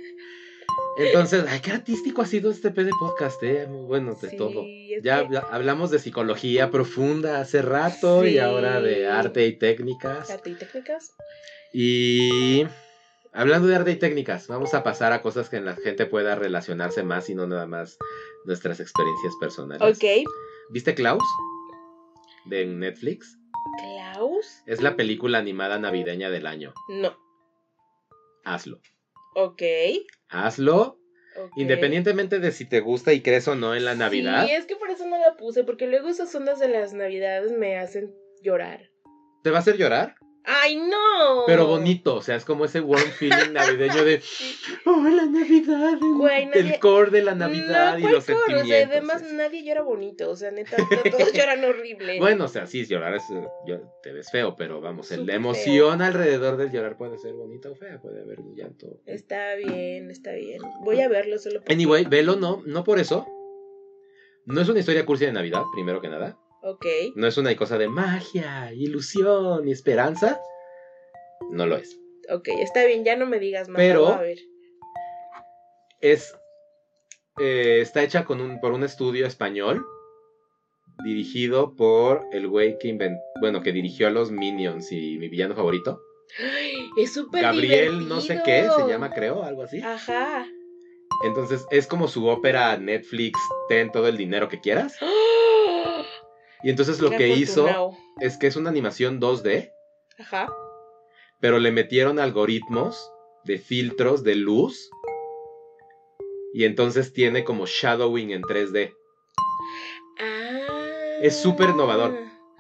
Entonces, 0.98 1.46
ay, 1.48 1.60
qué 1.62 1.72
artístico 1.72 2.22
ha 2.22 2.26
sido 2.26 2.52
este 2.52 2.70
PD 2.72 2.92
podcast, 3.00 3.42
¿eh? 3.44 3.66
Muy 3.68 3.86
bueno 3.86 4.14
de 4.16 4.30
Sí, 4.30 4.38
todo. 4.38 4.64
Ya 5.02 5.28
que- 5.28 5.38
hablamos 5.50 5.90
de 5.90 6.00
psicología 6.00 6.70
profunda 6.70 7.40
hace 7.40 7.62
rato 7.62 8.26
y 8.26 8.38
ahora 8.38 8.82
de 8.82 9.08
arte 9.08 9.48
y 9.48 9.54
técnicas. 9.58 10.30
¿Arte 10.30 10.50
y 10.52 10.56
técnicas? 10.56 11.14
Y 11.74 12.66
hablando 13.32 13.68
de 13.68 13.76
arte 13.78 13.92
y 13.92 13.96
técnicas, 13.96 14.48
vamos 14.48 14.74
a 14.74 14.84
pasar 14.84 15.14
a 15.14 15.22
cosas 15.22 15.50
que 15.50 15.62
la 15.62 15.76
gente 15.76 16.06
pueda 16.06 16.36
relacionarse 16.36 17.04
más 17.04 17.30
y 17.30 17.36
no 17.36 17.48
nada 17.48 17.66
más 17.66 17.98
nuestras 18.46 18.80
experiencias 18.82 19.34
personales. 19.40 19.98
Ok. 19.98 20.04
¿Viste 20.72 20.94
Klaus? 20.94 21.24
De 22.46 22.66
Netflix. 22.66 23.38
¿Klaus? 23.80 24.46
Es 24.66 24.82
la 24.82 24.96
película 24.98 25.38
animada 25.38 25.80
navideña 25.80 26.30
del 26.30 26.46
año. 26.48 26.74
No. 26.90 27.16
Hazlo. 28.44 28.82
Ok. 29.34 29.62
Hazlo. 30.30 30.98
Independientemente 31.56 32.40
de 32.40 32.52
si 32.52 32.66
te 32.66 32.82
gusta 32.82 33.14
y 33.14 33.22
crees 33.22 33.48
o 33.48 33.56
no 33.56 33.74
en 33.74 33.86
la 33.86 33.96
Navidad. 33.96 34.46
Sí, 34.46 34.52
es 34.52 34.66
que 34.66 34.76
por 34.76 34.90
eso 34.90 35.08
no 35.08 35.18
la 35.18 35.38
puse, 35.38 35.64
porque 35.64 35.88
luego 35.88 36.10
esas 36.10 36.34
ondas 36.36 36.60
de 36.60 36.68
las 36.68 36.94
navidades 36.94 37.52
me 37.52 37.78
hacen 37.78 38.14
llorar. 38.44 38.90
¿Te 39.44 39.50
va 39.50 39.58
a 39.58 39.60
hacer 39.62 39.78
llorar? 39.78 40.16
¡Ay, 40.44 40.76
no! 40.76 41.44
Pero 41.46 41.68
bonito, 41.68 42.16
o 42.16 42.22
sea, 42.22 42.36
es 42.36 42.46
como 42.46 42.66
ese 42.66 42.82
warm 42.82 43.12
feeling 43.12 43.52
navideño 43.54 44.04
de, 44.04 44.22
oh, 44.86 45.04
la 45.08 45.26
Navidad, 45.28 45.94
el, 45.94 46.00
Güey, 46.00 46.46
nadie- 46.48 46.74
el 46.74 46.80
core 46.80 47.12
de 47.12 47.22
la 47.22 47.36
Navidad 47.36 47.94
No, 47.94 48.00
y 48.00 48.02
¿cuál 48.02 48.14
los? 48.14 48.24
O 48.24 48.26
sea, 48.26 48.36
sentimientos. 48.48 48.92
además 48.92 49.22
es- 49.22 49.34
nadie 49.34 49.64
llora 49.64 49.82
bonito, 49.84 50.30
o 50.32 50.36
sea, 50.36 50.50
neta, 50.50 50.78
to- 51.04 51.10
todos 51.12 51.32
lloran 51.34 51.64
horrible. 51.64 52.18
Bueno, 52.20 52.46
o 52.46 52.48
sea, 52.48 52.66
sí, 52.66 52.84
llorar 52.86 53.14
es, 53.16 53.24
yo- 53.68 53.82
te 54.02 54.12
ves 54.14 54.32
feo, 54.32 54.56
pero 54.56 54.82
vamos, 54.82 55.12
la 55.12 55.36
emoción 55.36 56.02
alrededor 56.02 56.58
del 56.58 56.72
llorar 56.72 56.98
puede 56.98 57.20
ser 57.20 57.34
bonita 57.34 57.70
o 57.70 57.76
fea, 57.76 58.00
puede 58.02 58.22
haber 58.22 58.40
un 58.40 58.56
llanto. 58.56 59.00
Está 59.06 59.54
bien, 59.56 60.10
está 60.10 60.32
bien. 60.32 60.60
Voy 60.84 61.02
a 61.02 61.08
verlo 61.08 61.38
solo 61.38 61.60
porque... 61.60 61.72
Anyway, 61.74 62.06
velo, 62.06 62.36
no, 62.36 62.64
no 62.66 62.84
por 62.84 62.98
eso. 63.00 63.28
No 64.46 64.60
es 64.60 64.68
una 64.68 64.80
historia 64.80 65.06
cursi 65.06 65.26
de 65.28 65.34
Navidad, 65.34 65.62
primero 65.72 66.02
que 66.02 66.10
nada. 66.10 66.36
Ok. 66.64 66.86
No 67.16 67.28
es 67.28 67.38
una 67.38 67.56
cosa 67.56 67.78
de 67.78 67.88
magia, 67.88 68.72
ilusión 68.74 69.68
y 69.68 69.72
esperanza. 69.72 70.40
No 71.50 71.66
lo 71.66 71.78
es. 71.78 71.98
Ok, 72.30 72.48
está 72.50 72.86
bien, 72.86 73.04
ya 73.04 73.16
no 73.16 73.26
me 73.26 73.40
digas 73.40 73.68
más. 73.68 73.78
Pero- 73.78 74.08
a 74.08 74.22
ver. 74.22 74.38
es 76.02 76.34
eh, 77.40 77.80
está 77.82 78.04
hecha 78.04 78.26
con 78.26 78.42
un, 78.42 78.60
por 78.60 78.72
un 78.74 78.84
estudio 78.84 79.26
español 79.26 79.86
dirigido 81.04 81.76
por 81.76 82.26
el 82.32 82.48
güey 82.48 82.78
que 82.78 82.88
inventó, 82.90 83.22
bueno, 83.40 83.62
que 83.64 83.72
dirigió 83.72 84.08
a 84.08 84.12
los 84.12 84.32
Minions 84.32 84.92
y 84.92 85.18
mi 85.18 85.30
villano 85.30 85.56
favorito, 85.56 86.00
Ay, 86.40 86.90
Es 86.98 87.14
súper 87.14 87.42
Gabriel 87.42 88.08
no 88.08 88.22
sé 88.22 88.42
qué, 88.46 88.68
se 88.76 88.88
llama 88.88 89.12
creo, 89.12 89.44
algo 89.44 89.64
así. 89.64 89.82
Ajá. 89.82 90.46
Entonces 91.26 91.66
es 91.72 91.88
como 91.88 92.08
su 92.08 92.28
ópera 92.28 92.78
Netflix, 92.78 93.40
ten 93.68 93.92
todo 93.92 94.08
el 94.08 94.18
dinero 94.18 94.48
que 94.48 94.60
quieras. 94.62 94.96
¡Ah! 95.02 95.41
Y 96.64 96.70
entonces 96.70 97.00
lo 97.02 97.10
que 97.10 97.30
hizo 97.30 97.68
es 98.20 98.38
que 98.38 98.48
es 98.48 98.56
una 98.56 98.70
animación 98.70 99.20
2D, 99.20 99.72
Ajá. 100.20 100.48
pero 101.40 101.60
le 101.60 101.72
metieron 101.72 102.20
algoritmos 102.20 103.12
de 103.46 103.58
filtros 103.58 104.24
de 104.24 104.36
luz. 104.36 104.90
Y 106.54 106.66
entonces 106.66 107.14
tiene 107.14 107.44
como 107.44 107.66
shadowing 107.66 108.32
en 108.32 108.42
3D. 108.44 108.94
Ah. 110.20 111.18
Es 111.22 111.38
súper 111.42 111.70
innovador. 111.70 112.16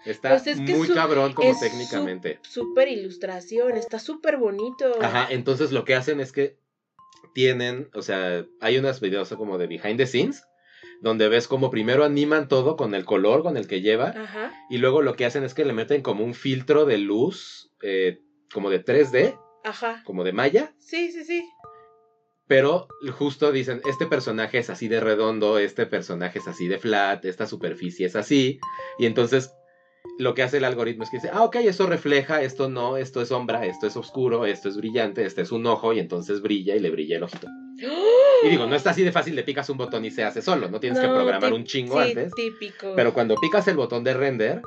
Está 0.06 0.30
Pues 0.30 0.48
es 0.48 0.60
que 0.60 0.74
muy 0.76 0.88
su- 0.88 0.94
cabrón 0.96 1.34
como 1.34 1.48
es 1.50 1.60
técnicamente. 1.60 2.40
Súper 2.42 2.88
ilustración, 2.88 3.78
está 3.78 4.00
súper 4.00 4.38
bonito. 4.38 4.92
Ajá, 5.02 5.28
entonces 5.30 5.72
lo 5.72 5.86
que 5.86 5.94
hacen 5.94 6.20
es 6.20 6.32
que 6.32 6.58
tienen, 7.36 7.90
o 7.94 8.02
sea, 8.02 8.46
hay 8.62 8.78
unos 8.78 9.00
videos 9.00 9.30
como 9.30 9.58
de 9.60 9.68
behind 9.68 9.98
the 9.98 10.08
scenes, 10.08 10.44
donde 11.02 11.28
ves 11.30 11.48
como 11.48 11.70
primero 11.72 12.04
animan 12.04 12.48
todo 12.48 12.76
con 12.76 12.94
el 12.96 13.06
color 13.06 13.44
con 13.44 13.58
el 13.58 13.68
que 13.68 13.82
lleva, 13.82 14.10
Ajá. 14.10 14.52
y 14.70 14.78
luego 14.78 15.02
lo 15.02 15.16
que 15.16 15.26
hacen 15.26 15.44
es 15.44 15.54
que 15.54 15.66
le 15.66 15.74
meten 15.74 16.02
como 16.02 16.24
un 16.24 16.34
filtro 16.34 16.86
de 16.86 16.98
luz, 16.98 17.72
eh, 17.82 18.20
como 18.54 18.70
de 18.70 18.84
3D, 18.84 19.38
Ajá. 19.64 20.02
como 20.06 20.24
de 20.24 20.34
malla, 20.34 20.74
Sí, 20.78 21.12
sí, 21.12 21.24
sí. 21.24 21.44
Pero 22.48 22.88
justo 23.18 23.52
dicen, 23.54 23.82
este 23.88 24.06
personaje 24.08 24.58
es 24.58 24.70
así 24.70 24.90
de 24.90 25.00
redondo, 25.00 25.58
este 25.58 25.86
personaje 25.86 26.40
es 26.40 26.48
así 26.50 26.68
de 26.68 26.80
flat, 26.80 27.24
esta 27.24 27.46
superficie 27.48 28.06
es 28.06 28.18
así. 28.18 28.60
Y 29.00 29.06
entonces 29.06 29.54
lo 30.22 30.34
que 30.36 30.44
hace 30.44 30.58
el 30.58 30.66
algoritmo 30.66 31.04
es 31.04 31.10
que 31.10 31.18
dice, 31.18 31.30
ah, 31.34 31.44
ok, 31.44 31.56
esto 31.58 31.88
refleja, 31.88 32.42
esto 32.42 32.70
no, 32.70 32.98
esto 32.98 33.22
es 33.22 33.30
sombra, 33.30 33.66
esto 33.66 33.88
es 33.88 33.98
oscuro, 33.98 34.46
esto 34.46 34.70
es 34.70 34.78
brillante, 34.78 35.26
este 35.26 35.42
es 35.42 35.52
un 35.52 35.66
ojo 35.66 35.94
y 35.94 36.00
entonces 36.00 36.42
brilla 36.42 36.76
y 36.76 36.80
le 36.80 36.90
brilla 36.92 37.18
el 37.18 37.24
ojito. 37.24 37.48
Y 38.44 38.50
digo, 38.50 38.68
no 38.68 38.76
está 38.76 38.92
así 38.92 39.04
de 39.04 39.12
fácil, 39.12 39.36
le 39.36 39.44
picas 39.44 39.70
un 39.70 39.78
botón 39.78 40.06
y 40.06 40.12
se 40.12 40.24
hace 40.24 40.42
solo, 40.42 40.70
no 40.70 40.80
tienes 40.80 41.00
que 41.00 41.08
programar 41.08 41.54
un 41.54 41.64
chingo 41.66 42.02
sí, 42.04 42.10
antes. 42.10 42.32
típico. 42.34 42.94
Pero 42.96 43.14
cuando 43.14 43.36
picas 43.36 43.68
el 43.68 43.76
botón 43.78 44.04
de 44.04 44.14
render, 44.14 44.62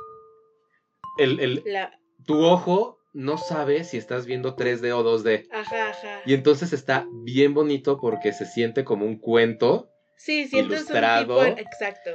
el, 1.17 1.39
el- 1.39 1.63
La... 1.65 1.97
tu 2.25 2.43
ojo 2.43 2.99
no 3.13 3.37
sabe 3.37 3.85
si 3.85 3.97
estás 3.97 4.25
viendo 4.25 4.55
3D 4.57 4.91
o 4.93 5.03
2D. 5.03 5.47
Ajá, 5.51 5.89
ajá. 5.91 6.21
Y 6.25 6.33
entonces 6.33 6.73
está 6.73 7.07
bien 7.23 7.53
bonito 7.53 7.97
porque 8.01 8.33
se 8.33 8.45
siente 8.45 8.83
como 8.83 9.05
un 9.05 9.17
cuento, 9.19 9.89
Sí, 10.17 10.47
sientes 10.47 10.79
ilustrado. 10.81 11.39
un 11.39 11.45
tipo... 11.55 11.59
Exacto. 11.61 12.11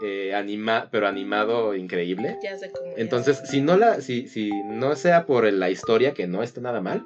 Eh, 0.00 0.34
anima, 0.34 0.88
pero 0.90 1.06
animado 1.06 1.74
increíble. 1.74 2.38
Ya 2.42 2.56
sé 2.56 2.70
cómo. 2.70 2.90
ya 2.96 3.02
Entonces, 3.02 3.38
sé. 3.38 3.46
si 3.46 3.60
no 3.60 3.76
la, 3.76 4.00
si, 4.00 4.28
si 4.28 4.50
no 4.64 4.96
sea 4.96 5.26
por 5.26 5.50
la 5.52 5.70
historia, 5.70 6.14
que 6.14 6.26
no 6.26 6.42
está 6.42 6.60
nada 6.60 6.80
mal, 6.80 7.02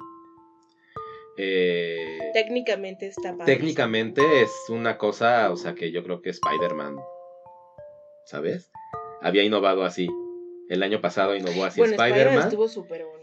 eh, 1.37 2.19
Técnicamente 2.33 3.07
está 3.07 3.35
padre. 3.37 3.55
técnicamente 3.55 4.41
es 4.41 4.51
una 4.69 4.97
cosa, 4.97 5.51
o 5.51 5.55
sea, 5.57 5.75
que 5.75 5.91
yo 5.91 6.03
creo 6.03 6.21
que 6.21 6.29
Spider-Man, 6.31 6.95
¿sabes? 8.25 8.71
Había 9.21 9.43
innovado 9.43 9.83
así. 9.83 10.07
El 10.69 10.83
año 10.83 10.99
pasado 10.99 11.33
innovó 11.35 11.63
así 11.63 11.79
Bueno, 11.79 11.95
Spider-Man 11.95 12.49
bonito. 12.55 12.69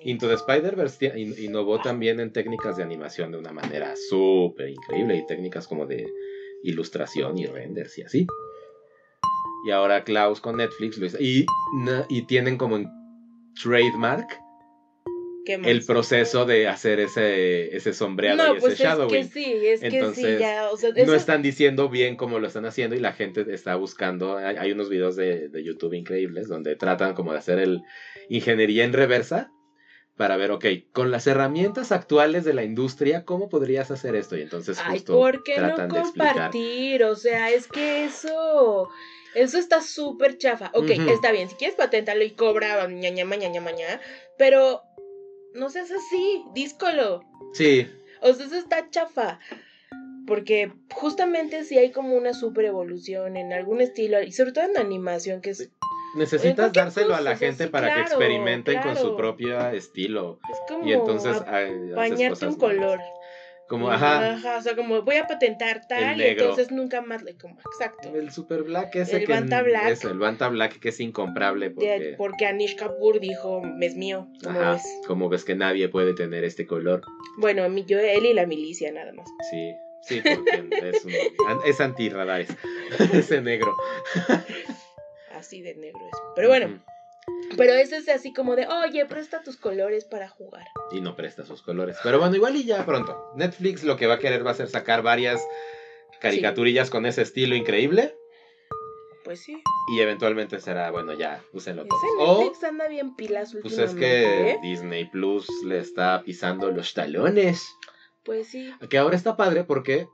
Into 0.03 0.29
the 0.29 0.35
Spider-Verse 0.35 1.13
in- 1.19 1.35
innovó 1.39 1.79
también 1.81 2.19
en 2.21 2.33
técnicas 2.33 2.77
de 2.77 2.83
animación 2.83 3.33
de 3.33 3.39
una 3.39 3.53
manera 3.53 3.95
súper 3.97 4.71
increíble 4.71 5.17
y 5.17 5.27
técnicas 5.27 5.67
como 5.69 5.85
de 5.87 6.07
ilustración 6.63 7.37
y 7.39 7.47
renders 7.47 7.99
y 7.99 8.03
así. 8.03 8.27
Y 9.67 9.71
ahora 9.71 10.05
Klaus 10.05 10.41
con 10.41 10.57
Netflix 10.59 10.99
lo 10.99 11.07
hizo. 11.07 11.17
Y, 11.21 11.47
y 12.09 12.23
tienen 12.23 12.57
como 12.59 12.77
en 12.77 12.89
trademark 13.63 14.29
el 15.47 15.85
proceso 15.85 16.47
de 16.47 16.69
hacer 16.69 17.01
ese, 17.01 17.77
ese 17.77 17.93
sombreado 17.93 18.43
No, 18.47 18.57
y 18.57 18.61
pues 18.61 18.75
ese 18.75 18.85
es 18.85 18.89
que 18.89 18.97
shadowing. 18.97 19.29
sí, 19.31 19.53
es 19.67 19.81
que 19.81 19.91
sí, 19.91 19.97
Entonces, 19.97 20.41
ya, 20.41 20.71
o 20.71 20.77
sea, 20.77 20.91
No 21.07 21.15
están 21.15 21.43
diciendo 21.43 21.89
bien 21.91 22.17
cómo 22.17 22.39
lo 22.39 22.47
están 22.47 22.65
haciendo 22.65 22.97
y 22.97 23.01
la 23.01 23.13
gente 23.13 23.45
está 23.53 23.77
buscando. 23.77 24.39
Hay, 24.39 24.57
hay 24.57 24.73
unos 24.73 24.89
videos 24.89 25.17
de, 25.17 25.49
de 25.51 25.63
YouTube 25.63 25.93
increíbles 25.95 26.49
donde 26.49 26.77
tratan 26.77 27.15
como 27.15 27.33
de 27.33 27.39
hacer 27.39 27.59
el 27.59 27.83
ingeniería 28.31 28.85
en 28.85 28.95
reversa 28.95 29.51
para 30.17 30.37
ver, 30.37 30.51
ok, 30.53 30.65
con 30.93 31.11
las 31.11 31.27
herramientas 31.27 31.91
actuales 31.93 32.45
de 32.45 32.55
la 32.55 32.63
industria, 32.65 33.25
¿cómo 33.25 33.49
podrías 33.49 33.91
hacer 33.91 34.15
esto? 34.15 34.37
Y 34.39 34.43
entonces 34.43 34.79
Ay, 34.83 35.01
¿por 35.01 35.43
qué 35.43 35.59
no 35.59 35.67
tratan 35.67 35.89
de 35.91 35.99
explicar. 35.99 36.33
compartir? 36.33 37.05
O 37.05 37.17
sea, 37.17 37.51
es 37.51 37.67
que 37.67 38.05
eso, 38.05 38.89
eso 39.35 39.59
está 39.59 39.81
súper 39.81 40.39
chafa. 40.39 40.71
Ok, 40.75 40.91
está 40.91 41.33
bien, 41.33 41.49
si 41.49 41.57
quieres 41.57 41.77
patentarlo 41.77 42.25
y 42.25 42.31
cobra 42.31 42.87
ñaña, 42.87 43.25
mañana, 43.25 43.61
mañana, 43.61 44.01
pero 44.39 44.83
no 45.55 45.71
seas 45.71 45.91
así, 45.91 46.45
díscolo. 46.55 47.23
Sí, 47.53 47.89
O 48.21 48.33
sea, 48.33 48.47
eso 48.47 48.57
está 48.57 48.91
chafa. 48.91 49.39
Porque 50.27 50.73
justamente 50.91 51.65
si 51.65 51.77
hay 51.77 51.91
como 51.91 52.17
una 52.17 52.33
super 52.33 52.65
evolución 52.65 53.37
en 53.37 53.53
algún 53.53 53.83
estilo, 53.83 54.23
y 54.23 54.33
sobre 54.33 54.53
todo 54.53 54.65
en 54.65 54.79
animación, 54.79 55.43
que 55.43 55.51
es, 55.51 55.71
necesitas 56.17 56.73
dárselo 56.73 57.15
a 57.15 57.21
la 57.21 57.33
cosa, 57.33 57.37
o 57.37 57.39
sea, 57.39 57.49
gente 57.49 57.65
sí, 57.65 57.71
para 57.71 57.89
que 57.89 57.95
claro, 57.95 58.09
experimenten 58.09 58.81
con 58.81 58.97
su 58.97 59.17
propio 59.17 59.69
estilo. 59.71 60.41
es 60.51 60.59
como 60.67 60.87
Y 60.87 60.93
entonces 60.93 61.45
bañarte 61.95 62.29
cosas 62.31 62.55
un 62.55 62.59
color. 62.59 63.01
Como, 63.67 63.91
ajá, 63.91 64.33
Ajá, 64.35 64.59
o 64.59 64.61
sea, 64.63 64.77
como 64.77 65.01
voy 65.03 65.17
a 65.17 65.27
patentar 65.27 65.87
tal 65.89 66.21
y 66.21 66.25
entonces 66.25 66.71
nunca 66.71 67.01
más 67.01 67.23
le 67.23 67.35
como, 67.39 67.59
exacto. 67.61 68.15
el 68.15 68.31
Super 68.31 68.63
Black 68.63 68.95
ese 68.97 69.17
El 69.17 69.25
que 69.27 69.33
Banta 69.33 69.63
Black. 69.63 69.89
eso, 69.89 70.11
el 70.11 70.19
Banta 70.19 70.49
Black 70.49 70.79
que 70.81 70.91
es 70.91 71.01
incomparable 71.01 71.71
De- 71.71 71.75
porque, 71.75 72.15
porque 72.19 72.47
Anish 72.47 72.77
Kapoor 72.77 73.21
dijo, 73.21 73.63
es 73.81 73.97
mío, 73.97 74.29
¿cómo 74.43 74.61
ajá, 74.61 74.73
ves? 74.75 74.85
como 75.07 75.29
ves 75.31 75.45
que 75.45 75.55
nadie 75.55 75.89
puede 75.89 76.13
tener 76.13 76.45
este 76.45 76.67
color. 76.67 77.01
Bueno, 77.39 77.67
yo, 77.87 77.99
él 77.99 78.27
y 78.27 78.35
la 78.35 78.45
milicia 78.47 78.93
nada 78.93 79.13
más. 79.15 79.27
Sí, 79.51 79.75
sí, 80.03 80.21
porque 80.23 80.89
es, 80.91 81.05
un, 81.07 81.13
es 81.65 81.81
antirradares, 81.81 82.51
ese 83.15 83.41
negro. 83.41 83.75
Así 85.33 85.63
de 85.63 85.75
negro 85.75 86.01
es. 86.07 86.19
Pero 86.37 86.49
bueno, 86.49 86.67
Ujú. 86.67 86.77
Pero 87.57 87.73
ese 87.73 87.97
es 87.97 88.09
así 88.09 88.33
como 88.33 88.57
de, 88.57 88.67
oye, 88.67 89.05
presta 89.07 89.43
tus 89.43 89.57
colores 89.57 90.05
para 90.05 90.29
jugar. 90.29 90.67
Y 90.91 91.01
no 91.01 91.17
presta 91.17 91.45
sus 91.45 91.63
colores. 91.63 91.97
Pero 92.03 92.19
bueno, 92.19 92.35
igual 92.35 92.57
y 92.57 92.65
ya 92.65 92.85
pronto. 92.85 93.33
Netflix 93.37 93.85
lo 93.85 93.97
que 93.97 94.07
va 94.07 94.15
a 94.15 94.19
querer 94.19 94.47
va 94.47 94.53
a 94.53 94.55
ser 94.55 94.69
sacar 94.69 95.03
varias 95.03 95.41
caricaturillas 96.21 96.91
con 96.91 97.07
ese 97.07 97.23
estilo 97.23 97.55
increíble. 97.55 98.17
Pues 99.25 99.43
sí. 99.43 99.63
Y 99.95 100.01
eventualmente 100.01 100.61
será, 100.61 100.91
bueno, 100.91 101.15
ya, 101.15 101.43
úsenlo 101.53 101.87
todos. 101.87 102.03
Ese 102.03 102.13
O, 102.19 102.39
Netflix 102.41 102.65
anda 102.65 102.89
bien 102.89 103.17
pilas 103.17 103.57
pues 103.63 103.79
es 103.79 103.95
que 103.95 104.51
¿eh? 104.51 104.59
Disney 104.63 105.07
Plus 105.07 105.49
le 105.65 105.79
está 105.79 106.23
pisando 106.23 106.71
los 106.71 106.93
talones. 106.93 107.67
Pues 108.23 108.49
sí. 108.49 108.73
Que 108.91 108.99
ahora 108.99 109.17
está 109.17 109.37
padre 109.37 109.65
porque 109.65 110.07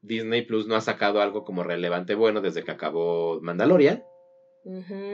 Disney 0.00 0.42
Plus 0.42 0.66
no 0.66 0.76
ha 0.76 0.80
sacado 0.80 1.20
algo 1.20 1.44
como 1.44 1.62
relevante 1.62 2.14
bueno 2.14 2.40
desde 2.40 2.62
que 2.62 2.70
acabó 2.70 3.40
Mandalorian, 3.40 4.02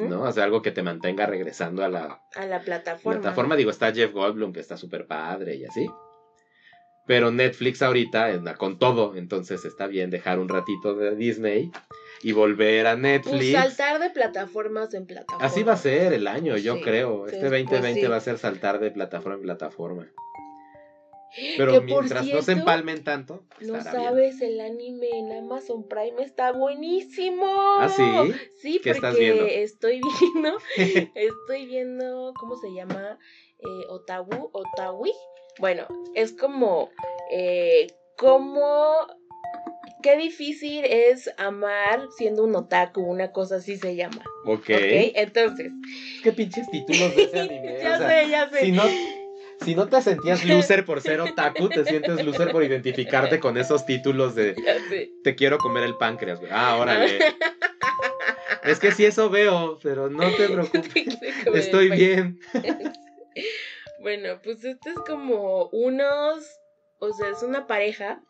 ¿no? 0.09 0.23
O 0.23 0.33
sea, 0.33 0.45
algo 0.45 0.63
que 0.63 0.71
te 0.71 0.83
mantenga 0.83 1.27
regresando 1.27 1.85
a 1.85 1.89
la 1.89 2.23
A 2.37 2.47
la 2.47 2.61
plataforma. 2.61 3.21
plataforma. 3.21 3.57
Digo, 3.57 3.71
está 3.71 3.93
Jeff 3.93 4.13
Goldblum, 4.13 4.53
que 4.53 4.61
está 4.61 4.77
súper 4.77 5.07
padre 5.07 5.57
y 5.57 5.65
así. 5.65 5.87
Pero 7.07 7.31
Netflix 7.33 7.83
ahorita 7.83 8.27
anda 8.27 8.55
con 8.55 8.79
todo, 8.79 9.17
entonces 9.17 9.65
está 9.65 9.89
bien 9.89 10.09
dejar 10.11 10.39
un 10.39 10.49
ratito 10.49 10.95
de 10.95 11.17
Disney 11.17 11.71
y 12.23 12.31
volver 12.31 12.87
a 12.87 12.93
Pues 12.93 13.03
Netflix. 13.03 13.53
saltar 13.53 14.01
de 14.01 14.11
plataformas 14.11 14.95
en 14.95 15.07
plataforma. 15.07 15.45
Así 15.45 15.65
va 15.65 15.73
a 15.73 15.77
ser 15.77 16.13
el 16.13 16.29
año, 16.29 16.57
yo 16.57 16.77
Sí, 16.77 16.83
creo. 16.83 17.27
sí, 17.29 17.35
Este 17.35 17.49
pues 17.49 17.63
2020 17.65 18.01
sí. 18.01 18.07
va 18.07 18.17
a 18.17 18.21
ser 18.21 18.39
saltar 18.39 18.79
de 18.79 18.93
plataforma 18.93 19.35
en 19.37 19.43
plataforma. 19.43 20.07
Pero 21.57 21.73
Que 21.73 21.81
mientras 21.81 22.27
no 22.27 22.43
se 22.43 22.53
empalmen 22.53 23.05
tanto, 23.05 23.45
No 23.61 23.73
bien. 23.75 23.85
sabes, 23.85 24.41
el 24.43 24.61
anime 24.61 25.09
en 25.11 25.33
Amazon 25.33 25.89
Prime 25.89 26.23
está 26.23 26.53
buenísimo. 26.53 27.47
¿Ah, 27.79 27.89
sí? 27.89 28.03
Sí, 28.61 28.73
¿Qué 28.83 28.91
porque 28.91 28.91
estás 28.91 29.19
viendo? 29.19 29.47
estoy 29.47 30.01
viendo, 30.03 30.59
estoy 31.15 31.67
viendo, 31.67 32.33
¿cómo 32.39 32.57
se 32.57 32.73
llama? 32.75 33.19
Eh, 33.59 33.87
Otawu, 33.89 34.51
Otawi. 34.53 35.13
Bueno, 35.59 35.87
es 36.15 36.33
como, 36.33 36.91
eh, 37.31 37.87
como, 38.19 38.93
qué 40.03 40.17
difícil 40.17 40.85
es 40.85 41.31
amar 41.39 42.07
siendo 42.19 42.45
un 42.45 42.55
otaku, 42.57 43.01
una 43.03 43.33
cosa 43.33 43.57
así 43.57 43.77
se 43.77 43.95
llama. 43.97 44.23
ok. 44.45 44.59
¿Ok? 44.61 45.13
Entonces, 45.15 45.71
Qué 46.23 46.33
pinches 46.33 46.69
títulos 46.71 47.15
de 47.17 47.23
ese 47.25 47.41
anime. 47.41 47.79
ya 47.83 47.95
o 47.95 47.99
sea, 47.99 48.09
sé, 48.09 48.31
ya 48.31 48.51
sé. 48.51 48.61
si 48.67 48.73
no, 48.73 48.83
si 49.65 49.75
no 49.75 49.89
te 49.89 50.03
sentías 50.03 50.45
loser 50.45 50.85
por 50.85 51.01
ser 51.01 51.21
otaku, 51.21 51.69
te 51.69 51.85
sientes 51.85 52.25
loser 52.25 52.51
por 52.53 52.65
identificarte 52.65 53.41
con 53.41 53.57
esos 53.57 53.87
títulos 53.87 54.35
de 54.35 54.55
te 55.23 55.35
quiero 55.35 55.59
comer 55.59 55.85
el 55.85 55.97
páncreas, 55.97 56.41
güey. 56.41 56.51
Ah, 56.53 56.77
órale. 56.77 57.19
es 58.65 58.79
que 58.79 58.93
sí 58.93 59.05
eso 59.05 59.31
veo, 59.31 59.79
pero 59.83 60.09
no 60.09 60.31
te 60.35 60.49
preocupes. 60.49 61.19
Estoy 61.55 61.91
bien. 61.91 62.39
Bueno, 64.01 64.41
pues 64.43 64.65
este 64.65 64.91
es 64.91 64.97
como 65.07 65.69
unos, 65.69 66.45
o 66.99 67.13
sea, 67.13 67.29
es 67.29 67.45
una 67.45 67.69
pareja 67.69 68.21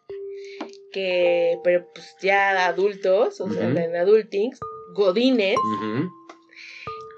que, 0.92 1.58
pero 1.64 1.88
pues 1.94 2.14
ya 2.20 2.66
adultos, 2.66 3.40
o 3.40 3.50
sea, 3.50 3.68
en 3.68 3.96
adultings, 3.96 4.60
godines, 4.94 5.56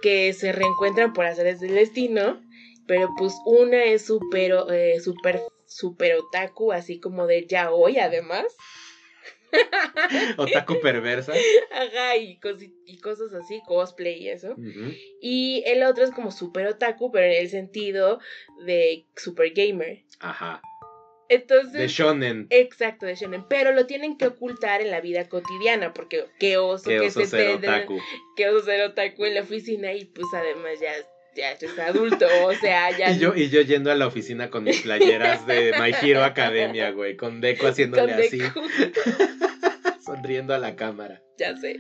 que 0.02 0.32
se 0.34 0.52
reencuentran 0.52 1.12
por 1.12 1.26
hacer 1.26 1.48
el 1.48 1.58
destino, 1.58 2.40
pero 2.86 3.08
pues 3.16 3.34
una 3.46 3.84
es 3.84 4.04
súper, 4.06 4.54
eh, 4.70 5.00
súper, 5.00 5.42
súper 5.66 6.16
otaku, 6.16 6.72
así 6.72 7.00
como 7.00 7.26
de 7.26 7.46
ya 7.46 7.70
hoy 7.72 7.98
además, 7.98 8.44
Otaku 10.36 10.80
perversa. 10.80 11.32
ajá, 11.72 12.16
y, 12.16 12.38
y 12.86 12.98
cosas 12.98 13.32
así, 13.34 13.60
cosplay 13.66 14.22
y 14.24 14.28
eso. 14.30 14.56
Y 15.20 15.62
el 15.66 15.82
otro 15.84 16.04
es 16.04 16.10
como 16.10 16.30
súper 16.32 16.66
otaku, 16.66 17.10
pero 17.12 17.26
en 17.26 17.32
el 17.40 17.48
sentido 17.48 18.18
de 18.66 19.06
super 19.16 19.52
gamer. 19.54 20.02
Ajá. 20.20 20.60
Entonces... 21.28 21.72
De 21.72 21.86
shonen. 21.88 22.46
Exacto, 22.50 23.06
de 23.06 23.14
shonen, 23.14 23.46
pero 23.48 23.72
lo 23.72 23.86
tienen 23.86 24.18
que 24.18 24.26
ocultar 24.26 24.80
en 24.82 24.90
la 24.90 25.00
vida 25.00 25.28
cotidiana, 25.28 25.94
porque 25.94 26.26
qué 26.38 26.58
oso 26.58 26.90
Que 26.90 26.98
que 26.98 27.06
oso 27.06 27.20
se 27.20 27.26
ser 27.26 27.60
te- 27.60 27.68
otaku. 27.68 27.98
qué 28.36 28.48
oso 28.48 28.66
ser 28.66 28.82
otaku 28.82 29.24
en 29.24 29.34
la 29.34 29.40
oficina 29.42 29.92
y 29.94 30.04
pues 30.04 30.26
además 30.34 30.80
ya, 30.80 30.92
ya 31.34 31.52
es 31.52 31.78
adulto, 31.78 32.26
o 32.44 32.54
sea, 32.54 32.96
ya 32.96 33.10
Y 33.10 33.18
yo, 33.18 33.34
y 33.34 33.48
yo 33.48 33.60
yendo 33.62 33.90
a 33.90 33.94
la 33.94 34.06
oficina 34.06 34.50
con 34.50 34.64
mis 34.64 34.82
playeras 34.82 35.46
de 35.46 35.72
My 35.80 35.92
Hero 36.00 36.24
Academia, 36.24 36.90
güey, 36.90 37.16
con 37.16 37.40
Deco 37.40 37.66
haciéndole 37.66 38.12
con 38.12 38.22
así, 38.22 38.40
sonriendo 40.04 40.54
a 40.54 40.58
la 40.58 40.76
cámara. 40.76 41.22
ya 41.38 41.56
sé. 41.56 41.78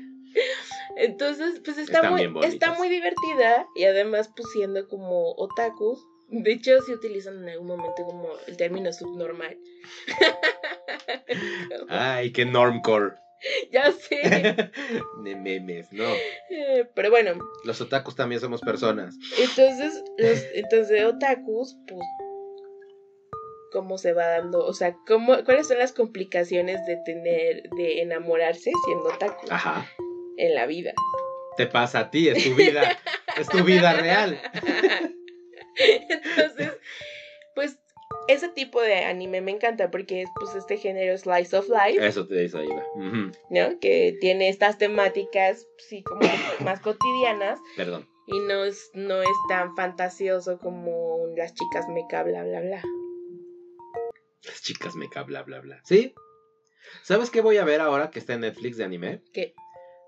Entonces, 0.96 1.60
pues 1.64 1.78
está 1.78 1.98
Están 1.98 2.32
muy, 2.32 2.44
está 2.44 2.74
muy 2.74 2.88
divertida 2.88 3.66
y 3.74 3.84
además 3.84 4.30
pues 4.34 4.48
siendo 4.52 4.86
como 4.88 5.32
otakus, 5.36 5.98
De 6.28 6.52
hecho, 6.52 6.80
sí 6.86 6.92
utilizan 6.92 7.42
en 7.42 7.48
algún 7.50 7.66
momento 7.68 8.02
como 8.04 8.28
el 8.46 8.56
término 8.56 8.92
subnormal. 8.92 9.58
Ay, 11.88 12.32
qué 12.32 12.44
normcore. 12.44 13.16
ya 13.72 13.92
sé. 13.92 14.20
De 15.24 15.36
memes, 15.36 15.92
no. 15.92 16.04
Eh, 16.50 16.86
Pero 16.94 17.10
bueno, 17.10 17.32
Los 17.64 17.80
otakus 17.80 18.14
también 18.16 18.40
somos 18.40 18.60
personas. 18.60 19.14
entonces, 19.38 20.02
los, 20.18 20.38
entonces 20.54 21.04
otakus, 21.04 21.76
pues, 21.86 22.00
¿cómo 23.72 23.98
se 23.98 24.12
va 24.12 24.26
dando? 24.28 24.64
O 24.64 24.72
sea, 24.72 24.96
¿cómo, 25.06 25.42
¿cuáles 25.44 25.66
son 25.68 25.78
las 25.78 25.92
complicaciones 25.92 26.84
de 26.86 26.96
tener, 27.04 27.62
de 27.76 28.02
enamorarse 28.02 28.70
siendo 28.84 29.04
otaku 29.08 29.46
Ajá. 29.50 29.86
en 30.36 30.54
la 30.54 30.66
vida? 30.66 30.92
Te 31.56 31.66
pasa 31.66 32.00
a 32.00 32.10
ti, 32.10 32.28
es 32.28 32.42
tu 32.44 32.54
vida. 32.54 32.98
es 33.38 33.48
tu 33.48 33.62
vida 33.64 33.92
real. 34.00 34.40
Entonces, 35.76 36.72
ese 38.28 38.48
tipo 38.48 38.80
de 38.80 39.04
anime 39.04 39.40
me 39.40 39.52
encanta 39.52 39.90
porque 39.90 40.22
es 40.22 40.30
pues 40.38 40.54
este 40.54 40.76
género 40.76 41.16
slice 41.18 41.56
of 41.56 41.68
life, 41.68 42.04
Eso 42.04 42.26
te 42.26 42.36
dice 42.36 42.58
ahí. 42.58 42.68
Ujú. 42.68 43.32
¿no? 43.50 43.78
Que 43.80 44.16
tiene 44.20 44.48
estas 44.48 44.78
temáticas, 44.78 45.66
sí, 45.88 46.02
como 46.02 46.20
más 46.60 46.80
cotidianas 46.80 47.60
Perdón. 47.76 48.08
y 48.26 48.38
no 48.40 48.64
es, 48.64 48.90
no 48.94 49.22
es 49.22 49.36
tan 49.48 49.74
fantasioso 49.76 50.58
como 50.58 51.26
las 51.36 51.54
chicas 51.54 51.88
meca, 51.88 52.22
bla, 52.22 52.42
bla, 52.44 52.60
bla. 52.60 52.82
Las 54.44 54.62
chicas 54.62 54.94
meca, 54.94 55.22
bla, 55.22 55.42
bla, 55.42 55.60
bla. 55.60 55.80
¿Sí? 55.84 56.14
¿Sabes 57.02 57.30
qué 57.30 57.40
voy 57.40 57.56
a 57.56 57.64
ver 57.64 57.80
ahora 57.80 58.10
que 58.10 58.18
está 58.18 58.34
en 58.34 58.40
Netflix 58.40 58.76
de 58.76 58.84
anime? 58.84 59.22
¿Qué? 59.32 59.54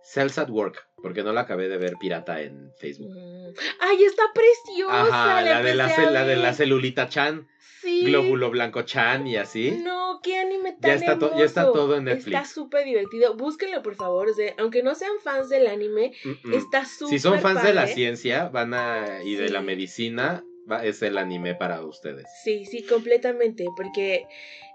Cells 0.06 0.38
at 0.38 0.50
Work, 0.50 0.86
porque 1.02 1.24
no 1.24 1.32
la 1.32 1.40
acabé 1.42 1.68
de 1.68 1.78
ver 1.78 1.96
pirata 1.98 2.40
en 2.40 2.70
Facebook. 2.78 3.10
Mm. 3.10 3.54
¡Ay, 3.80 4.04
está 4.04 4.22
preciosa! 4.32 5.02
Ajá, 5.02 5.42
la 5.42 5.62
de 5.62 5.74
la, 5.74 6.24
de 6.24 6.54
celulita 6.54 7.08
Chan, 7.08 7.48
Sí. 7.86 8.04
glóbulo 8.04 8.50
blanco 8.50 8.82
Chan 8.82 9.26
y 9.28 9.36
así. 9.36 9.80
No, 9.82 10.18
qué 10.22 10.38
anime 10.38 10.72
tan 10.72 10.90
Ya 10.90 10.94
está 10.94 11.18
to- 11.18 11.38
ya 11.38 11.44
está 11.44 11.60
hermoso. 11.62 11.78
todo 11.78 11.96
en 11.96 12.04
Netflix. 12.04 12.26
Está 12.36 12.44
súper 12.44 12.84
divertido. 12.84 13.36
Búsquenlo, 13.36 13.80
por 13.82 13.94
favor. 13.94 14.28
o 14.28 14.34
sea, 14.34 14.52
aunque 14.58 14.82
no 14.82 14.94
sean 14.96 15.12
fans 15.22 15.48
del 15.48 15.68
anime, 15.68 16.12
Mm, 16.24 16.48
mm. 16.48 16.54
está 16.54 16.84
súper 16.84 17.10
Si 17.16 17.18
son 17.22 17.40
fans 17.40 17.62
de 17.62 17.72
la 17.74 17.86
ciencia 17.86 18.48
van 18.48 18.74
a, 18.74 19.22
y 19.24 19.36
de 19.36 19.48
la 19.50 19.60
medicina, 19.60 20.42
va- 20.70 20.84
es 20.84 21.00
el 21.02 21.16
anime 21.16 21.54
para 21.54 21.80
ustedes. 21.82 22.26
Sí, 22.42 22.64
sí, 22.66 22.82
completamente. 22.82 23.64
Porque. 23.76 24.26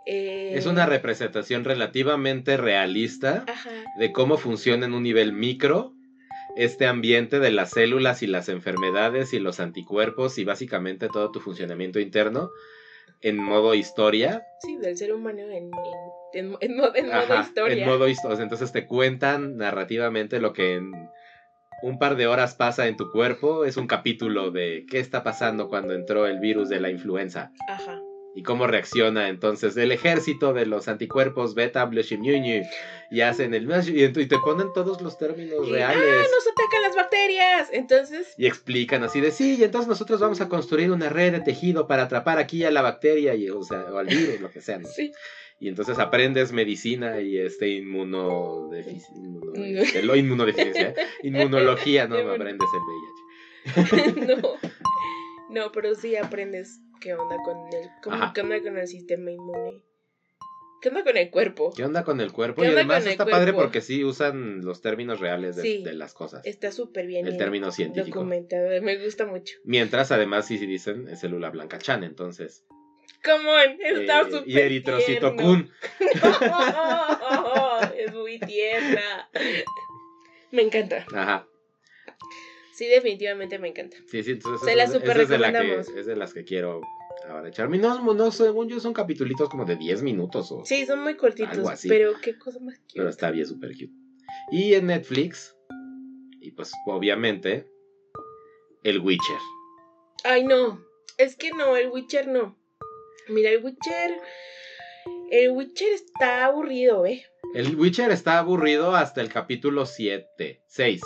eh, 0.06 0.54
Es 0.56 0.66
una 0.66 0.86
representación 0.88 1.64
relativamente 1.64 2.58
realista 2.58 3.44
Ajá. 3.48 3.70
de 4.00 4.12
cómo 4.12 4.38
funciona 4.38 4.86
en 4.88 4.94
un 4.96 5.04
nivel 5.04 5.32
micro 5.34 5.94
este 6.56 6.88
ambiente 6.88 7.40
de 7.40 7.52
las 7.52 7.70
células 7.72 8.24
y 8.24 8.28
las 8.28 8.50
enfermedades 8.50 9.32
y 9.34 9.40
los 9.40 9.60
anticuerpos 9.60 10.38
y 10.40 10.44
básicamente 10.44 11.08
todo 11.08 11.32
tu 11.32 11.40
funcionamiento 11.40 12.00
interno 12.00 12.50
en 13.22 13.38
modo 13.44 13.74
historia. 13.74 14.44
Sí, 14.62 14.78
del 14.78 14.98
ser 14.98 15.14
humano 15.14 15.42
en, 15.42 15.72
en, 16.34 16.52
en, 16.52 16.58
en 16.62 16.78
mo- 16.78 16.92
en 16.96 17.08
modo 17.08 17.18
Ajá, 17.18 17.42
historia. 17.42 17.84
En 17.84 17.90
modo 17.90 18.08
historia. 18.08 18.44
Entonces 18.44 18.72
te 18.72 18.88
cuentan 18.88 19.58
narrativamente 19.58 20.40
lo 20.40 20.54
que 20.54 20.76
en 20.76 20.92
un 21.84 21.98
par 22.00 22.16
de 22.16 22.28
horas 22.28 22.56
pasa 22.56 22.88
en 22.88 22.98
tu 22.98 23.12
cuerpo. 23.12 23.66
Es 23.66 23.78
un 23.78 23.88
capítulo 23.88 24.52
de 24.52 24.86
qué 24.90 25.00
está 25.00 25.24
pasando 25.24 25.68
cuando 25.70 25.94
entró 25.94 26.26
el 26.28 26.40
virus 26.40 26.70
de 26.70 26.80
la 26.80 26.90
influenza 26.90 27.52
Ajá. 27.68 28.01
Y 28.34 28.44
cómo 28.44 28.66
reacciona 28.66 29.28
entonces 29.28 29.76
el 29.76 29.92
ejército 29.92 30.54
de 30.54 30.66
los 30.66 30.88
anticuerpos 30.88 31.54
beta 31.54 31.84
blochimuñu 31.86 32.62
y 33.12 33.22
hacen 33.22 33.54
el 33.54 33.70
y 33.90 34.08
te 34.28 34.38
ponen 34.40 34.72
todos 34.74 35.02
los 35.02 35.18
términos 35.18 35.68
Y, 35.68 35.72
reales 35.72 35.98
¡Ah, 36.02 36.28
nos 36.34 36.48
atacan 36.48 36.82
las 36.84 36.96
bacterias! 36.96 37.70
Entonces. 37.74 38.34
y 38.38 38.46
explican 38.48 39.04
así 39.04 39.20
de 39.20 39.32
sí 39.32 39.58
y 39.60 39.64
entonces 39.66 39.90
nosotros 39.90 40.22
vamos 40.22 40.40
a 40.40 40.48
construir 40.48 40.92
una 40.92 41.10
red 41.10 41.34
de 41.34 41.42
tejido 41.42 41.88
para 41.88 42.04
atrapar 42.04 42.38
aquí 42.40 42.64
a 42.64 42.72
la 42.72 42.82
bacteria 42.82 43.36
y 43.36 43.50
o 43.50 43.62
sea 43.64 43.80
o 43.92 43.98
al 43.98 44.08
virus 44.08 44.40
lo 44.40 44.50
que 44.50 44.62
sea 44.62 44.80
¿no? 44.80 44.88
Sí. 44.88 45.12
y 45.60 45.68
entonces 45.68 46.00
aprendes 46.00 46.54
medicina 46.54 47.20
y 47.20 47.38
este 47.38 47.68
inmunodefici- 47.68 49.14
inmuno- 49.16 50.04
lo 50.04 50.16
inmunodeficiencia 50.16 50.90
¿eh? 50.90 50.96
inmunología 51.24 52.08
no, 52.08 52.24
no 52.24 52.32
aprendes 52.32 52.70
el 52.74 53.84
VIH 53.92 54.26
no. 54.42 54.54
No, 55.50 55.72
pero 55.74 55.94
sí 55.96 56.16
aprendes 56.16 56.80
qué 57.02 57.14
onda 57.14 57.36
con 57.44 57.58
el. 57.74 57.90
cómo-. 58.04 58.34
¿Qué 58.34 58.42
onda 58.42 58.62
con 58.62 58.78
el 58.78 58.88
sistema 58.88 59.32
inmune? 59.32 59.82
¿Qué 60.82 60.90
onda 60.90 61.04
con 61.04 61.16
el 61.16 61.30
cuerpo? 61.30 61.72
¿Qué 61.76 61.84
onda 61.86 62.04
con 62.04 62.20
el 62.22 62.32
cuerpo? 62.32 62.62
¿Qué 62.64 62.70
Y 62.70 62.72
además 62.72 63.06
está 63.06 63.26
padre 63.26 63.54
porque 63.54 63.82
sí 63.82 64.04
usan 64.04 64.66
los 64.66 64.82
términos 64.82 65.20
reales 65.20 65.56
de, 65.56 65.62
Sí. 65.62 65.84
de 65.84 65.94
las 65.94 66.14
cosas. 66.16 66.44
Está 66.44 66.72
súper 66.72 67.06
bien. 67.06 67.28
El 67.28 67.38
término 67.38 67.72
científico. 67.72 68.20
Documentado. 68.20 68.82
Me 68.82 68.98
gusta 69.04 69.28
mucho. 69.28 69.58
Mientras 69.64 70.12
además 70.12 70.48
sí, 70.48 70.58
sí 70.58 70.66
dicen 70.66 71.08
es 71.08 71.20
célula 71.22 71.52
blanca 71.52 71.78
chan, 71.78 72.04
entonces. 72.04 72.66
Come 73.24 73.48
on, 73.48 73.80
está 73.80 74.22
eh, 74.22 74.32
súper. 74.32 74.48
y 74.48 74.58
eritrocito 74.58 75.36
kun. 75.36 75.70
No, 76.24 77.82
es 77.96 78.14
muy 78.16 78.40
tierna. 78.40 79.30
Me 80.50 80.64
encanta. 80.64 81.06
Ajá. 81.14 81.48
Sí, 82.82 82.88
definitivamente 82.88 83.60
me 83.60 83.68
encanta. 83.68 83.96
Sí, 84.08 84.24
sí, 84.24 84.32
entonces 84.32 84.68
Se 84.68 84.76
la 84.76 84.86
es- 84.86 84.92
super 84.92 85.20
es 85.20 85.30
de 85.30 85.38
la 85.38 85.52
que- 85.52 85.58
recomendamos. 85.60 85.96
es 85.96 86.06
de 86.08 86.16
las 86.16 86.34
que 86.34 86.44
quiero 86.44 86.82
ahora 87.30 87.48
echarme. 87.48 87.78
No, 87.78 88.02
no, 88.16 88.32
según 88.32 88.68
yo 88.70 88.80
son 88.80 88.92
capitulitos 88.92 89.50
como 89.50 89.66
de 89.66 89.76
10 89.76 90.02
minutos 90.02 90.52
o 90.52 90.66
Sí, 90.66 90.88
son 90.88 91.02
muy 91.04 91.16
cortitos, 91.16 91.58
Algo 91.58 91.70
así. 91.70 91.88
pero 91.88 92.14
qué 92.20 92.40
cosa 92.40 92.60
más 92.60 92.82
pero 92.92 93.04
cute. 93.06 93.10
está 93.12 93.30
bien 93.30 93.46
súper 93.46 93.74
cute. 93.74 93.92
Y 94.52 94.74
en 94.74 94.88
Netflix 94.88 95.56
y 96.40 96.50
pues 96.54 96.72
obviamente 96.88 97.68
el 98.84 98.98
Witcher. 99.00 99.38
Ay, 100.24 100.44
no. 100.44 100.84
Es 101.20 101.36
que 101.36 101.52
no, 101.52 101.78
el 101.78 101.90
Witcher 101.90 102.28
no. 102.30 102.58
Mira, 103.30 103.52
el 103.52 103.64
Witcher. 103.64 104.18
El 105.30 105.52
Witcher 105.52 105.94
está 105.94 106.46
aburrido, 106.46 107.06
¿eh? 107.06 107.24
El 107.54 107.76
Witcher 107.76 108.10
está 108.10 108.40
aburrido 108.40 108.96
hasta 108.96 109.22
el 109.22 109.30
capítulo 109.30 109.86
7, 109.86 110.64
6. 110.66 111.02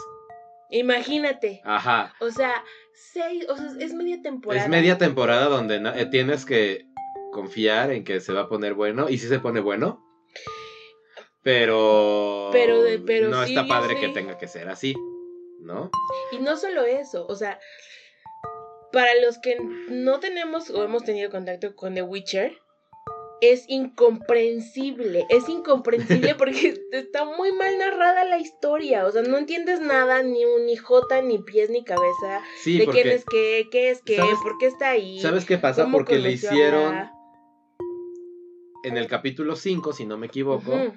Imagínate. 0.69 1.61
Ajá. 1.63 2.13
O 2.19 2.29
sea, 2.31 2.63
seis, 2.93 3.45
o 3.49 3.55
sea, 3.55 3.67
es 3.79 3.93
media 3.93 4.21
temporada. 4.21 4.63
Es 4.63 4.69
media 4.69 4.97
temporada 4.97 5.45
donde 5.45 5.77
eh, 5.95 6.05
tienes 6.07 6.45
que 6.45 6.87
confiar 7.31 7.91
en 7.91 8.03
que 8.03 8.19
se 8.19 8.33
va 8.33 8.41
a 8.41 8.49
poner 8.49 8.73
bueno. 8.73 9.09
Y 9.09 9.17
si 9.17 9.27
se 9.27 9.39
pone 9.39 9.59
bueno. 9.59 10.01
Pero. 11.43 12.49
Pero 12.51 12.81
de- 12.81 12.99
pero 12.99 13.29
no 13.29 13.43
está 13.43 13.67
padre 13.67 13.95
sí. 13.95 14.01
que 14.01 14.09
tenga 14.09 14.37
que 14.37 14.47
ser 14.47 14.67
así. 14.69 14.95
¿No? 15.59 15.89
Y 16.31 16.37
no 16.39 16.57
solo 16.57 16.83
eso, 16.83 17.25
o 17.25 17.35
sea, 17.35 17.59
para 18.91 19.09
los 19.25 19.39
que 19.39 19.57
no 19.89 20.19
tenemos 20.19 20.69
o 20.69 20.83
hemos 20.83 21.03
tenido 21.03 21.31
contacto 21.31 21.75
con 21.75 21.95
The 21.95 22.03
Witcher, 22.03 22.55
es 23.41 23.65
incomprensible, 23.67 25.25
es 25.29 25.49
incomprensible 25.49 26.35
porque 26.37 26.81
está 26.91 27.25
muy 27.25 27.51
mal 27.51 27.77
narrada 27.77 28.23
la 28.25 28.37
historia, 28.39 29.05
o 29.05 29.11
sea, 29.11 29.21
no 29.23 29.37
entiendes 29.37 29.81
nada, 29.81 30.23
ni 30.23 30.45
un 30.45 30.65
ni 30.65 30.75
jota, 30.75 31.21
ni 31.21 31.39
pies, 31.39 31.69
ni 31.69 31.83
cabeza, 31.83 32.41
Sí, 32.57 32.77
de 32.77 32.85
porque. 32.85 33.01
quién 33.01 33.15
es 33.15 33.25
qué, 33.25 33.67
qué 33.71 33.89
es 33.91 34.01
qué, 34.03 34.17
¿Sabes- 34.17 34.39
por 34.41 34.57
qué 34.57 34.65
está 34.67 34.89
ahí. 34.89 35.19
¿Sabes 35.19 35.45
qué 35.45 35.57
pasa? 35.57 35.87
Porque 35.91 36.17
le 36.17 36.29
a 36.29 36.31
hicieron 36.31 37.09
en 38.83 38.97
el 38.97 39.07
capítulo 39.07 39.55
5, 39.55 39.93
si 39.93 40.05
no 40.05 40.17
me 40.17 40.27
equivoco, 40.27 40.93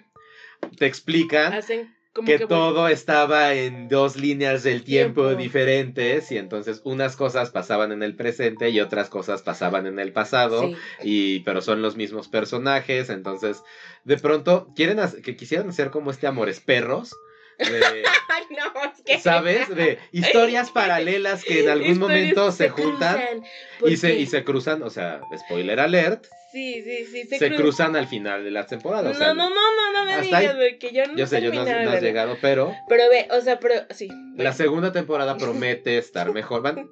te 0.77 0.87
explican 0.87 1.53
Hacen 1.55 1.95
como 2.19 2.27
que 2.27 2.39
que 2.39 2.47
todo 2.47 2.89
estaba 2.89 3.55
en 3.55 3.89
dos 3.89 4.17
líneas 4.17 4.63
del 4.63 4.85
tiempo, 4.85 5.23
Tiempo. 5.23 5.41
diferentes 5.43 6.31
y 6.31 6.39
entonces 6.39 6.81
unas 6.85 7.17
cosas 7.17 7.51
pasaban 7.51 7.93
en 7.93 8.03
el 8.03 8.15
presente 8.15 8.69
y 8.71 8.81
otras 8.81 9.09
cosas 9.09 9.43
pasaban 9.43 9.87
en 9.87 9.99
el 9.99 10.13
pasado 10.13 10.69
Sí. 10.69 10.77
y 11.03 11.41
pero 11.41 11.61
son 11.63 11.81
los 11.83 11.97
mismos 11.97 12.29
personajes 12.29 13.09
entonces 13.11 13.63
de 14.05 14.17
pronto 14.19 14.69
quieren 14.77 14.99
hacer- 15.01 15.23
que 15.23 15.37
quisieran 15.37 15.71
hacer 15.71 15.91
como 15.91 16.11
este 16.11 16.27
amores 16.27 16.61
perros 16.61 17.11
de, 17.59 17.65
Ay, 18.29 18.45
no, 18.51 18.83
es 18.93 19.03
que 19.05 19.19
sabes 19.19 19.69
de 19.75 19.99
historias 20.13 20.71
paralelas 20.75 21.43
que 21.45 21.63
en 21.65 21.69
algún 21.71 21.99
momento 21.99 22.53
se, 22.53 22.69
cruzan, 22.71 23.19
juntan 23.19 23.45
y 23.87 23.97
se 23.97 24.15
y 24.15 24.27
se 24.27 24.45
cruzan 24.45 24.83
o 24.85 24.91
sea 24.91 25.21
spoiler 25.47 25.81
alert 25.81 26.27
Sí, 26.51 26.83
sí, 26.83 27.05
sí, 27.05 27.25
se, 27.25 27.37
cruzan. 27.39 27.57
cruzan 27.57 27.97
al 27.97 28.07
final 28.07 28.43
de 28.43 28.51
la 28.51 28.67
temporada 28.67 29.11
o 29.11 29.15
sea, 29.15 29.35
no, 29.35 29.35
no, 29.35 29.51
no, 29.51 29.57
no, 29.57 29.93
no 29.93 30.05
me 30.07 30.23
digas, 30.23 30.55
porque 30.55 30.91
yo 30.95 31.05
no 31.07 31.15
yo 31.17 31.27
sé 31.27 31.43
yo 31.43 31.51
no, 31.53 31.65
no 31.65 31.91
has 31.91 32.03
llegado 32.03 32.39
pero 32.41 32.75
Pero 32.89 33.09
ve, 33.11 33.29
o 33.31 33.41
sea, 33.43 33.61
pero 33.61 33.75
sí. 33.91 34.09
La 34.35 34.53
segunda 34.55 34.91
temporada 34.93 35.37
promete 35.37 35.99
estar 35.99 36.33
mejor. 36.33 36.63
Van, 36.63 36.89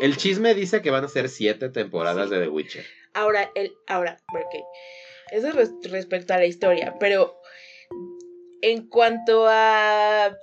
el 0.00 0.16
chisme 0.16 0.54
dice 0.54 0.80
que 0.80 0.90
van 0.90 1.04
a 1.04 1.08
ser 1.08 1.28
siete 1.28 1.68
temporadas 1.68 2.30
de 2.30 2.40
The 2.40 2.48
Witcher. 2.48 2.86
Ahora, 3.12 3.50
el, 3.54 3.72
ahora, 3.88 4.18
porque 4.30 4.62
eso 5.32 5.48
es 5.48 5.54
res- 5.54 5.74
respecto 5.90 6.32
a 6.32 6.38
la 6.38 6.46
historia, 6.46 6.94
pero 6.98 7.34
en 8.62 8.88
cuanto 8.88 9.46
a 9.48 10.34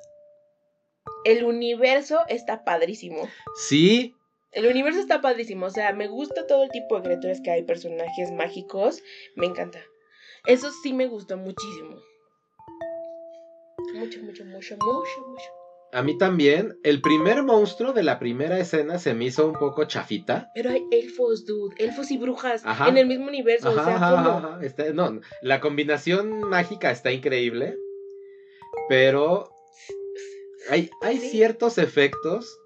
el 1.26 1.44
universo 1.46 2.20
está 2.28 2.64
padrísimo. 2.64 3.30
Sí, 3.56 4.16
El 4.54 4.68
universo 4.68 5.00
está 5.00 5.20
padrísimo, 5.22 5.66
o 5.66 5.70
sea, 5.70 5.94
me 5.94 6.08
gusta 6.08 6.46
todo 6.46 6.64
el 6.64 6.70
tipo 6.70 6.96
de 6.98 7.04
criaturas 7.04 7.42
que 7.42 7.50
hay, 7.52 7.64
personajes 7.64 8.32
mágicos, 8.32 9.02
me 9.36 9.48
encanta. 9.48 9.80
Eso 10.46 10.70
sí 10.84 10.94
me 10.94 11.08
gustó 11.08 11.38
muchísimo. 11.38 11.96
Mucho, 13.96 14.20
mucho, 14.24 14.46
mucho, 14.46 14.76
mucho, 14.76 15.28
mucho. 15.28 15.46
A 15.92 16.02
mí 16.02 16.18
también. 16.18 16.78
El 16.84 17.02
primer 17.02 17.44
monstruo 17.44 17.94
de 17.94 18.02
la 18.04 18.18
primera 18.18 18.58
escena 18.60 18.98
se 18.98 19.14
me 19.14 19.26
hizo 19.26 19.46
un 19.48 19.54
poco 19.54 19.86
chafita. 19.86 20.50
Pero 20.56 20.72
hay 20.72 20.84
elfos, 20.92 21.46
dude. 21.46 21.76
Elfos 21.78 22.10
y 22.10 22.18
brujas 22.18 22.64
Ajá. 22.66 22.90
en 22.90 22.98
el 22.98 23.06
mismo 23.06 23.28
universo. 23.28 23.70
o 23.70 23.72
Ajá, 23.80 23.86
sea, 23.86 24.10
¿cómo? 24.10 24.30
ajá, 24.48 24.60
está- 24.66 24.92
no, 24.92 25.22
la 25.42 25.60
combinación 25.62 26.40
mágica 26.50 26.90
está 26.90 27.12
increíble. 27.12 27.78
Pero 28.90 29.50
hay, 30.70 30.90
hay 31.02 31.18
Sí. 31.20 31.30
ciertos 31.30 31.78
efectos 31.78 32.60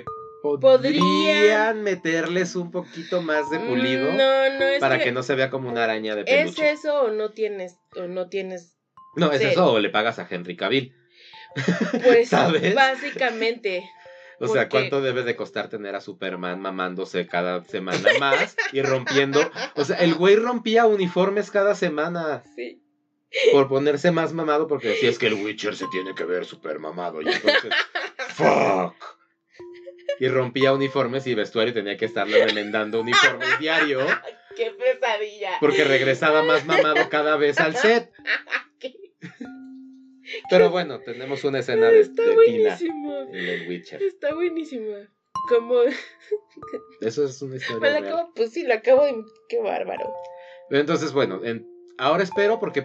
que 0.00 0.04
podrían, 0.42 1.00
Podrían. 1.02 1.82
meterles 1.82 2.56
un 2.56 2.70
poquito 2.70 3.22
más 3.22 3.48
de 3.50 3.60
pulido 3.60 4.12
Mm, 4.12 4.16
No, 4.16 4.58
no 4.58 4.66
es 4.66 4.80
para 4.80 4.98
que, 4.98 5.04
que 5.04 5.12
no 5.12 5.22
se 5.22 5.34
vea 5.34 5.50
como 5.50 5.68
una 5.68 5.84
araña 5.84 6.14
de 6.16 6.22
¿Es 6.22 6.26
peluche. 6.26 6.70
eso 6.72 7.02
o 7.02 7.10
no 7.10 7.30
tienes, 7.32 7.76
o 7.96 8.02
no 8.08 8.28
tienes? 8.28 8.76
No, 9.16 9.30
es 9.30 9.40
eso 9.42 9.72
o 9.72 9.78
le 9.78 9.90
pagas 9.90 10.18
a 10.18 10.26
Henry 10.28 10.56
Cavill. 10.56 10.94
Pues 12.02 12.28
¿Sabes? 12.30 12.74
básicamente. 12.74 13.84
O 14.40 14.48
sea, 14.48 14.68
¿cuánto 14.68 15.00
debe 15.02 15.22
de 15.22 15.36
costar 15.36 15.68
tener 15.68 15.94
a 15.94 16.00
Superman 16.00 16.60
mamándose 16.60 17.26
cada 17.28 17.62
semana 17.64 18.08
más 18.18 18.56
y 18.72 18.82
rompiendo? 18.82 19.40
O 19.76 19.84
sea, 19.84 19.96
el 19.98 20.14
güey 20.14 20.34
rompía 20.36 20.86
uniformes 20.86 21.50
cada 21.52 21.76
semana 21.76 22.42
Sí. 22.56 22.82
por 23.52 23.68
ponerse 23.68 24.10
más 24.10 24.32
mamado 24.32 24.66
porque 24.66 24.88
decía 24.88 25.10
es 25.10 25.18
que 25.18 25.28
el 25.28 25.34
Witcher 25.34 25.76
se 25.76 25.86
tiene 25.92 26.14
que 26.16 26.24
ver 26.24 26.44
super 26.46 26.80
mamado 26.80 27.22
y 27.22 27.28
entonces 27.28 27.72
fuck. 28.30 28.94
Y 30.20 30.28
rompía 30.28 30.72
uniformes 30.72 31.26
y 31.26 31.34
vestuario 31.34 31.70
y 31.72 31.74
tenía 31.74 31.96
que 31.96 32.04
estarle 32.04 32.44
remendando 32.46 33.00
uniformes 33.00 33.48
diario 33.58 34.00
Qué 34.56 34.70
pesadilla. 34.70 35.52
porque 35.60 35.84
regresaba 35.84 36.42
más 36.42 36.64
mamado 36.66 37.08
cada 37.08 37.36
vez 37.36 37.58
al 37.58 37.74
set. 37.76 38.12
Qué- 38.78 38.94
Pero 40.50 40.70
bueno, 40.70 41.00
tenemos 41.00 41.42
una 41.44 41.58
escena 41.60 41.90
de, 41.90 42.00
Está 42.00 42.22
de 42.22 42.28
Tina 42.28 42.34
buenísimo. 42.76 43.18
en 43.32 43.34
el 43.48 43.68
Witcher. 43.68 44.02
Está 44.02 44.34
buenísima. 44.34 45.08
Como. 45.48 45.74
Eso 47.00 47.24
es 47.24 47.40
una 47.42 47.56
historia 47.56 47.80
Me 47.80 47.90
la 47.90 48.00
real. 48.00 48.12
acabo, 48.14 48.32
pues 48.34 48.52
sí, 48.52 48.62
lo 48.64 48.74
acabo 48.74 49.04
de. 49.04 49.16
Qué 49.48 49.58
bárbaro. 49.60 50.12
Entonces, 50.70 51.12
bueno, 51.12 51.40
en- 51.44 51.66
ahora 51.98 52.22
espero 52.22 52.60
porque 52.60 52.84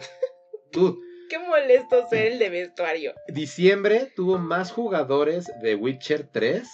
dude, 0.72 0.98
Qué 1.30 1.40
molesto 1.40 2.08
ser 2.10 2.32
el 2.34 2.40
de 2.40 2.50
vestuario. 2.50 3.14
diciembre 3.28 4.12
tuvo 4.16 4.38
más 4.38 4.72
jugadores 4.72 5.46
de 5.62 5.76
Witcher 5.76 6.28
3 6.32 6.68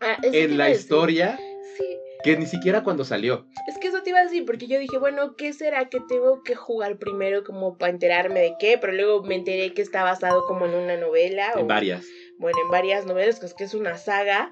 Ah, 0.00 0.16
en 0.22 0.56
la 0.56 0.70
historia 0.70 1.38
Sí, 1.76 1.84
que 2.24 2.36
ni 2.36 2.46
siquiera 2.46 2.82
cuando 2.82 3.04
salió. 3.04 3.46
es 3.66 3.78
que 3.78 3.88
eso 3.88 4.02
te 4.02 4.10
iba 4.10 4.18
a 4.20 4.24
decir, 4.24 4.44
porque 4.44 4.66
yo 4.66 4.78
dije, 4.78 4.98
bueno, 4.98 5.34
¿qué 5.36 5.52
será 5.52 5.88
que 5.88 6.00
tengo 6.08 6.42
que 6.42 6.54
jugar 6.54 6.98
primero 6.98 7.44
como 7.44 7.76
para 7.78 7.92
enterarme 7.92 8.40
de 8.40 8.54
qué? 8.58 8.76
Pero 8.78 8.92
luego 8.92 9.22
me 9.22 9.34
enteré 9.36 9.72
que 9.72 9.82
está 9.82 10.02
basado 10.02 10.44
como 10.46 10.66
en 10.66 10.74
una 10.74 10.96
novela. 10.96 11.52
En 11.54 11.64
o- 11.64 11.66
varias. 11.66 12.04
Bueno, 12.38 12.58
en 12.64 12.70
varias 12.70 13.04
novelas, 13.06 13.38
pues 13.40 13.52
que 13.54 13.64
es 13.64 13.74
una 13.74 13.96
saga. 13.98 14.50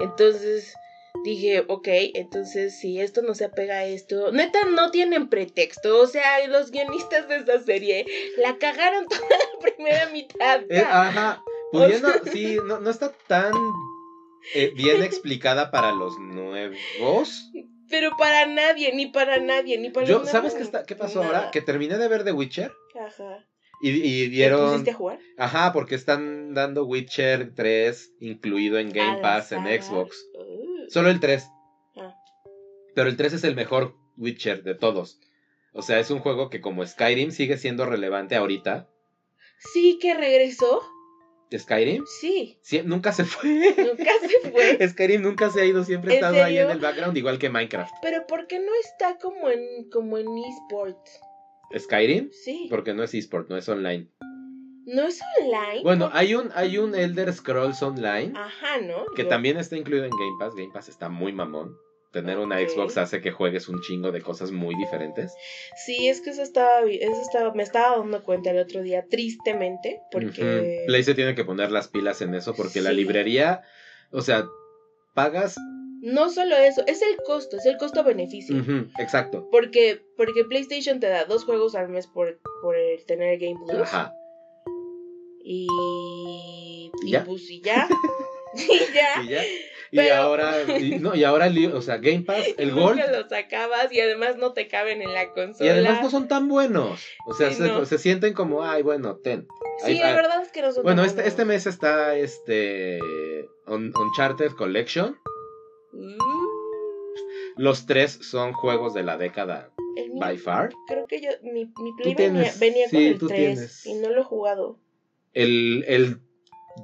Entonces 0.00 0.74
dije, 1.24 1.64
ok, 1.68 1.88
entonces 2.14 2.78
si 2.78 3.00
esto 3.00 3.20
no 3.22 3.34
se 3.34 3.44
apega 3.46 3.76
a 3.78 3.84
esto, 3.84 4.32
neta 4.32 4.58
no 4.74 4.90
tienen 4.90 5.28
pretexto, 5.28 6.00
o 6.00 6.06
sea, 6.06 6.46
los 6.48 6.70
guionistas 6.70 7.28
de 7.28 7.36
esta 7.36 7.60
serie 7.60 8.06
la 8.38 8.56
cagaron 8.58 9.06
toda 9.08 9.20
la 9.28 9.58
primera 9.60 10.08
mitad. 10.10 10.60
Eh, 10.70 10.78
ajá. 10.80 11.42
Pudiendo, 11.72 12.08
sí, 12.32 12.58
no, 12.66 12.80
no 12.80 12.90
está 12.90 13.12
tan 13.26 13.52
eh, 14.54 14.72
bien 14.74 15.02
explicada 15.02 15.70
para 15.70 15.92
los 15.92 16.18
nuevos. 16.18 17.50
Pero 17.88 18.10
para 18.18 18.46
nadie, 18.46 18.92
ni 18.94 19.06
para 19.06 19.38
nadie, 19.38 19.78
ni 19.78 19.90
para 19.90 20.06
Yo, 20.06 20.18
los 20.20 20.28
¿sabes 20.28 20.54
qué, 20.54 20.62
está, 20.62 20.84
qué 20.84 20.96
pasó 20.96 21.22
nada. 21.22 21.38
ahora? 21.38 21.50
Que 21.52 21.60
terminé 21.60 21.98
de 21.98 22.08
ver 22.08 22.24
The 22.24 22.32
Witcher 22.32 22.72
Ajá. 23.00 23.44
y, 23.80 23.90
y 23.90 24.24
¿Te 24.24 24.28
dieron... 24.30 24.70
pusiste 24.70 24.90
a 24.90 24.94
jugar? 24.94 25.18
Ajá, 25.38 25.72
porque 25.72 25.94
están 25.94 26.52
dando 26.54 26.84
Witcher 26.84 27.54
3 27.54 28.14
incluido 28.20 28.78
en 28.78 28.90
Game 28.90 29.20
Pass 29.22 29.52
en. 29.52 29.64
Xbox. 29.66 30.16
Uh, 30.34 30.90
Solo 30.90 31.10
el 31.10 31.20
3. 31.20 31.46
Ah. 31.96 32.14
Pero 32.94 33.08
el 33.08 33.16
3 33.16 33.34
es 33.34 33.44
el 33.44 33.54
mejor 33.54 33.94
Witcher 34.16 34.64
de 34.64 34.74
todos. 34.74 35.20
O 35.72 35.82
sea, 35.82 36.00
es 36.00 36.10
un 36.10 36.18
juego 36.20 36.48
que 36.50 36.60
como 36.60 36.84
Skyrim 36.84 37.30
sigue 37.30 37.56
siendo 37.58 37.84
relevante 37.86 38.34
ahorita. 38.34 38.88
Sí, 39.72 39.98
que 40.00 40.14
regresó. 40.14 40.82
Skyrim 41.56 42.04
Sí, 42.20 42.58
sí, 42.62 42.82
nunca 42.84 43.12
se 43.12 43.24
fue. 43.24 43.48
nunca 43.78 44.10
se 44.20 44.50
fue. 44.50 44.88
Skyrim 44.88 45.22
nunca 45.22 45.50
se 45.50 45.60
ha 45.60 45.64
ido, 45.64 45.84
siempre 45.84 46.12
ha 46.12 46.14
¿En 46.14 46.24
estado 46.24 46.44
ahí 46.44 46.58
en 46.58 46.70
el 46.70 46.80
background, 46.80 47.16
igual 47.16 47.38
que 47.38 47.50
Minecraft. 47.50 47.92
Pero 48.02 48.26
¿por 48.26 48.46
qué 48.46 48.58
no 48.58 48.72
está 48.84 49.16
como 49.18 49.48
en 49.50 49.88
como 49.90 50.18
en 50.18 50.26
eSports? 50.26 51.20
Skyrim, 51.78 52.30
Sí. 52.32 52.66
porque 52.70 52.94
no 52.94 53.02
es 53.04 53.14
eSport, 53.14 53.48
no 53.48 53.56
es 53.56 53.68
online. 53.68 54.08
No 54.86 55.02
es 55.02 55.20
online. 55.40 55.82
Bueno, 55.82 56.08
¿Por- 56.10 56.16
hay 56.16 56.34
un, 56.36 56.50
hay 56.54 56.78
un 56.78 56.94
Elder 56.94 57.32
Scrolls 57.32 57.82
Online 57.82 58.32
Ajá, 58.36 58.80
¿no? 58.82 59.04
que 59.16 59.24
Yo- 59.24 59.28
también 59.28 59.56
está 59.56 59.76
incluido 59.76 60.04
en 60.04 60.10
Game 60.12 60.36
Pass. 60.38 60.54
Game 60.54 60.70
Pass 60.72 60.88
está 60.88 61.08
muy 61.08 61.32
mamón. 61.32 61.76
Tener 62.16 62.38
una. 62.38 62.58
Xbox 62.58 62.96
hace 62.96 63.20
que 63.20 63.30
juegues 63.30 63.68
un 63.68 63.82
chingo 63.82 64.10
de 64.10 64.22
cosas 64.22 64.50
muy 64.50 64.74
diferentes. 64.74 65.34
Sí, 65.84 66.08
es 66.08 66.22
que 66.22 66.30
eso 66.30 66.42
estaba, 66.42 66.80
eso 66.88 67.20
estaba, 67.20 67.52
me 67.52 67.62
estaba 67.62 67.98
dando 67.98 68.24
cuenta 68.24 68.52
el 68.52 68.58
otro 68.58 68.80
día, 68.80 69.04
tristemente, 69.06 70.00
porque... 70.10 70.42
Ujú. 70.42 70.86
Play 70.86 71.02
se 71.02 71.14
tiene 71.14 71.34
que 71.34 71.44
poner 71.44 71.70
las 71.70 71.88
pilas 71.88 72.22
en 72.22 72.34
eso 72.34 72.54
porque 72.54 72.80
la 72.80 72.92
librería, 72.92 73.60
o 74.12 74.22
sea, 74.22 74.46
pagas. 75.12 75.56
No 76.00 76.30
solo 76.30 76.56
eso, 76.56 76.82
es 76.86 77.02
el 77.02 77.18
costo, 77.18 77.58
es 77.58 77.66
el 77.66 77.76
costo-beneficio. 77.76 78.64
Exacto. 78.98 79.46
Porque, 79.50 80.00
porque 80.16 80.44
PlayStation 80.48 80.98
te 80.98 81.08
da 81.08 81.26
dos 81.26 81.44
juegos 81.44 81.74
al 81.74 81.90
mes 81.90 82.06
por, 82.06 82.40
por 82.62 82.76
tener 83.06 83.38
Game 83.38 83.60
Plus. 83.66 83.82
Ajá. 83.82 84.14
Y... 85.44 86.90
¿Y 87.04 87.16
pues 87.18 87.42
y 87.50 87.60
ya. 87.60 87.86
y 88.54 88.94
ya. 88.94 89.22
Y 89.22 89.28
ya. 89.28 89.42
Y 89.90 89.96
Pero- 89.98 90.14
ahora, 90.16 90.52
y, 90.78 90.98
no, 90.98 91.14
y 91.14 91.24
ahora, 91.24 91.50
o 91.74 91.80
sea, 91.82 91.98
Game 91.98 92.22
Pass, 92.22 92.44
el 92.58 92.72
Gold. 92.72 92.96
nunca 92.98 93.10
los 93.12 93.32
acabas 93.32 93.92
y 93.92 94.00
además 94.00 94.36
no 94.36 94.52
te 94.52 94.66
caben 94.68 95.02
en 95.02 95.12
la 95.12 95.32
consola. 95.32 95.64
Y 95.66 95.72
además 95.72 96.02
no 96.02 96.10
son 96.10 96.28
tan 96.28 96.48
buenos. 96.48 97.04
O 97.26 97.34
sea, 97.34 97.50
Sí, 97.50 97.56
se, 97.56 97.68
no. 97.68 97.84
se 97.84 97.98
sienten 97.98 98.34
como, 98.34 98.62
ay, 98.64 98.82
bueno, 98.82 99.16
ten. 99.16 99.46
Sí, 99.84 99.98
la 99.98 100.14
verdad 100.14 100.42
es 100.42 100.50
que 100.52 100.62
no 100.62 100.72
son 100.72 100.82
Bueno, 100.84 101.02
tan 101.02 101.06
este, 101.06 101.16
buenos. 101.22 101.28
este 101.32 101.44
mes 101.44 101.66
está 101.66 102.16
este 102.16 102.98
Un- 103.66 103.92
Uncharted 103.96 104.52
Collection. 104.52 105.16
Mm, 105.92 106.16
Los 107.56 107.86
tres 107.86 108.18
son 108.22 108.52
juegos 108.52 108.92
de 108.94 109.02
la 109.02 109.16
década 109.16 109.70
el 109.96 110.10
mío- 110.10 110.20
by 110.20 110.36
far. 110.38 110.70
Creo 110.88 111.06
que 111.06 111.20
yo, 111.22 111.30
mi, 111.42 111.64
mi 111.64 111.92
Play 111.96 112.14
venía, 112.14 112.52
venía 112.58 112.90
con 112.90 113.00
el 113.00 113.18
tú 113.18 113.28
3 113.28 113.38
tienes. 113.38 113.86
y 113.86 113.94
no 113.94 114.10
lo 114.10 114.20
he 114.20 114.24
jugado. 114.24 114.78
El, 115.32 115.84
el 115.88 116.18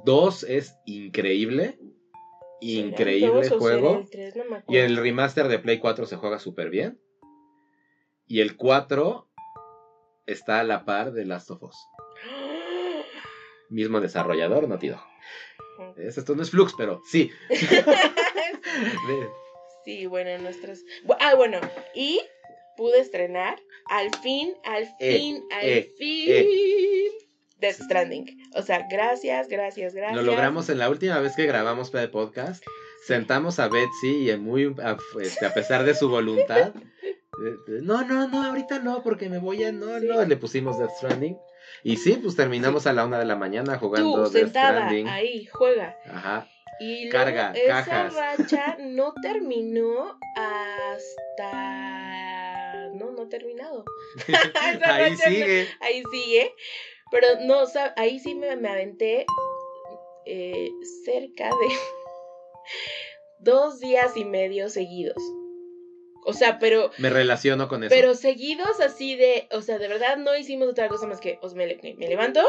2 0.05 0.43
es 0.43 0.75
increíble. 0.85 1.77
¿Será 2.71 2.79
el 2.81 2.87
Increíble 2.89 3.27
2 3.27 3.45
o 3.45 3.49
será 3.49 3.59
juego. 3.59 3.99
el 3.99 4.09
3? 4.09 4.35
No 4.37 4.45
me 4.45 4.63
Y 4.67 4.77
el 4.77 4.97
remaster 4.97 5.47
de 5.47 5.59
Play 5.59 5.79
4 5.79 6.05
se 6.05 6.15
juega 6.17 6.39
súper 6.39 6.69
bien. 6.69 6.99
Y 8.27 8.41
el 8.41 8.55
4 8.55 9.27
está 10.25 10.59
a 10.59 10.63
la 10.63 10.85
par 10.85 11.11
de 11.13 11.25
Last 11.25 11.51
of 11.51 11.63
Us. 11.63 11.75
Mismo 13.69 13.99
desarrollador, 13.99 14.67
Dog. 14.67 14.99
Es- 15.97 16.17
Esto 16.17 16.35
no 16.35 16.43
es 16.43 16.51
Flux, 16.51 16.73
pero 16.77 17.01
sí. 17.09 17.29
Sí, 19.85 20.05
bueno, 20.05 20.37
nuestras... 20.41 20.79
Bu- 21.05 21.17
Ah, 21.19 21.35
bueno, 21.35 21.59
y 21.93 22.21
pude 22.77 22.99
estrenar 22.99 23.59
al 23.89 24.15
fin, 24.21 24.53
al 24.63 24.83
Eh, 24.99 25.17
fin, 25.17 25.43
al 25.51 25.65
eh, 25.65 25.93
fin... 25.97 26.27
Death 27.63 27.81
Stranding. 27.81 28.25
O 28.55 28.61
sea, 28.61 28.85
gracias, 28.91 29.47
gracias, 29.47 29.93
gracias. 29.95 30.15
Lo 30.15 30.21
logramos 30.21 30.69
en 30.69 30.77
la 30.79 30.89
última 30.89 31.19
vez 31.19 31.35
que 31.35 31.45
grabamos 31.45 31.91
de 31.91 32.07
Podcast. 32.09 32.63
Sentamos 33.07 33.59
a 33.59 33.67
Betsy 33.69 34.15
y 34.17 34.29
en 34.31 34.43
muy, 34.43 34.75
a, 34.83 34.97
este, 35.21 35.45
a 35.45 35.53
pesar 35.53 35.83
de 35.85 35.95
su 35.95 36.09
voluntad. 36.09 36.73
eh, 37.03 37.13
eh, 37.43 37.79
No, 37.81 38.03
no, 38.05 38.27
no, 38.27 38.43
ahorita 38.43 38.79
no, 38.79 39.01
porque 39.01 39.29
me 39.29 39.39
voy 39.39 39.63
a. 39.63 39.71
No, 39.71 39.99
Sí. 39.99 40.07
no. 40.07 40.23
Le 40.25 40.35
pusimos 40.37 40.77
Death 40.77 40.91
Stranding. 40.97 41.37
Y 41.83 41.97
sí, 41.97 42.19
pues 42.21 42.35
terminamos 42.35 42.85
a 42.87 42.93
la 42.93 43.05
una 43.05 43.17
de 43.19 43.25
la 43.25 43.35
mañana 43.35 43.77
jugando 43.77 44.25
Tú, 44.25 44.29
Death 44.29 44.43
sentada, 44.43 44.71
Stranding. 44.81 45.07
ahí, 45.07 45.45
juega. 45.51 45.97
Ajá. 46.05 46.47
Y 46.79 47.05
luego 47.09 47.11
Carga, 47.25 47.51
esa 47.51 47.85
cajas. 47.85 48.13
racha 48.15 48.77
no 48.81 49.13
terminó 49.21 50.17
hasta... 51.43 52.89
No, 52.93 53.11
no 53.11 53.23
ha 53.23 53.29
terminado. 53.29 53.85
Esa 54.27 54.51
Ahí 54.61 54.77
racha 54.77 55.09
no- 55.09 55.17
sigue. 55.17 55.67
ahí 55.81 56.03
sigue. 56.11 56.53
Pero 57.13 57.27
no, 57.41 57.63
ahí 57.95 58.19
sí 58.19 58.35
me, 58.35 58.55
me 58.57 58.67
aventé 58.69 59.25
eh, 60.25 60.69
cerca 61.05 61.45
de 61.45 61.67
dos 63.39 63.79
días 63.79 64.17
y 64.17 64.25
medio 64.25 64.67
seguidos. 64.69 65.21
O 66.25 66.33
sea, 66.33 66.57
pero, 66.59 66.89
Me 66.97 67.09
relaciono 67.09 67.67
con 67.67 67.83
eso. 67.83 67.93
pero 67.93 68.15
seguidos 68.15 68.79
así 68.79 69.15
de, 69.15 69.47
o 69.51 69.61
sea, 69.61 69.77
de 69.77 69.87
verdad 69.89 70.17
no 70.17 70.35
hicimos 70.35 70.69
otra 70.69 70.87
cosa 70.89 71.05
más 71.05 71.19
que, 71.19 71.37
os 71.41 71.53
me, 71.53 71.67
le- 71.67 71.95
me 71.97 72.07
levanto, 72.07 72.41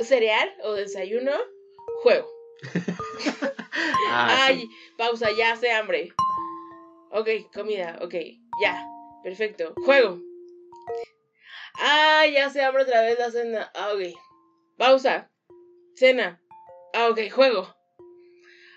cereal 0.00 0.52
o 0.64 0.72
desayuno, 0.74 1.32
juego. 2.02 2.28
Ah, 4.14 4.44
Ay, 4.46 4.60
sí. 4.60 4.68
pausa, 4.98 5.28
ya 5.36 5.52
hace 5.52 5.70
hambre. 5.72 6.12
Ok, 7.10 7.28
comida, 7.54 7.98
ok, 8.02 8.14
ya, 8.60 8.86
perfecto, 9.22 9.72
juego. 9.84 10.20
Ay, 11.74 12.32
ya 12.34 12.50
se 12.50 12.62
hambre 12.62 12.82
otra 12.82 13.02
vez 13.02 13.18
la 13.18 13.30
cena. 13.30 13.70
Ah, 13.74 13.92
ok. 13.94 14.14
Pausa. 14.76 15.30
Cena. 15.94 16.40
Ah, 16.94 17.08
ok, 17.08 17.30
juego. 17.30 17.74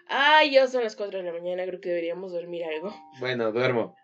Ay, 0.07 0.51
ya 0.51 0.67
son 0.67 0.83
las 0.83 0.95
4 0.95 1.19
de 1.19 1.25
la 1.25 1.31
mañana, 1.33 1.65
creo 1.65 1.81
que 1.81 1.89
deberíamos 1.89 2.31
dormir 2.31 2.63
algo. 2.63 2.93
Bueno, 3.19 3.51
duermo. 3.51 3.95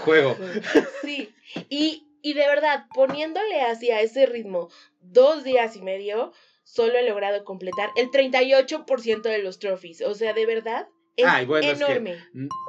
Juego. 0.00 0.36
Sí. 1.02 1.32
Y, 1.68 2.06
y 2.22 2.32
de 2.34 2.46
verdad, 2.46 2.86
poniéndole 2.94 3.60
así 3.62 3.90
a 3.90 4.00
ese 4.00 4.26
ritmo 4.26 4.68
dos 5.00 5.44
días 5.44 5.76
y 5.76 5.82
medio, 5.82 6.32
solo 6.64 6.98
he 6.98 7.08
logrado 7.08 7.44
completar 7.44 7.90
el 7.96 8.10
38% 8.10 9.22
de 9.22 9.38
los 9.38 9.58
trophies. 9.58 10.00
O 10.00 10.14
sea, 10.14 10.32
de 10.32 10.46
verdad, 10.46 10.88
es 11.16 11.26
Ay, 11.26 11.46
bueno, 11.46 11.70
es 11.70 11.78
que- 11.78 11.84
enorme. 11.84 12.18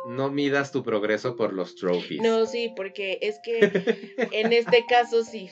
No 0.07 0.29
midas 0.29 0.71
tu 0.71 0.83
progreso 0.83 1.35
por 1.35 1.53
los 1.53 1.75
trophies. 1.75 2.21
No, 2.21 2.45
sí, 2.45 2.71
porque 2.75 3.17
es 3.21 3.39
que 3.43 4.15
en 4.31 4.53
este 4.53 4.85
caso 4.85 5.23
sí. 5.23 5.49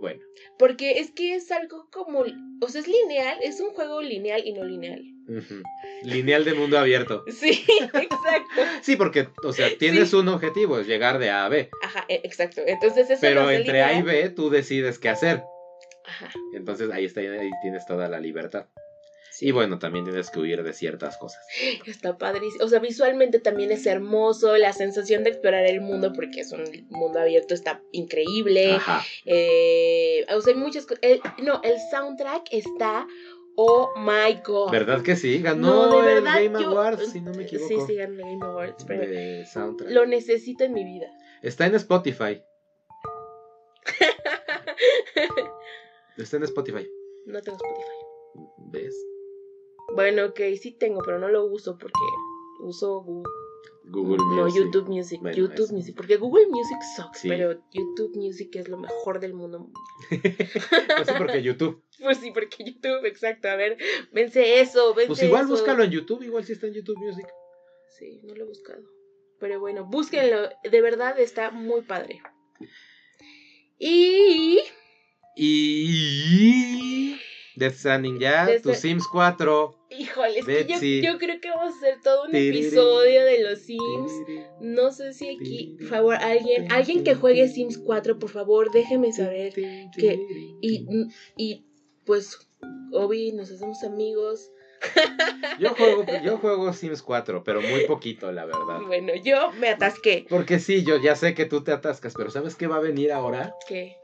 Bueno, 0.00 0.20
Porque 0.58 0.98
es 1.00 1.10
que 1.10 1.34
es 1.34 1.50
algo 1.52 1.88
como, 1.92 2.24
o 2.60 2.68
sea, 2.68 2.80
es 2.80 2.88
lineal, 2.88 3.38
es 3.42 3.60
un 3.60 3.70
juego 3.74 4.00
lineal 4.00 4.42
y 4.44 4.52
no 4.54 4.64
lineal. 4.64 5.02
lineal 6.02 6.44
de 6.44 6.54
mundo 6.54 6.78
abierto. 6.78 7.22
Sí, 7.30 7.64
exacto. 7.78 8.60
Sí, 8.82 8.96
porque, 8.96 9.28
o 9.44 9.52
sea, 9.52 9.68
tienes 9.78 10.10
Sí. 10.10 10.16
un 10.16 10.28
objetivo, 10.28 10.78
es 10.78 10.86
llegar 10.86 11.18
de 11.18 11.30
A 11.30 11.44
a 11.44 11.48
B. 11.48 11.68
Ajá, 11.82 12.04
e- 12.08 12.22
exacto. 12.24 12.62
Entonces 12.66 13.10
eso 13.10 13.20
Pero 13.20 13.50
entre 13.50 13.82
A 13.82 13.92
y. 13.98 14.02
B 14.02 14.30
tú 14.30 14.48
decides 14.50 14.98
qué 14.98 15.08
hacer. 15.10 15.44
Ajá. 16.06 16.30
Entonces 16.54 16.90
ahí 16.90 17.04
está, 17.04 17.20
ahí 17.20 17.50
tienes 17.62 17.84
toda 17.86 18.08
la 18.08 18.18
libertad. 18.20 18.66
Y 19.42 19.52
bueno, 19.52 19.78
también 19.78 20.04
tienes 20.04 20.30
que 20.30 20.38
huir 20.40 20.62
de 20.62 20.72
ciertas 20.72 21.16
cosas. 21.18 21.40
Está 21.86 22.16
padrísimo. 22.18 22.64
O 22.64 22.68
sea, 22.68 22.78
visualmente 22.78 23.40
también 23.40 23.70
es 23.72 23.86
hermoso. 23.86 24.56
La 24.56 24.72
sensación 24.72 25.24
de 25.24 25.30
explorar 25.30 25.66
el 25.66 25.80
mundo, 25.80 26.12
porque 26.14 26.40
es 26.40 26.52
un 26.52 26.64
mundo 26.90 27.20
abierto, 27.20 27.54
está 27.54 27.82
increíble. 27.92 28.72
Ajá. 28.74 29.02
Eh, 29.24 30.24
o 30.34 30.40
sea, 30.40 30.54
hay 30.54 30.58
muchas 30.60 30.86
cosas. 30.86 31.00
No, 31.42 31.60
el 31.62 31.74
soundtrack 31.90 32.48
está. 32.52 33.06
Oh 33.56 33.90
my 33.98 34.40
god. 34.44 34.70
¿Verdad 34.70 35.02
que 35.02 35.16
sí? 35.16 35.42
Ganó 35.42 35.90
No, 35.90 36.02
de 36.02 36.18
el 36.18 36.24
Game 36.24 36.60
yo- 36.60 36.68
Awards, 36.70 37.10
si 37.12 37.20
no 37.20 37.32
me 37.32 37.42
equivoco. 37.42 37.68
Sí, 37.68 37.76
sí, 37.86 37.94
ganó 37.96 38.14
el 38.14 38.20
Game 38.20 38.46
Awards. 38.46 38.84
Pero 38.86 39.06
de 39.06 39.44
soundtrack. 39.46 39.90
lo 39.90 40.06
necesito 40.06 40.64
en 40.64 40.72
mi 40.72 40.84
vida. 40.84 41.08
Está 41.42 41.66
en 41.66 41.74
Spotify. 41.74 42.40
Está 46.16 46.36
en 46.36 46.42
Spotify. 46.44 46.86
No 47.26 47.42
tengo 47.42 47.56
Spotify. 47.56 48.46
¿Ves? 48.72 48.94
Bueno, 49.94 50.26
ok, 50.26 50.40
sí 50.60 50.72
tengo, 50.72 51.00
pero 51.04 51.18
no 51.18 51.28
lo 51.28 51.44
uso 51.46 51.76
porque 51.78 51.94
uso 52.60 53.00
Google. 53.02 53.32
Google 53.84 54.18
no, 54.18 54.44
Music. 54.44 54.62
YouTube 54.62 54.88
Music. 54.88 55.20
Bueno, 55.20 55.36
YouTube 55.36 55.64
eso. 55.64 55.74
Music. 55.74 55.96
Porque 55.96 56.16
Google 56.16 56.46
Music 56.48 56.78
sucks, 56.96 57.18
Sí. 57.20 57.28
pero 57.28 57.60
YouTube 57.72 58.14
Music 58.14 58.54
es 58.54 58.68
lo 58.68 58.76
mejor 58.78 59.18
del 59.18 59.34
mundo. 59.34 59.68
Pues 60.10 61.08
sí, 61.08 61.14
porque 61.18 61.42
YouTube. 61.42 61.82
Pues 62.00 62.18
sí, 62.18 62.30
porque 62.30 62.64
YouTube, 62.64 63.04
exacto. 63.04 63.48
A 63.48 63.56
ver, 63.56 63.76
vence 64.12 64.60
eso, 64.60 64.94
vence 64.94 65.08
Pues 65.08 65.22
igual 65.22 65.42
eso. 65.44 65.50
búscalo 65.50 65.82
en 65.82 65.90
YouTube, 65.90 66.22
igual 66.22 66.44
si 66.44 66.52
está 66.52 66.66
en 66.66 66.74
YouTube 66.74 66.98
Music. 66.98 67.26
Sí, 67.98 68.20
no 68.22 68.34
lo 68.34 68.44
he 68.44 68.46
buscado. 68.46 68.82
Pero 69.40 69.58
bueno, 69.58 69.84
búsquenlo. 69.86 70.48
De 70.70 70.80
verdad 70.82 71.18
está 71.18 71.50
muy 71.50 71.82
padre. 71.82 72.22
Y. 73.78 74.60
Y. 75.36 77.18
Death 77.56 77.74
Stranding 77.74 78.18
ya, 78.18 78.46
Death 78.46 78.62
tu 78.62 78.74
Sims 78.74 79.06
4. 79.08 79.79
Híjole, 79.90 80.38
es 80.38 80.46
que 80.46 81.00
yo, 81.02 81.18
creo 81.18 81.40
que 81.40 81.50
vamos 81.50 81.74
a 81.74 81.76
hacer 81.78 82.00
todo 82.02 82.24
un 82.24 82.30
Tiriri. 82.30 82.58
episodio 82.66 83.24
de 83.24 83.42
los 83.42 83.58
Sims. 83.58 84.12
No 84.60 84.92
sé 84.92 85.12
si 85.12 85.28
aquí, 85.36 85.76
por 85.80 85.88
favor, 85.88 86.14
alguien, 86.16 86.70
alguien 86.70 87.02
que 87.02 87.14
juegue 87.14 87.48
Sims 87.48 87.76
4, 87.78 88.18
por 88.18 88.30
favor, 88.30 88.70
déjeme 88.70 89.12
saber. 89.12 89.52
que- 89.52 90.18
Y, 90.62 90.86
y 91.36 91.64
pues, 92.04 92.38
Obi, 92.92 93.32
nos 93.32 93.50
hacemos 93.50 93.82
amigos. 93.82 94.50
Yo 95.58 95.74
juego, 95.74 96.04
yo 96.24 96.38
juego 96.38 96.72
Sims 96.72 97.02
4, 97.02 97.42
pero 97.44 97.60
muy 97.60 97.84
poquito, 97.86 98.30
la 98.32 98.44
verdad. 98.46 98.80
Bueno, 98.86 99.12
yo 99.24 99.50
me 99.52 99.68
atasqué. 99.68 100.24
Porque 100.28 100.58
sí, 100.58 100.84
yo 100.84 100.96
ya 100.98 101.16
sé 101.16 101.34
que 101.34 101.44
tú 101.46 101.62
te 101.64 101.72
atascas, 101.72 102.14
pero 102.16 102.30
¿sabes 102.30 102.54
qué 102.54 102.66
va 102.66 102.76
a 102.76 102.80
venir 102.80 103.12
ahora? 103.12 103.54
¿Qué? 103.68 103.96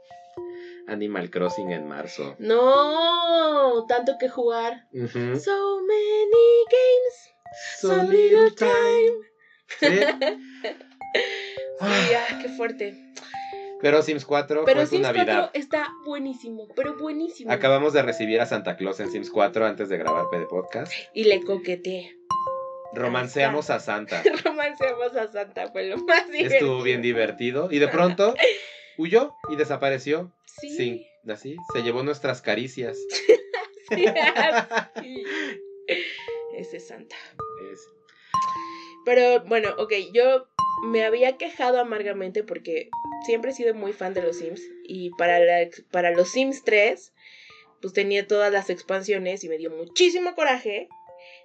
Animal 0.87 1.29
Crossing 1.29 1.71
en 1.71 1.87
marzo. 1.87 2.35
No, 2.39 3.85
tanto 3.87 4.17
que 4.19 4.29
jugar. 4.29 4.87
So 4.91 5.81
many 5.81 6.65
games. 6.71 7.35
So 7.79 7.87
So 7.89 8.03
little 8.03 8.51
time. 8.55 9.17
Sí. 9.79 9.87
Sí, 11.79 12.13
ah, 12.15 12.39
qué 12.41 12.49
fuerte. 12.49 12.95
Pero 13.81 14.01
Sims 14.01 14.25
4 14.25 14.65
Pero 14.65 14.75
fue 14.77 14.85
tu 14.85 14.89
Sims 14.89 15.01
Navidad. 15.03 15.51
4 15.51 15.59
está 15.59 15.87
buenísimo, 16.05 16.67
pero 16.75 16.95
buenísimo. 16.97 17.51
Acabamos 17.51 17.93
de 17.93 18.01
recibir 18.01 18.41
a 18.41 18.45
Santa 18.45 18.75
Claus 18.75 18.99
en 18.99 19.11
Sims 19.11 19.29
4 19.29 19.65
antes 19.65 19.89
de 19.89 19.97
grabar 19.97 20.29
PD 20.31 20.47
Podcast. 20.47 20.91
Y 21.13 21.25
le 21.25 21.43
coqueteé. 21.43 22.17
Romanceamos 22.93 23.69
a 23.69 23.79
Santa. 23.79 24.23
Romanceamos 24.43 25.15
a 25.15 25.31
Santa, 25.31 25.67
fue 25.71 25.85
lo 25.85 25.97
más 25.97 26.27
divertido. 26.27 26.53
Estuvo 26.55 26.81
bien 26.81 27.01
divertido. 27.01 27.67
Y 27.71 27.79
de 27.79 27.87
pronto 27.87 28.33
huyó 28.97 29.35
y 29.49 29.55
desapareció. 29.55 30.31
Sí. 30.61 30.69
Sí, 30.75 31.07
así. 31.29 31.55
Se 31.73 31.81
llevó 31.83 32.03
nuestras 32.03 32.41
caricias. 32.41 32.97
Sí, 33.89 34.03
sí. 35.01 35.23
Ese 36.57 36.75
es 36.77 36.87
Santa. 36.89 37.15
Es- 37.71 37.87
Pero 39.05 39.45
bueno, 39.45 39.69
ok, 39.77 39.93
yo 40.13 40.47
me 40.83 41.05
había 41.05 41.37
quejado 41.37 41.79
amargamente 41.79 42.43
porque 42.43 42.89
siempre 43.25 43.51
he 43.51 43.53
sido 43.53 43.73
muy 43.73 43.93
fan 43.93 44.13
de 44.13 44.21
los 44.23 44.39
Sims. 44.39 44.61
Y 44.83 45.11
para, 45.11 45.39
la, 45.39 45.69
para 45.89 46.11
los 46.11 46.29
Sims 46.31 46.63
3, 46.65 47.13
pues 47.81 47.93
tenía 47.93 48.27
todas 48.27 48.51
las 48.51 48.69
expansiones 48.69 49.45
y 49.45 49.47
me 49.49 49.57
dio 49.57 49.69
muchísimo 49.71 50.35
coraje 50.35 50.89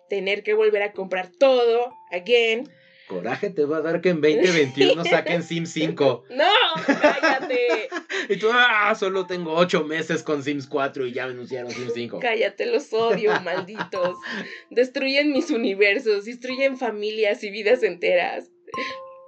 tener 0.09 0.43
que 0.43 0.55
volver 0.55 0.83
a 0.83 0.93
comprar 0.93 1.29
todo, 1.31 1.95
again. 2.11 2.69
Coraje 3.13 3.51
te 3.51 3.65
va 3.65 3.79
a 3.79 3.81
dar 3.83 4.01
que 4.01 4.11
en 4.11 4.21
2021 4.21 5.05
saquen 5.05 5.43
Sims 5.43 5.71
5. 5.71 6.25
¡No! 6.31 6.45
¡Cállate! 6.87 7.89
Y 8.29 8.37
tú, 8.37 8.49
ah, 8.53 8.95
solo 8.95 9.27
tengo 9.27 9.53
8 9.55 9.85
meses 9.85 10.23
con 10.23 10.43
Sims 10.45 10.67
4 10.69 11.07
y 11.07 11.13
ya 11.13 11.25
anunciaron 11.25 11.71
Sims 11.73 11.93
5. 11.93 12.21
Cállate, 12.21 12.67
los 12.67 12.93
odio, 12.93 13.33
malditos. 13.45 14.17
Destruyen 14.71 15.33
mis 15.33 15.51
universos, 15.51 16.25
destruyen 16.25 16.79
familias 16.79 17.43
y 17.43 17.51
vidas 17.51 17.83
enteras. 17.83 18.51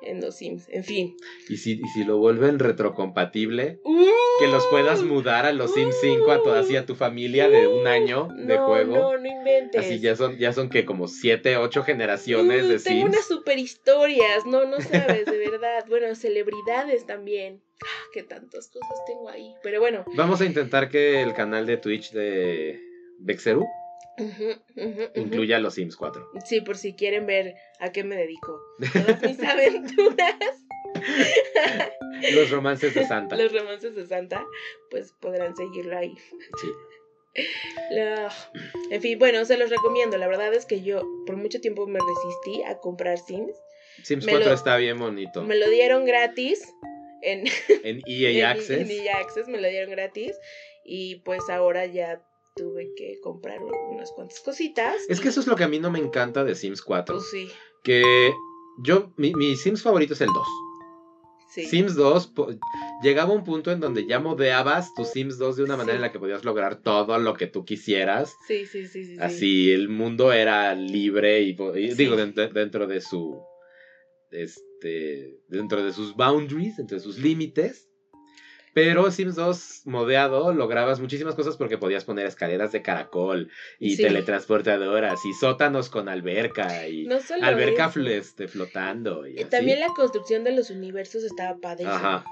En 0.06 0.20
los 0.20 0.36
Sims, 0.36 0.66
en 0.68 0.84
fin. 0.84 1.16
Y 1.48 1.56
si, 1.56 1.72
y 1.72 1.88
si 1.94 2.04
lo 2.04 2.18
vuelven 2.18 2.58
retrocompatible, 2.58 3.80
¡Uh! 3.84 4.04
que 4.40 4.46
los 4.48 4.66
puedas 4.66 5.02
mudar 5.02 5.46
a 5.46 5.52
los 5.52 5.72
Sims 5.74 5.96
5 6.00 6.30
a 6.30 6.42
toda 6.42 6.60
así 6.60 6.76
a 6.76 6.86
tu 6.86 6.94
familia 6.94 7.48
de 7.48 7.66
un 7.66 7.86
año 7.86 8.28
de 8.36 8.56
no, 8.56 8.66
juego. 8.66 8.94
No, 8.96 9.18
no 9.18 9.26
inventes. 9.26 9.84
Así 9.84 10.00
ya 10.00 10.16
son, 10.16 10.38
ya 10.38 10.52
son 10.52 10.68
que 10.68 10.84
como 10.84 11.08
7, 11.08 11.56
8 11.56 11.82
generaciones 11.84 12.64
Mm, 12.64 12.68
de 12.68 12.78
Tengo 12.78 13.00
Sims. 13.00 13.04
unas 13.14 13.26
super 13.26 13.58
historias, 13.58 14.44
no, 14.46 14.64
no 14.66 14.80
sabes, 14.80 15.24
de 15.26 15.38
verdad. 15.38 15.84
Bueno, 15.88 16.14
celebridades 16.14 17.06
también. 17.06 17.60
Ah, 17.82 18.04
qué 18.12 18.22
tantas 18.22 18.68
cosas 18.68 19.04
tengo 19.06 19.28
ahí. 19.28 19.54
Pero 19.62 19.80
bueno. 19.80 20.04
Vamos 20.16 20.40
a 20.40 20.44
intentar 20.46 20.88
que 20.88 21.22
el 21.22 21.34
canal 21.34 21.66
de 21.66 21.76
Twitch 21.76 22.12
de 22.12 22.80
Bexeru 23.18 23.66
ujú, 24.18 24.50
ujú. 24.76 25.02
incluya 25.14 25.58
los 25.58 25.74
Sims 25.74 25.96
4. 25.96 26.30
Sí, 26.44 26.60
por 26.60 26.76
si 26.76 26.94
quieren 26.94 27.26
ver 27.26 27.54
a 27.80 27.90
qué 27.92 28.04
me 28.04 28.16
dedico. 28.16 28.60
Todas 28.92 29.22
mis 29.22 29.42
aventuras, 29.42 30.36
Los 32.34 32.50
romances 32.50 32.94
de 32.94 33.06
Santa. 33.06 33.36
los 33.36 33.52
romances 33.52 33.94
de 33.94 34.06
Santa, 34.06 34.44
pues 34.90 35.12
podrán 35.20 35.54
seguirlo 35.56 35.98
ahí. 35.98 36.14
Sí. 36.60 37.42
La- 37.90 38.32
En 38.90 39.02
fin, 39.02 39.18
bueno, 39.18 39.44
se 39.44 39.56
los 39.58 39.68
recomiendo. 39.70 40.16
La 40.18 40.28
verdad 40.28 40.54
es 40.54 40.66
que 40.66 40.82
yo 40.82 41.02
por 41.26 41.36
mucho 41.36 41.60
tiempo 41.60 41.86
me 41.86 41.98
resistí 41.98 42.62
a 42.62 42.78
comprar 42.78 43.18
Sims. 43.18 43.56
Sims 44.02 44.24
Me 44.26 44.32
4 44.32 44.48
lo- 44.48 44.54
está 44.54 44.76
bien 44.76 44.98
bonito. 44.98 45.42
Me 45.42 45.56
lo 45.56 45.68
dieron 45.68 46.04
gratis 46.04 46.72
en, 47.22 47.44
En 47.82 48.00
EA 48.06 48.30
en- 48.30 48.44
Access. 48.58 48.80
En 48.80 48.90
EA 48.90 49.18
Access 49.18 49.48
me 49.48 49.60
lo 49.60 49.68
dieron 49.68 49.90
gratis. 49.90 50.36
Y 50.84 51.16
pues 51.24 51.48
ahora 51.50 51.86
ya 51.86 52.22
tuve 52.54 52.92
que 52.94 53.18
comprar 53.20 53.58
unas 53.90 54.12
cuantas 54.12 54.40
cositas. 54.40 54.94
Es 55.08 55.20
que 55.20 55.28
eso 55.28 55.40
es 55.40 55.46
lo 55.46 55.56
que 55.56 55.64
a 55.64 55.68
mí 55.68 55.78
no 55.80 55.90
me 55.90 55.98
encanta 55.98 56.44
de 56.44 56.54
Sims 56.54 56.82
4. 56.82 57.16
Pues 57.16 57.28
sí, 57.30 57.48
Que 57.82 58.32
yo, 58.78 59.10
mi, 59.16 59.32
mi 59.34 59.56
Sims 59.56 59.82
favorito 59.82 60.14
es 60.14 60.20
el 60.20 60.28
2. 60.28 60.46
sí. 61.50 61.66
Sims 61.66 61.94
2 61.96 62.28
po- 62.28 62.48
llegaba 63.02 63.32
un 63.32 63.42
punto 63.44 63.72
en 63.72 63.80
donde 63.80 64.06
ya 64.06 64.20
modeabas 64.20 64.94
tu 64.94 65.04
Sims 65.04 65.36
2 65.38 65.56
de 65.56 65.64
una 65.64 65.76
manera 65.76 65.94
Sí. 65.94 65.96
en 65.96 66.02
la 66.02 66.12
que 66.12 66.18
podías 66.20 66.44
lograr 66.44 66.80
todo 66.80 67.18
lo 67.18 67.34
que 67.34 67.46
tú 67.48 67.64
quisieras. 67.64 68.36
Sí, 68.46 68.66
sí, 68.66 68.86
sí, 68.86 69.04
sí. 69.04 69.16
sí. 69.16 69.20
Así 69.20 69.72
el 69.72 69.88
mundo 69.88 70.32
era 70.32 70.74
libre 70.76 71.42
y, 71.42 71.56
y 71.76 71.94
digo 71.94 72.14
dentro, 72.16 72.48
dentro 72.48 72.86
de 72.86 73.00
su 73.00 73.42
este 74.30 75.38
dentro 75.48 75.82
de 75.84 75.92
sus 75.92 76.14
boundaries, 76.16 76.78
entre 76.78 76.98
sus 77.00 77.18
límites. 77.18 77.88
Pero 78.74 79.10
Sims 79.10 79.36
2 79.36 79.82
modeado 79.86 80.52
lograbas 80.52 81.00
muchísimas 81.00 81.34
cosas 81.36 81.56
porque 81.56 81.78
podías 81.78 82.04
poner 82.04 82.26
escaleras 82.26 82.72
de 82.72 82.82
caracol 82.82 83.50
y 83.78 83.96
Sí. 83.96 84.02
teletransportadoras 84.02 85.24
y 85.24 85.32
sótanos 85.32 85.88
con 85.88 86.08
alberca 86.08 86.86
y 86.88 87.06
No 87.06 87.18
alberca 87.40 87.92
este, 88.08 88.48
flotando 88.48 89.26
y 89.26 89.38
así. 89.38 89.48
También 89.50 89.80
la 89.80 89.88
construcción 89.94 90.42
de 90.44 90.52
los 90.52 90.70
universos 90.70 91.22
estaba 91.22 91.56
padre. 91.58 91.86
Ajá. 91.86 92.24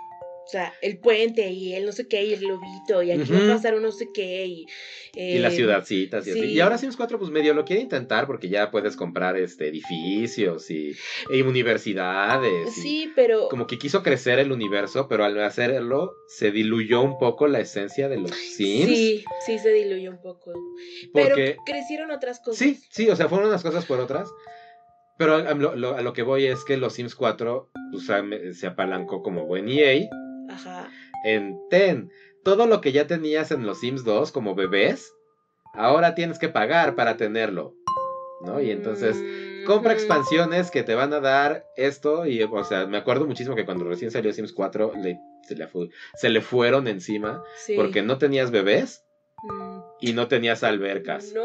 O 0.44 0.48
sea, 0.52 0.74
el 0.82 0.98
puente 0.98 1.50
y 1.50 1.72
el 1.74 1.86
no 1.86 1.92
sé 1.92 2.08
qué 2.08 2.24
y 2.24 2.32
el 2.34 2.42
lobito 2.42 3.02
y 3.02 3.12
aquí 3.12 3.30
va 3.30 3.38
Ujú. 3.38 3.50
a 3.52 3.54
pasar 3.54 3.74
un 3.76 3.82
no 3.82 3.92
sé 3.92 4.08
qué 4.12 4.44
y... 4.46 4.66
Y 5.14 5.38
las 5.38 5.52
eh, 5.52 5.56
ciudadcitas 5.56 6.26
y 6.26 6.30
así. 6.30 6.40
sí. 6.40 6.46
Y 6.46 6.60
ahora 6.60 6.78
Sims 6.78 6.96
4 6.96 7.18
pues 7.18 7.30
medio 7.30 7.54
lo 7.54 7.64
quiere 7.64 7.80
intentar 7.82 8.26
porque 8.26 8.48
ya 8.48 8.70
puedes 8.70 8.96
comprar 8.96 9.36
este 9.36 9.68
edificios 9.68 10.68
y, 10.70 10.92
y 11.30 11.42
universidades. 11.42 12.76
y 12.78 12.80
Sí, 12.80 13.12
pero... 13.14 13.48
Como 13.48 13.66
que 13.66 13.78
quiso 13.78 14.02
crecer 14.02 14.38
el 14.40 14.52
universo, 14.52 15.06
pero 15.08 15.24
al 15.24 15.38
hacerlo 15.42 16.12
se 16.28 16.50
diluyó 16.50 17.02
un 17.02 17.18
poco 17.18 17.46
la 17.46 17.60
esencia 17.60 18.08
de 18.08 18.18
los 18.20 18.30
Sims. 18.32 18.86
Sí, 18.86 19.24
sí 19.46 19.58
se 19.58 19.72
diluyó 19.72 20.10
un 20.10 20.20
poco. 20.22 20.52
Pero 21.14 21.36
crecieron 21.64 22.10
otras 22.10 22.40
cosas. 22.40 22.58
Sí, 22.58 22.80
sí, 22.90 23.08
o 23.08 23.16
sea, 23.16 23.28
fueron 23.28 23.48
unas 23.48 23.62
cosas 23.62 23.84
por 23.86 24.00
otras. 24.00 24.28
Pero 25.18 25.36
a 25.36 25.54
lo, 25.54 25.76
lo- 25.76 25.94
a 25.96 26.00
lo 26.02 26.12
que 26.14 26.22
voy 26.22 26.46
es 26.46 26.64
que 26.64 26.76
los 26.78 26.94
Sims 26.94 27.14
4 27.14 27.70
pues, 27.92 28.58
se 28.58 28.66
apalancó 28.66 29.22
como 29.22 29.46
buen 29.46 29.68
EA 29.68 30.08
Ajá. 30.50 30.90
en 31.24 31.56
Ten. 31.70 32.10
Todo 32.44 32.66
lo 32.66 32.80
que 32.80 32.92
ya 32.92 33.06
tenías 33.06 33.50
en 33.52 33.64
los 33.66 33.80
Sims 33.80 34.04
2 34.04 34.32
como 34.32 34.54
bebés, 34.54 35.12
ahora 35.74 36.14
tienes 36.14 36.38
que 36.38 36.48
pagar 36.48 36.94
para 36.96 37.16
tenerlo. 37.16 37.74
¿No? 38.44 38.60
Y 38.60 38.72
entonces 38.72 39.16
Mm, 39.16 39.64
compra 39.66 39.92
expansiones 39.92 40.72
que 40.72 40.82
te 40.82 40.96
van 40.96 41.12
a 41.12 41.20
dar 41.20 41.64
esto. 41.76 42.26
Y, 42.26 42.42
o 42.42 42.64
sea, 42.64 42.86
me 42.86 42.98
acuerdo 42.98 43.24
muchísimo 43.24 43.54
que 43.54 43.64
cuando 43.64 43.84
recién 43.84 44.10
salió 44.10 44.32
Sims 44.32 44.52
4 44.52 44.92
le- 45.00 45.20
se, 45.46 45.54
le 45.54 45.68
fu- 45.68 45.88
se 46.16 46.28
le 46.28 46.40
fueron 46.40 46.88
encima 46.88 47.42
Sí. 47.56 47.74
porque 47.76 48.02
no 48.02 48.18
tenías 48.18 48.50
bebés 48.50 49.04
Mm. 49.44 49.78
y 50.00 50.12
no 50.14 50.26
tenías 50.26 50.64
albercas. 50.64 51.32
No, 51.32 51.44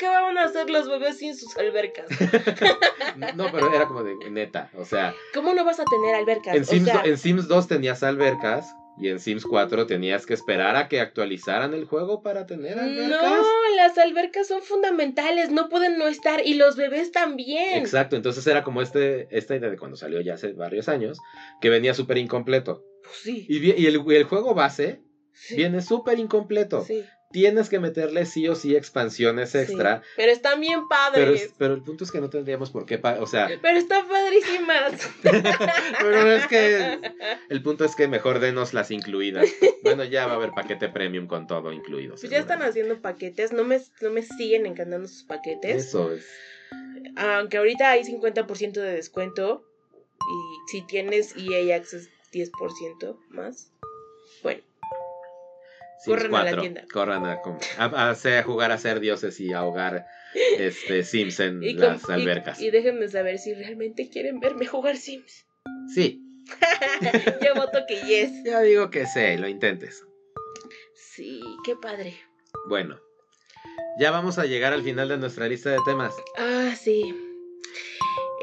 ¿qué 0.00 0.08
van 0.08 0.38
a 0.38 0.44
hacer 0.44 0.70
los 0.70 0.88
bebés 0.88 1.18
sin 1.18 1.36
sus 1.36 1.56
albercas? 1.58 2.06
No, 3.36 3.50
pero 3.52 3.72
era 3.74 3.86
como 3.86 4.02
de 4.02 4.14
neta. 4.30 4.70
O 4.76 4.84
sea, 4.84 5.14
¿Cómo 5.34 5.52
no 5.52 5.64
vas 5.64 5.78
a 5.80 5.84
tener 5.84 6.14
albercas? 6.14 6.54
En 6.56 6.62
O 6.62 6.64
Sims, 6.64 6.84
sea, 6.86 7.02
en 7.04 7.18
Sims 7.18 7.48
2 7.48 7.68
tenías 7.68 8.02
albercas 8.02 8.74
y 8.98 9.08
en 9.08 9.18
Sims 9.20 9.44
4 9.44 9.86
tenías 9.86 10.26
que 10.26 10.34
esperar 10.34 10.76
a 10.76 10.88
que 10.88 11.00
actualizaran 11.00 11.74
el 11.74 11.84
juego 11.84 12.22
para 12.22 12.46
tener 12.46 12.78
albercas. 12.78 13.20
no, 13.20 13.76
las 13.76 13.98
albercas 13.98 14.46
son 14.48 14.62
fundamentales, 14.62 15.50
no 15.50 15.68
pueden 15.68 15.98
no 15.98 16.06
estar 16.08 16.46
y 16.46 16.54
los 16.54 16.76
bebés 16.76 17.12
también. 17.12 17.76
Exacto, 17.78 18.16
entonces 18.16 18.46
era 18.46 18.62
como 18.62 18.80
este, 18.80 19.26
esta 19.36 19.56
idea 19.56 19.68
de 19.70 19.76
cuando 19.76 19.96
salió 19.96 20.20
ya 20.20 20.34
hace 20.34 20.52
varios 20.52 20.88
años, 20.88 21.18
que 21.60 21.68
venía 21.68 21.92
súper 21.94 22.16
incompleto. 22.18 22.84
Pues 23.02 23.16
sí. 23.22 23.46
Y, 23.48 23.70
el, 23.86 24.02
y 24.06 24.14
el 24.14 24.24
juego 24.24 24.54
base 24.54 25.00
sí, 25.32 25.56
viene 25.56 25.82
súper 25.82 26.18
incompleto. 26.18 26.84
sí, 26.84 27.04
Tienes 27.32 27.68
que 27.68 27.78
meterle 27.78 28.26
sí 28.26 28.48
o 28.48 28.54
sí 28.56 28.74
expansiones 28.74 29.50
sí. 29.50 29.58
extra. 29.58 30.02
Pero 30.16 30.32
están 30.32 30.60
bien 30.60 30.80
Pero, 30.80 30.88
padres. 30.88 31.42
es- 31.42 31.54
pero 31.56 31.74
el 31.74 31.82
punto 31.82 32.02
es 32.04 32.10
que 32.10 32.20
no 32.20 32.28
tendríamos 32.28 32.70
por 32.70 32.86
qué, 32.86 33.00
o 33.20 33.26
sea, 33.26 33.48
Pero 33.62 33.78
están 33.78 34.08
padrísimas. 34.08 35.08
pero 36.00 36.32
es 36.32 36.46
que 36.48 36.98
el 37.48 37.62
punto 37.62 37.84
es 37.84 37.94
que 37.94 38.08
mejor 38.08 38.40
denos 38.40 38.74
las 38.74 38.90
incluidas. 38.90 39.46
Bueno, 39.82 40.04
ya 40.04 40.26
va 40.26 40.32
a 40.32 40.36
haber 40.36 40.50
paquete 40.50 40.88
premium 40.88 41.26
con 41.26 41.46
todo 41.46 41.72
incluido. 41.72 42.16
Pues 42.16 42.30
ya 42.30 42.38
están 42.38 42.62
haciendo 42.62 43.00
paquetes, 43.00 43.52
no 43.52 43.64
me, 43.64 43.80
no 44.00 44.10
me 44.10 44.22
siguen 44.22 44.66
encantando 44.66 45.06
sus 45.08 45.22
paquetes. 45.24 45.86
Eso 45.86 46.12
es. 46.12 46.26
Aunque 47.16 47.58
ahorita 47.58 47.90
hay 47.90 48.02
50% 48.04 48.72
de 48.72 48.92
descuento. 48.92 49.64
Y 50.20 50.70
si 50.70 50.86
tienes 50.86 51.34
EA 51.36 51.76
Access 51.76 52.08
10% 52.32 53.16
más. 53.30 53.69
Corran 56.06 56.34
a 56.34 56.44
la 56.44 56.50
4, 56.50 56.60
tienda. 56.62 56.84
Corran 56.92 57.26
a, 57.26 58.10
a- 58.10 58.42
jugar 58.42 58.72
a 58.72 58.78
ser 58.78 59.00
dioses 59.00 59.38
y 59.40 59.52
ahogar 59.52 60.06
este, 60.58 61.04
Sims 61.04 61.40
en 61.40 61.62
y, 61.62 61.74
las 61.74 62.08
albercas. 62.08 62.60
y 62.60 62.70
déjenme 62.70 63.08
saber 63.08 63.38
si 63.38 63.54
realmente 63.54 64.08
quieren 64.08 64.40
verme 64.40 64.66
jugar 64.66 64.96
Sims. 64.96 65.46
Sí, 65.94 66.22
Yo 67.44 67.54
voto 67.54 67.80
que 67.86 67.96
yes. 68.00 68.30
ya 68.44 68.60
digo 68.62 68.90
que 68.90 69.06
sí, 69.06 69.36
lo 69.36 69.46
intentes. 69.48 70.04
Sí, 70.94 71.42
qué 71.64 71.76
padre. 71.76 72.14
Bueno, 72.68 72.98
ya 73.98 74.10
vamos 74.10 74.38
a 74.38 74.46
llegar 74.46 74.72
al 74.72 74.82
final 74.82 75.08
de 75.08 75.18
nuestra 75.18 75.46
lista 75.48 75.70
de 75.70 75.78
temas. 75.84 76.14
Ah, 76.38 76.74
sí. 76.78 77.14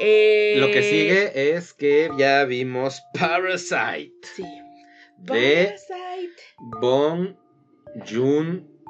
Eh, 0.00 0.54
Lo 0.58 0.68
que 0.68 0.82
sigue 0.82 1.56
es 1.56 1.72
que 1.74 2.08
ya 2.16 2.44
vimos 2.44 3.02
Parasite 3.18 4.12
Sí. 4.36 4.44
de 5.18 5.74
Parasite. 5.74 6.42
Bong 7.94 8.04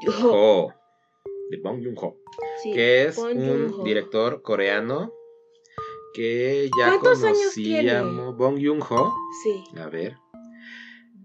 Joon-ho. 0.02 0.74
De 1.50 1.56
Bong 1.58 1.82
Joon-ho. 1.82 2.16
Sí, 2.62 2.72
que 2.72 3.04
es 3.06 3.18
un 3.18 3.84
director 3.84 4.42
coreano 4.42 5.12
que 6.14 6.68
ya 6.78 6.88
¿Cuántos 6.88 7.22
años 7.24 7.52
tiene? 7.54 7.92
conocíamos. 7.92 8.36
Bong 8.36 8.58
Joon-ho. 8.62 9.14
Sí. 9.42 9.64
A 9.78 9.88
ver. 9.88 10.16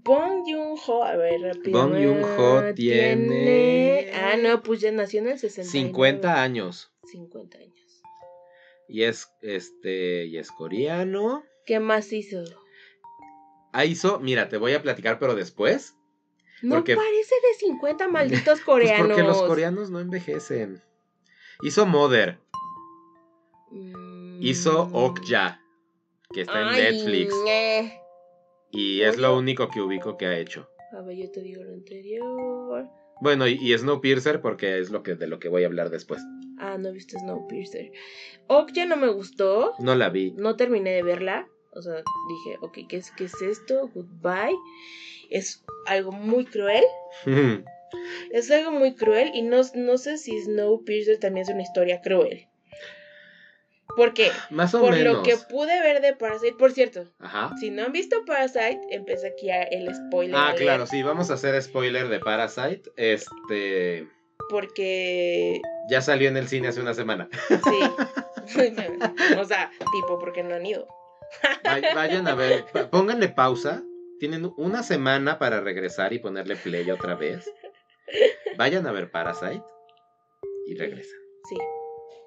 Bong 0.03 0.43
Joon-ho, 0.45 1.03
a 1.03 1.15
ver, 1.15 1.41
rápido. 1.41 1.79
Bong 1.79 1.93
Joon-ho 1.93 2.57
Ah, 2.59 2.73
tiene- 2.75 4.11
Ah, 4.13 4.35
no, 4.37 4.61
pues 4.61 4.81
ya 4.81 4.91
nació 4.91 5.19
en 5.21 5.29
el 5.29 5.39
69. 5.39 5.87
50 5.87 6.41
años. 6.41 6.91
50 7.05 7.57
años. 7.57 8.01
Y 8.87 9.03
es 9.03 9.27
este. 9.41 10.25
Y 10.25 10.37
es 10.37 10.51
coreano. 10.51 11.43
¿Qué 11.65 11.79
más 11.79 12.11
hizo? 12.11 12.43
Ah, 13.71 13.85
hizo. 13.85 14.19
Mira, 14.19 14.49
te 14.49 14.57
voy 14.57 14.73
a 14.73 14.81
platicar, 14.81 15.19
pero 15.19 15.35
después. 15.35 15.95
No 16.63 16.75
Porque- 16.75 16.95
parece 16.95 17.35
de 17.35 17.53
50 17.59 18.07
malditos 18.09 18.43
Pues 18.45 18.61
coreanos. 18.63 19.07
porque 19.07 19.23
los 19.23 19.43
coreanos 19.43 19.89
no 19.91 19.99
envejecen. 19.99 20.81
Hizo 21.61 21.85
Mother. 21.85 22.39
Mm. 23.71 24.39
Hizo 24.41 24.89
Okja. 24.91 25.59
Que 26.33 26.41
está 26.41 26.61
en 26.61 26.71
Netflix. 26.95 27.33
Y 28.71 29.01
es 29.01 29.17
lo 29.17 29.37
único 29.37 29.69
que 29.69 29.81
ubico 29.81 30.17
que 30.17 30.25
ha 30.25 30.37
hecho. 30.37 30.67
A 30.97 31.01
ver, 31.01 31.15
yo 31.17 31.31
te 31.31 31.41
digo 31.41 31.63
lo 31.63 31.73
anterior. 31.73 32.87
Bueno, 33.21 33.47
y, 33.47 33.53
y 33.61 33.77
Snowpiercer 33.77 34.41
porque 34.41 34.79
es 34.79 34.89
lo 34.89 35.03
que, 35.03 35.13
de 35.15 35.27
lo 35.27 35.39
que 35.39 35.47
voy 35.49 35.63
a 35.63 35.67
hablar 35.67 35.89
después. 35.91 36.21
Ah, 36.59 36.77
no 36.79 36.91
viste 36.91 37.19
Snowpiercer. 37.19 37.91
Okja 38.47 38.85
no 38.85 38.95
me 38.97 39.09
gustó. 39.09 39.73
No 39.79 39.93
la 39.95 40.09
vi. 40.09 40.31
No 40.37 40.55
terminé 40.55 40.91
de 40.91 41.03
verla. 41.03 41.47
O 41.75 41.81
sea, 41.81 41.93
dije, 41.93 42.57
ok, 42.61 42.77
¿qué 42.89 42.97
es, 42.97 43.11
qué 43.11 43.25
es 43.25 43.41
esto? 43.41 43.89
Goodbye. 43.93 44.55
Es 45.33 45.63
algo 45.87 46.11
muy 46.11 46.45
cruel. 46.45 46.83
Es 48.31 48.49
algo 48.49 48.71
muy 48.71 48.95
cruel 48.95 49.29
y 49.35 49.43
no, 49.43 49.61
no 49.75 49.97
sé 49.99 50.17
si 50.17 50.41
Snowpiercer 50.41 51.19
también 51.19 51.43
es 51.45 51.53
una 51.53 51.61
historia 51.61 52.01
cruel. 52.01 52.47
¿Por 53.95 54.15
qué? 54.15 54.31
Más 54.49 54.73
o 54.73 54.79
Por 54.79 54.93
menos. 54.93 55.17
lo 55.17 55.21
que 55.23 55.37
pude 55.37 55.79
ver 55.79 56.01
de 56.01 56.15
Parasite. 56.15 56.55
Por 56.57 56.71
cierto, 56.71 57.05
Ajá. 57.19 57.51
si 57.59 57.69
no 57.69 57.83
han 57.83 57.91
visto 57.91 58.25
Parasite, 58.25 58.79
empieza 58.89 59.27
aquí 59.27 59.49
el 59.51 59.93
spoiler. 59.93 60.35
Ah, 60.35 60.53
claro, 60.57 60.87
sí, 60.87 61.03
vamos 61.03 61.29
a 61.29 61.35
hacer 61.35 61.61
spoiler 61.61 62.07
de 62.09 62.19
Parasite. 62.19 62.91
Este. 62.97 64.07
Porque, 64.49 65.61
Ya 65.87 66.01
salió 66.01 66.27
en 66.29 66.37
el 66.37 66.47
cine 66.47 66.69
hace 66.69 66.81
una 66.81 66.95
semana. 66.95 67.29
sí. 67.47 67.79
o 69.39 69.45
sea, 69.45 69.69
tipo, 69.91 70.17
porque 70.19 70.41
no 70.41 70.55
han 70.55 70.65
ido. 70.65 70.87
Vay- 71.63 71.93
Vayan 71.93 72.27
a 72.27 72.33
ver, 72.33 72.65
pónganle 72.89 73.29
pausa. 73.29 73.83
Tienen 74.23 74.53
una 74.55 74.83
semana 74.83 75.37
para 75.37 75.59
regresar 75.59 76.13
y 76.13 76.19
ponerle 76.19 76.55
play 76.55 76.89
otra 76.89 77.13
vez. 77.13 77.43
Vayan 78.57 78.87
a 78.87 78.93
ver 78.93 79.11
Parasite 79.11 79.61
y 80.65 80.75
regresan. 80.75 81.19
Sí, 81.49 81.57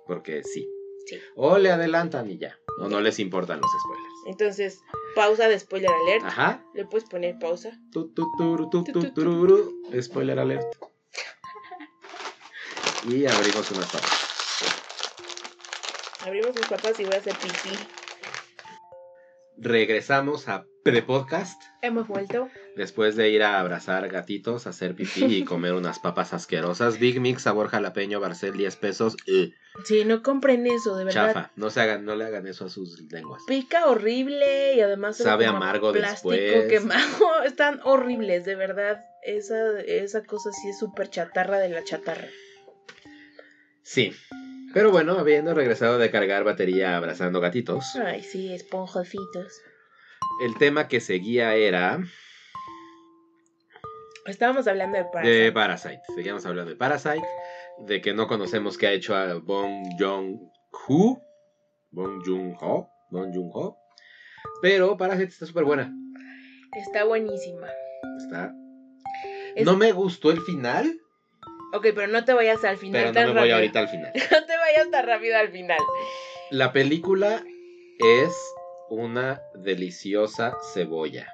Porque 0.06 0.42
sí. 0.44 0.68
sí. 1.06 1.18
O 1.36 1.56
le 1.56 1.70
adelantan 1.70 2.30
y 2.30 2.36
ya. 2.36 2.58
O 2.80 2.90
no 2.90 3.00
les 3.00 3.18
importan 3.18 3.62
los 3.62 3.70
spoilers. 3.82 4.14
Entonces, 4.26 4.82
pausa 5.14 5.48
de 5.48 5.58
spoiler 5.58 5.90
alert. 5.90 6.26
Ajá. 6.26 6.62
¿Le 6.74 6.84
puedes 6.84 7.08
poner 7.08 7.38
pausa? 7.38 7.70
Tu, 7.92 8.12
tu, 8.12 8.30
turu, 8.36 8.68
tu, 8.68 8.84
tu, 8.84 9.14
tururu. 9.14 9.82
Spoiler 9.98 10.38
alert. 10.38 10.66
Y 13.08 13.24
abrimos 13.24 13.70
unas 13.70 13.90
papas. 13.90 14.12
Abrimos 16.26 16.54
mis 16.54 16.66
papas 16.66 17.00
y 17.00 17.04
voy 17.04 17.14
a 17.14 17.18
hacer 17.20 17.34
pipí. 17.38 17.74
Regresamos 19.56 20.46
a 20.48 20.66
pre-podcast. 20.90 21.62
Hemos 21.82 22.06
vuelto. 22.08 22.48
Después 22.76 23.16
de 23.16 23.30
ir 23.30 23.42
a 23.42 23.58
abrazar 23.60 24.08
gatitos, 24.08 24.66
hacer 24.66 24.94
pipí 24.94 25.24
y 25.24 25.44
comer 25.44 25.72
unas 25.74 25.98
papas 25.98 26.32
asquerosas. 26.32 26.98
Big 26.98 27.20
Mix, 27.20 27.42
sabor 27.42 27.68
jalapeño, 27.68 28.20
Barcel, 28.20 28.52
10 28.56 28.76
pesos. 28.76 29.16
ugh, 29.28 29.52
Sí, 29.84 30.04
no 30.06 30.22
compren 30.22 30.66
eso, 30.66 30.96
de 30.96 31.04
verdad. 31.04 31.26
chafa. 31.34 31.50
No, 31.56 31.68
se 31.70 31.80
hagan, 31.80 32.04
no 32.06 32.14
le 32.16 32.24
hagan 32.24 32.46
eso 32.46 32.64
a 32.64 32.70
sus 32.70 33.00
lenguas. 33.12 33.42
Pica 33.46 33.86
horrible 33.86 34.74
y 34.74 34.80
además 34.80 35.16
Sabe 35.18 35.44
amargo 35.46 35.92
plástico 35.92 36.30
después. 36.32 36.68
quemado. 36.68 37.42
Están 37.44 37.80
horribles, 37.84 38.44
de 38.44 38.54
verdad. 38.54 39.04
Esa, 39.22 39.80
esa 39.80 40.22
cosa 40.24 40.50
sí 40.52 40.68
es 40.70 40.78
súper 40.78 41.10
chatarra 41.10 41.58
de 41.58 41.68
la 41.68 41.84
chatarra. 41.84 42.28
Sí. 43.82 44.12
Pero 44.72 44.90
bueno, 44.90 45.18
habiendo 45.18 45.54
regresado 45.54 45.98
de 45.98 46.10
cargar 46.10 46.44
batería 46.44 46.96
abrazando 46.96 47.40
gatitos, 47.40 47.96
Ay, 47.96 48.22
sí, 48.22 48.52
esponjocitos. 48.52 49.52
El 50.42 50.56
tema 50.56 50.88
que 50.88 51.00
seguía 51.00 51.54
era 51.54 51.98
Estábamos 54.26 54.66
hablando 54.66 54.98
de 54.98 55.04
Parasite. 55.04 55.38
de 55.42 55.52
Parasite. 55.52 56.00
Seguíamos 56.16 56.44
hablando 56.46 56.70
de 56.70 56.76
Parasite, 56.76 57.26
de 57.86 58.00
que 58.00 58.12
no 58.12 58.26
conocemos 58.26 58.76
qué 58.76 58.88
ha 58.88 58.92
hecho 58.92 59.14
a 59.14 59.34
Bong 59.34 59.86
Joon-ho. 59.98 61.22
Bong 61.92 62.22
Joon-ho. 62.26 62.90
Bong 63.10 63.32
Joon-ho. 63.32 63.76
Pero 64.62 64.96
Parasite 64.96 65.28
está 65.28 65.46
súper 65.46 65.64
buena. 65.64 65.92
Está 66.76 67.04
buenísima. 67.04 67.68
Está. 68.18 68.52
Es- 69.54 69.64
No 69.64 69.76
me 69.76 69.92
gustó 69.92 70.30
el 70.32 70.40
final, 70.40 71.00
Ok, 71.72 71.88
pero 71.94 72.06
no 72.06 72.24
te 72.24 72.32
vayas 72.32 72.64
al 72.64 72.78
final 72.78 73.00
pero 73.02 73.12
tan 73.12 73.26
no 73.28 73.34
me 73.34 73.40
voy 73.40 73.50
rápido. 73.50 73.56
ahorita 73.56 73.78
al 73.80 73.88
final. 73.88 74.12
No 74.30 74.44
te 74.46 74.56
vayas 74.56 74.90
tan 74.90 75.06
rápido 75.06 75.36
al 75.36 75.48
final. 75.50 75.78
La 76.50 76.72
película 76.72 77.42
es 77.98 78.32
una 78.90 79.40
deliciosa 79.54 80.56
cebolla. 80.72 81.26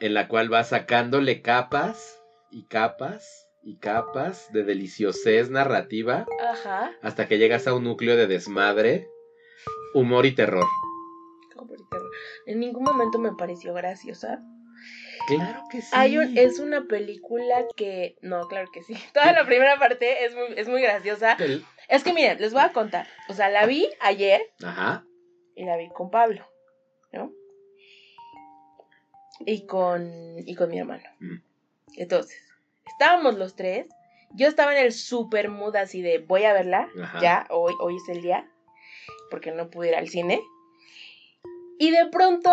En 0.00 0.14
la 0.14 0.28
cual 0.28 0.52
va 0.52 0.64
sacándole 0.64 1.42
capas 1.42 2.20
y 2.50 2.64
capas 2.66 3.48
y 3.62 3.78
capas 3.78 4.52
de 4.52 4.64
deliciosez 4.64 5.48
narrativa 5.50 6.26
Ajá. 6.50 6.92
hasta 7.02 7.28
que 7.28 7.38
llegas 7.38 7.66
a 7.68 7.74
un 7.74 7.84
núcleo 7.84 8.16
de 8.16 8.26
desmadre, 8.26 9.08
humor 9.94 10.26
y 10.26 10.32
terror. 10.34 10.64
Como 11.54 11.68
por 11.68 11.76
terror. 11.88 12.10
En 12.46 12.58
ningún 12.58 12.82
momento 12.82 13.18
me 13.20 13.32
pareció 13.32 13.72
graciosa. 13.74 14.40
Claro 15.28 15.62
que 15.70 15.80
sí. 15.82 15.88
Hay 15.92 16.18
un, 16.18 16.36
es 16.36 16.58
una 16.58 16.86
película 16.88 17.64
que. 17.76 18.16
No, 18.22 18.48
claro 18.48 18.68
que 18.72 18.82
sí. 18.82 18.94
Toda 19.14 19.30
la 19.32 19.46
primera 19.46 19.78
parte 19.78 20.24
es 20.24 20.34
muy, 20.34 20.46
es 20.56 20.68
muy 20.68 20.82
graciosa. 20.82 21.34
El- 21.34 21.64
Es 21.88 22.02
que 22.02 22.12
miren, 22.12 22.40
les 22.40 22.52
voy 22.52 22.62
a 22.62 22.72
contar. 22.72 23.06
O 23.28 23.34
sea, 23.34 23.48
la 23.48 23.66
vi 23.66 23.88
ayer 24.00 24.42
Ajá. 24.64 25.04
Y 25.54 25.64
la 25.64 25.76
vi 25.76 25.88
con 25.90 26.10
Pablo, 26.10 26.46
¿no? 27.12 27.32
Y 29.40 29.66
con, 29.66 30.38
y 30.38 30.54
con 30.54 30.70
mi 30.70 30.78
hermano. 30.78 31.04
Mm. 31.20 31.36
Entonces, 31.96 32.38
estábamos 32.86 33.36
los 33.36 33.56
tres. 33.56 33.86
Yo 34.34 34.46
estaba 34.46 34.72
en 34.72 34.84
el 34.84 34.92
super 34.92 35.48
mood 35.48 35.76
así 35.76 36.00
de 36.00 36.18
voy 36.18 36.44
a 36.44 36.52
verla. 36.52 36.88
Ajá. 37.00 37.20
Ya, 37.20 37.46
hoy, 37.50 37.74
hoy 37.80 37.96
es 37.96 38.08
el 38.08 38.22
día. 38.22 38.48
Porque 39.30 39.50
no 39.50 39.70
pude 39.70 39.88
ir 39.88 39.94
al 39.94 40.08
cine. 40.08 40.40
Y 41.78 41.90
de 41.90 42.06
pronto, 42.06 42.50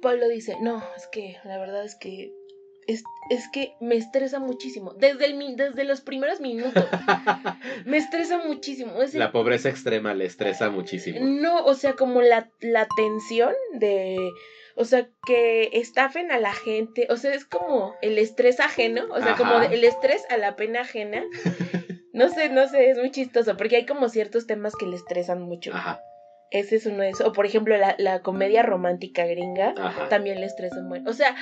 Pablo 0.00 0.28
dice, 0.28 0.56
no, 0.60 0.82
es 0.96 1.06
que 1.08 1.38
la 1.44 1.58
verdad 1.58 1.84
es 1.84 1.94
que 1.96 2.32
es, 2.86 3.02
es 3.30 3.48
que 3.52 3.74
me 3.80 3.96
estresa 3.96 4.38
muchísimo. 4.40 4.92
Desde, 4.94 5.26
el, 5.26 5.56
desde 5.56 5.84
los 5.84 6.00
primeros 6.00 6.40
minutos. 6.40 6.84
me 7.86 7.96
estresa 7.96 8.38
muchísimo. 8.38 9.00
Es 9.02 9.14
el- 9.14 9.20
La 9.20 9.32
pobreza 9.32 9.68
extrema 9.68 10.14
le 10.14 10.24
estresa 10.26 10.70
muchísimo. 10.70 11.18
no, 11.22 11.64
o 11.64 11.74
sea, 11.74 11.94
como 11.94 12.22
la, 12.22 12.50
la 12.60 12.86
tensión 12.96 13.52
de. 13.74 14.16
O 14.74 14.84
sea, 14.86 15.06
que 15.26 15.68
estafen 15.74 16.32
a 16.32 16.38
la 16.38 16.54
gente. 16.54 17.06
O 17.10 17.16
sea, 17.18 17.34
es 17.34 17.44
como 17.44 17.94
el 18.00 18.16
estrés 18.18 18.58
ajeno. 18.58 19.04
O 19.10 19.20
sea, 19.20 19.36
como 19.36 19.52
Ajá. 19.54 19.66
el 19.66 19.84
estrés 19.84 20.24
a 20.30 20.36
la 20.36 20.56
pena 20.56 20.80
ajena. 20.82 21.22
No 22.14 22.28
sé, 22.28 22.50
no 22.50 22.68
sé, 22.68 22.90
es 22.90 22.98
muy 22.98 23.10
chistoso. 23.10 23.56
Porque 23.56 23.76
hay 23.76 23.86
como 23.86 24.10
ciertos 24.10 24.46
temas 24.46 24.74
que 24.76 24.84
le 24.84 24.96
estresan 24.96 25.40
mucho. 25.40 25.70
Ajá. 25.72 26.02
Ese 26.52 26.76
es 26.76 26.86
uno 26.86 27.02
de 27.02 27.10
esos. 27.10 27.26
O 27.26 27.32
por 27.32 27.46
ejemplo, 27.46 27.76
la, 27.76 27.94
la 27.98 28.20
comedia 28.20 28.62
romántica 28.62 29.24
gringa 29.24 29.74
Ajá. 29.78 30.08
también 30.08 30.38
le 30.40 30.46
estresa 30.46 30.80
mucho. 30.82 31.02
O 31.08 31.12
sea, 31.14 31.34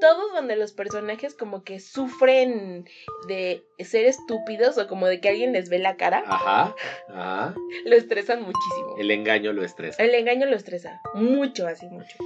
todos 0.00 0.32
donde 0.34 0.56
los 0.56 0.72
personajes 0.72 1.34
como 1.34 1.64
que 1.64 1.80
sufren 1.80 2.84
de 3.28 3.62
ser 3.80 4.04
estúpidos 4.04 4.76
o 4.78 4.86
como 4.88 5.06
de 5.06 5.20
que 5.20 5.30
alguien 5.30 5.52
les 5.52 5.68
ve 5.70 5.78
la 5.78 5.96
cara, 5.96 6.22
Ajá. 6.26 6.74
Ajá. 7.08 7.54
lo 7.86 7.96
estresan 7.96 8.40
muchísimo. 8.42 8.96
El 8.98 9.10
engaño 9.10 9.52
lo 9.54 9.64
estresa. 9.64 10.02
El 10.02 10.14
engaño 10.14 10.46
lo 10.46 10.56
estresa. 10.56 11.00
Mucho, 11.14 11.66
así, 11.66 11.86
mucho. 11.86 12.16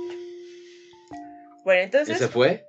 Bueno, 1.65 1.83
entonces. 1.83 2.17
¿Ese 2.17 2.29
fue? 2.29 2.65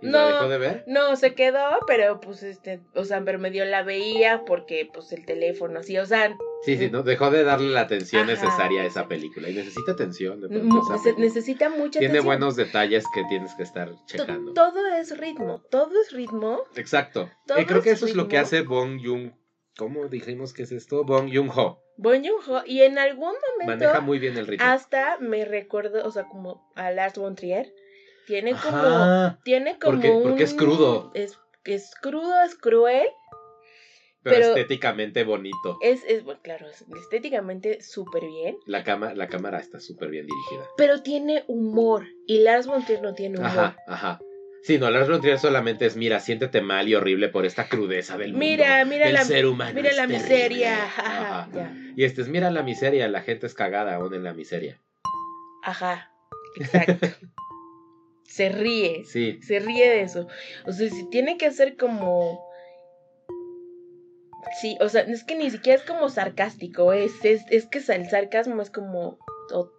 ¿Y 0.00 0.06
No. 0.06 0.26
dejó 0.26 0.48
de 0.48 0.58
ver? 0.58 0.84
No, 0.86 1.16
se 1.16 1.34
quedó, 1.34 1.78
pero 1.86 2.20
pues 2.20 2.42
este. 2.42 2.80
O 2.94 3.04
sea, 3.04 3.20
pero 3.24 3.38
medio 3.38 3.64
la 3.64 3.82
veía 3.82 4.44
porque, 4.46 4.88
pues, 4.92 5.12
el 5.12 5.24
teléfono, 5.26 5.80
así, 5.80 5.98
o 5.98 6.06
sea. 6.06 6.34
Sí, 6.64 6.76
sí, 6.78 6.90
no, 6.90 7.02
dejó 7.02 7.30
de 7.30 7.44
darle 7.44 7.70
la 7.70 7.80
atención 7.82 8.22
Ajá. 8.22 8.32
necesaria 8.32 8.82
a 8.82 8.84
esa 8.86 9.06
película. 9.08 9.48
Y 9.50 9.54
necesita 9.54 9.92
atención. 9.92 10.40
De 10.40 10.48
pronto, 10.48 10.80
película. 10.88 11.14
necesita 11.18 11.68
mucha 11.70 11.98
Tiene 11.98 12.06
atención. 12.14 12.24
buenos 12.26 12.56
detalles 12.56 13.04
que 13.14 13.22
tienes 13.28 13.54
que 13.54 13.62
estar 13.64 13.90
checando. 14.06 14.52
Todo 14.54 14.86
es 14.94 15.16
ritmo, 15.18 15.62
todo 15.70 15.90
es 16.00 16.12
ritmo. 16.12 16.62
Exacto. 16.76 17.30
Eh, 17.56 17.66
creo 17.66 17.82
que 17.82 17.90
es 17.90 17.98
eso 17.98 18.06
es 18.06 18.14
lo 18.16 18.28
que 18.28 18.38
hace 18.38 18.62
Bong 18.62 19.00
Joon. 19.04 19.34
¿Cómo 19.76 20.06
dijimos 20.08 20.52
que 20.54 20.62
es 20.62 20.72
esto? 20.72 21.04
Bong 21.04 21.30
Joon 21.34 21.50
Ho. 21.54 21.80
Bon 21.96 22.24
Joon-ho, 22.24 22.62
y 22.66 22.82
en 22.82 22.98
algún 22.98 23.34
momento 23.52 23.84
Maneja 23.86 24.00
muy 24.00 24.18
bien 24.18 24.36
el 24.36 24.48
ritmo. 24.48 24.66
hasta 24.66 25.16
me 25.20 25.44
recuerdo, 25.44 26.04
o 26.04 26.10
sea, 26.10 26.24
como 26.24 26.68
a 26.74 26.90
Lars 26.90 27.16
von 27.18 27.36
Trier, 27.36 27.72
tiene 28.26 28.50
como, 28.52 28.76
Ajá. 28.78 29.38
tiene 29.44 29.78
como 29.78 29.92
Porque- 30.00 30.20
porque 30.24 30.42
es 30.42 30.52
un- 30.52 30.58
crudo. 30.58 31.10
Es, 31.14 31.38
es 31.64 31.92
crudo, 32.02 32.34
es 32.42 32.56
cruel, 32.56 33.06
Pero, 34.24 34.36
pero- 34.36 34.46
estéticamente 34.56 35.22
bonito. 35.22 35.78
es, 35.82 36.02
es 36.08 36.24
bueno, 36.24 36.40
claro, 36.42 36.66
es 36.68 36.84
estéticamente 36.98 37.80
súper 37.82 38.24
bien, 38.26 38.56
La, 38.66 38.82
cama, 38.82 39.12
la 39.14 39.28
cámara 39.28 39.60
está 39.60 39.78
súper 39.80 40.08
bien 40.10 40.26
dirigida. 40.26 40.66
pero 40.76 41.02
tiene 41.02 41.44
humor, 41.46 42.06
y 42.26 42.38
Lars 42.40 42.66
von 42.66 42.84
Trier 42.84 43.02
no 43.02 43.12
tiene 43.14 43.36
humor. 43.38 43.50
Ajá, 43.50 43.76
ajá. 43.86 44.20
Sí, 44.62 44.78
no, 44.78 44.90
Lars 44.90 45.10
von 45.10 45.20
Trier 45.20 45.38
solamente 45.38 45.84
es, 45.84 45.94
mira, 45.96 46.20
siéntete 46.20 46.62
mal 46.62 46.88
y 46.88 46.94
horrible 46.94 47.28
por 47.28 47.44
esta 47.44 47.68
crudeza 47.68 48.16
del 48.16 48.32
mundo. 48.32 48.46
Mira, 48.46 48.82
mira 48.86 49.08
el 49.08 49.12
la, 49.12 49.24
ser 49.24 49.44
humano 49.46 49.74
mira 49.74 49.92
la 49.92 50.06
terrible. 50.06 50.18
miseria, 50.18 50.84
ajá, 50.84 51.40
Ajá. 51.42 51.50
ya, 51.54 51.76
Y 51.94 52.04
este 52.04 52.22
es, 52.22 52.28
mira 52.28 52.50
la 52.50 52.62
miseria, 52.62 53.06
la 53.08 53.20
gente 53.20 53.46
es 53.46 53.52
cagada 53.54 53.94
aún 53.96 54.14
en 54.14 54.24
la 54.24 54.32
miseria. 54.32 54.80
ajá, 55.62 56.10
exacto. 56.56 57.06
Se 58.26 58.48
ríe, 58.48 59.04
Sí, 59.04 59.38
se 59.42 59.60
ríe 59.60 59.88
de 59.88 60.00
eso. 60.00 60.26
O 60.66 60.72
sea, 60.72 60.88
si 60.90 61.08
tiene 61.10 61.36
que 61.36 61.52
ser 61.52 61.76
como. 61.76 62.43
Sí, 64.60 64.76
o 64.80 64.88
sea, 64.88 65.02
es 65.02 65.24
que 65.24 65.36
ni 65.36 65.50
siquiera 65.50 65.78
es 65.78 65.84
como 65.86 66.08
sarcástico, 66.08 66.92
es, 66.92 67.12
es, 67.24 67.42
es 67.50 67.66
que 67.66 67.78
el 67.78 68.08
sarcasmo 68.08 68.62
es 68.62 68.70
como. 68.70 69.18
o- 69.52 69.70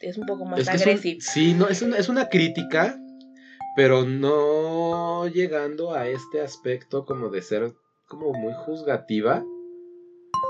es 0.00 0.18
un 0.18 0.26
poco 0.26 0.44
más 0.44 0.60
es 0.60 0.68
que 0.68 0.76
es 0.76 0.82
un- 0.82 0.88
agresivo. 0.88 1.20
sí, 1.22 1.54
no, 1.54 1.68
es 1.68 1.80
una, 1.82 1.96
es 1.98 2.08
una 2.10 2.28
crítica, 2.28 2.98
pero 3.76 4.04
no 4.04 5.26
llegando 5.28 5.94
a 5.94 6.06
este 6.08 6.40
aspecto 6.42 7.04
como 7.06 7.30
de 7.30 7.40
ser 7.42 7.72
como 8.06 8.32
muy 8.32 8.52
juzgativa. 8.64 9.42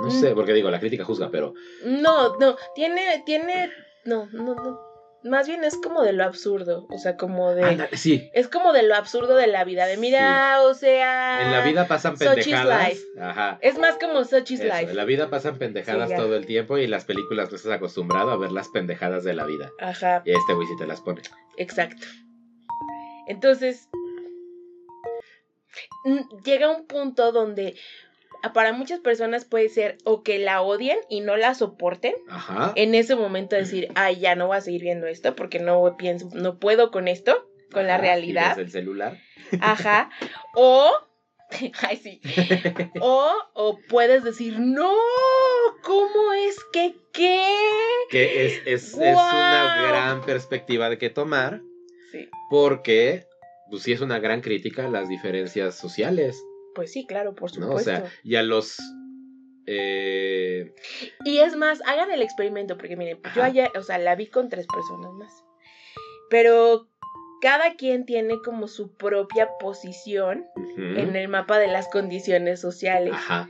No 0.02 0.08
Mm. 0.08 0.10
sé, 0.10 0.34
porque 0.34 0.52
digo, 0.52 0.70
la 0.70 0.80
crítica 0.80 1.04
juzga, 1.04 1.30
pero 1.30 1.54
No, 1.84 2.36
no, 2.38 2.56
tiene, 2.74 3.22
tiene. 3.24 3.70
No, 4.04 4.26
no, 4.32 4.54
no. 4.54 4.80
Más 5.26 5.48
bien 5.48 5.64
es 5.64 5.76
como 5.76 6.02
de 6.02 6.12
lo 6.12 6.24
absurdo. 6.24 6.86
O 6.90 6.98
sea, 6.98 7.16
como 7.16 7.54
de. 7.54 7.64
Ándale, 7.64 7.96
sí, 7.96 8.30
Es 8.32 8.48
como 8.48 8.72
de 8.72 8.82
lo 8.82 8.94
absurdo 8.94 9.36
de 9.36 9.46
la 9.46 9.64
vida. 9.64 9.86
De 9.86 9.96
mira, 9.96 10.62
o 10.62 10.74
sea. 10.74 11.42
en 11.42 11.52
la 11.52 11.62
vida 11.62 11.88
pasan 11.88 12.16
pendejadas. 12.16 12.88
life. 12.88 13.02
Ajá. 13.20 13.58
Es 13.60 13.78
más 13.78 13.96
como 13.98 14.24
Such 14.24 14.50
is 14.52 14.60
Eso, 14.60 14.74
Life. 14.74 14.90
En 14.90 14.96
la 14.96 15.04
vida 15.04 15.28
pasan 15.30 15.58
pendejadas 15.58 16.10
Sí, 16.10 16.16
todo 16.16 16.36
el 16.36 16.46
tiempo 16.46 16.78
y 16.78 16.86
las 16.86 17.04
películas 17.04 17.50
no 17.50 17.56
estás 17.56 17.72
acostumbrado 17.72 18.30
a 18.30 18.36
ver 18.36 18.52
las 18.52 18.68
pendejadas 18.68 19.24
de 19.24 19.34
la 19.34 19.44
vida. 19.44 19.70
Ajá. 19.80 20.22
Y 20.24 20.32
este 20.32 20.54
güey 20.54 20.66
sí 20.66 20.76
te 20.76 20.86
las 20.86 21.00
pone. 21.00 21.22
Exacto. 21.56 22.06
Entonces, 23.26 23.88
llega 26.44 26.70
un 26.70 26.86
punto 26.86 27.32
donde 27.32 27.76
para 28.54 28.72
muchas 28.72 29.00
personas 29.00 29.44
puede 29.44 29.68
ser 29.68 29.98
o 30.04 30.22
que 30.22 30.38
la 30.38 30.62
odien 30.62 30.98
y 31.08 31.20
no 31.20 31.36
la 31.36 31.54
soporten. 31.54 32.14
Ajá. 32.28 32.72
En 32.76 32.94
ese 32.94 33.16
momento 33.16 33.56
decir, 33.56 33.88
ay, 33.94 34.20
ya 34.20 34.34
no 34.34 34.48
voy 34.48 34.56
a 34.56 34.60
seguir 34.60 34.82
viendo 34.82 35.06
esto 35.06 35.34
porque 35.36 35.58
no 35.58 35.96
pienso, 35.96 36.28
no 36.32 36.58
puedo 36.58 36.90
con 36.90 37.08
esto, 37.08 37.48
con 37.72 37.86
la 37.86 37.94
Ajá, 37.94 38.02
realidad. 38.02 38.58
el 38.58 38.70
celular. 38.70 39.18
Ajá. 39.60 40.10
O, 40.58 40.90
ay, 41.82 41.96
sí. 41.98 42.20
O, 43.00 43.30
o 43.54 43.78
puedes 43.88 44.24
decir, 44.24 44.58
no, 44.58 44.90
¿cómo 45.82 46.32
es 46.32 46.56
que 46.72 46.96
qué? 47.12 47.44
Que 48.10 48.46
es, 48.46 48.62
es, 48.66 48.88
es 48.88 48.94
una 48.94 49.86
gran 49.88 50.22
perspectiva 50.22 50.88
de 50.88 50.98
que 50.98 51.10
tomar. 51.10 51.60
Sí. 52.10 52.28
Porque, 52.48 53.26
pues 53.70 53.82
sí 53.82 53.92
es 53.92 54.00
una 54.00 54.18
gran 54.18 54.40
crítica 54.40 54.86
a 54.86 54.90
las 54.90 55.08
diferencias 55.08 55.74
sociales, 55.76 56.42
Pues 56.76 56.92
sí, 56.92 57.06
claro, 57.06 57.34
por 57.34 57.50
¿no? 57.58 57.66
supuesto. 57.66 57.90
O 57.90 57.94
sea, 57.96 58.04
y 58.22 58.36
a 58.36 58.42
los... 58.44 58.76
eh, 59.66 60.72
Y 61.24 61.38
es 61.38 61.56
más, 61.56 61.80
hagan 61.86 62.10
el 62.12 62.22
experimento, 62.22 62.76
porque 62.76 62.96
miren, 62.96 63.18
yo 63.34 63.42
ayer, 63.42 63.70
o 63.76 63.82
sea, 63.82 63.98
la 63.98 64.14
vi 64.14 64.26
con 64.28 64.48
tres 64.48 64.66
personas 64.66 65.10
más. 65.14 65.32
Pero 66.30 66.88
cada 67.42 67.74
quien 67.74 68.04
tiene 68.06 68.34
como 68.44 68.68
su 68.68 68.94
propia 68.94 69.48
posición 69.60 70.44
en 70.76 71.16
el 71.16 71.28
mapa 71.28 71.58
de 71.58 71.68
las 71.68 71.88
condiciones 71.88 72.60
sociales. 72.60 73.12
Ajá. 73.14 73.48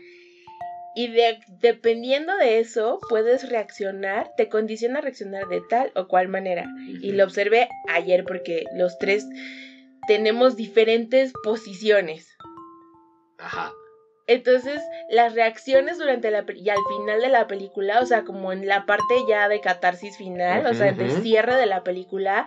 Y 0.94 1.08
de- 1.08 1.38
dependiendo 1.60 2.34
de 2.36 2.58
eso, 2.58 2.98
puedes 3.10 3.48
reaccionar, 3.50 4.30
te 4.36 4.48
condiciona 4.48 4.98
a 5.00 5.02
reaccionar 5.02 5.46
de 5.48 5.60
tal 5.68 5.92
o 5.94 6.08
cual 6.08 6.28
manera. 6.28 6.64
Y 7.02 7.12
lo 7.12 7.24
observé 7.24 7.68
ayer 7.88 8.24
porque 8.24 8.64
los 8.74 8.98
tres 8.98 9.26
tenemos 10.08 10.56
diferentes 10.56 11.32
posiciones. 11.42 12.35
Ajá. 13.38 13.72
Entonces, 14.28 14.82
las 15.08 15.34
reacciones 15.34 15.98
durante 15.98 16.30
la 16.32 16.44
y 16.52 16.68
al 16.68 16.78
final 16.88 17.20
de 17.20 17.28
la 17.28 17.46
película, 17.46 18.00
o 18.00 18.06
sea, 18.06 18.24
como 18.24 18.52
en 18.52 18.66
la 18.66 18.84
parte 18.84 19.14
ya 19.28 19.48
de 19.48 19.60
catarsis 19.60 20.16
final, 20.16 20.66
o 20.66 20.74
sea, 20.74 20.92
de 20.92 21.04
Ujú. 21.04 21.22
cierre 21.22 21.54
de 21.54 21.66
la 21.66 21.84
película, 21.84 22.46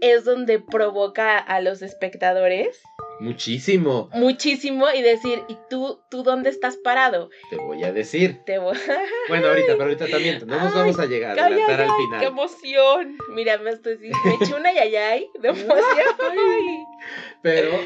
es 0.00 0.24
donde 0.24 0.58
provoca 0.58 1.38
a 1.38 1.60
los 1.60 1.82
espectadores 1.82 2.80
Muchísimo. 3.22 4.08
Muchísimo 4.14 4.86
y 4.90 5.00
decir, 5.00 5.44
¿y 5.48 5.56
tú, 5.70 6.00
tú 6.10 6.24
dónde 6.24 6.50
estás 6.50 6.76
parado? 6.76 7.30
Te 7.50 7.56
voy 7.56 7.84
a 7.84 7.92
decir. 7.92 8.40
Te 8.44 8.58
voy... 8.58 8.76
Bueno, 9.28 9.46
ahorita, 9.46 9.72
pero 9.74 9.84
ahorita 9.84 10.08
también. 10.08 10.42
No 10.44 10.58
nos 10.58 10.74
vamos 10.74 10.98
a 10.98 11.06
llegar 11.06 11.38
a 11.38 11.44
adelantar 11.46 11.80
ay, 11.82 11.88
al 11.88 11.96
final. 11.96 12.20
¡Qué 12.20 12.26
emoción! 12.26 13.18
Mira, 13.30 13.58
me 13.58 13.70
estoy 13.70 13.96
me 13.98 14.34
eché 14.34 14.54
una 14.54 14.72
yayay 14.72 15.28
de 15.40 15.48
emoción. 15.50 16.16
Pero, 17.42 17.78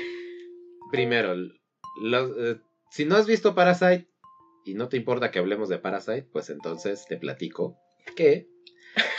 primero, 0.90 1.34
los, 2.00 2.30
eh, 2.38 2.60
si 2.90 3.04
no 3.04 3.16
has 3.16 3.26
visto 3.26 3.54
Parasite 3.54 4.08
y 4.64 4.74
no 4.74 4.88
te 4.88 4.96
importa 4.96 5.30
que 5.30 5.38
hablemos 5.38 5.68
de 5.68 5.78
Parasite, 5.78 6.28
pues 6.32 6.50
entonces 6.50 7.04
te 7.08 7.16
platico 7.16 7.78
que 8.16 8.48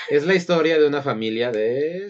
es 0.09 0.25
la 0.25 0.33
historia 0.35 0.79
de 0.79 0.87
una 0.87 1.01
familia 1.01 1.51
de 1.51 2.09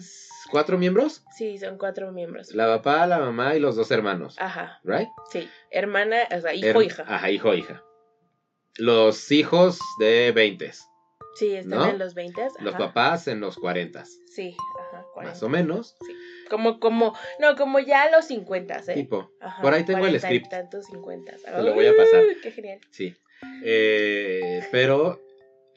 cuatro 0.52 0.78
miembros. 0.78 1.24
Sí, 1.36 1.58
son 1.58 1.78
cuatro 1.78 2.12
miembros. 2.12 2.54
La 2.54 2.68
papá, 2.68 3.06
la 3.08 3.20
mamá 3.20 3.56
y 3.56 3.60
los 3.60 3.76
dos 3.76 3.92
hermanos. 3.92 4.36
Ajá, 4.40 4.80
¿Right? 4.84 5.10
sí. 5.32 5.48
Hermana, 5.72 6.18
o 6.36 6.40
sea, 6.40 6.54
hijo, 6.54 6.80
Her- 6.80 6.86
hija. 6.86 7.04
Ajá, 7.08 7.30
hijo, 7.32 7.54
hija. 7.54 7.84
Los 8.78 9.32
hijos 9.32 9.80
de 10.00 10.32
20. 10.32 10.72
Sí, 11.36 11.54
están 11.56 11.80
¿no? 11.80 11.90
en 11.90 12.00
los 12.00 12.14
20. 12.14 12.48
Los 12.62 12.76
papás 12.76 13.28
en 13.28 13.40
los 13.40 13.58
40. 13.58 14.06
Sí, 14.34 14.56
ajá, 14.80 14.87
40. 15.18 15.34
Más 15.34 15.44
o 15.44 15.50
menos. 15.50 15.98
Como, 16.50 16.80
como, 16.80 17.14
no, 17.40 17.56
como 17.56 17.80
ya 17.80 18.04
a 18.04 18.12
los 18.12 18.26
50, 18.26 18.84
¿eh? 18.88 18.94
Tipo. 18.94 19.32
Ajá, 19.42 19.62
por 19.62 19.74
ahí 19.74 19.84
tengo 19.84 20.06
el 20.06 20.12
40 20.12 20.18
y 20.18 20.30
script. 20.38 20.50
tantos 20.52 20.86
50. 20.86 21.36
Te 21.44 21.62
lo 21.64 21.74
voy 21.74 21.88
a 21.88 21.96
pasar. 21.96 22.24
Qué 22.42 22.52
genial. 22.52 22.80
Sí. 22.92 23.16
Eh, 23.64 24.66
pero 24.72 25.20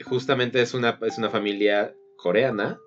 justamente 0.05 0.61
es 0.62 0.75
una, 0.75 0.99
es 1.03 1.19
una 1.19 1.31
familia 1.31 1.95
coreana 2.17 2.79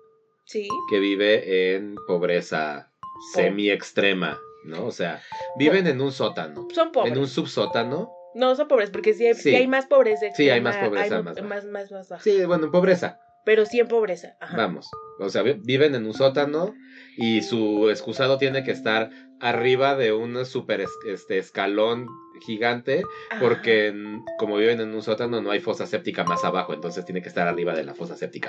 Sí, 0.46 0.68
que 0.90 0.98
vive 0.98 1.74
en 1.74 1.94
pobreza 2.06 2.92
semi 3.32 3.70
extrema, 3.70 4.38
¿no? 4.64 4.84
O 4.86 4.90
sea, 4.92 5.22
viven 5.56 5.86
en 5.86 6.00
un 6.02 6.12
sótano, 6.12 6.68
son 6.74 6.92
pobres. 6.92 7.12
en 7.12 7.18
un 7.18 7.26
subsótano. 7.28 8.12
No, 8.34 8.54
son 8.56 8.68
pobres, 8.68 8.90
porque 8.90 9.14
sí 9.14 9.26
hay, 9.26 9.34
sí 9.34 9.42
Sí. 9.50 9.54
hay 9.54 9.66
más 9.66 9.86
pobreza. 9.86 10.26
Sí, 10.34 10.50
hay 10.50 10.60
más 10.60 10.76
pobreza, 10.76 11.16
hay 11.16 11.22
más 11.22 11.42
más, 11.42 11.64
más, 11.64 11.90
más 11.92 12.08
baja. 12.10 12.22
Sí, 12.22 12.44
bueno, 12.44 12.64
en 12.66 12.72
pobreza, 12.72 13.20
Pero 13.44 13.66
sí 13.66 13.78
en 13.80 13.88
pobreza. 13.88 14.36
Ajá. 14.40 14.56
vamos. 14.56 14.88
O 15.20 15.28
sea, 15.28 15.42
vi- 15.42 15.60
viven 15.62 15.94
en 15.94 16.06
un 16.06 16.14
sótano 16.14 16.74
y 17.16 17.42
su 17.42 17.88
excusado 17.90 18.38
tiene 18.38 18.64
que 18.64 18.70
estar 18.72 19.10
arriba 19.40 19.94
de 19.96 20.12
un 20.12 20.44
super 20.46 20.80
es- 20.80 20.90
este, 21.06 21.38
escalón 21.38 22.06
gigante 22.46 23.02
Ajá. 23.30 23.40
porque 23.40 23.94
como 24.38 24.56
viven 24.56 24.80
en 24.80 24.92
un 24.94 25.02
sótano 25.02 25.40
no 25.40 25.50
hay 25.50 25.60
fosa 25.60 25.86
séptica 25.86 26.24
más 26.24 26.44
abajo, 26.44 26.74
entonces 26.74 27.04
tiene 27.04 27.22
que 27.22 27.28
estar 27.28 27.46
arriba 27.46 27.74
de 27.74 27.84
la 27.84 27.94
fosa 27.94 28.16
séptica. 28.16 28.48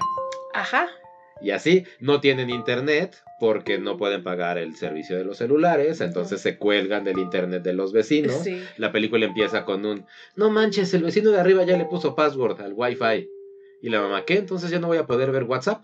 Ajá. 0.53 0.87
Y 1.41 1.51
así 1.51 1.83
no 1.99 2.21
tienen 2.21 2.49
internet 2.49 3.17
porque 3.41 3.77
no 3.77 3.97
pueden 3.97 4.23
pagar 4.23 4.57
el 4.57 4.75
servicio 4.77 5.17
de 5.17 5.25
los 5.25 5.37
celulares, 5.37 5.99
entonces 5.99 6.39
se 6.39 6.57
cuelgan 6.57 7.03
del 7.03 7.19
internet 7.19 7.61
de 7.61 7.73
los 7.73 7.91
vecinos. 7.91 8.35
Sí. 8.43 8.63
La 8.77 8.93
película 8.93 9.25
empieza 9.25 9.65
con 9.65 9.85
un, 9.85 10.05
no 10.37 10.49
manches, 10.49 10.93
el 10.93 11.03
vecino 11.03 11.31
de 11.31 11.39
arriba 11.41 11.63
ya 11.65 11.77
le 11.77 11.85
puso 11.85 12.15
password 12.15 12.61
al 12.61 12.71
wifi. 12.73 13.29
Y 13.85 13.89
la 13.89 14.01
mamá, 14.01 14.25
¿qué? 14.25 14.37
Entonces 14.37 14.71
ya 14.71 14.79
no 14.79 14.87
voy 14.87 14.97
a 14.97 15.05
poder 15.05 15.29
ver 15.31 15.43
WhatsApp. 15.43 15.83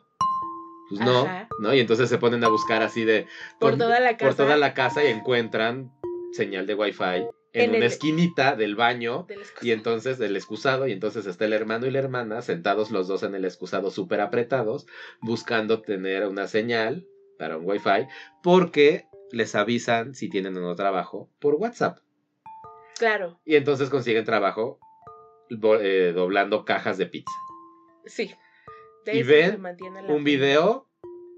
Pues 0.89 1.01
no, 1.01 1.19
Ajá. 1.21 1.47
¿no? 1.59 1.71
Y 1.73 1.79
entonces 1.79 2.09
se 2.09 2.17
ponen 2.17 2.43
a 2.43 2.47
buscar 2.49 2.81
así 2.81 3.05
de... 3.05 3.27
Por 3.59 3.77
toda 3.77 3.99
la 3.99 4.17
casa. 4.17 4.25
por 4.25 4.35
toda 4.35 4.57
la 4.57 4.73
casa 4.73 5.03
y 5.03 5.07
encuentran 5.07 5.91
señal 6.33 6.65
de 6.65 6.73
wifi 6.73 7.03
en, 7.03 7.27
En 7.53 7.69
una 7.69 7.77
el- 7.77 7.83
esquinita 7.83 8.55
del 8.55 8.75
baño. 8.75 9.25
del. 9.27 9.39
Y 9.61 9.71
entonces 9.71 10.19
el 10.19 10.35
excusado, 10.35 10.87
y 10.87 10.93
entonces 10.93 11.27
está 11.27 11.45
el 11.45 11.53
hermano 11.53 11.85
y 11.85 11.91
la 11.91 11.99
hermana 11.99 12.41
sentados 12.41 12.89
los 12.89 13.07
dos 13.07 13.21
en 13.21 13.35
el 13.35 13.45
excusado 13.45 13.91
súper 13.91 14.19
apretados, 14.19 14.87
buscando 15.21 15.81
tener 15.83 16.25
una 16.27 16.47
señal 16.47 17.05
para 17.37 17.57
un 17.57 17.65
wifi, 17.69 18.07
porque 18.41 19.05
les 19.31 19.53
avisan 19.53 20.15
si 20.15 20.27
tienen 20.27 20.57
o 20.57 20.61
no 20.61 20.75
trabajo 20.75 21.29
por 21.39 21.53
WhatsApp. 21.53 21.99
Claro, 22.97 23.39
Y 23.45 23.55
entonces 23.57 23.89
consiguen 23.91 24.25
trabajo 24.25 24.79
eh, 25.51 26.11
doblando 26.15 26.65
cajas 26.65 26.97
de 26.97 27.05
pizza. 27.05 27.31
Sí. 28.05 28.31
De 29.05 29.15
Y 29.17 29.23
ven 29.23 29.51
se 29.51 29.57
mantiene 29.57 30.01
la 30.03 30.13
Un 30.13 30.23
video 30.23 30.87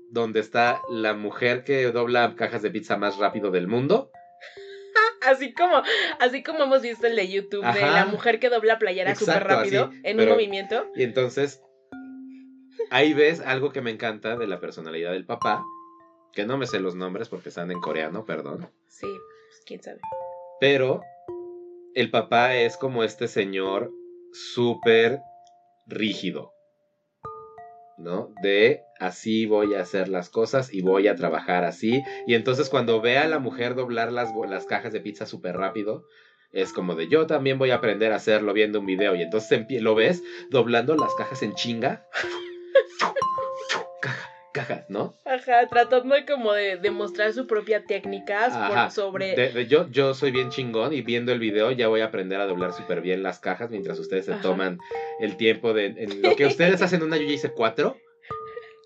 donde 0.10 0.40
está 0.42 0.82
la 0.90 1.14
mujer 1.14 1.64
que 1.64 1.92
dobla 1.92 2.36
cajas 2.36 2.62
de 2.62 2.70
pizza 2.70 2.98
más 2.98 3.18
rápido 3.18 3.52
del 3.52 3.68
mundo. 3.68 4.12
Así 5.26 5.54
como, 5.54 5.82
así 6.20 6.44
como 6.44 6.64
hemos 6.66 6.82
visto 6.82 7.08
el 7.08 7.16
de 7.16 7.30
YouTube 7.30 7.66
de 7.74 7.80
la 7.82 8.06
mujer 8.06 8.40
que 8.42 8.50
dobla 8.50 8.78
playera 8.78 9.16
súper 9.16 9.46
rápido 9.46 9.86
así, 9.86 10.02
en 10.04 10.18
pero- 10.18 10.32
un 10.32 10.38
movimiento. 10.38 10.86
Y 10.96 11.04
entonces, 11.04 11.62
ahí 12.90 13.14
ves 13.14 13.40
algo 13.40 13.72
que 13.72 13.82
me 13.82 13.90
encanta 13.92 14.36
de 14.36 14.48
la 14.48 14.60
personalidad 14.60 15.12
del 15.14 15.26
papá, 15.26 15.64
que 16.34 16.46
no 16.46 16.58
me 16.58 16.68
sé 16.68 16.82
los 16.82 16.96
nombres 16.96 17.30
porque 17.30 17.50
están 17.50 17.72
en 17.72 17.80
coreano, 17.80 18.26
perdón. 18.26 18.70
Sí, 18.88 19.08
pues 19.08 19.64
quién 19.66 19.82
sabe. 19.82 20.02
Pero 20.60 21.02
el 21.96 22.12
papá 22.12 22.56
es 22.56 22.76
como 22.76 23.04
este 23.06 23.30
señor 23.30 23.92
súper 24.34 25.22
rígido, 25.86 26.54
¿no? 27.98 28.34
De 28.42 28.82
así 29.00 29.46
voy 29.46 29.76
a 29.76 29.82
hacer 29.82 30.08
las 30.08 30.30
cosas 30.30 30.74
y 30.74 30.82
voy 30.82 31.08
a 31.08 31.16
trabajar 31.16 31.64
así. 31.64 32.02
Y 32.28 32.36
entonces 32.36 32.70
cuando 32.70 33.02
ve 33.02 33.18
a 33.18 33.28
la 33.28 33.40
mujer 33.40 33.76
doblar 33.76 34.12
las, 34.12 34.30
las 34.48 34.66
cajas 34.66 34.94
de 34.94 35.02
pizza 35.02 35.26
súper 35.26 35.58
rápido, 35.58 36.06
es 36.52 36.72
como 36.72 36.96
de 36.96 37.08
yo 37.08 37.26
también 37.26 37.58
voy 37.58 37.72
a 37.72 37.76
aprender 37.76 38.14
a 38.14 38.18
hacerlo 38.18 38.54
viendo 38.54 38.80
un 38.80 38.86
video. 38.86 39.16
Y 39.16 39.22
entonces 39.22 39.66
lo 39.82 39.96
ves 39.96 40.24
doblando 40.50 40.96
las 40.96 41.14
cajas 41.16 41.42
en 41.44 41.54
chinga. 41.54 42.06
Caja, 44.66 44.86
¿no? 44.90 45.16
Ajá, 45.26 45.68
tratando 45.70 46.16
de 46.16 46.26
como 46.26 46.54
de 46.54 46.78
demostrar 46.78 47.34
su 47.34 47.48
propia 47.48 47.84
técnica 47.86 48.50
por- 48.70 48.92
sobre... 48.92 49.36
De- 49.36 49.50
de- 49.52 49.68
yo, 49.68 49.88
yo 49.90 50.14
soy 50.14 50.32
bien 50.32 50.50
chingón 50.50 50.94
y 50.94 51.02
viendo 51.02 51.32
el 51.32 51.40
video 51.40 51.72
ya 51.72 51.88
voy 51.88 52.02
a 52.02 52.06
aprender 52.06 52.40
a 52.40 52.46
doblar 52.46 52.74
súper 52.74 53.02
bien 53.02 53.24
las 53.24 53.40
cajas 53.40 53.70
mientras 53.70 54.00
ustedes 54.00 54.26
se 54.26 54.34
Ajá. 54.34 54.42
toman 54.42 54.78
el 55.20 55.38
tiempo 55.38 55.74
de... 55.74 55.88
En 55.98 56.22
lo 56.22 56.36
que 56.36 56.46
ustedes 56.48 56.82
hacen 56.82 57.04
una, 57.04 57.18
yo 57.18 57.24
ya 57.24 57.34
hice 57.34 57.52
cuatro, 57.52 57.98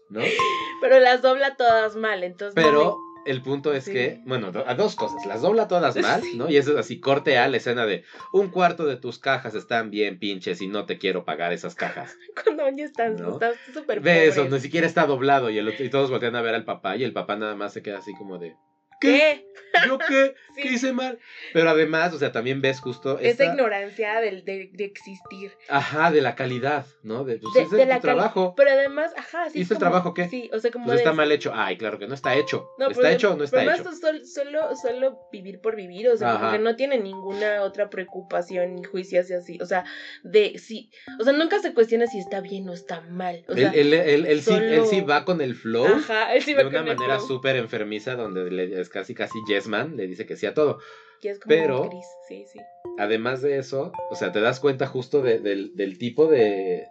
¿no? 0.10 0.22
Pero 0.82 1.00
las 1.00 1.22
dobla 1.22 1.56
todas 1.56 1.96
mal, 1.96 2.24
entonces... 2.24 2.56
no 2.56 2.70
Pero 2.70 2.98
el 3.28 3.42
punto 3.42 3.74
es 3.74 3.86
Sí. 3.86 3.92
que, 3.92 4.22
bueno, 4.26 4.52
a 4.66 4.76
dos 4.76 4.96
cosas, 4.96 5.26
las 5.26 5.42
dobla 5.42 5.68
todas 5.68 5.96
mal, 6.02 6.22
¿no? 6.36 6.50
Y 6.50 6.58
eso 6.58 6.72
es 6.72 6.78
así, 6.78 7.00
corte 7.00 7.38
a 7.38 7.48
la 7.48 7.58
escena 7.58 7.86
de 7.86 8.04
un 8.34 8.50
cuarto 8.50 8.86
de 8.86 8.96
tus 8.98 9.20
cajas 9.20 9.54
están 9.56 9.92
bien 9.92 10.18
pinches 10.20 10.62
y 10.62 10.68
no 10.68 10.86
te 10.86 10.98
quiero 10.98 11.26
pagar 11.26 11.54
esas 11.54 11.76
cajas. 11.76 12.16
Cuando 12.44 12.64
ya 12.76 12.86
estás 12.86 13.20
¿No? 13.20 13.34
estás 13.34 13.56
súper 13.74 14.00
Ve 14.00 14.28
eso, 14.28 14.48
ni 14.50 14.60
siquiera 14.60 14.88
está 14.88 15.06
doblado 15.06 15.50
y, 15.50 15.58
el 15.58 15.68
y 15.80 15.90
todos 15.90 16.10
voltean 16.10 16.36
a 16.36 16.42
ver 16.42 16.56
al 16.56 16.66
papá 16.66 16.96
y 16.98 17.04
el 17.04 17.14
papá 17.14 17.36
nada 17.36 17.56
más 17.56 17.74
se 17.74 17.82
queda 17.84 18.00
así 18.00 18.14
como 18.16 18.38
de... 18.38 18.56
¿Qué? 19.00 19.46
¿Yo 19.86 19.98
qué? 20.00 20.34
Sí. 20.58 20.64
¿Qué 20.64 20.70
hice 20.74 20.92
mal? 20.92 21.20
Pero 21.54 21.70
además, 21.70 22.16
o 22.16 22.18
sea, 22.18 22.32
también 22.32 22.62
ves 22.64 22.80
justo 22.80 23.20
Esa 23.20 23.30
esta... 23.30 23.46
ignorancia 23.46 24.20
del, 24.22 24.44
de, 24.44 24.72
de 24.74 24.86
existir. 24.86 25.52
Ajá, 25.70 26.10
de 26.10 26.20
la 26.20 26.34
calidad, 26.34 26.88
¿no? 27.04 27.24
De, 27.26 27.38
pues, 27.38 27.54
De- 27.54 27.78
de 27.78 27.84
de 27.84 27.86
la 27.86 27.98
tu 27.98 28.02
trabajo. 28.02 28.56
Pero 28.58 28.72
además, 28.72 29.14
ajá, 29.16 29.52
sí. 29.52 29.60
¿Hizo 29.60 29.76
el 29.76 29.80
trabajo 29.80 30.16
qué? 30.16 30.28
Sí, 30.30 30.50
o 30.52 30.58
sea, 30.58 30.72
como 30.72 30.86
Pues 30.86 30.96
de- 30.96 31.04
está 31.04 31.14
mal 31.14 31.32
hecho. 31.32 31.52
Ay, 31.54 31.78
claro 31.78 32.00
que 32.00 32.08
no 32.08 32.16
está 32.16 32.34
hecho. 32.36 32.72
No, 32.80 32.88
¿Está 32.90 33.02
pero- 33.04 33.14
hecho 33.14 33.34
o 33.34 33.38
no 33.38 33.44
está 33.44 33.58
pero 33.60 33.70
hecho? 33.72 33.82
además 33.84 34.00
sol- 34.00 34.26
solo, 34.26 34.76
solo 34.76 35.20
vivir 35.32 35.62
por 35.62 35.76
vivir, 35.76 36.10
o 36.10 36.18
sea, 36.18 36.32
Ajá. 36.32 36.40
porque 36.50 36.58
no 36.64 36.76
tiene 36.76 36.98
ninguna 36.98 37.62
otra 37.62 37.92
preocupación 37.92 38.74
ni 38.78 38.84
juicios 38.84 39.30
y 39.30 39.34
así, 39.36 39.60
o 39.62 39.66
sea, 39.68 39.86
de 40.24 40.58
sí, 40.58 40.90
o 41.20 41.24
sea, 41.24 41.34
nunca 41.34 41.60
se 41.60 41.76
cuestiona 41.76 42.08
si 42.08 42.18
está 42.18 42.42
bien 42.42 42.68
o 42.68 42.74
está 42.74 43.02
mal, 43.02 43.46
o 43.48 43.54
sea, 43.54 43.70
él, 43.74 43.94
él- 43.94 44.10
él- 44.10 44.26
él 44.26 44.42
sí, 44.42 44.56
él 44.56 44.86
sí 44.90 44.96
solo- 45.02 45.08
va 45.08 45.24
con 45.24 45.42
el 45.42 45.54
flow 45.54 45.86
ajá, 45.86 46.34
él 46.34 46.42
sí 46.42 46.56
va 46.56 46.62
de 46.64 46.70
una 46.70 46.80
con 46.80 46.88
el 46.88 46.96
manera 46.98 47.18
flow, 47.18 47.28
súper 47.28 47.58
enfermiza 47.58 48.16
donde 48.16 48.50
le- 48.50 48.80
es 48.88 48.90
casi 48.94 49.14
casi 49.14 49.38
yes 49.48 49.68
man, 49.68 49.96
le 49.98 50.08
dice 50.08 50.26
que 50.26 50.36
sí 50.38 50.46
a 50.46 50.54
todo. 50.54 50.80
que 51.22 51.32
es 51.32 51.40
como 51.40 51.50
pero- 51.50 51.90
gris, 51.90 52.06
sí, 52.28 52.46
sí, 52.52 52.60
Además 53.00 53.42
de 53.44 53.60
eso, 53.60 53.92
o 54.10 54.16
sea, 54.16 54.32
te 54.32 54.40
das 54.42 54.60
cuenta 54.60 54.88
justo 54.88 55.22
de- 55.22 55.40
del, 55.40 55.76
del 55.76 55.98
tipo 56.00 56.28
de... 56.28 56.88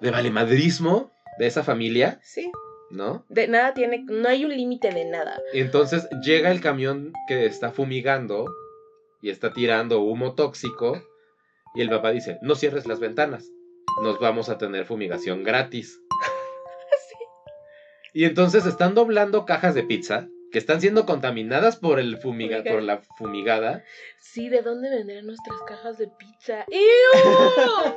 de 0.00 0.10
valemadrismo 0.10 1.10
de 1.38 1.46
esa 1.46 1.64
familia, 1.64 2.20
sí, 2.22 2.50
¿no? 2.90 3.24
de 3.28 3.48
nada 3.48 3.72
tiene, 3.74 4.04
no 4.08 4.28
hay 4.28 4.44
un 4.44 4.54
límite 4.56 4.90
de 4.90 5.04
nada, 5.04 5.40
Entonces 5.52 6.08
llega 6.22 6.50
el 6.50 6.60
camión 6.60 7.12
que 7.28 7.46
está 7.46 7.70
fumigando 7.72 8.46
y 9.22 9.30
está 9.30 9.52
tirando 9.52 10.00
humo 10.00 10.34
tóxico 10.34 11.02
y 11.74 11.80
el 11.82 11.88
papá 11.88 12.10
dice, 12.12 12.38
no 12.42 12.54
cierres 12.56 12.86
las 12.86 13.00
ventanas, 13.00 13.48
nos 14.02 14.18
vamos 14.20 14.48
a 14.48 14.58
tener 14.58 14.84
fumigación 14.86 15.44
gratis. 15.44 16.00
Y 18.12 18.24
entonces 18.24 18.66
están 18.66 18.94
doblando 18.94 19.44
cajas 19.44 19.74
de 19.74 19.82
pizza 19.82 20.28
que 20.50 20.58
están 20.58 20.80
siendo 20.80 21.06
contaminadas 21.06 21.76
por, 21.76 22.00
el 22.00 22.18
fumiga 22.18 22.62
por 22.64 22.82
la 22.82 22.98
fumigada. 23.16 23.84
sí, 24.18 24.48
¿de 24.48 24.62
dónde 24.62 24.90
vendrán 24.90 25.26
nuestras 25.26 25.60
cajas 25.66 25.96
de 25.98 26.08
pizza? 26.08 26.64
¡Ew! 26.68 27.94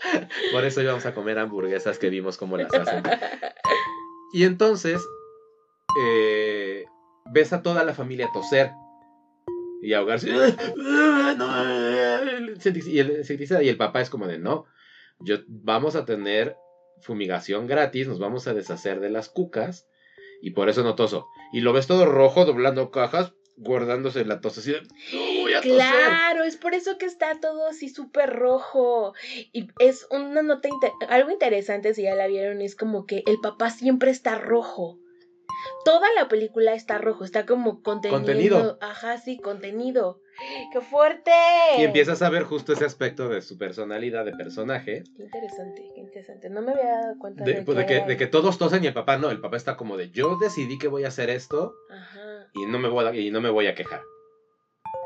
Por 0.52 0.64
eso 0.64 0.80
íbamos 0.80 1.04
a 1.04 1.14
comer 1.14 1.38
hamburguesas 1.38 1.98
que 1.98 2.08
vimos 2.08 2.38
cómo 2.38 2.56
las 2.56 2.72
hacen. 2.72 3.02
Y 4.32 4.44
entonces 4.44 5.04
eh, 6.00 6.84
ves 7.32 7.52
a 7.52 7.62
toda 7.62 7.82
la 7.82 7.94
familia 7.94 8.30
toser 8.32 8.70
y 9.82 9.92
ahogarse. 9.92 10.30
Y 12.86 12.98
el 12.98 13.24
y 13.62 13.68
el 13.68 13.76
papá 13.76 14.00
es 14.02 14.10
como 14.10 14.26
de 14.28 14.38
no, 14.38 14.66
yo 15.18 15.38
vamos 15.48 15.96
a 15.96 16.04
tener 16.04 16.54
fumigación 17.00 17.66
gratis, 17.66 18.08
nos 18.08 18.18
vamos 18.18 18.46
a 18.46 18.54
deshacer 18.54 19.00
de 19.00 19.10
las 19.10 19.28
cucas 19.28 19.86
y 20.42 20.50
por 20.50 20.68
eso 20.68 20.82
no 20.82 20.94
toso. 20.94 21.26
Y 21.52 21.60
lo 21.60 21.72
ves 21.72 21.86
todo 21.86 22.06
rojo 22.06 22.44
doblando 22.44 22.90
cajas, 22.90 23.34
guardándose 23.56 24.24
la 24.24 24.40
tos 24.40 24.58
así 24.58 24.72
de, 24.72 24.80
"No 24.80 25.40
voy 25.42 25.52
a 25.52 25.60
toser". 25.60 25.76
Claro, 25.76 26.44
es 26.44 26.56
por 26.56 26.74
eso 26.74 26.96
que 26.98 27.06
está 27.06 27.38
todo 27.40 27.68
así 27.68 27.88
súper 27.88 28.30
rojo. 28.30 29.14
Y 29.52 29.68
es 29.78 30.06
una 30.10 30.42
nota, 30.42 30.68
algo 31.08 31.30
interesante 31.30 31.94
si 31.94 32.02
ya 32.02 32.14
la 32.14 32.26
vieron, 32.26 32.62
es 32.62 32.74
como 32.74 33.06
que 33.06 33.22
el 33.26 33.38
papá 33.40 33.70
siempre 33.70 34.10
está 34.10 34.38
rojo. 34.38 34.98
Toda 35.84 36.08
la 36.14 36.28
película 36.28 36.74
está 36.74 36.98
rojo, 36.98 37.24
está 37.24 37.46
como 37.46 37.82
contenido. 37.82 38.18
Contenido. 38.18 38.78
Ajá, 38.80 39.18
sí, 39.18 39.38
contenido. 39.38 40.20
¡Qué 40.72 40.80
fuerte! 40.80 41.30
Y 41.78 41.82
empiezas 41.84 42.22
a 42.22 42.30
ver 42.30 42.44
justo 42.44 42.72
ese 42.72 42.84
aspecto 42.84 43.28
de 43.28 43.42
su 43.42 43.56
personalidad, 43.58 44.24
de 44.24 44.32
personaje, 44.32 45.04
Qué 45.16 45.22
interesante, 45.22 45.82
qué 45.94 46.00
interesante. 46.00 46.50
No 46.50 46.62
me 46.62 46.72
había 46.72 46.92
dado 46.92 47.18
cuenta 47.18 47.44
de, 47.44 47.54
de, 47.54 47.62
pues, 47.62 47.76
de 47.78 47.86
que, 47.86 48.00
de 48.02 48.16
que 48.16 48.26
todos 48.26 48.58
tosen 48.58 48.84
y 48.84 48.86
el 48.86 48.94
papá 48.94 49.16
no, 49.18 49.30
el 49.30 49.40
papá 49.40 49.56
está 49.56 49.76
como 49.76 49.96
de 49.96 50.10
yo 50.10 50.36
decidí 50.38 50.78
que 50.78 50.88
voy 50.88 51.04
a 51.04 51.08
hacer 51.08 51.28
esto 51.30 51.74
Ajá, 51.90 52.48
y 52.54 52.66
no 52.66 52.78
me 52.78 52.88
voy 52.88 53.06
a, 53.06 53.14
y 53.14 53.30
no 53.30 53.40
me 53.40 53.50
voy 53.50 53.66
a 53.66 53.74
quejar. 53.74 54.02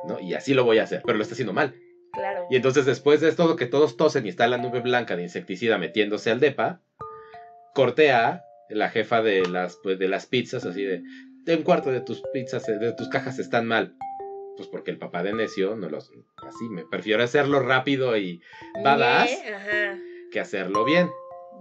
¿No? 0.06 0.20
Y 0.20 0.34
así 0.34 0.54
lo 0.54 0.64
voy 0.64 0.78
a 0.78 0.84
hacer, 0.84 1.02
pero 1.04 1.16
lo 1.16 1.22
está 1.22 1.34
haciendo 1.34 1.52
mal. 1.52 1.74
claro. 2.12 2.46
Y 2.50 2.56
entonces 2.56 2.84
después 2.84 3.20
de 3.20 3.28
esto 3.28 3.56
que 3.56 3.66
todos 3.66 3.96
tosen 3.96 4.26
y 4.26 4.28
está 4.28 4.46
la 4.48 4.58
nube 4.58 4.80
blanca 4.80 5.16
de 5.16 5.22
insecticida 5.22 5.78
metiéndose 5.78 6.30
al 6.30 6.40
depa, 6.40 6.80
cortea 7.74 8.44
la 8.74 8.90
jefa 8.90 9.22
de 9.22 9.46
las 9.46 9.76
pues, 9.82 9.98
de 9.98 10.08
las 10.08 10.26
pizzas 10.26 10.64
así 10.66 10.84
de 10.84 11.02
de 11.44 11.56
un 11.56 11.62
cuarto 11.62 11.90
de 11.90 12.00
tus 12.00 12.22
pizzas 12.32 12.64
de 12.66 12.92
tus 12.94 13.08
cajas 13.08 13.38
están 13.38 13.66
mal. 13.66 13.94
Pues 14.56 14.68
porque 14.68 14.90
el 14.92 14.98
papá 14.98 15.22
de 15.22 15.32
necio 15.32 15.74
no 15.76 15.88
los 15.88 16.10
así 16.46 16.68
me 16.70 16.84
prefiero 16.84 17.22
hacerlo 17.24 17.60
rápido 17.60 18.16
y 18.16 18.40
badass 18.82 19.30
que 20.30 20.40
hacerlo 20.40 20.84
bien. 20.84 21.10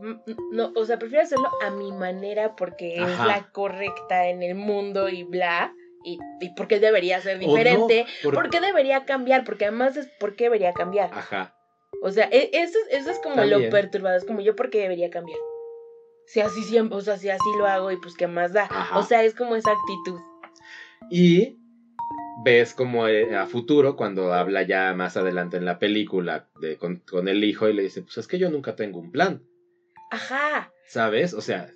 Mm, 0.02 0.14
No, 0.52 0.72
o 0.76 0.86
sea, 0.86 0.98
prefiero 1.00 1.24
hacerlo 1.24 1.50
a 1.62 1.70
mi 1.72 1.92
manera 1.92 2.56
porque 2.56 2.96
es 2.98 3.18
la 3.20 3.50
correcta 3.52 4.28
en 4.28 4.44
el 4.44 4.56
mundo 4.56 5.10
y 5.10 5.24
bla. 5.24 5.74
Y, 6.06 6.20
y 6.42 6.50
porque 6.56 6.80
debería 6.82 7.22
ser 7.22 7.40
no, 7.42 7.48
diferente. 7.48 8.06
por- 8.24 8.34
¿Por 8.34 8.50
qué 8.50 8.60
debería 8.60 9.06
cambiar? 9.06 9.46
Porque 9.46 9.66
además 9.66 9.96
es 9.96 10.08
por 10.20 10.36
qué 10.36 10.46
debería 10.46 10.74
cambiar. 10.74 11.10
Ajá. 11.14 11.56
O 12.02 12.12
sea, 12.12 12.28
e- 12.30 12.50
eso, 12.52 12.78
es- 12.90 13.00
eso 13.02 13.12
es 13.12 13.20
como 13.20 13.36
También. 13.36 13.64
lo 13.64 13.70
perturbado. 13.70 14.18
Es 14.18 14.26
como 14.26 14.42
yo, 14.42 14.54
¿por 14.56 14.70
qué 14.70 14.80
debería 14.82 15.10
cambiar? 15.10 15.40
Si 16.26 16.40
así 16.40 16.64
siempre, 16.64 16.98
o 16.98 17.02
sea, 17.02 17.18
si 17.18 17.30
así 17.30 17.50
lo 17.58 17.68
hago 17.68 17.92
y 17.92 17.98
pues 17.98 18.16
qué 18.16 18.28
más 18.28 18.54
da. 18.54 18.64
Ajá. 18.70 18.98
O 18.98 19.04
sea, 19.04 19.24
es 19.24 19.34
como 19.36 19.56
esa 19.56 19.72
actitud. 19.72 20.20
Y 21.12 21.58
ves 22.46 22.74
como 22.74 23.08
eh, 23.08 23.36
a 23.36 23.46
futuro, 23.46 23.96
cuando 23.96 24.34
habla 24.34 24.64
ya 24.64 24.94
más 24.94 25.18
adelante 25.18 25.58
en 25.58 25.66
la 25.66 25.80
película 25.80 26.50
de, 26.60 26.78
con, 26.78 26.98
con 27.10 27.28
el 27.28 27.44
hijo 27.44 27.68
y 27.70 27.74
le 27.74 27.84
dice, 27.84 28.02
pues 28.02 28.18
es 28.18 28.28
que 28.28 28.40
yo 28.40 28.50
nunca 28.50 28.76
tengo 28.76 29.00
un 29.00 29.12
plan, 29.12 29.44
Ajá. 30.12 30.72
¿sabes? 30.88 31.34
O 31.34 31.42
sea, 31.42 31.72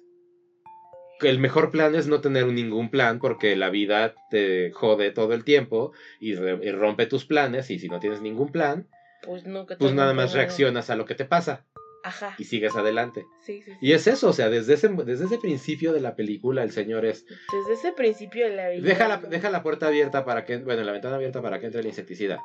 el 1.22 1.40
mejor 1.40 1.72
plan 1.72 1.96
es 1.96 2.08
no 2.08 2.22
tener 2.22 2.46
ningún 2.48 2.90
plan 2.90 3.20
porque 3.20 3.56
la 3.56 3.70
vida 3.70 4.16
te 4.30 4.72
jode 4.72 5.12
todo 5.12 5.34
el 5.34 5.44
tiempo 5.44 5.92
y, 6.20 6.36
re- 6.36 6.60
y 6.64 6.72
rompe 6.72 7.06
tus 7.06 7.26
planes 7.26 7.70
y 7.70 7.80
si 7.80 7.88
no 7.90 8.00
tienes 8.00 8.22
ningún 8.22 8.52
plan, 8.52 8.88
Pues 9.24 9.46
nunca 9.46 9.78
pues 9.78 9.94
nada 9.94 10.14
más 10.14 10.34
reaccionas 10.34 10.90
a 10.90 10.96
lo 10.96 11.06
que 11.06 11.16
te 11.16 11.26
pasa 11.26 11.66
Ajá. 12.08 12.36
y 12.38 12.44
sigues 12.46 12.76
adelante. 12.76 13.26
Sí, 13.42 13.62
sí, 13.62 13.72
sí. 13.72 13.78
Y 13.82 13.94
es 13.94 14.08
eso, 14.08 14.30
o 14.30 14.34
sea, 14.34 14.50
desde 14.50 14.74
ese, 14.76 14.88
desde 14.90 15.26
ese 15.26 15.38
principio 15.38 15.94
de 15.94 16.02
la 16.02 16.16
película 16.16 16.64
el 16.64 16.72
señor 16.72 17.06
es, 17.06 17.26
Desde 17.26 17.74
ese 17.74 17.92
principio 17.94 18.48
de 18.50 18.56
la 18.56 18.70
vida. 18.70 18.82
Deja 18.88 19.08
la, 19.08 19.18
deja 19.18 19.50
la 19.50 19.64
puerta 19.64 19.88
abierta 19.88 20.24
para 20.26 20.46
que, 20.46 20.58
bueno, 20.58 20.84
la 20.84 20.92
ventana 20.92 21.16
abierta 21.16 21.42
para 21.42 21.60
que 21.60 21.66
entre 21.68 21.82
el 21.82 21.88
insecticida. 21.88 22.40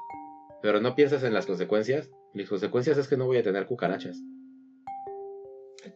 Pero 0.62 0.80
no 0.80 0.94
piensas 0.94 1.22
en 1.24 1.34
las 1.34 1.47
consecuencias. 1.47 2.10
Las 2.34 2.48
consecuencias 2.48 2.97
es 2.98 3.09
que 3.09 3.16
no 3.16 3.26
voy 3.26 3.39
a 3.39 3.43
tener 3.43 3.66
cucarachas. 3.66 4.16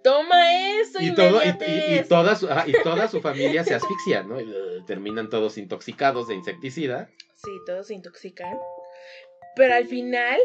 Toma 0.02 0.80
eso, 0.80 0.98
Y, 1.00 1.14
todo, 1.14 1.40
y, 1.44 1.48
y- 1.48 1.98
y 2.00 2.02
toda 2.08 2.34
su, 2.34 2.48
ah, 2.50 2.64
y 2.66 2.72
toda 2.82 3.06
su 3.08 3.20
familia 3.20 3.62
se 3.62 3.74
asfixia, 3.74 4.24
¿no? 4.24 4.40
Y, 4.40 4.44
uh, 4.44 4.84
terminan 4.84 5.28
todos 5.30 5.58
intoxicados 5.58 6.26
de 6.26 6.34
insecticida. 6.34 7.08
Sí, 7.36 7.50
todos 7.66 7.86
se 7.86 7.94
intoxican. 7.94 8.56
Pero 9.54 9.74
al 9.74 9.86
final, 9.86 10.38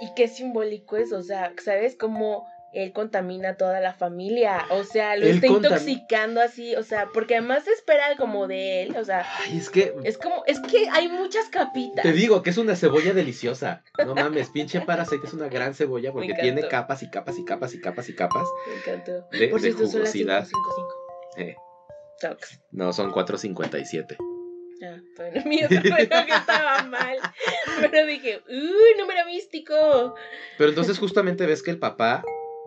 ¿y 0.00 0.12
qué 0.14 0.28
simbólico 0.28 0.96
es? 0.96 1.12
O 1.12 1.22
sea, 1.22 1.52
¿sabes 1.62 1.96
cómo 1.96 2.46
él 2.72 2.92
contamina 2.92 3.50
a 3.50 3.56
toda 3.56 3.80
la 3.80 3.94
familia? 3.94 4.66
O 4.70 4.84
sea, 4.84 5.16
lo 5.16 5.26
Él 5.26 5.36
está 5.36 5.46
intoxicando 5.46 6.40
así, 6.40 6.76
o 6.76 6.82
sea, 6.82 7.08
porque 7.14 7.36
además 7.36 7.64
se 7.64 7.72
espera 7.72 8.16
como 8.16 8.46
de 8.46 8.82
él, 8.82 8.96
o 8.96 9.04
sea, 9.04 9.26
Ay, 9.40 9.58
es 9.58 9.70
que 9.70 9.94
es 10.04 10.18
como, 10.18 10.44
es 10.46 10.60
que 10.60 10.88
hay 10.90 11.08
muchas 11.08 11.48
capitas. 11.48 12.02
te 12.02 12.12
digo 12.12 12.42
que 12.42 12.50
es 12.50 12.58
una 12.58 12.76
cebolla 12.76 13.12
deliciosa. 13.14 13.82
No 14.04 14.14
mames, 14.14 14.50
pinche 14.50 14.80
Parasite 14.82 15.26
es 15.26 15.32
una 15.32 15.48
gran 15.48 15.74
cebolla 15.74 16.12
porque 16.12 16.34
tiene 16.34 16.68
capas 16.68 17.02
y 17.02 17.10
capas 17.10 17.38
y 17.38 17.44
capas 17.44 17.74
y 17.74 17.80
capas 17.80 18.08
y 18.08 18.14
capas 18.14 18.46
Me 18.66 18.76
encantó. 18.92 19.12
de, 19.30 19.48
Por 19.48 19.60
de 19.60 19.72
cierto, 19.72 19.86
son 19.86 20.00
las 20.02 20.12
jugosidad. 20.12 20.46
555. 20.46 20.94
Eh, 21.38 21.56
no, 22.72 22.92
son 22.92 23.12
4.57. 23.12 24.16
Ah, 24.82 25.00
bueno, 25.16 25.42
mío 25.46 25.66
bueno 25.68 25.82
que 26.26 26.32
estaba 26.34 26.82
mal. 26.84 27.16
Pero 27.80 28.06
dije, 28.06 28.42
uy, 28.48 28.98
número 28.98 29.26
místico. 29.26 30.14
Pero 30.56 30.70
entonces 30.70 30.98
justamente 30.98 31.46
ves 31.46 31.62
que 31.62 31.70
el 31.70 31.78
papá 31.78 32.24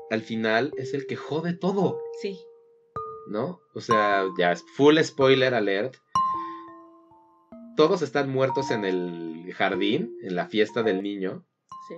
al 0.10 0.22
final 0.22 0.72
es 0.78 0.94
el 0.94 1.08
que 1.08 1.16
jode 1.16 1.54
todo. 1.54 2.02
Sí. 2.22 2.38
¿no? 3.28 3.62
O 3.74 3.82
sea, 3.82 4.26
ya 4.38 4.52
es 4.52 4.64
full 4.76 5.00
spoiler 5.00 5.54
alert. 5.54 5.96
Todos 7.78 8.02
están 8.02 8.30
muertos 8.30 8.72
en 8.72 8.86
el 8.86 9.54
jardín, 9.54 10.18
en 10.22 10.36
la 10.36 10.48
fiesta 10.48 10.84
del 10.84 11.02
niño. 11.02 11.46
Sí. 11.88 11.96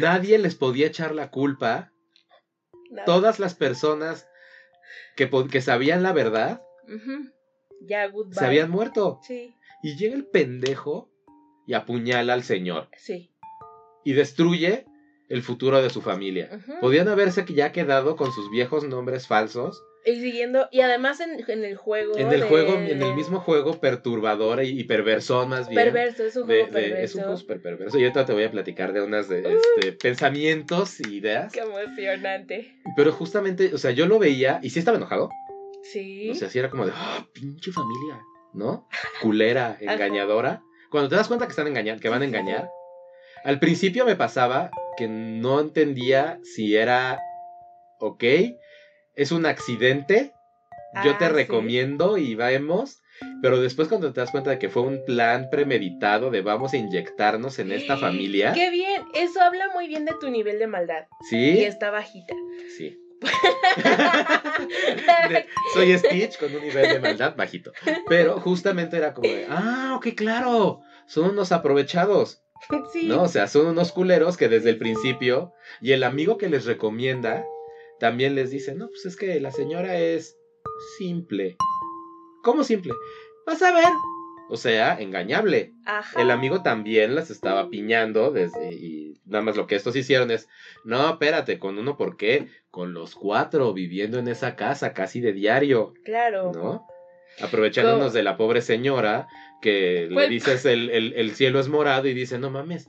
Nadie 0.00 0.38
les 0.38 0.54
podía 0.54 0.88
echar 0.88 1.14
la 1.14 1.30
culpa. 1.30 1.92
Nada. 2.90 3.04
Todas 3.06 3.38
las 3.38 3.54
personas 3.54 4.28
que, 5.16 5.30
que 5.50 5.60
sabían 5.60 6.02
la 6.02 6.12
verdad 6.12 6.62
Ujú. 6.84 7.30
Ya, 7.80 8.06
goodbye. 8.08 8.34
se 8.38 8.44
habían 8.44 8.70
muerto. 8.70 9.20
Sí, 9.22 9.54
Y 9.82 9.96
llega 9.96 10.14
el 10.16 10.26
pendejo 10.26 11.10
y 11.66 11.74
apuñala 11.74 12.32
al 12.34 12.42
señor. 12.42 12.88
sí. 12.96 13.30
Y 14.04 14.12
destruye 14.14 14.86
el 15.28 15.42
futuro 15.42 15.82
de 15.82 15.90
su 15.90 16.00
familia. 16.00 16.48
Podían 16.80 17.08
haberse 17.08 17.44
ya 17.48 17.72
quedado 17.72 18.16
con 18.16 18.32
sus 18.32 18.50
viejos 18.50 18.84
nombres 18.84 19.26
falsos 19.26 19.82
Y 20.06 20.14
siguiendo, 20.20 20.66
y 20.72 20.80
además 20.80 21.20
en, 21.20 21.44
en 21.46 21.64
el 21.64 21.76
juego. 21.76 22.16
en 22.16 22.32
el 22.32 22.40
de- 22.40 22.46
juego, 22.46 22.72
en 22.74 23.02
el 23.02 23.14
mismo 23.14 23.40
juego 23.40 23.78
perturbador 23.80 24.62
y, 24.64 24.80
y 24.80 24.84
perversón 24.84 25.50
más 25.50 25.68
bien. 25.68 25.82
Perverso, 25.84 26.24
es 26.24 26.36
un 26.36 26.46
juego 26.46 26.66
de- 26.66 26.72
perverso. 26.72 27.02
es 27.04 27.14
un 27.16 27.20
juego 27.22 27.36
súper 27.36 27.60
perverso. 27.60 27.98
Y 27.98 28.02
ahorita 28.04 28.24
te 28.24 28.32
voy 28.32 28.44
a 28.44 28.50
platicar 28.50 28.94
de 28.94 29.02
unas 29.02 29.28
de, 29.28 29.42
Uh. 29.42 29.58
este, 29.76 29.92
pensamientos 29.92 31.00
y 31.00 31.16
ideas. 31.16 31.52
Qué 31.52 31.60
emocionante. 31.60 32.72
Pero 32.96 33.12
justamente, 33.12 33.74
o 33.74 33.78
sea, 33.78 33.90
yo 33.90 34.06
lo 34.06 34.18
veía 34.18 34.60
y 34.62 34.70
sí 34.70 34.78
estaba 34.78 34.96
enojado. 34.96 35.28
Sí. 35.92 36.30
O 36.30 36.34
sea, 36.34 36.48
sí 36.50 36.58
era 36.58 36.70
como 36.70 36.86
de, 36.86 36.92
ah, 36.94 37.26
pinche 37.32 37.72
familia, 37.72 38.20
¿no? 38.54 38.86
Culera, 39.20 39.76
engañadora. 39.80 40.62
Cuando 40.90 41.08
te 41.08 41.16
das 41.16 41.28
cuenta 41.28 41.46
que 41.46 41.50
están 41.50 41.66
engañando, 41.66 42.00
que 42.00 42.08
van 42.08 42.22
a 42.22 42.26
engañar. 42.26 42.70
Al 43.44 43.58
principio 43.60 44.04
me 44.04 44.16
pasaba 44.16 44.70
que 44.96 45.06
no 45.08 45.60
entendía 45.60 46.40
si 46.42 46.74
era, 46.76 47.20
ok, 48.00 48.24
es 49.14 49.32
un 49.32 49.46
accidente, 49.46 50.32
yo 51.04 51.16
te 51.18 51.26
Ah, 51.26 51.28
sí. 51.28 51.34
recomiendo 51.34 52.16
y 52.18 52.34
vemos. 52.34 53.00
Pero 53.42 53.60
después 53.60 53.88
cuando 53.88 54.12
te 54.12 54.20
das 54.20 54.30
cuenta 54.30 54.50
de 54.50 54.58
que 54.60 54.68
fue 54.68 54.82
un 54.82 55.04
plan 55.04 55.48
premeditado 55.50 56.30
de 56.30 56.40
vamos 56.40 56.72
a 56.72 56.76
inyectarnos 56.76 57.58
en 57.58 57.72
esta 57.72 57.96
familia. 57.96 58.52
Qué 58.52 58.70
bien. 58.70 59.02
Eso 59.12 59.40
habla 59.42 59.68
muy 59.74 59.88
bien 59.88 60.04
de 60.04 60.12
tu 60.20 60.30
nivel 60.30 60.58
de 60.60 60.68
maldad. 60.68 61.06
Y 61.22 61.26
Sí, 61.28 61.64
está 61.64 61.90
bajita. 61.90 62.34
sí. 62.76 62.96
De- 65.28 65.46
soy 65.74 65.96
Stitch 65.98 66.38
con 66.38 66.54
un 66.54 66.62
nivel 66.62 66.88
de 66.88 67.00
maldad 67.00 67.36
bajito. 67.36 67.72
Pero 68.08 68.40
justamente 68.40 68.96
era 68.96 69.14
como 69.14 69.28
de, 69.28 69.46
ah, 69.48 69.94
ok, 69.96 70.08
claro, 70.16 70.80
son 71.06 71.30
unos 71.30 71.52
aprovechados, 71.52 72.42
sí. 72.92 73.06
¿no? 73.06 73.22
O 73.22 73.28
sea, 73.28 73.46
son 73.48 73.66
unos 73.66 73.92
culeros 73.92 74.36
que 74.36 74.48
desde 74.48 74.70
el 74.70 74.78
principio, 74.78 75.52
y 75.80 75.92
el 75.92 76.04
amigo 76.04 76.38
que 76.38 76.48
les 76.48 76.64
recomienda, 76.64 77.44
también 78.00 78.34
les 78.34 78.50
dice, 78.50 78.74
no, 78.74 78.88
pues 78.88 79.06
es 79.06 79.16
que 79.16 79.40
la 79.40 79.50
señora 79.50 79.98
es 79.98 80.36
simple. 80.98 81.56
¿Cómo 82.42 82.64
simple? 82.64 82.92
Vas 83.46 83.60
a 83.62 83.72
ver. 83.72 83.88
O 84.50 84.56
sea, 84.56 84.98
engañable. 84.98 85.74
Ajá. 85.84 86.22
El 86.22 86.30
amigo 86.30 86.62
también 86.62 87.14
las 87.14 87.30
estaba 87.30 87.68
piñando 87.68 88.30
desde, 88.30 88.72
y 88.72 89.07
nada 89.28 89.42
más 89.44 89.56
lo 89.56 89.66
que 89.66 89.76
estos 89.76 89.94
hicieron 89.96 90.30
es, 90.30 90.48
no, 90.84 91.10
espérate, 91.10 91.58
con 91.58 91.78
uno, 91.78 91.96
¿por 91.96 92.16
qué? 92.16 92.48
Con 92.70 92.94
los 92.94 93.14
cuatro 93.14 93.72
viviendo 93.72 94.18
en 94.18 94.28
esa 94.28 94.56
casa 94.56 94.92
casi 94.94 95.20
de 95.20 95.32
diario, 95.32 95.94
Claro. 96.04 96.52
¿no? 96.54 96.86
Aprovechándonos 97.40 98.12
de 98.12 98.22
la 98.22 98.36
pobre 98.36 98.62
señora 98.62 99.28
que 99.62 100.06
le 100.08 100.14
¿Cuál? 100.14 100.28
dices 100.30 100.64
el, 100.64 100.90
el- 100.90 101.12
el 101.14 101.34
cielo 101.34 101.60
es 101.60 101.68
morado 101.68 102.08
y 102.08 102.14
dice, 102.14 102.38
no 102.38 102.50
mames. 102.50 102.88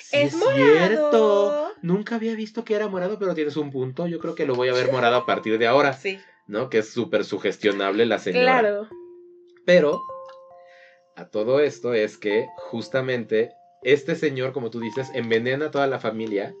sí 0.00 0.16
Es 0.16 0.32
cierto. 0.32 1.02
morado. 1.12 1.72
Nunca 1.82 2.16
había 2.16 2.34
visto 2.34 2.64
que 2.64 2.74
era 2.74 2.88
morado, 2.88 3.18
pero 3.18 3.34
tienes 3.34 3.56
un 3.56 3.70
punto. 3.70 4.06
Yo 4.08 4.18
creo 4.18 4.34
que 4.34 4.46
lo 4.46 4.54
voy 4.56 4.68
a 4.70 4.72
ver 4.72 4.90
morado 4.90 5.14
a 5.16 5.26
partir 5.26 5.58
de 5.58 5.66
ahora, 5.68 5.92
Sí. 5.92 6.18
¿no? 6.48 6.68
Que 6.70 6.78
es 6.78 6.88
súper 6.90 7.24
sugestionable 7.24 8.06
la 8.06 8.18
señora. 8.18 8.60
Claro. 8.60 8.88
Pero 9.64 10.00
a 11.16 11.28
todo 11.28 11.60
esto 11.60 11.94
es 11.94 12.18
que 12.18 12.46
justamente 12.56 13.52
este 13.82 14.14
señor, 14.16 14.52
como 14.52 14.70
tú 14.70 14.80
dices, 14.80 15.10
envenena 15.14 15.66
a 15.66 15.70
toda 15.70 15.86
la 15.86 15.98
familia 15.98 16.54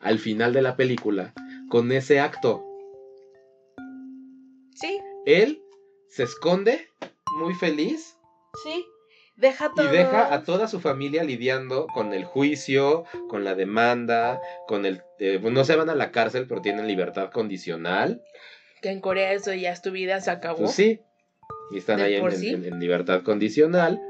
al 0.00 0.18
final 0.18 0.52
de 0.52 0.62
la 0.62 0.76
película 0.76 1.32
con 1.68 1.90
ese 1.92 2.20
acto. 2.20 2.62
Sí. 4.74 4.98
Él 5.24 5.62
se 6.08 6.22
esconde 6.24 6.88
muy 7.38 7.54
feliz 7.54 8.14
Sí. 8.64 8.86
Deja 9.36 9.70
todo. 9.76 9.84
Y 9.92 9.94
deja 9.94 10.32
a 10.32 10.44
toda 10.44 10.66
su 10.66 10.80
familia 10.80 11.22
lidiando 11.22 11.86
con 11.88 12.14
el 12.14 12.24
juicio, 12.24 13.04
con 13.28 13.44
la 13.44 13.54
demanda, 13.54 14.40
con 14.66 14.86
el... 14.86 15.02
eh, 15.18 15.38
no 15.42 15.62
se 15.64 15.76
van 15.76 15.90
a 15.90 15.94
la 15.94 16.10
cárcel, 16.10 16.46
pero 16.48 16.62
tienen 16.62 16.86
libertad 16.86 17.30
condicional. 17.30 18.22
Que 18.80 18.88
en 18.90 19.00
Corea 19.02 19.32
eso 19.34 19.52
ya 19.52 19.72
es 19.72 19.82
tu 19.82 19.90
vida, 19.90 20.22
se 20.22 20.30
acabó. 20.30 20.60
Pues 20.60 20.70
sí. 20.72 21.00
Y 21.70 21.76
están 21.78 22.00
ahí 22.00 22.18
sí. 22.32 22.48
en- 22.48 22.64
en 22.64 22.80
libertad 22.80 23.22
condicional. 23.24 24.00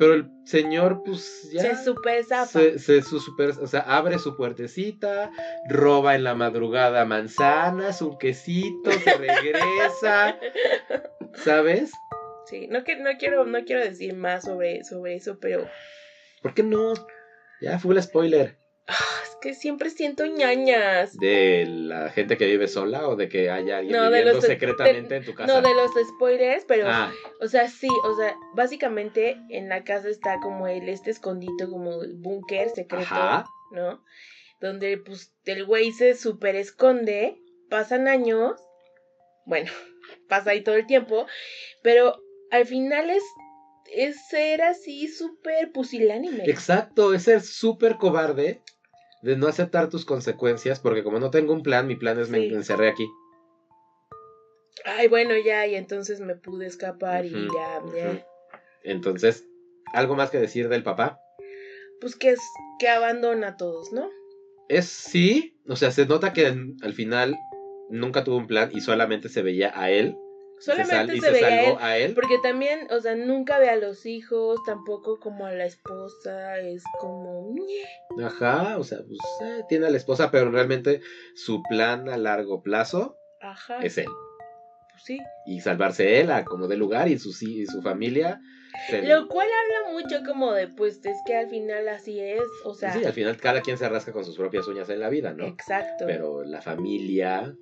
Pero 0.00 0.14
el 0.14 0.30
señor, 0.46 1.02
pues 1.04 1.50
ya... 1.52 1.60
Se 1.60 1.84
super 1.84 2.24
zafa. 2.24 2.58
se, 2.58 2.78
se 2.78 3.02
su 3.02 3.20
super- 3.20 3.50
o 3.60 3.66
sea, 3.66 3.80
abre 3.80 4.18
su 4.18 4.34
puertecita, 4.34 5.30
roba 5.68 6.14
en 6.14 6.24
la 6.24 6.34
madrugada 6.34 7.04
manzanas, 7.04 8.00
un 8.00 8.16
quesito, 8.16 8.90
se 8.92 9.14
regresa, 9.18 10.38
¿sabes? 11.44 11.90
Sí, 12.46 12.66
no, 12.68 12.82
que, 12.82 12.96
no, 12.96 13.10
quiero, 13.18 13.44
no 13.44 13.62
quiero 13.66 13.84
decir 13.84 14.14
más 14.14 14.44
sobre, 14.44 14.84
sobre 14.84 15.16
eso, 15.16 15.38
pero 15.38 15.68
¿Por 16.42 16.54
qué 16.54 16.62
no? 16.62 16.94
Ya 17.60 17.78
fue 17.78 17.94
el 17.94 18.02
spoiler. 18.02 18.59
Ah, 18.90 19.20
es 19.24 19.36
que 19.40 19.54
siempre 19.54 19.90
siento 19.90 20.26
ñañas. 20.26 21.16
¿De 21.18 21.64
la 21.66 22.10
gente 22.10 22.36
que 22.36 22.46
vive 22.46 22.68
sola 22.68 23.08
o 23.08 23.16
de 23.16 23.28
que 23.28 23.50
haya 23.50 23.78
alguien 23.78 23.96
No, 23.96 24.10
de 24.10 24.18
viviendo 24.18 24.40
de- 24.40 24.46
secretamente 24.46 25.16
en 25.16 25.24
tu 25.24 25.34
casa? 25.34 25.52
No, 25.60 25.66
de 25.66 25.74
los 25.74 25.90
spoilers, 26.08 26.64
pero, 26.66 26.86
Ah, 26.88 27.12
o 27.40 27.48
sea, 27.48 27.68
sí, 27.68 27.88
o 28.04 28.16
sea, 28.16 28.34
básicamente 28.54 29.36
en 29.50 29.68
la 29.68 29.84
casa 29.84 30.08
está 30.08 30.38
como 30.40 30.66
el, 30.66 30.88
este 30.88 31.10
escondito, 31.10 31.70
como 31.70 32.02
el 32.02 32.14
búnker 32.14 32.68
secreto, 32.70 33.04
ajá. 33.04 33.44
¿no? 33.72 34.02
Donde, 34.60 34.98
pues, 34.98 35.32
el 35.46 35.64
güey 35.64 35.90
se 35.92 36.14
super 36.14 36.54
esconde, 36.56 37.40
pasan 37.70 38.08
años, 38.08 38.60
bueno, 39.46 39.70
pasa 40.28 40.50
ahí 40.50 40.62
todo 40.62 40.74
el 40.74 40.86
tiempo, 40.86 41.26
pero 41.82 42.20
al 42.50 42.66
final 42.66 43.10
es, 43.10 43.22
es 43.92 44.16
ser 44.28 44.62
así 44.62 45.08
súper 45.08 45.72
pusilánime. 45.72 46.44
Exacto, 46.44 47.14
es 47.14 47.22
ser 47.24 47.40
súper 47.40 47.96
cobarde 47.96 48.60
de 49.22 49.36
no 49.36 49.46
aceptar 49.46 49.88
tus 49.88 50.04
consecuencias, 50.04 50.80
porque 50.80 51.02
como 51.02 51.18
no 51.18 51.30
tengo 51.30 51.52
un 51.52 51.62
plan, 51.62 51.86
mi 51.86 51.96
plan 51.96 52.18
es 52.18 52.30
me 52.30 52.46
encerré 52.48 52.88
aquí. 52.88 53.06
Ay, 54.84 55.08
bueno, 55.08 55.34
ya, 55.44 55.66
y 55.66 55.74
entonces 55.74 56.20
me 56.20 56.34
pude 56.34 56.66
escapar 56.66 57.26
y 57.26 57.30
ya, 57.32 57.82
ya. 57.94 58.26
Entonces, 58.82 59.46
¿algo 59.92 60.14
más 60.14 60.30
que 60.30 60.38
decir 60.38 60.68
del 60.68 60.82
papá? 60.82 61.20
Pues 62.00 62.16
que 62.16 62.30
es 62.30 62.40
que 62.78 62.88
abandona 62.88 63.48
a 63.48 63.56
todos, 63.56 63.92
¿no? 63.92 64.08
Es 64.68 64.86
sí, 64.86 65.60
o 65.68 65.76
sea, 65.76 65.90
se 65.90 66.06
nota 66.06 66.32
que 66.32 66.46
al 66.46 66.94
final 66.94 67.36
nunca 67.90 68.24
tuvo 68.24 68.36
un 68.36 68.46
plan 68.46 68.70
y 68.72 68.80
solamente 68.80 69.28
se 69.28 69.42
veía 69.42 69.72
a 69.78 69.90
él. 69.90 70.16
Solamente 70.60 71.14
se, 71.14 71.20
se, 71.26 71.30
veía 71.32 71.46
a 71.46 71.58
él. 71.60 71.64
salvó 71.66 71.78
a 71.80 71.96
él. 71.98 72.14
Porque 72.14 72.36
también, 72.42 72.86
o 72.90 73.00
sea, 73.00 73.14
nunca 73.16 73.58
ve 73.58 73.68
a 73.70 73.76
los 73.76 74.04
hijos, 74.06 74.58
tampoco 74.66 75.18
como 75.18 75.46
a 75.46 75.52
la 75.52 75.64
esposa, 75.64 76.58
es 76.58 76.82
como... 77.00 77.54
Ajá, 78.24 78.76
o 78.78 78.84
sea, 78.84 78.98
pues 79.06 79.18
eh, 79.42 79.62
tiene 79.68 79.86
a 79.86 79.90
la 79.90 79.96
esposa, 79.96 80.30
pero 80.30 80.50
realmente 80.50 81.00
su 81.34 81.62
plan 81.68 82.08
a 82.08 82.16
largo 82.18 82.62
plazo 82.62 83.16
Ajá. 83.40 83.78
es 83.82 83.96
él. 83.98 84.06
pues 84.90 85.02
sí. 85.04 85.18
Y 85.46 85.60
salvarse 85.60 86.20
él 86.20 86.30
a 86.30 86.44
como 86.44 86.68
de 86.68 86.76
lugar 86.76 87.08
y 87.08 87.18
su, 87.18 87.30
y 87.46 87.64
su 87.66 87.80
familia. 87.82 88.38
se- 88.88 89.02
Lo 89.02 89.28
cual 89.28 89.48
habla 89.48 89.92
mucho 89.92 90.22
como 90.26 90.52
de, 90.52 90.68
pues, 90.68 91.04
es 91.04 91.16
que 91.24 91.36
al 91.36 91.48
final 91.48 91.88
así 91.88 92.20
es, 92.20 92.42
o 92.64 92.74
sea... 92.74 92.92
sí, 92.92 93.04
al 93.04 93.12
final 93.14 93.36
cada 93.38 93.62
quien 93.62 93.78
se 93.78 93.88
rasca 93.88 94.12
con 94.12 94.24
sus 94.24 94.36
propias 94.36 94.66
uñas 94.68 94.90
en 94.90 95.00
la 95.00 95.08
vida, 95.08 95.32
¿no? 95.32 95.46
Exacto. 95.46 96.04
Pero 96.06 96.42
la 96.44 96.60
familia. 96.60 97.54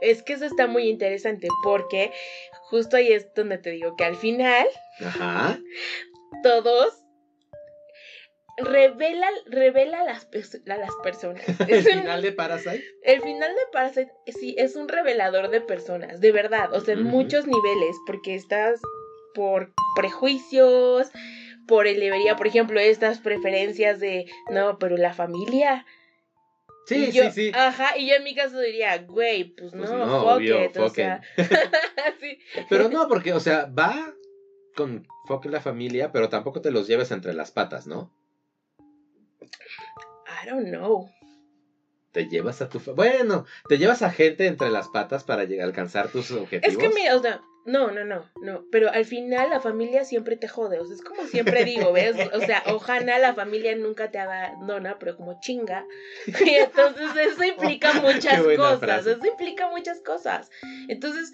Es 0.00 0.22
que 0.22 0.34
eso 0.34 0.44
está 0.44 0.66
muy 0.66 0.88
interesante 0.88 1.48
porque 1.62 2.12
justo 2.70 2.96
ahí 2.96 3.12
es 3.12 3.32
donde 3.34 3.58
te 3.58 3.70
digo 3.70 3.96
que 3.96 4.04
al 4.04 4.16
final 4.16 4.66
Ajá. 5.00 5.58
todos 6.42 6.94
revela, 8.56 9.28
revela 9.46 10.00
a 10.00 10.04
las, 10.04 10.28
a 10.68 10.76
las 10.76 10.94
personas. 11.02 11.44
El 11.68 11.82
final 11.82 12.22
de 12.22 12.32
Parasite. 12.32 12.84
El 13.02 13.20
final 13.20 13.54
de 13.54 13.60
Parasite 13.72 14.12
sí 14.26 14.54
es 14.58 14.76
un 14.76 14.88
revelador 14.88 15.50
de 15.50 15.60
personas, 15.60 16.20
de 16.20 16.32
verdad, 16.32 16.72
o 16.72 16.80
sea, 16.80 16.94
en 16.94 17.04
muchos 17.04 17.46
niveles, 17.46 17.96
porque 18.06 18.34
estás 18.34 18.80
por 19.34 19.72
prejuicios, 19.94 21.10
por 21.66 21.86
el 21.86 22.00
debería, 22.00 22.36
por 22.36 22.46
ejemplo, 22.46 22.80
estas 22.80 23.18
preferencias 23.18 24.00
de, 24.00 24.26
no, 24.50 24.78
pero 24.78 24.96
la 24.96 25.12
familia. 25.12 25.84
Sí, 26.86 27.10
yo- 27.12 27.24
sí, 27.24 27.30
sí. 27.32 27.52
Ajá, 27.54 27.98
y 27.98 28.08
yo 28.08 28.14
en 28.16 28.24
mi 28.24 28.34
caso 28.34 28.60
diría, 28.60 28.98
güey, 28.98 29.44
pues 29.56 29.74
no, 29.74 29.80
Pues 29.80 29.90
no, 29.90 30.20
fuck 30.20 30.36
obvio, 30.36 30.64
it, 30.64 30.76
o 30.76 30.84
fuck 30.86 30.94
sea. 30.94 31.20
sí. 32.20 32.38
Pero 32.70 32.88
no, 32.88 33.08
porque, 33.08 33.32
o 33.32 33.40
sea, 33.40 33.66
va 33.66 34.14
con 34.76 35.06
en 35.44 35.50
la 35.50 35.60
familia, 35.60 36.12
pero 36.12 36.28
tampoco 36.28 36.60
te 36.60 36.70
los 36.70 36.86
lleves 36.86 37.10
entre 37.10 37.34
las 37.34 37.50
patas, 37.50 37.86
¿no? 37.86 38.12
I 39.40 40.48
don't 40.48 40.68
know. 40.68 41.10
Te 42.12 42.28
llevas 42.28 42.62
a 42.62 42.68
tu... 42.68 42.78
Bueno, 42.94 43.44
te 43.68 43.78
llevas 43.78 44.02
a 44.02 44.10
gente 44.10 44.46
entre 44.46 44.70
las 44.70 44.88
patas 44.88 45.24
para 45.24 45.44
llegar 45.44 45.64
a 45.64 45.68
alcanzar 45.68 46.08
tus 46.08 46.30
objetivos. 46.30 46.72
Es 46.72 46.78
que 46.78 46.94
mira, 46.94 47.16
o 47.16 47.20
sea, 47.20 47.40
no, 47.66 47.90
no, 47.90 48.04
no, 48.04 48.30
no, 48.40 48.64
pero 48.70 48.90
al 48.90 49.04
final 49.04 49.50
la 49.50 49.60
familia 49.60 50.04
siempre 50.04 50.36
te 50.36 50.46
jode, 50.46 50.78
o 50.78 50.84
sea, 50.84 50.94
es 50.94 51.02
como 51.02 51.24
siempre 51.24 51.64
digo, 51.64 51.92
¿ves? 51.92 52.16
O 52.32 52.40
sea, 52.40 52.62
ojalá 52.66 53.18
la 53.18 53.34
familia 53.34 53.74
nunca 53.74 54.10
te 54.10 54.18
abandona, 54.18 54.98
pero 54.98 55.16
como 55.16 55.40
chinga. 55.40 55.84
Y 56.26 56.50
entonces 56.50 57.10
eso 57.16 57.44
implica 57.44 57.92
muchas 58.00 58.40
cosas, 58.40 58.80
frase. 58.80 59.12
eso 59.12 59.26
implica 59.26 59.68
muchas 59.68 60.00
cosas. 60.00 60.50
Entonces, 60.88 61.32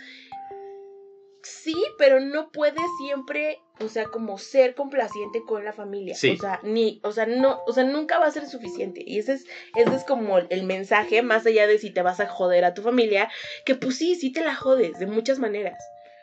sí, 1.43 1.77
pero 1.99 2.21
no 2.21 2.51
puedes 2.51 2.83
siempre, 2.99 3.61
o 3.81 3.89
sea, 3.89 4.05
como 4.05 4.39
ser 4.39 4.75
complaciente 4.75 5.43
con 5.47 5.65
la 5.65 5.73
familia. 5.73 6.15
Sí. 6.15 6.31
O 6.31 6.37
sea, 6.37 6.61
ni, 6.63 7.01
o 7.03 7.13
sea, 7.13 7.27
no, 7.27 7.61
o 7.67 7.73
sea, 7.73 7.85
nunca 7.85 8.19
va 8.19 8.27
a 8.27 8.31
ser 8.31 8.47
suficiente. 8.47 9.03
Y 9.05 9.19
ese 9.19 9.35
es, 9.35 9.47
ese 9.77 9.95
es 9.95 10.05
como 10.05 10.39
el 10.39 10.63
mensaje, 10.65 11.23
más 11.23 11.47
allá 11.47 11.67
de 11.67 11.79
si 11.79 11.91
te 11.91 12.03
vas 12.03 12.21
a 12.21 12.29
joder 12.29 12.65
a 12.65 12.75
tu 12.75 12.83
familia, 12.83 13.31
que 13.65 13.75
pues 13.75 13.97
sí, 13.97 14.15
sí 14.15 14.33
te 14.33 14.45
la 14.45 14.55
jodes 14.55 14.99
de 14.99 15.07
muchas 15.07 15.39
maneras. 15.39 15.79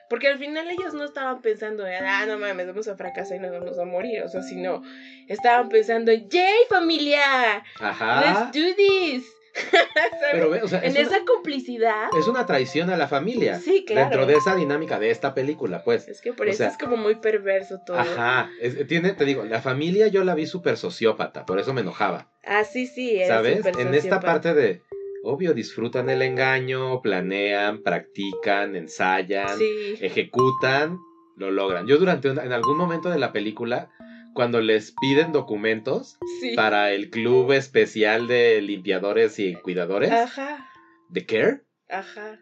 Porque 0.09 0.27
al 0.27 0.39
final 0.39 0.67
ellos 0.69 0.93
no 0.93 1.03
estaban 1.05 1.41
pensando 1.41 1.85
en, 1.85 2.03
ah, 2.03 2.25
no 2.25 2.39
mames, 2.39 2.67
vamos 2.67 2.87
a 2.87 2.95
fracasar 2.95 3.37
y 3.37 3.39
nos 3.39 3.51
vamos 3.51 3.77
a 3.77 3.85
morir. 3.85 4.23
O 4.23 4.27
sea, 4.29 4.41
sino 4.41 4.81
estaban 5.27 5.69
pensando 5.69 6.11
en, 6.11 6.27
¡Yay, 6.29 6.65
familia! 6.67 7.63
Ajá. 7.79 8.21
¡Let's 8.51 8.57
do 8.57 8.75
this! 8.75 9.23
Pero 10.31 10.51
o 10.63 10.67
sea, 10.67 10.79
es 10.79 10.95
en 10.95 11.05
una, 11.05 11.15
esa 11.15 11.25
complicidad. 11.25 12.07
es 12.17 12.27
una 12.27 12.45
traición 12.45 12.89
a 12.89 12.97
la 12.97 13.07
familia. 13.07 13.59
Sí, 13.59 13.83
claro. 13.85 14.09
Dentro 14.09 14.25
de 14.25 14.35
esa 14.35 14.55
dinámica 14.55 14.99
de 14.99 15.09
esta 15.11 15.33
película, 15.33 15.83
pues. 15.83 16.07
Es 16.07 16.21
que 16.21 16.33
por 16.33 16.47
o 16.47 16.49
eso 16.49 16.59
sea, 16.59 16.67
es 16.67 16.77
como 16.77 16.97
muy 16.97 17.15
perverso 17.15 17.79
todo. 17.85 17.97
Ajá. 17.97 18.49
Es- 18.61 18.87
tiene, 18.87 19.13
te 19.13 19.25
digo, 19.25 19.43
la 19.45 19.61
familia 19.61 20.07
yo 20.07 20.23
la 20.23 20.35
vi 20.35 20.45
súper 20.45 20.77
sociópata, 20.77 21.45
por 21.45 21.59
eso 21.59 21.73
me 21.73 21.81
enojaba. 21.81 22.27
Ah, 22.43 22.63
sí, 22.63 22.87
sí. 22.87 23.21
¿Sabes? 23.27 23.65
En 23.65 23.93
esta 23.93 24.19
parte 24.19 24.53
de, 24.53 24.81
obvio, 25.23 25.53
disfrutan 25.53 26.09
el 26.09 26.21
engaño, 26.21 27.01
planean, 27.01 27.81
practican, 27.83 28.75
ensayan, 28.75 29.57
Sí. 29.57 29.95
ejecutan, 30.01 30.97
lo 31.35 31.51
logran. 31.51 31.87
Yo 31.87 31.97
durante 31.97 32.29
un- 32.29 32.39
en 32.39 32.51
algún 32.51 32.77
momento 32.77 33.09
de 33.09 33.19
la 33.19 33.31
película, 33.31 33.89
cuando 34.33 34.61
les 34.61 34.93
piden 35.01 35.31
documentos 35.31 36.17
Sí. 36.39 36.55
para 36.55 36.91
el 36.91 37.09
club 37.09 37.51
especial 37.51 38.27
de 38.27 38.61
limpiadores 38.61 39.39
y 39.39 39.55
cuidadores, 39.55 40.11
Ajá. 40.11 40.69
de 41.09 41.25
Care, 41.25 41.61
Ajá. 41.89 42.39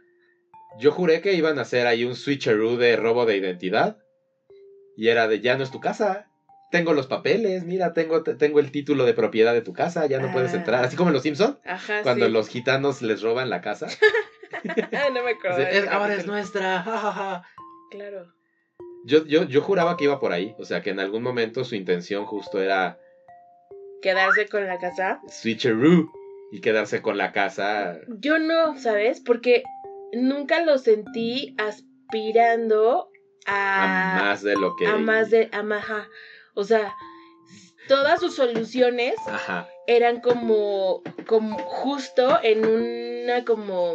yo 0.79 0.91
juré 0.91 1.21
que 1.21 1.33
iban 1.33 1.57
a 1.57 1.61
hacer 1.63 1.87
ahí 1.87 2.03
un 2.05 2.15
switcheroo 2.15 2.77
de 2.77 2.95
robo 2.95 3.25
de 3.25 3.37
identidad. 3.37 3.97
Y 4.99 5.09
era 5.09 5.27
de, 5.27 5.39
ya 5.41 5.55
no 5.57 5.63
es 5.63 5.69
tu 5.71 5.79
casa. 5.79 6.27
Tengo 6.69 6.93
los 6.93 7.07
papeles, 7.07 7.63
mira, 7.63 7.93
tengo, 7.93 8.23
te- 8.23 8.35
tengo 8.35 8.59
el 8.59 8.71
título 8.71 9.05
de 9.05 9.13
propiedad 9.13 9.53
de 9.53 9.61
tu 9.61 9.71
casa, 9.73 10.05
ya 10.05 10.19
no 10.19 10.31
puedes 10.33 10.53
Ah. 10.53 10.57
entrar. 10.57 10.83
Así 10.83 10.97
como 10.97 11.09
en 11.09 11.13
Los 11.13 11.23
Simpson, 11.23 11.57
Ajá. 11.65 12.01
cuando 12.03 12.25
sí. 12.25 12.31
los 12.31 12.49
gitanos 12.49 13.01
les 13.01 13.21
roban 13.21 13.49
la 13.49 13.61
casa. 13.61 13.87
Ah, 14.93 15.09
no 15.13 15.23
me 15.23 15.31
acuerdo. 15.31 15.59
"Es- 15.59 15.87
ahora 15.87 16.15
es 16.15 16.25
nuestra. 16.25 16.81
ja, 16.81 16.97
ja, 16.97 17.11
ja". 17.11 17.43
Claro. 17.91 18.33
Yo, 19.05 19.25
yo, 19.25 19.43
yo 19.43 19.61
juraba 19.61 19.95
que 19.97 20.05
iba 20.05 20.19
por 20.19 20.31
ahí. 20.31 20.55
O 20.57 20.65
sea, 20.65 20.81
que 20.81 20.89
en 20.89 20.99
algún 20.99 21.21
momento 21.21 21.63
su 21.63 21.75
intención 21.75 22.25
justo 22.25 22.61
era 22.61 22.97
Quedarse 24.01 24.47
con 24.47 24.65
la 24.65 24.77
casa. 24.79 25.21
switcheroo 25.27 26.11
y 26.51 26.61
quedarse 26.61 27.01
con 27.01 27.17
la 27.17 27.31
casa. 27.33 27.99
Yo 28.07 28.39
no, 28.39 28.77
¿sabes? 28.79 29.19
Porque 29.21 29.63
nunca 30.13 30.63
lo 30.63 30.77
sentí 30.77 31.55
aspirando 31.57 33.09
a, 33.45 34.19
a 34.19 34.23
más 34.23 34.43
de 34.43 34.55
lo 34.55 34.75
que. 34.75 34.87
a 34.87 34.95
más 34.97 35.29
de, 35.29 35.49
a. 35.51 36.07
O 36.57 36.63
sea, 36.63 36.95
todas 37.87 38.19
sus 38.19 38.35
soluciones 38.35 39.13
Ajá. 39.27 39.69
eran 39.85 40.19
como, 40.21 41.03
como 41.27 41.57
justo 41.59 42.39
en 42.41 42.65
una 42.65 43.45
como, 43.45 43.93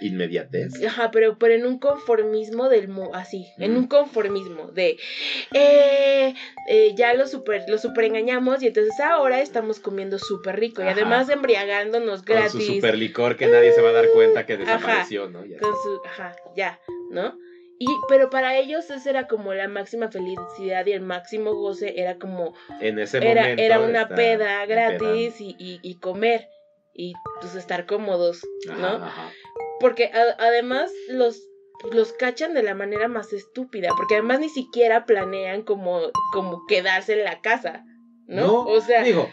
Inmediatez. 0.00 0.82
ajá, 0.86 1.10
pero, 1.10 1.38
pero 1.38 1.52
en 1.54 1.66
un 1.66 1.78
conformismo 1.78 2.68
del, 2.70 2.88
mo- 2.88 3.10
así, 3.14 3.46
en 3.58 3.76
un 3.76 3.88
conformismo 3.88 4.68
de, 4.72 4.96
eh, 5.52 6.34
eh, 6.70 6.94
ya 6.96 7.12
lo 7.14 7.26
super, 7.26 7.64
lo 7.68 7.76
super 7.78 8.04
engañamos 8.04 8.62
y 8.62 8.68
entonces 8.68 8.98
ahora 9.00 9.40
estamos 9.42 9.80
comiendo 9.80 10.18
súper 10.18 10.58
rico 10.58 10.82
y 10.82 10.88
además 10.88 11.28
embriagándonos 11.28 12.22
Con 12.22 12.36
gratis. 12.36 12.52
su 12.52 12.74
super 12.74 12.96
licor 12.96 13.36
que 13.36 13.48
nadie 13.48 13.72
se 13.72 13.82
va 13.82 13.90
a 13.90 13.92
dar 13.92 14.08
cuenta 14.14 14.46
que 14.46 14.54
Ajá. 14.54 14.64
desapareció, 14.64 15.28
¿no? 15.28 15.44
Ya. 15.44 15.58
con 15.58 15.74
su, 15.74 16.00
ajá, 16.06 16.34
ya, 16.56 16.80
¿no? 17.10 17.36
Y, 17.80 17.86
pero 18.08 18.28
para 18.28 18.56
ellos 18.56 18.90
esa 18.90 19.08
era 19.08 19.26
como 19.28 19.54
la 19.54 19.68
máxima 19.68 20.08
felicidad 20.10 20.84
y 20.86 20.92
el 20.92 21.00
máximo 21.00 21.54
goce 21.54 22.00
era 22.00 22.18
como 22.18 22.54
En 22.80 22.98
ese 22.98 23.18
era, 23.18 23.42
momento. 23.42 23.62
era 23.62 23.80
una 23.80 24.08
peda 24.08 24.66
gratis 24.66 25.40
y, 25.40 25.54
y, 25.58 25.78
y 25.82 25.98
comer 26.00 26.48
y 26.92 27.12
pues 27.40 27.54
estar 27.54 27.86
cómodos. 27.86 28.40
¿no? 28.66 28.86
Ajá, 28.86 29.06
ajá. 29.06 29.30
Porque 29.78 30.06
a- 30.06 30.34
además 30.44 30.90
los, 31.08 31.40
los 31.92 32.12
cachan 32.14 32.52
de 32.52 32.64
la 32.64 32.74
manera 32.74 33.06
más 33.06 33.32
estúpida, 33.32 33.90
porque 33.96 34.14
además 34.14 34.40
ni 34.40 34.48
siquiera 34.48 35.06
planean 35.06 35.62
como, 35.62 36.00
como 36.32 36.66
quedarse 36.66 37.12
en 37.12 37.24
la 37.24 37.40
casa, 37.40 37.84
¿no? 38.26 38.46
No, 38.46 38.62
o 38.64 38.80
sea, 38.80 39.04
Digo, 39.04 39.30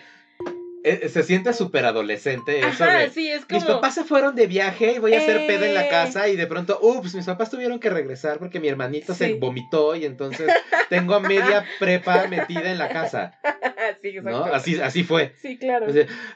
se 1.09 1.23
siente 1.23 1.53
súper 1.53 1.85
adolescente 1.85 2.59
eso 2.59 2.83
ajá, 2.83 2.99
de, 2.99 3.09
sí, 3.09 3.27
es 3.29 3.45
como... 3.45 3.59
Mis 3.59 3.67
papás 3.69 3.95
se 3.95 4.03
fueron 4.03 4.35
de 4.35 4.47
viaje 4.47 4.93
y 4.93 4.99
voy 4.99 5.13
a 5.13 5.17
hacer 5.17 5.47
peda 5.47 5.65
en 5.67 5.73
la 5.73 5.85
Eh. 5.85 5.89
casa 5.89 6.27
y 6.27 6.35
de 6.35 6.47
pronto, 6.47 6.77
ups, 6.81 7.15
mis 7.15 7.25
papás 7.25 7.49
tuvieron 7.49 7.79
que 7.79 7.89
regresar 7.89 8.37
porque 8.39 8.59
mi 8.59 8.67
hermanito 8.67 9.13
se 9.13 9.33
vomitó 9.35 9.95
y 9.95 10.05
entonces 10.05 10.47
tengo 10.89 11.15
a 11.15 11.19
media 11.19 11.65
prepa 11.79 12.27
metida 12.27 12.71
en 12.71 12.77
la 12.77 12.89
casa, 12.89 13.33
sí, 14.01 14.13
¿no? 14.21 14.45
Así, 14.45 14.79
así 14.79 15.03
fue. 15.03 15.33
Sí, 15.41 15.57
claro. 15.57 15.87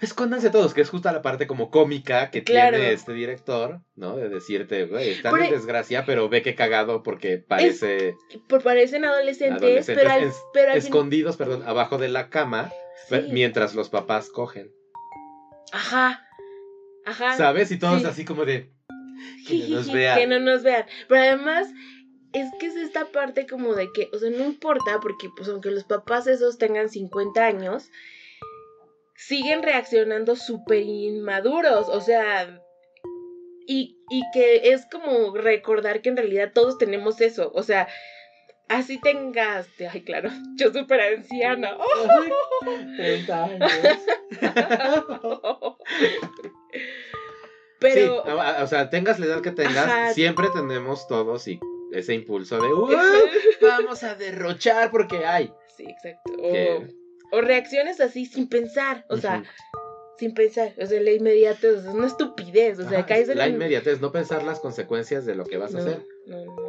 Escóndanse 0.02 0.50
todos, 0.50 0.74
que 0.74 0.82
es 0.82 0.90
justo 0.90 1.12
la 1.12 1.22
parte 1.22 1.48
como 1.48 1.70
cómica 1.70 2.30
que 2.32 2.44
Claro. 2.44 2.78
tiene 2.78 2.94
este 2.94 3.14
director, 3.14 3.82
¿no? 3.96 4.16
De 4.16 4.30
decirte, 4.30 4.86
güey, 4.86 5.10
están 5.12 5.34
Pero- 5.34 5.46
en 5.46 5.52
desgracia, 5.52 6.06
pero 6.06 6.30
ve 6.30 6.42
que 6.42 6.56
cagado 6.56 7.04
porque 7.04 7.38
parece 7.38 8.16
Por 8.48 8.64
parecen 8.64 9.06
adolescentes, 9.06 9.62
adolescentes 9.62 10.04
pero 10.04 10.14
al, 10.16 10.24
es- 10.24 10.42
pero 10.54 10.72
al 10.72 10.82
fin- 10.82 10.88
escondidos, 10.88 11.38
perdón, 11.38 11.64
abajo 11.66 11.98
de 11.98 12.10
la 12.10 12.30
cama 12.30 12.72
sí. 13.08 13.16
mientras 13.32 13.76
los 13.76 13.90
papás 13.90 14.30
cogen, 14.30 14.72
Ajá. 15.72 16.26
Ajá. 17.06 17.38
¿sabes? 17.38 17.72
Y 17.72 17.80
todos 17.80 18.02
Sí. 18.02 18.08
así 18.08 18.26
como 18.26 18.46
de... 18.46 18.72
Que 19.48 19.58
no 19.68 19.76
nos 19.76 19.86
Jijiji, 19.86 19.94
vean. 19.98 20.18
Que 20.20 20.28
no 20.28 20.40
nos 20.40 20.64
vean. 20.64 20.86
Pero 21.08 21.22
además, 21.22 21.68
es 22.34 22.48
que 22.60 22.68
es 22.68 22.76
esta 22.76 23.06
parte 23.06 23.48
como 23.48 23.74
de 23.76 23.92
que, 23.92 24.10
o 24.14 24.20
sea, 24.20 24.30
no 24.30 24.46
importa, 24.46 25.00
porque 25.02 25.30
pues 25.36 25.50
aunque 25.50 25.72
los 25.72 25.84
papás 25.84 26.28
esos 26.28 26.58
tengan 26.58 26.90
50 26.90 27.44
años, 27.46 27.90
siguen 29.16 29.64
reaccionando 29.64 30.36
súper 30.36 30.82
inmaduros. 30.82 31.88
O 31.90 32.02
sea, 32.02 32.62
y, 33.68 33.98
y 34.10 34.24
que 34.34 34.72
es 34.72 34.86
como 34.92 35.36
recordar 35.36 36.02
que 36.02 36.10
en 36.10 36.18
realidad 36.18 36.52
todos 36.54 36.78
tenemos 36.78 37.22
eso. 37.22 37.52
O 37.54 37.64
sea, 37.64 37.88
así 38.70 39.00
tengas, 39.02 39.68
ay, 39.92 40.02
claro, 40.04 40.30
yo 40.56 40.72
súper 40.72 41.02
anciana. 41.02 41.76
Ay, 42.10 42.32
30 42.98 43.44
años. 43.44 43.72
Pero, 47.80 48.24
Sí, 48.26 48.32
o 48.62 48.68
sea, 48.68 48.90
tengas 48.90 49.20
la 49.20 49.26
edad 49.28 49.42
que 49.42 49.52
tengas, 49.52 49.78
Ajá. 49.78 50.14
siempre 50.14 50.48
tenemos 50.54 51.08
todos 51.08 51.48
y 51.48 51.60
ese 51.94 52.14
impulso 52.14 52.60
de 52.62 52.68
"Uh, 52.68 52.90
vamos 53.62 54.04
a 54.04 54.16
derrochar 54.16 54.92
porque 54.92 55.26
hay. 55.26 55.52
sí, 55.78 55.86
exacto. 55.88 56.34
O, 56.40 56.52
Que- 56.52 56.88
o 57.32 57.42
reacciones 57.42 58.02
así 58.02 58.26
sin 58.26 58.50
pensar, 58.50 59.06
o 59.10 59.16
sea, 59.18 59.44
sin 60.18 60.34
pensar, 60.34 60.74
o 60.82 60.86
sea, 60.86 61.00
la 61.00 61.12
inmediatez, 61.12 61.78
o 61.78 61.82
sea, 61.82 61.90
es 61.92 61.96
una 61.96 62.08
estupidez, 62.08 62.80
o 62.80 62.90
sea, 62.90 63.00
Ajá, 63.00 63.06
caes 63.08 63.30
en 63.30 63.38
la 63.38 63.48
inmediatez, 63.48 64.02
no 64.02 64.12
pensar 64.12 64.44
las 64.44 64.60
consecuencias 64.60 65.26
de 65.26 65.36
lo 65.36 65.46
que 65.46 65.58
vas 65.58 65.74
a 65.76 65.78
hacer. 65.78 66.02
No, 66.26 66.44
no. 66.46 66.69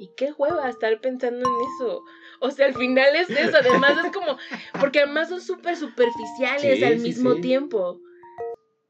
Y 0.00 0.08
qué 0.16 0.32
hueva 0.32 0.68
estar 0.70 0.98
pensando 1.02 1.46
en 1.46 1.54
eso. 1.76 2.02
O 2.40 2.50
sea, 2.50 2.66
al 2.66 2.74
final 2.74 3.14
es 3.16 3.28
eso. 3.28 3.58
Además 3.58 4.02
es 4.06 4.10
como. 4.12 4.38
Porque 4.80 5.00
además 5.00 5.28
son 5.28 5.42
súper 5.42 5.76
superficiales 5.76 6.78
Sí, 6.78 6.84
al 6.84 6.96
sí, 6.98 7.02
mismo 7.02 7.34
sí. 7.34 7.40
tiempo. 7.42 8.00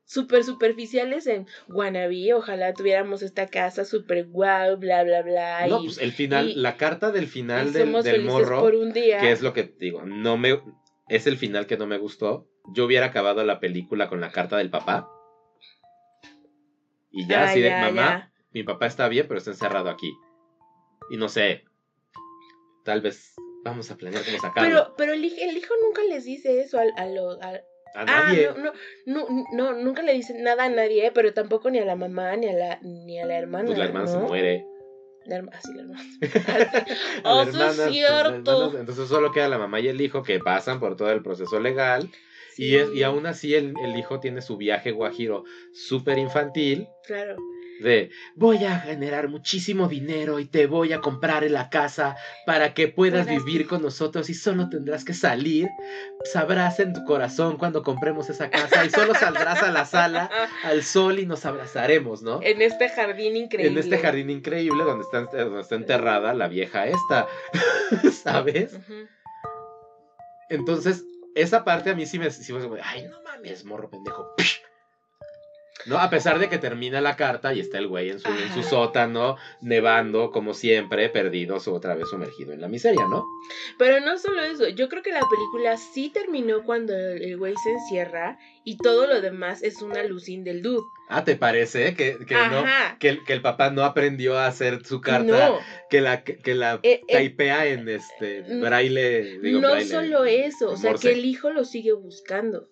Súper 0.05 0.45
superficiales 0.45 1.27
en 1.27 1.47
Wannabe. 1.69 2.33
Ojalá 2.35 2.73
tuviéramos 2.75 3.23
esta 3.23 3.49
casa 3.49 3.85
súper 3.85 4.27
guau, 4.29 4.77
bla, 4.77 5.03
bla, 5.03 5.23
bla. 5.23 5.67
no, 5.67 5.81
y, 5.81 5.87
pues 5.87 5.99
el 5.99 6.13
final, 6.13 6.51
y- 6.51 6.55
la 6.55 6.77
carta 6.77 7.11
del 7.11 7.27
final 7.27 7.73
del, 7.73 7.87
somos 7.89 8.05
del 8.05 8.17
felices 8.23 8.33
morro, 8.33 8.61
por 8.61 8.75
un 8.77 8.93
día. 8.93 9.19
que 9.19 9.33
es 9.33 9.43
lo 9.43 9.53
que 9.53 9.65
digo, 9.79 10.03
no 10.05 10.37
me 10.37 10.61
es 11.09 11.27
el 11.27 11.37
final 11.39 11.67
que 11.67 11.77
no 11.77 11.87
me 11.89 11.99
gustó. 11.99 12.47
Yo 12.73 12.85
hubiera 12.85 13.07
acabado 13.07 13.43
la 13.45 13.59
película 13.59 14.09
con 14.09 14.21
la 14.21 14.31
carta 14.31 14.57
del 14.57 14.71
papá. 14.71 15.09
Y 17.11 17.27
ya 17.27 17.43
Ah, 17.43 17.51
así 17.51 17.61
de, 17.61 17.71
mamá, 17.71 17.95
ya. 17.95 18.33
mi 18.53 18.63
papá 18.63 18.87
está 18.87 19.09
bien, 19.09 19.27
pero 19.27 19.39
está 19.39 19.51
encerrado 19.51 19.91
aquí. 19.91 20.13
Y 21.11 21.17
no 21.17 21.29
sé, 21.29 21.65
tal 22.85 23.01
vez 23.01 23.35
vamos 23.65 23.91
a 23.91 23.97
planear 23.97 24.25
cómo 24.25 24.39
sacarlo. 24.39 24.69
Pero, 24.71 24.95
pero 24.97 25.13
el, 25.13 25.25
el 25.25 25.57
hijo 25.57 25.75
nunca 25.85 26.03
les 26.05 26.25
dice 26.25 26.61
eso 26.61 26.79
al- 26.79 26.93
a, 26.97 27.03
a- 27.47 27.55
a 27.55 28.03
Ah, 28.03 28.05
nadie. 28.05 28.49
no, 28.57 28.73
no, 29.07 29.27
no, 29.29 29.47
no, 29.53 29.73
nunca 29.73 30.03
le 30.03 30.13
dicen 30.15 30.43
nada 30.45 30.65
a 30.65 30.69
nadie, 30.69 31.11
pero 31.13 31.35
tampoco 31.35 31.71
ni 31.71 31.79
a 31.81 31.85
la 31.85 31.97
mamá 31.97 32.37
ni 32.37 32.47
a 32.49 32.53
la, 32.53 32.79
ni 32.83 33.19
a 33.21 33.27
la 33.27 33.37
hermana. 33.37 33.67
pues 33.67 33.79
la 33.79 33.85
hermana 33.87 34.07
se 34.07 34.19
muere. 34.19 34.65
La 35.27 35.37
hermana, 35.37 35.59
ah, 35.59 35.61
sí, 35.61 35.75
la 35.75 35.83
hermana. 35.83 36.05
Oh, 37.25 37.43
hermana, 37.43 37.69
es 37.69 37.77
pues, 37.77 37.91
cierto. 37.91 38.79
entonces 38.79 39.09
solo 39.09 39.33
queda 39.33 39.49
la 39.49 39.59
mamá 39.59 39.81
y 39.81 39.89
el 39.89 40.01
hijo 40.01 40.23
que 40.23 40.39
pasan 40.39 40.79
por 40.79 40.97
todo 40.97 41.11
el 41.11 41.23
proceso 41.23 41.59
legal. 41.59 42.09
Y, 42.57 42.77
es, 42.77 42.93
y 42.95 43.03
aún 43.03 43.27
así 43.27 43.55
el, 43.55 43.79
el 43.79 43.97
hijo 43.97 44.21
tiene 44.21 44.43
su 44.43 44.57
viaje 44.57 44.91
guajiro 44.93 45.45
súper 45.73 46.19
infantil. 46.19 46.89
Claro. 47.05 47.37
De 47.83 48.11
voy 48.37 48.65
a 48.65 48.79
generar 48.81 49.29
muchísimo 49.29 49.89
dinero 49.89 50.39
y 50.39 50.45
te 50.47 50.67
voy 50.67 50.93
a 50.93 51.01
comprar 51.01 51.45
en 51.45 51.53
la 51.55 51.69
casa 51.71 52.17
para 52.47 52.75
que 52.75 52.89
puedas 52.89 53.27
vivir 53.27 53.67
con 53.67 53.83
nosotros 53.83 54.31
y 54.31 54.35
solo 54.35 54.69
tendrás 54.69 55.05
que 55.05 55.15
salir. 55.15 55.69
Sabrás 56.33 56.79
en 56.81 56.93
tu 56.93 57.05
corazón 57.05 57.57
cuando 57.57 57.83
compremos 57.83 58.29
esa 58.31 58.51
casa 58.51 58.85
y 58.85 58.91
solo 58.91 59.15
saldrás 59.15 59.63
a 59.63 59.71
la 59.71 59.85
sala 59.87 60.31
al 60.65 60.83
sol 60.83 61.19
y 61.19 61.27
nos 61.27 61.45
abrazaremos, 61.47 62.23
¿no? 62.23 62.41
En 62.43 62.63
este 62.63 62.89
jardín 62.89 63.37
increíble. 63.37 63.73
En 63.73 63.79
este 63.79 63.99
jardín 63.99 64.31
increíble 64.31 64.85
donde 64.85 65.05
está, 65.05 65.21
donde 65.45 65.61
está 65.61 65.75
enterrada 65.75 66.35
la 66.35 66.49
vieja 66.49 66.87
esta, 66.87 67.27
¿sabes? 68.23 68.79
Entonces, 70.49 71.05
esa 71.35 71.65
parte 71.65 71.91
a 71.91 71.95
mí 71.95 72.07
sí 72.07 72.19
me, 72.19 72.31
sí 72.31 72.53
me- 72.53 72.81
ay, 72.83 73.07
no 73.09 73.23
mames, 73.23 73.65
morro 73.65 73.89
pendejo. 73.89 74.35
No, 75.87 75.99
a 75.99 76.11
pesar 76.11 76.39
de 76.39 76.49
que 76.49 76.59
termina 76.59 77.01
la 77.01 77.17
carta 77.17 77.55
y 77.55 77.61
está 77.61 77.79
el 77.79 77.89
güey 77.89 78.11
en 78.11 78.19
su, 78.21 78.29
en 78.29 78.53
su 78.53 78.61
Ajá. 78.61 78.69
sótano, 78.71 79.37
nevando, 79.61 80.31
como 80.31 80.55
siempre, 80.55 81.09
perdidos 81.09 81.69
otra 81.69 81.95
vez 81.95 82.09
sumergido 82.09 82.53
en 82.53 82.61
la 82.61 82.69
miseria, 82.69 83.07
¿no? 83.07 83.25
Pero 83.79 84.01
no 84.01 84.19
solo 84.19 84.43
eso, 84.43 84.69
yo 84.69 84.89
creo 84.89 85.03
que 85.03 85.13
la 85.13 85.27
película 85.29 85.77
sí 85.77 86.11
terminó 86.11 86.63
cuando 86.65 86.95
el 86.95 87.37
güey 87.37 87.55
se 87.63 87.71
encierra 87.73 88.39
y 88.65 88.77
todo 88.77 89.07
lo 89.07 89.21
demás 89.21 89.63
es 89.63 89.81
una 89.83 90.01
alucín 90.01 90.45
del 90.45 90.63
dude. 90.63 90.83
Ah, 91.09 91.25
¿te 91.25 91.35
parece 91.37 91.95
que, 91.95 92.19
que 92.27 92.35
no? 92.35 92.65
Que 92.99 93.09
el, 93.09 93.25
que 93.25 93.33
el 93.33 93.43
papá 93.43 93.71
no 93.71 93.83
aprendió 93.85 94.39
a 94.39 94.47
hacer 94.47 94.85
su 94.85 95.01
carta, 95.01 95.49
No, 95.49 95.59
que 95.89 96.01
la, 96.01 96.23
que, 96.23 96.55
la 96.55 96.79
eh, 96.83 97.01
eh, 97.09 97.13
taipea 97.13 97.67
en 97.67 97.89
este 97.89 98.45
Mm, 98.47 98.61
braille, 98.61 99.39
digo, 99.41 99.61
no 99.61 99.71
braille, 99.71 99.91
solo 99.91 100.25
eso, 100.25 100.71
o 100.71 100.77
sea, 100.77 100.91
morse. 100.91 101.09
que 101.09 101.15
el 101.15 101.25
hijo 101.25 101.51
lo 101.51 101.65
sigue 101.65 101.93
buscando. 101.93 102.69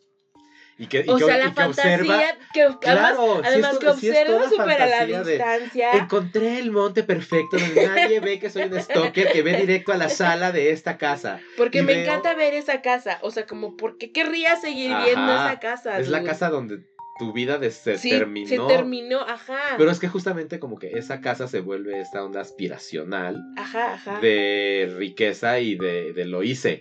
Y 0.78 0.86
que, 0.86 1.05
y 1.06 1.10
O 1.10 1.16
que- 1.16 1.24
sea, 1.24 1.38
la 1.38 1.52
que 1.52 1.62
observa, 1.64 2.06
fantasía 2.06 2.38
que 2.55 2.68
Claro, 2.80 2.80
además, 2.80 3.40
sí 3.40 3.46
además 3.48 3.78
que 3.78 3.88
observa 3.88 4.32
toda 4.38 4.48
súper 4.48 4.82
a 4.82 4.86
la 4.86 5.06
de- 5.06 5.24
distancia. 5.24 5.92
Encontré 5.92 6.59
el 6.60 6.70
monte 6.70 7.02
perfecto 7.02 7.56
donde 7.59 7.86
nadie 7.88 8.20
ve 8.20 8.38
que 8.38 8.48
soy 8.48 8.62
un 8.62 8.80
stalker 8.80 9.32
que 9.32 9.42
ve 9.42 9.56
directo 9.56 9.92
a 9.92 9.96
la 9.96 10.09
sala 10.09 10.52
de 10.52 10.70
esta 10.70 10.96
casa. 10.96 11.40
Porque 11.56 11.82
me 11.82 11.94
veo- 11.94 12.02
encanta 12.05 12.34
ver 12.34 12.55
esa 12.55 12.80
casa. 12.80 13.18
O 13.22 13.30
sea, 13.32 13.44
como, 13.46 13.76
¿por 13.76 13.98
qué 13.98 14.12
querría 14.12 14.55
seguir 14.56 14.94
viendo 15.05 15.32
esa 15.32 15.59
casa? 15.60 15.98
Es 15.98 16.09
la 16.09 16.22
casa 16.22 16.48
donde 16.48 16.78
tu 17.18 17.32
vida 17.32 17.59
de- 17.59 17.72
se 17.72 17.98
Sí, 17.98 18.10
terminó. 18.10 18.48
Se 18.48 18.59
terminó, 18.72 19.20
ajá. 19.22 19.59
Pero 19.76 19.90
es 19.90 19.98
que 19.98 20.06
justamente 20.06 20.60
como 20.60 20.78
que 20.78 20.92
esa 20.92 21.20
casa 21.20 21.48
se 21.48 21.59
vuelve 21.59 22.00
esta 22.00 22.22
onda 22.24 22.40
aspiracional 22.40 23.42
Ajá, 23.56 23.94
ajá. 23.94 24.20
de 24.20 24.94
riqueza 24.96 25.59
y 25.59 25.74
de, 25.76 26.12
de 26.12 26.24
lo 26.24 26.44
hice. 26.44 26.80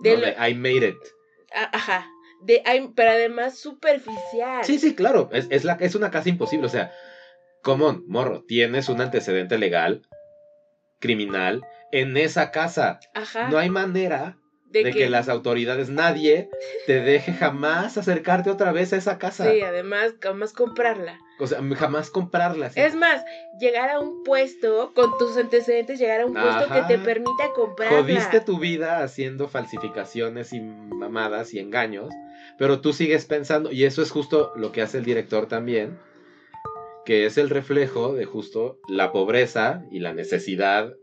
De 0.00 0.10
¿no? 0.10 0.20
lo- 0.20 0.26
De 0.26 0.50
I 0.50 0.54
made 0.54 0.86
it. 0.88 0.96
Ajá. 1.72 2.06
De, 2.42 2.62
pero 2.94 3.10
además 3.10 3.58
superficial. 3.58 4.64
Sí, 4.64 4.78
sí, 4.78 4.94
claro. 4.94 5.28
Es, 5.32 5.46
es, 5.50 5.64
la, 5.64 5.74
es 5.80 5.94
una 5.94 6.10
casa 6.10 6.28
imposible. 6.28 6.66
O 6.66 6.70
sea, 6.70 6.92
común, 7.62 8.04
morro, 8.08 8.44
tienes 8.46 8.88
un 8.88 9.00
antecedente 9.00 9.58
legal, 9.58 10.02
criminal, 11.00 11.62
en 11.92 12.16
esa 12.16 12.50
casa. 12.50 13.00
Ajá. 13.14 13.48
No 13.48 13.58
hay 13.58 13.70
manera 13.70 14.36
de, 14.70 14.84
de 14.84 14.92
que 14.92 15.10
las 15.10 15.28
autoridades, 15.28 15.90
nadie, 15.90 16.48
te 16.86 17.00
deje 17.00 17.32
jamás 17.32 17.98
acercarte 17.98 18.50
otra 18.50 18.72
vez 18.72 18.92
a 18.92 18.96
esa 18.96 19.18
casa. 19.18 19.50
Sí, 19.50 19.60
además, 19.62 20.14
jamás 20.20 20.52
comprarla. 20.52 21.18
O 21.40 21.46
sea, 21.46 21.60
jamás 21.76 22.10
comprarla. 22.10 22.70
Es 22.74 22.94
más, 22.94 23.24
llegar 23.58 23.90
a 23.90 23.98
un 23.98 24.22
puesto, 24.22 24.92
con 24.94 25.16
tus 25.18 25.36
antecedentes, 25.36 25.98
llegar 25.98 26.20
a 26.20 26.26
un 26.26 26.34
puesto 26.34 26.72
que 26.72 26.82
te 26.82 26.98
permita 26.98 27.50
comprarla. 27.54 27.98
Jodiste 27.98 28.40
tu 28.40 28.58
vida 28.58 29.02
haciendo 29.02 29.48
falsificaciones 29.48 30.52
y 30.52 30.60
mamadas 30.60 31.52
y 31.54 31.58
engaños, 31.58 32.10
pero 32.58 32.80
tú 32.80 32.92
sigues 32.92 33.26
pensando, 33.26 33.72
y 33.72 33.84
eso 33.84 34.02
es 34.02 34.10
justo 34.10 34.52
lo 34.56 34.72
que 34.72 34.82
hace 34.82 34.98
el 34.98 35.04
director 35.04 35.46
también, 35.46 35.98
que 37.04 37.26
es 37.26 37.38
el 37.38 37.50
reflejo 37.50 38.14
de 38.14 38.24
justo 38.24 38.78
la 38.88 39.12
pobreza 39.12 39.84
y 39.90 40.00
la 40.00 40.12
necesidad 40.12 40.94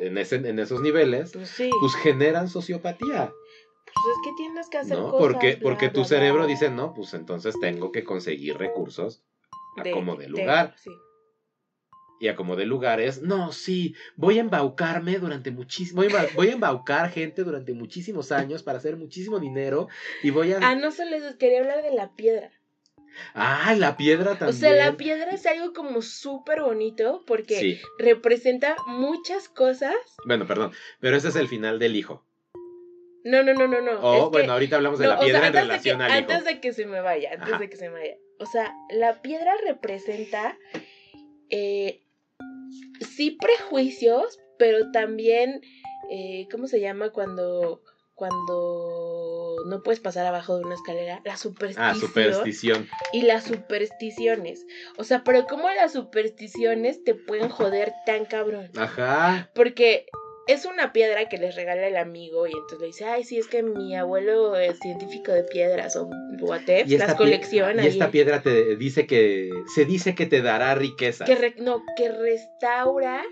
en, 0.00 0.16
ese, 0.18 0.36
en 0.36 0.58
esos 0.58 0.80
niveles, 0.80 1.32
Pues 1.32 1.48
sí. 1.50 1.70
pues 1.80 1.94
generan 1.96 2.48
sociopatía, 2.48 3.32
Pues 3.84 4.06
es 4.16 4.20
que 4.24 4.30
tienes 4.36 4.68
que 4.70 4.78
hacer 4.78 4.96
¿no? 4.98 5.10
cosas. 5.10 5.18
Porque, 5.18 5.50
bla, 5.56 5.62
porque 5.62 5.88
tu 5.88 6.00
bla, 6.00 6.08
cerebro 6.08 6.46
dice, 6.46 6.70
no, 6.70 6.94
pues 6.94 7.12
entonces 7.14 7.54
tengo 7.60 7.92
que 7.92 8.04
conseguir 8.04 8.56
recursos 8.56 9.22
a 9.76 9.82
De- 9.82 9.90
como 9.90 10.16
de 10.16 10.24
de- 10.24 10.30
lugar. 10.30 10.74
sí. 10.78 10.90
Y 12.22 12.28
a 12.28 12.36
como 12.36 12.54
de 12.54 12.66
lugares, 12.66 13.20
no, 13.20 13.50
sí, 13.50 13.96
voy 14.14 14.38
a 14.38 14.42
embaucarme 14.42 15.18
durante 15.18 15.50
muchísimo, 15.50 16.02
voy, 16.02 16.12
voy 16.36 16.48
a 16.50 16.52
embaucar 16.52 17.10
gente 17.10 17.42
durante 17.42 17.72
muchísimos 17.72 18.30
años 18.30 18.62
para 18.62 18.78
hacer 18.78 18.96
muchísimo 18.96 19.40
dinero 19.40 19.88
y 20.22 20.30
voy 20.30 20.52
a... 20.52 20.58
Ah, 20.62 20.76
no 20.76 20.92
solo 20.92 21.16
eso, 21.16 21.36
quería 21.36 21.58
hablar 21.58 21.82
de 21.82 21.90
la 21.90 22.14
piedra. 22.14 22.52
Ah, 23.34 23.74
la 23.76 23.96
piedra 23.96 24.36
también. 24.38 24.50
O 24.50 24.52
sea, 24.52 24.72
la 24.72 24.96
piedra 24.96 25.32
es 25.32 25.44
algo 25.46 25.72
como 25.72 26.00
súper 26.00 26.62
bonito 26.62 27.24
porque 27.26 27.80
representa 27.98 28.76
muchas 28.86 29.48
cosas. 29.48 29.96
Bueno, 30.24 30.46
perdón, 30.46 30.70
pero 31.00 31.16
ese 31.16 31.26
es 31.26 31.34
el 31.34 31.48
final 31.48 31.80
del 31.80 31.96
hijo. 31.96 32.24
No, 33.24 33.42
no, 33.42 33.52
no, 33.52 33.66
no, 33.66 33.80
no. 33.80 33.98
Oh, 34.00 34.30
bueno, 34.30 34.52
ahorita 34.52 34.76
hablamos 34.76 35.00
de 35.00 35.08
la 35.08 35.18
piedra 35.18 35.48
en 35.48 35.54
relación 35.54 36.00
al 36.00 36.10
hijo. 36.10 36.18
Antes 36.18 36.44
de 36.44 36.60
que 36.60 36.72
se 36.72 36.86
me 36.86 37.00
vaya, 37.00 37.32
antes 37.32 37.58
de 37.58 37.68
que 37.68 37.76
se 37.76 37.88
me 37.90 37.98
vaya. 37.98 38.16
O 38.38 38.46
sea, 38.46 38.72
la 38.90 39.22
piedra 39.22 39.54
representa 39.66 40.56
eh, 41.54 42.00
sí 43.00 43.36
prejuicios, 43.40 44.38
pero 44.58 44.90
también, 44.90 45.60
eh, 46.10 46.46
¿cómo 46.50 46.66
se 46.66 46.80
llama 46.80 47.10
cuando, 47.10 47.82
cuando 48.14 49.56
no 49.66 49.82
puedes 49.82 50.00
pasar 50.00 50.26
abajo 50.26 50.56
de 50.56 50.64
una 50.64 50.74
escalera? 50.74 51.20
La 51.24 51.36
superstición. 51.36 51.86
Ah, 51.86 51.94
superstición. 51.94 52.88
Y 53.12 53.22
las 53.22 53.44
supersticiones. 53.44 54.66
O 54.98 55.04
sea, 55.04 55.24
pero 55.24 55.46
¿cómo 55.46 55.68
las 55.70 55.92
supersticiones 55.92 57.04
te 57.04 57.14
pueden 57.14 57.48
joder 57.48 57.92
tan 58.06 58.24
cabrón? 58.24 58.70
Ajá. 58.76 59.50
Porque 59.54 60.06
es 60.46 60.64
una 60.64 60.92
piedra 60.92 61.28
que 61.28 61.38
les 61.38 61.54
regala 61.54 61.86
el 61.86 61.96
amigo 61.96 62.46
y 62.46 62.50
entonces 62.50 62.80
le 62.80 62.86
dice, 62.86 63.04
ay, 63.04 63.24
sí, 63.24 63.38
es 63.38 63.46
que 63.46 63.62
mi 63.62 63.96
abuelo 63.96 64.56
es 64.56 64.78
científico 64.78 65.32
de 65.32 65.44
piedras 65.44 65.96
o 65.96 66.08
whatever, 66.40 66.88
las 66.98 67.14
colecciona. 67.14 67.84
Y 67.84 67.88
esta 67.88 68.10
piedra 68.10 68.42
te 68.42 68.76
dice 68.76 69.06
que, 69.06 69.50
se 69.74 69.84
dice 69.84 70.14
que 70.14 70.26
te 70.26 70.42
dará 70.42 70.74
riqueza. 70.74 71.24
Que 71.24 71.54
no, 71.58 71.82
que 71.96 72.10
restaura 72.10 73.22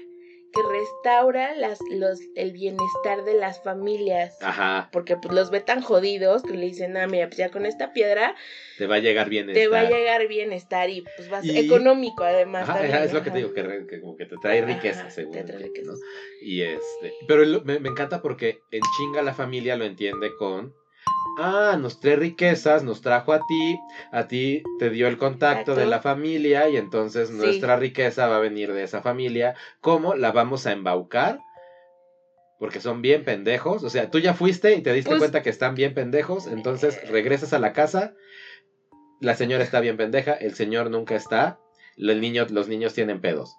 que 0.52 0.62
restaura 0.62 1.55
las, 1.55 1.78
los, 1.90 2.20
el 2.35 2.52
bienestar 2.52 3.24
de 3.24 3.35
las 3.35 3.62
familias. 3.62 4.36
Ajá. 4.43 4.89
Porque 4.93 5.16
pues 5.16 5.35
los 5.35 5.51
ve 5.51 5.60
tan 5.60 5.82
jodidos 5.82 6.43
que 6.43 6.55
le 6.55 6.66
dicen, 6.66 6.97
ah, 6.97 7.06
mira, 7.06 7.27
pues 7.28 7.39
ya 7.39 7.51
con 7.51 7.66
esta 7.66 7.93
piedra. 7.93 8.35
Te 8.78 8.86
va 8.86 8.97
a 8.97 8.98
llegar 8.98 9.28
bienestar. 9.28 9.62
Te 9.62 9.68
va 9.68 9.81
a 9.81 9.90
llegar 9.90 10.27
bienestar 10.28 10.90
y 10.90 11.02
pues 11.16 11.32
va 11.32 11.39
a 11.39 11.43
ser 11.43 11.56
económico 11.56 12.24
además. 12.24 12.68
Ajá, 12.68 13.05
es 13.05 13.12
lo 13.12 13.22
que 13.22 13.31
te 13.31 13.39
digo, 13.39 13.55
que, 13.55 14.01
como 14.01 14.16
que 14.16 14.27
te 14.27 14.36
trae 14.40 14.62
riqueza, 14.62 15.10
según. 15.10 15.32
Te 15.32 15.44
trae 15.44 15.59
riqueza. 15.59 15.93
Y 16.43 16.62
este, 16.62 17.12
pero 17.28 17.62
me, 17.62 17.78
me 17.78 17.89
encanta 17.89 18.22
porque 18.22 18.60
en 18.70 18.82
chinga 18.97 19.22
la 19.22 19.35
familia 19.35 19.77
lo 19.77 19.85
entiende 19.85 20.31
con 20.39 20.74
ah, 21.39 21.77
nos 21.81 22.01
trae 22.01 22.16
riquezas, 22.16 22.82
nos 22.82 23.01
trajo 23.01 23.32
a 23.32 23.40
ti, 23.47 23.78
a 24.12 24.28
ti 24.28 24.62
te 24.78 24.90
dio 24.90 25.09
el 25.09 25.19
contacto 25.19 25.74
de 25.74 25.86
la 25.86 26.01
familia 26.01 26.69
y 26.69 26.77
entonces 26.77 27.31
nuestra 27.31 27.77
riqueza 27.77 28.27
va 28.28 28.36
a 28.36 28.40
venir 28.40 28.73
de 28.73 28.85
esa 28.85 29.02
familia. 29.02 29.55
¿Cómo 29.81 30.15
la 30.15 30.32
vamos 30.32 30.66
a 30.66 30.73
embaucar? 30.73 31.40
Porque 32.59 32.81
son 32.81 33.02
bien 33.02 33.24
pendejos. 33.24 33.85
O 33.85 33.90
sea, 33.90 34.11
tú 34.11 34.19
ya 34.19 34.35
fuiste 34.35 34.74
y 34.74 34.82
te 34.82 34.93
diste 34.93 35.11
pues 35.11 35.20
cuenta 35.20 35.43
que 35.43 35.51
están 35.51 35.74
bien 35.74 35.94
pendejos, 35.94 36.47
entonces 36.47 37.09
regresas 37.09 37.52
a 37.52 37.59
la 37.59 37.73
casa, 37.73 38.15
la 39.20 39.35
señora 39.35 39.65
está 39.65 39.81
bien 39.81 39.97
pendeja, 39.97 40.32
el 40.32 40.55
señor 40.55 40.90
nunca 40.90 41.15
está, 41.15 41.59
el 41.97 42.20
niño, 42.20 42.47
los 42.51 42.69
niños 42.69 42.94
tienen 42.94 43.20
pedos. 43.20 43.57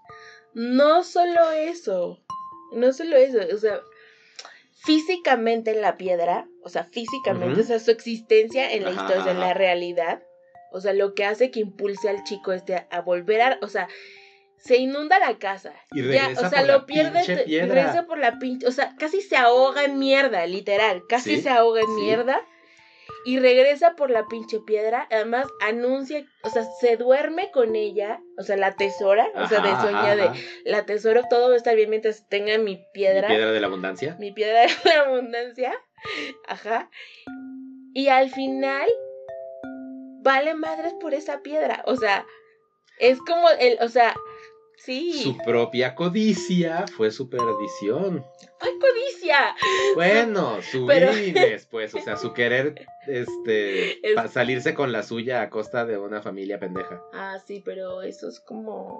No 0.53 1.03
solo 1.03 1.51
eso, 1.51 2.19
no 2.73 2.91
solo 2.93 3.15
eso, 3.15 3.39
o 3.53 3.57
sea, 3.57 3.79
físicamente 4.83 5.71
en 5.71 5.81
la 5.81 5.97
piedra, 5.97 6.47
o 6.63 6.69
sea, 6.69 6.83
físicamente, 6.83 7.61
o 7.61 7.63
sea, 7.63 7.79
su 7.79 7.91
existencia 7.91 8.71
en 8.71 8.83
la 8.83 8.91
historia, 8.91 9.31
en 9.31 9.39
la 9.39 9.53
realidad, 9.53 10.23
o 10.71 10.81
sea, 10.81 10.93
lo 10.93 11.13
que 11.13 11.25
hace 11.25 11.51
que 11.51 11.59
impulse 11.59 12.09
al 12.09 12.23
chico 12.23 12.51
este 12.51 12.87
a, 12.89 13.01
volver 13.01 13.41
a, 13.41 13.59
o 13.61 13.67
sea, 13.67 13.87
se 14.57 14.77
inunda 14.77 15.19
la 15.19 15.37
casa. 15.37 15.73
Y 15.91 16.01
regresa 16.01 16.47
o 16.47 16.49
sea, 16.49 16.63
lo 16.63 16.85
pierde, 16.85 17.23
regresa 17.23 18.05
por 18.07 18.17
la 18.17 18.39
pinche, 18.39 18.67
o 18.67 18.71
sea, 18.71 18.95
casi 18.97 19.21
se 19.21 19.37
ahoga 19.37 19.83
en 19.83 19.99
mierda, 19.99 20.45
literal, 20.47 21.03
casi 21.07 21.41
se 21.41 21.49
ahoga 21.49 21.81
en 21.81 21.95
mierda 21.95 22.41
y 23.25 23.39
regresa 23.39 23.95
por 23.95 24.09
la 24.09 24.27
pinche 24.27 24.59
piedra. 24.59 25.07
Además, 25.11 25.47
anuncia, 25.61 26.25
o 26.43 26.49
sea, 26.49 26.63
se 26.79 26.97
duerme 26.97 27.51
con 27.51 27.75
ella, 27.75 28.21
o 28.37 28.43
sea, 28.43 28.57
la 28.57 28.75
tesora, 28.75 29.27
o 29.35 29.47
sea, 29.47 29.61
de 29.61 29.81
sueña 29.81 30.15
de 30.15 30.31
la 30.65 30.85
tesoro, 30.85 31.21
todo 31.29 31.49
va 31.49 31.53
a 31.53 31.57
estar 31.57 31.75
bien 31.75 31.89
mientras 31.89 32.27
tenga 32.29 32.57
mi 32.57 32.83
piedra. 32.93 33.27
¿Mi 33.27 33.35
piedra 33.35 33.51
de 33.51 33.59
la 33.59 33.67
abundancia? 33.67 34.15
Mi 34.19 34.31
piedra 34.31 34.61
de 34.61 34.69
la 34.85 35.01
abundancia. 35.01 35.73
Ajá. 36.47 36.89
Y 37.93 38.07
al 38.07 38.29
final, 38.29 38.89
vale 40.21 40.53
madres 40.53 40.93
por 40.99 41.13
esa 41.13 41.41
piedra. 41.41 41.83
O 41.85 41.95
sea, 41.95 42.25
es 42.99 43.19
como 43.19 43.49
el, 43.59 43.77
o 43.81 43.89
sea, 43.89 44.15
Sí. 44.83 45.13
Su 45.21 45.37
propia 45.37 45.93
codicia 45.93 46.85
fue 46.95 47.11
su 47.11 47.29
perdición. 47.29 48.25
¡Ay, 48.59 48.71
codicia! 48.79 49.55
Bueno, 49.95 50.61
su 50.71 50.87
Pero... 50.87 51.11
pues, 51.69 51.93
o 51.93 51.99
sea, 51.99 52.17
su 52.17 52.33
querer 52.33 52.85
este 53.07 53.99
salirse 54.31 54.73
con 54.73 54.91
la 54.91 55.03
suya 55.03 55.41
a 55.41 55.49
costa 55.49 55.85
de 55.85 55.97
una 55.97 56.21
familia 56.21 56.59
pendeja. 56.59 57.01
Ah, 57.13 57.37
sí, 57.45 57.61
pero 57.63 58.01
eso 58.01 58.27
es 58.27 58.39
como 58.39 58.99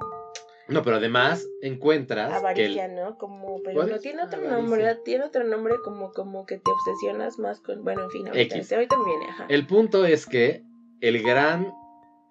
no, 0.68 0.84
pero 0.84 0.98
además 0.98 1.46
encuentras 1.62 2.32
avaricia, 2.32 2.88
¿no? 2.88 3.18
Como 3.18 3.62
pero 3.64 3.86
no 3.86 4.00
tiene 4.00 4.24
otro 4.24 4.42
nombre, 4.42 4.96
tiene 5.04 5.26
otro 5.26 5.44
nombre 5.44 5.76
como 5.84 6.12
como 6.12 6.46
que 6.46 6.60
te 6.60 6.72
obsesionas 6.72 7.40
más 7.40 7.60
con, 7.60 7.84
bueno, 7.84 8.04
en 8.04 8.12
fin, 8.12 8.28
ahorita, 8.28 8.56
ahorita 8.56 8.98
me 8.98 9.06
viene, 9.06 9.26
ajá. 9.30 9.48
El 9.50 9.68
punto 9.68 10.06
es 10.06 10.26
que 10.26 10.64
el 11.02 11.22
gran 11.24 11.74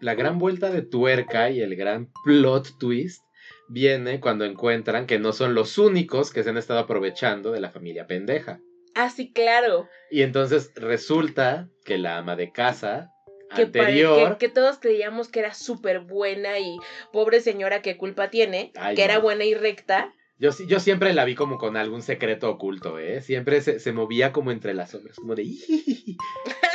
la 0.00 0.14
gran 0.14 0.38
vuelta 0.38 0.70
de 0.70 0.80
tuerca 0.80 1.50
y 1.50 1.60
el 1.60 1.76
gran 1.76 2.10
plot 2.24 2.78
twist 2.78 3.22
viene 3.70 4.18
cuando 4.20 4.44
encuentran 4.44 5.06
que 5.06 5.18
no 5.18 5.32
son 5.32 5.54
los 5.54 5.78
únicos 5.78 6.32
que 6.32 6.42
se 6.42 6.50
han 6.50 6.58
estado 6.58 6.80
aprovechando 6.80 7.52
de 7.52 7.60
la 7.60 7.70
familia 7.70 8.06
pendeja. 8.06 8.60
Ah, 8.94 9.08
sí, 9.10 9.32
claro. 9.32 9.88
Y 10.10 10.22
entonces 10.22 10.72
resulta 10.74 11.68
que 11.84 11.96
la 11.96 12.18
ama 12.18 12.34
de 12.34 12.50
casa 12.50 13.12
anterior... 13.50 14.38
Que, 14.38 14.48
todos 14.48 14.78
creíamos 14.78 15.28
que 15.28 15.38
era 15.38 15.54
súper 15.54 16.00
buena 16.00 16.58
y 16.58 16.78
pobre 17.12 17.40
señora, 17.40 17.80
¿qué 17.80 17.96
culpa 17.96 18.28
tiene? 18.28 18.72
que 18.96 19.04
era 19.04 19.20
buena 19.20 19.44
y 19.44 19.54
recta. 19.54 20.12
Yo, 20.38 20.50
yo 20.66 20.80
siempre 20.80 21.12
la 21.12 21.24
vi 21.24 21.36
como 21.36 21.56
con 21.56 21.76
algún 21.76 22.02
secreto 22.02 22.50
oculto, 22.50 22.98
¿eh? 22.98 23.20
Siempre 23.20 23.60
se, 23.60 23.78
se 23.78 23.92
movía 23.92 24.32
como 24.32 24.50
entre 24.50 24.74
las 24.74 24.90
sombras, 24.90 25.16
como 25.16 25.36
de... 25.36 25.44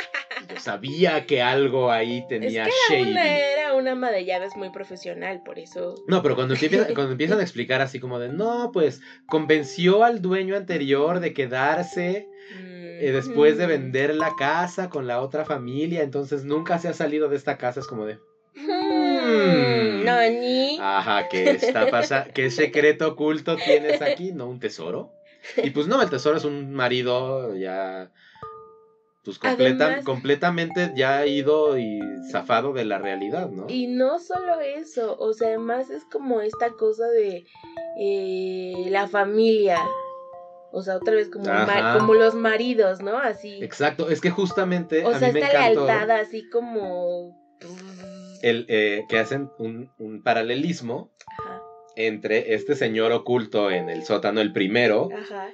Sabía 0.58 1.26
que 1.26 1.42
algo 1.42 1.90
ahí 1.90 2.26
tenía 2.28 2.66
es 2.66 2.74
que 2.88 3.00
era 3.00 3.10
Una, 3.10 3.38
era 3.38 3.74
una 3.74 3.92
ama 3.92 4.10
de 4.10 4.24
llaves 4.24 4.56
muy 4.56 4.70
profesional, 4.70 5.42
por 5.44 5.58
eso. 5.58 5.94
No, 6.06 6.22
pero 6.22 6.34
cuando 6.34 6.54
empiezan, 6.54 6.86
cuando 6.94 7.12
empiezan 7.12 7.38
a 7.38 7.42
explicar 7.42 7.80
así 7.80 8.00
como 8.00 8.18
de, 8.18 8.28
no, 8.28 8.70
pues 8.72 9.00
convenció 9.26 10.04
al 10.04 10.22
dueño 10.22 10.56
anterior 10.56 11.20
de 11.20 11.32
quedarse 11.32 12.28
eh, 12.52 13.10
después 13.12 13.58
de 13.58 13.66
vender 13.66 14.14
la 14.14 14.34
casa 14.36 14.88
con 14.88 15.06
la 15.06 15.20
otra 15.20 15.44
familia, 15.44 16.02
entonces 16.02 16.44
nunca 16.44 16.78
se 16.78 16.88
ha 16.88 16.92
salido 16.92 17.28
de 17.28 17.36
esta 17.36 17.58
casa, 17.58 17.80
es 17.80 17.86
como 17.86 18.06
de... 18.06 18.18
Hmm, 18.54 20.04
no, 20.04 20.30
ni. 20.30 20.78
Ajá, 20.80 21.28
¿qué 21.28 21.50
está 21.50 21.90
pasando? 21.90 22.32
¿Qué 22.32 22.50
secreto 22.50 23.08
oculto 23.08 23.56
tienes 23.56 24.00
aquí? 24.00 24.32
¿No 24.32 24.46
un 24.46 24.60
tesoro? 24.60 25.12
Y 25.62 25.70
pues 25.70 25.86
no, 25.86 26.00
el 26.00 26.10
tesoro 26.10 26.38
es 26.38 26.44
un 26.44 26.72
marido 26.72 27.54
ya 27.54 28.10
pues 29.34 30.04
completamente 30.04 30.92
ya 30.94 31.18
ha 31.18 31.26
ido 31.26 31.78
y 31.78 32.00
zafado 32.30 32.72
de 32.72 32.84
la 32.84 32.98
realidad, 32.98 33.50
¿no? 33.50 33.66
Y 33.68 33.88
no 33.88 34.18
solo 34.18 34.60
eso, 34.60 35.16
o 35.18 35.32
sea, 35.32 35.48
además 35.48 35.90
es 35.90 36.04
como 36.04 36.40
esta 36.40 36.70
cosa 36.70 37.08
de 37.08 37.44
eh, 37.98 38.86
la 38.88 39.08
familia. 39.08 39.78
O 40.72 40.82
sea, 40.82 40.96
otra 40.96 41.14
vez 41.14 41.30
como, 41.30 41.46
como 41.98 42.14
los 42.14 42.34
maridos, 42.34 43.00
¿no? 43.00 43.16
Así. 43.18 43.62
Exacto, 43.62 44.10
es 44.10 44.20
que 44.20 44.30
justamente. 44.30 45.04
O 45.04 45.14
sea, 45.14 45.28
esta 45.28 45.70
lealtad 45.70 46.10
así 46.10 46.48
como. 46.50 47.34
El, 48.42 48.66
eh, 48.68 49.04
que 49.08 49.18
hacen 49.18 49.50
un, 49.58 49.90
un 49.98 50.22
paralelismo 50.22 51.10
entre 51.96 52.54
este 52.54 52.76
señor 52.76 53.10
oculto 53.12 53.70
en 53.70 53.88
el 53.88 54.04
sótano, 54.04 54.40
el 54.40 54.52
primero, 54.52 55.08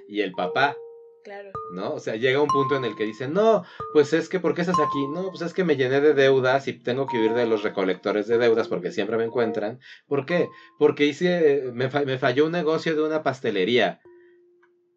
y 0.09 0.21
el 0.21 0.33
papá. 0.33 0.77
Claro. 1.25 1.51
¿No? 1.73 1.95
O 1.95 2.01
sea, 2.01 2.17
llega 2.17 2.43
un 2.43 2.49
punto 2.49 2.77
en 2.77 2.85
el 2.85 2.97
que 2.97 3.05
dicen, 3.05 3.33
no, 3.33 3.65
pues 3.93 4.13
es 4.13 4.29
que, 4.29 4.41
¿por 4.41 4.55
qué 4.55 4.63
estás 4.63 4.81
aquí? 4.81 5.07
No, 5.15 5.31
pues 5.31 5.43
es 5.43 5.53
que 5.55 5.65
me 5.65 5.77
llené 5.77 6.01
de 6.01 6.15
deudas 6.15 6.67
y 6.67 6.73
tengo 6.73 7.07
que 7.07 7.19
huir 7.19 7.33
de 7.35 7.47
los 7.47 7.63
recolectores 7.63 8.27
de 8.27 8.39
deudas 8.39 8.69
porque 8.69 8.91
siempre 8.91 9.17
me 9.17 9.25
encuentran. 9.25 9.79
¿Por 10.09 10.27
qué? 10.27 10.49
Porque 10.79 11.07
hice, 11.07 11.71
me, 11.73 11.89
me 11.89 12.19
falló 12.19 12.47
un 12.47 12.53
negocio 12.53 12.97
de 12.97 13.03
una 13.03 13.23
pastelería. 13.23 14.01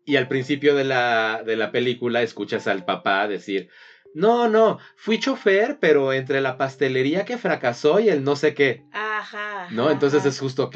Y 0.05 0.17
al 0.17 0.27
principio 0.27 0.75
de 0.75 0.83
la, 0.83 1.43
de 1.45 1.55
la 1.55 1.71
película 1.71 2.21
escuchas 2.21 2.67
al 2.67 2.85
papá 2.85 3.27
decir, 3.27 3.69
no, 4.15 4.47
no, 4.47 4.79
fui 4.95 5.19
chofer, 5.19 5.77
pero 5.79 6.13
entre 6.13 6.39
la 6.41 6.57
pastelería 6.57 7.25
que 7.25 7.37
fracasó 7.37 7.99
y 7.99 8.09
el 8.09 8.23
no 8.23 8.35
sé 8.35 8.53
qué. 8.53 8.85
Ajá. 8.93 9.67
¿No? 9.71 9.91
Entonces 9.91 10.25
es 10.25 10.39
justo 10.39 10.65
ok. 10.65 10.75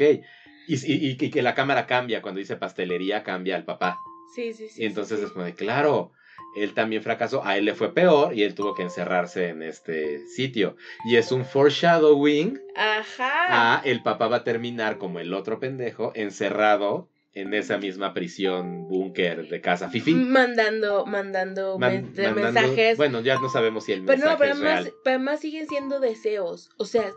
Y, 0.68 0.74
y, 0.74 1.16
y, 1.18 1.30
que 1.30 1.42
la 1.42 1.54
cámara 1.54 1.86
cambia, 1.86 2.22
cuando 2.22 2.38
dice 2.38 2.56
pastelería 2.56 3.22
cambia 3.22 3.56
al 3.56 3.64
papá. 3.64 3.98
Sí, 4.34 4.52
sí, 4.52 4.68
sí. 4.68 4.82
Y 4.82 4.86
entonces 4.86 5.20
es 5.20 5.30
como 5.32 5.44
de, 5.44 5.54
claro. 5.54 6.12
él 6.56 6.74
también 6.74 7.02
fracasó, 7.02 7.44
a 7.44 7.56
él 7.58 7.64
le 7.64 7.74
fue 7.74 7.92
peor 7.94 8.34
y 8.34 8.42
él 8.42 8.54
tuvo 8.54 8.74
que 8.74 8.82
encerrarse 8.82 9.48
en 9.48 9.62
este 9.62 10.26
sitio. 10.26 10.76
Y 11.04 11.16
es 11.16 11.30
un 11.32 11.44
foreshadowing 11.44 12.60
Ajá. 12.76 13.76
a 13.78 13.82
el 13.84 14.02
papá 14.02 14.28
va 14.28 14.36
a 14.38 14.44
terminar 14.44 14.98
como 14.98 15.20
el 15.20 15.32
otro 15.34 15.58
pendejo, 15.60 16.12
encerrado 16.14 17.08
en 17.32 17.54
esa 17.54 17.78
misma 17.78 18.12
prisión, 18.12 18.88
búnker 18.88 19.48
de 19.48 19.60
casa 19.60 19.88
Fifi. 19.88 20.14
Mandando, 20.14 21.06
Man- 21.06 21.26
mandando- 21.32 21.78
mensajes. 21.78 22.96
Bueno, 22.96 23.20
ya 23.20 23.38
no 23.38 23.48
sabemos 23.48 23.84
si 23.84 23.92
el 23.92 24.00
pero 24.04 24.18
mensaje 24.18 24.32
no, 24.32 24.38
pero 24.38 24.52
es 24.52 24.56
además, 24.60 24.82
real. 24.84 24.94
pero 25.04 25.16
además 25.16 25.40
siguen 25.40 25.68
siendo 25.68 26.00
deseos. 26.00 26.70
O 26.78 26.84
sea, 26.84 27.12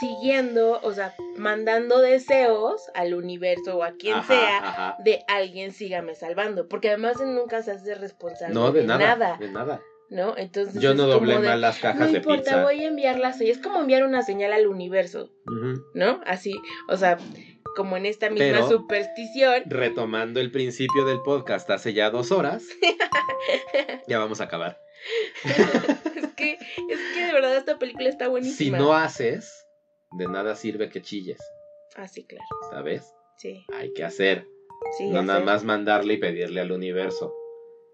siguiendo, 0.00 0.80
o 0.82 0.92
sea, 0.92 1.14
mandando 1.36 2.00
deseos 2.00 2.82
al 2.94 3.14
universo 3.14 3.76
o 3.78 3.82
a 3.84 3.92
quien 3.92 4.14
Ajá, 4.16 4.26
sea 4.34 4.58
ajá. 4.58 4.96
de 5.04 5.24
alguien 5.28 5.72
sígame 5.72 6.14
salvando. 6.14 6.68
Porque 6.68 6.88
además 6.88 7.16
nunca 7.24 7.62
se 7.62 7.72
hace 7.72 7.94
responsable 7.94 8.54
No, 8.54 8.72
de 8.72 8.84
nada, 8.84 9.16
nada, 9.16 9.36
de 9.38 9.50
nada. 9.50 9.80
¿no? 10.08 10.36
Entonces 10.36 10.80
Yo 10.80 10.94
no 10.94 11.06
doblé 11.06 11.38
mal 11.38 11.60
las 11.60 11.76
No 11.76 11.82
cajas 11.82 12.12
de 12.12 12.18
importa, 12.18 12.42
pizza. 12.42 12.62
voy 12.62 12.84
a 12.84 12.88
enviar 12.88 13.18
la 13.18 13.32
señal. 13.32 13.56
Es 13.56 13.62
como 13.62 13.80
enviar 13.80 14.04
una 14.04 14.22
señal 14.22 14.52
al 14.52 14.66
universo. 14.66 15.30
¿no? 15.94 16.20
Así, 16.26 16.54
o 16.88 16.96
sea, 16.96 17.18
como 17.74 17.96
en 17.96 18.06
esta 18.06 18.30
misma 18.30 18.46
Pero- 18.52 18.68
superstición. 18.68 19.62
Retomando 19.66 20.40
el 20.40 20.50
principio 20.52 21.04
del 21.04 21.20
podcast 21.22 21.68
hace 21.70 21.92
ya 21.92 22.10
dos 22.10 22.30
horas. 22.32 22.64
ya 24.08 24.18
vamos 24.18 24.40
a 24.40 24.44
acabar. 24.44 24.78
es 25.44 26.26
que, 26.36 26.52
es 26.52 27.00
que 27.14 27.26
de 27.26 27.32
verdad 27.32 27.56
esta 27.56 27.78
película 27.78 28.08
está 28.08 28.24
Si 28.26 28.30
buenísima. 28.30 28.78
no 28.78 28.94
haces, 28.94 29.65
de 30.16 30.26
nada 30.26 30.54
sirve 30.56 30.88
que 30.88 31.02
chilles, 31.02 31.38
Ah, 31.96 32.08
sí, 32.08 32.24
claro. 32.24 32.44
¿sabes? 32.70 33.12
Sí, 33.38 33.64
Hay 33.72 33.92
que 33.92 34.04
hacer. 34.04 34.46
sí. 34.98 35.08
no 35.10 35.22
nada 35.22 35.40
sé. 35.40 35.44
más 35.44 35.64
mandarle 35.64 36.14
y 36.14 36.18
pedirle 36.18 36.60
al 36.60 36.72
universo. 36.72 37.34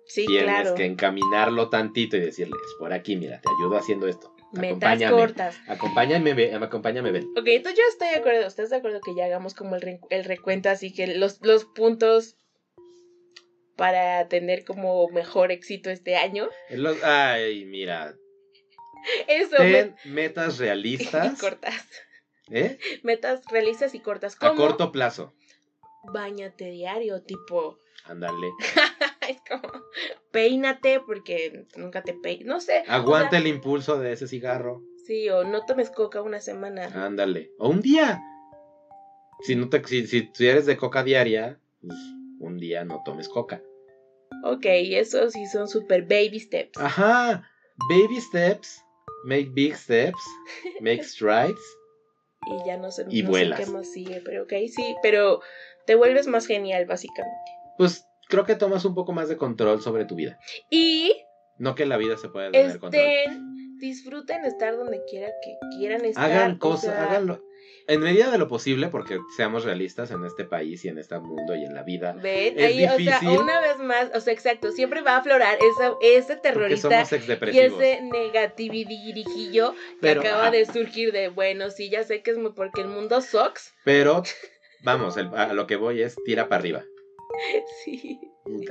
Sí, 0.06 0.26
Tienes 0.26 0.44
claro. 0.62 0.74
que 0.74 0.84
encaminarlo 0.84 1.68
tantito 1.70 2.16
y 2.16 2.20
decirle, 2.20 2.56
es 2.64 2.74
por 2.78 2.92
aquí, 2.92 3.16
mira, 3.16 3.40
te 3.40 3.48
ayudo 3.58 3.76
haciendo 3.78 4.08
esto. 4.08 4.34
Metas 4.52 4.72
Acompáñame. 4.72 5.16
cortas. 5.16 5.56
Acompáñame, 5.68 6.34
ve- 6.34 6.54
acompáñame, 6.54 7.10
ven. 7.12 7.24
Ok, 7.38 7.46
entonces 7.46 7.78
yo 7.78 7.84
estoy 7.90 8.08
de 8.08 8.16
acuerdo. 8.16 8.46
¿Estás 8.46 8.68
de 8.70 8.76
acuerdo 8.76 9.00
que 9.00 9.14
ya 9.14 9.24
hagamos 9.26 9.54
como 9.54 9.76
el, 9.76 9.80
re- 9.82 10.00
el 10.10 10.24
recuento 10.24 10.68
así 10.68 10.92
que 10.92 11.06
los, 11.16 11.38
los 11.42 11.64
puntos 11.64 12.36
para 13.76 14.28
tener 14.28 14.64
como 14.64 15.08
mejor 15.08 15.52
éxito 15.52 15.88
este 15.90 16.16
año? 16.16 16.48
Los- 16.70 17.02
ay, 17.02 17.64
mira. 17.64 18.14
Eso, 19.28 19.56
Ten 19.56 19.94
metas 20.04 20.58
realistas. 20.58 21.40
cortas. 21.40 21.74
¿Eh? 22.52 22.78
Metas 23.02 23.42
realistas 23.50 23.94
y 23.94 24.00
cortas. 24.00 24.36
A 24.36 24.48
¿Cómo? 24.48 24.60
corto 24.60 24.92
plazo. 24.92 25.32
Báñate 26.12 26.70
diario, 26.70 27.22
tipo. 27.22 27.78
Ándale. 28.04 28.50
es 29.28 29.38
como. 29.48 29.72
Peínate 30.30 31.00
porque 31.00 31.66
nunca 31.76 32.02
te 32.02 32.14
peinas. 32.14 32.46
No 32.46 32.60
sé. 32.60 32.84
o 32.88 32.92
Aguanta 32.92 33.30
sea, 33.30 33.38
el 33.38 33.46
impulso 33.46 33.98
de 33.98 34.12
ese 34.12 34.28
cigarro. 34.28 34.82
Sí, 35.06 35.28
o 35.30 35.44
no 35.44 35.64
tomes 35.64 35.90
coca 35.90 36.22
una 36.22 36.40
semana. 36.40 36.90
Ándale. 37.04 37.50
O 37.58 37.68
un 37.68 37.80
día. 37.80 38.20
Si, 39.40 39.56
no 39.56 39.68
te, 39.68 39.82
si, 39.84 40.06
si, 40.06 40.30
si 40.32 40.46
eres 40.46 40.66
de 40.66 40.76
coca 40.76 41.02
diaria, 41.02 41.58
pues 41.80 41.98
un 42.38 42.58
día 42.58 42.84
no 42.84 43.02
tomes 43.04 43.28
coca. 43.28 43.62
Ok, 44.44 44.64
eso 44.66 45.30
sí 45.30 45.46
son 45.46 45.68
super 45.68 46.02
baby 46.02 46.40
steps. 46.40 46.78
Ajá. 46.78 47.48
Baby 47.88 48.20
steps. 48.20 48.82
Make 49.24 49.50
big 49.52 49.76
steps. 49.76 50.22
Make 50.80 51.04
strides. 51.04 51.60
Y 52.46 52.66
ya 52.66 52.76
no 52.76 52.90
sé, 52.90 53.06
Y 53.08 53.22
no 53.22 53.32
sé 53.32 53.50
qué 53.56 53.66
más 53.66 53.90
sigue, 53.92 54.20
pero 54.24 54.44
ok, 54.44 54.52
sí, 54.74 54.94
pero 55.02 55.40
te 55.86 55.94
vuelves 55.94 56.26
más 56.26 56.46
genial, 56.46 56.86
básicamente. 56.86 57.36
Pues 57.78 58.08
creo 58.28 58.44
que 58.44 58.56
tomas 58.56 58.84
un 58.84 58.94
poco 58.94 59.12
más 59.12 59.28
de 59.28 59.36
control 59.36 59.80
sobre 59.80 60.04
tu 60.04 60.14
vida. 60.14 60.38
Y 60.70 61.12
No 61.58 61.74
que 61.74 61.86
la 61.86 61.96
vida 61.96 62.16
se 62.16 62.28
pueda 62.28 62.50
tener 62.50 62.78
control. 62.78 63.04
estén, 63.04 63.78
disfruten 63.78 64.44
estar 64.44 64.76
donde 64.76 65.02
quiera 65.08 65.28
que 65.42 65.56
quieran 65.76 66.04
estar. 66.04 66.24
Hagan 66.24 66.58
cosas, 66.58 66.98
háganlo. 66.98 67.40
En 67.88 68.00
medida 68.00 68.30
de 68.30 68.38
lo 68.38 68.48
posible, 68.48 68.88
porque 68.88 69.18
seamos 69.36 69.64
realistas 69.64 70.10
en 70.12 70.24
este 70.24 70.44
país 70.44 70.84
y 70.84 70.88
en 70.88 70.98
este 70.98 71.18
mundo 71.18 71.54
y 71.56 71.64
en 71.64 71.74
la 71.74 71.82
vida. 71.82 72.12
Ven, 72.12 72.58
Es 72.58 72.66
ahí, 72.66 72.84
o 72.86 72.96
difícil. 72.96 73.28
sea, 73.28 73.30
una 73.40 73.60
vez 73.60 73.78
más, 73.78 74.10
o 74.14 74.20
sea, 74.20 74.32
exacto, 74.32 74.70
siempre 74.72 75.00
va 75.02 75.16
a 75.16 75.18
aflorar 75.18 75.58
esa, 75.60 75.94
ese 76.00 76.36
terrorista 76.36 77.04
somos 77.04 77.12
y 77.52 77.58
ese 77.58 78.00
negativirijillo 78.02 79.74
que 80.00 80.10
acaba 80.10 80.42
ajá. 80.42 80.50
de 80.52 80.66
surgir 80.66 81.12
de, 81.12 81.28
bueno, 81.28 81.70
sí, 81.70 81.90
ya 81.90 82.04
sé 82.04 82.22
que 82.22 82.30
es 82.30 82.38
muy 82.38 82.52
porque 82.52 82.82
el 82.82 82.88
mundo 82.88 83.20
sucks. 83.20 83.72
Pero, 83.84 84.22
vamos, 84.84 85.16
el- 85.16 85.34
a 85.34 85.52
lo 85.52 85.66
que 85.66 85.76
voy 85.76 86.02
es 86.02 86.16
tira 86.24 86.48
para 86.48 86.60
arriba. 86.60 86.84
Sí, 87.84 88.20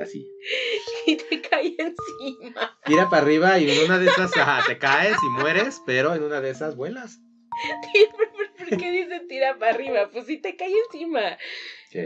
Así. 0.01 0.27
y 1.07 1.15
te 1.17 1.41
cae 1.41 1.75
encima. 1.77 2.77
Tira 2.85 3.09
para 3.09 3.23
arriba 3.23 3.57
y 3.59 3.69
en 3.71 3.85
una 3.85 3.97
de 3.97 4.07
esas 4.07 4.35
ajá, 4.38 4.63
te 4.67 4.77
caes 4.77 5.15
y 5.23 5.29
mueres, 5.29 5.81
pero 5.85 6.13
en 6.13 6.23
una 6.23 6.41
de 6.41 6.49
esas 6.51 6.75
vuelas. 6.75 7.19
¿Por 8.69 8.77
qué 8.77 8.91
dice 8.91 9.19
tira 9.27 9.57
para 9.57 9.73
arriba? 9.73 10.09
Pues 10.11 10.25
si 10.27 10.38
te 10.38 10.55
cae 10.55 10.71
encima. 10.85 11.38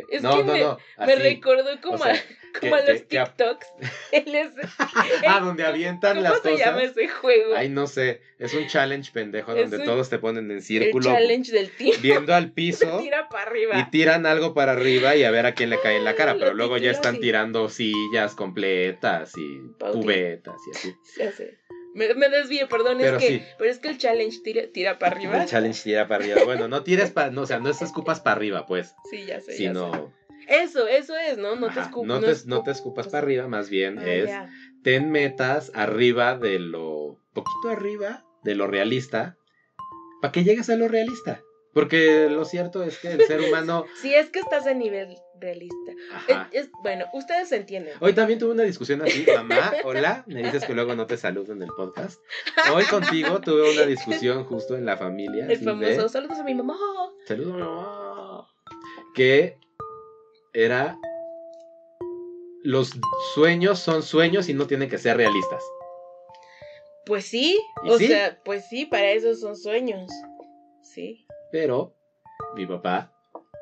Es 0.09 0.23
no, 0.23 0.37
que 0.37 0.43
no, 0.43 0.53
me- 0.53 0.59
no. 0.61 0.77
Me 1.05 1.15
recordó 1.15 1.79
como, 1.79 1.95
O 1.95 1.97
sea, 1.99 2.13
a, 2.15 2.59
como 2.59 2.75
que- 2.75 2.81
a 2.81 2.85
los 2.93 3.01
que- 3.01 3.07
que 3.07 3.19
a- 3.19 3.25
TikToks. 3.25 3.67
Él 4.11 4.51
Ah, 5.27 5.39
donde 5.43 5.63
avientan 5.63 6.15
¿Cómo 6.17 6.23
las 6.29 6.41
se 6.41 6.57
llama 6.57 6.79
cosas. 6.79 6.97
ese 6.97 7.07
juego? 7.09 7.55
Ay, 7.55 7.69
no 7.69 7.85
sé. 7.85 8.21
Es 8.39 8.53
un 8.55 8.65
challenge 8.67 9.11
pendejo 9.11 9.53
Es 9.53 9.61
donde 9.69 9.77
un- 9.77 9.83
todos 9.83 10.09
te 10.09 10.17
ponen 10.17 10.45
en 10.49 10.57
el 10.57 10.63
círculo 10.63 11.05
challenge 11.11 11.51
del 11.51 11.69
tiempo. 11.69 12.01
viendo 12.01 12.33
al 12.33 12.51
piso. 12.51 12.99
Tira 12.99 13.29
para 13.29 13.43
arriba. 13.43 13.77
Y 13.79 13.91
tiran 13.91 14.25
algo 14.25 14.55
para 14.55 14.71
arriba 14.71 15.15
y 15.15 15.23
a 15.23 15.29
ver 15.29 15.45
a 15.45 15.53
quién 15.53 15.69
le 15.69 15.79
cae 15.79 15.97
en 15.97 16.03
la 16.03 16.15
cara. 16.15 16.33
Lo 16.33 16.39
Pero 16.39 16.53
luego 16.55 16.77
ya 16.77 16.89
están 16.89 17.13
así. 17.15 17.21
tirando 17.21 17.69
sillas 17.69 18.33
completas 18.33 19.33
y 19.37 19.59
Pauti. 19.77 19.99
cubetas 19.99 20.55
y 20.67 20.71
así. 20.75 20.95
Ya 21.19 21.31
sé. 21.31 21.59
Me, 21.95 22.13
me 22.13 22.29
desvío, 22.29 22.67
perdón, 22.67 22.97
Pero 22.99 23.17
es 23.17 23.23
que, 23.23 23.29
sí. 23.29 23.43
pero 23.57 23.71
es 23.71 23.79
que 23.79 23.87
el 23.87 23.97
challenge 23.97 24.39
tira, 24.43 24.63
tira 24.71 24.99
para 24.99 25.15
arriba. 25.15 25.41
El 25.41 25.49
challenge 25.49 25.81
tira 25.81 26.07
para 26.07 26.23
arriba. 26.23 26.43
Bueno, 26.43 26.67
no 26.67 26.83
tires 26.83 27.09
para. 27.11 27.31
No, 27.31 27.41
o 27.41 27.45
sea, 27.47 27.59
no 27.59 27.69
es 27.69 27.81
escupas 27.81 28.19
para 28.19 28.35
arriba, 28.35 28.65
pues. 28.65 28.93
Sí, 29.09 29.25
ya 29.25 29.39
sé. 29.39 29.51
ya 29.53 29.57
Sino. 29.57 29.91
sé. 29.91 30.25
Eso, 30.63 30.87
eso 30.87 31.15
es, 31.17 31.37
¿no? 31.39 31.55
No 31.55 31.67
te 31.67 31.79
ajá, 31.79 31.81
escupas. 31.83 32.07
no 32.07 32.19
te, 32.19 32.33
no 32.45 32.61
te 32.63 32.71
escupas 32.71 33.07
para 33.07 33.19
arriba, 33.19 33.47
más 33.47 33.69
bien 33.69 33.97
Ah, 33.97 34.05
es. 34.13 34.27
ya. 34.27 34.49
Ten 34.83 35.09
metas 35.09 35.71
arriba 35.73 36.37
de 36.37 36.59
lo. 36.59 37.19
Poquito 37.33 37.69
arriba 37.69 38.23
de 38.43 38.53
lo 38.55 38.67
realista. 38.67 39.37
Para 40.21 40.31
que 40.31 40.43
llegues 40.43 40.69
a 40.69 40.75
lo 40.75 40.87
realista. 40.87 41.41
Porque 41.75 42.29
lo 42.29 42.45
cierto 42.45 42.83
es 42.83 42.97
que 42.99 43.11
el 43.11 43.21
ser 43.27 43.41
humano. 43.41 43.85
Si 44.01 44.15
es 44.15 44.29
que 44.29 44.39
estás 44.39 44.65
a 44.65 44.73
nivel 44.73 45.17
realista. 45.41 45.91
Ajá. 46.13 46.49
Es, 46.53 46.63
es- 46.65 46.71
bueno, 46.81 47.05
ustedes 47.13 47.51
entienden. 47.51 47.93
Hoy 47.99 48.13
también 48.13 48.39
tuve 48.39 48.51
una 48.53 48.63
discusión 48.63 49.01
así, 49.01 49.25
mamá, 49.27 49.73
hola, 49.83 50.23
me 50.25 50.41
dices 50.41 50.63
que 50.63 50.73
luego 50.73 50.95
no 50.95 51.05
te 51.05 51.17
saludo 51.17 51.51
en 51.51 51.61
el 51.61 51.67
podcast. 51.75 52.21
Hoy 52.73 52.85
contigo 52.85 53.41
tuve 53.41 53.73
una 53.73 53.85
discusión 53.85 54.45
justo 54.45 54.77
en 54.77 54.85
la 54.85 54.95
familia. 54.95 55.43
El 55.47 55.59
de, 55.59 55.65
famoso, 55.65 56.07
saludos 56.07 56.39
a 56.39 56.43
mi 56.43 56.55
mamá. 56.55 56.77
Saludo, 57.27 57.53
mamá. 57.57 58.47
Que 59.13 59.57
era. 60.53 60.97
Los 62.63 62.91
sueños 63.35 63.79
son 63.79 64.01
sueños 64.01 64.47
y 64.47 64.53
no 64.53 64.65
tienen 64.65 64.89
que 64.89 64.97
ser 64.97 65.17
realistas. 65.17 65.61
Pues 67.05 67.25
sí, 67.25 67.59
¿Y 67.83 67.89
o 67.89 67.97
sí? 67.97 68.07
sea, 68.07 68.41
pues 68.45 68.65
sí, 68.69 68.85
para 68.85 69.11
eso 69.11 69.35
son 69.35 69.55
sueños. 69.57 70.09
Sí, 70.95 71.27
Pero 71.51 71.93
mi 72.55 72.65
papá, 72.65 73.11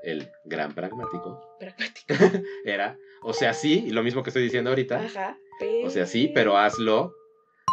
el 0.04 0.30
gran 0.46 0.76
pragmático, 0.76 1.58
pragmático. 1.60 2.14
era, 2.64 2.96
o 3.24 3.34
sea, 3.34 3.56
sí, 3.56 3.86
y 3.88 3.90
lo 3.90 4.04
mismo 4.04 4.22
que 4.22 4.30
estoy 4.30 4.44
diciendo 4.44 4.70
ahorita, 4.70 5.00
Ajá. 5.00 5.38
o 5.84 5.90
sea, 5.90 6.06
sí, 6.06 6.32
pero 6.32 6.58
hazlo 6.58 7.12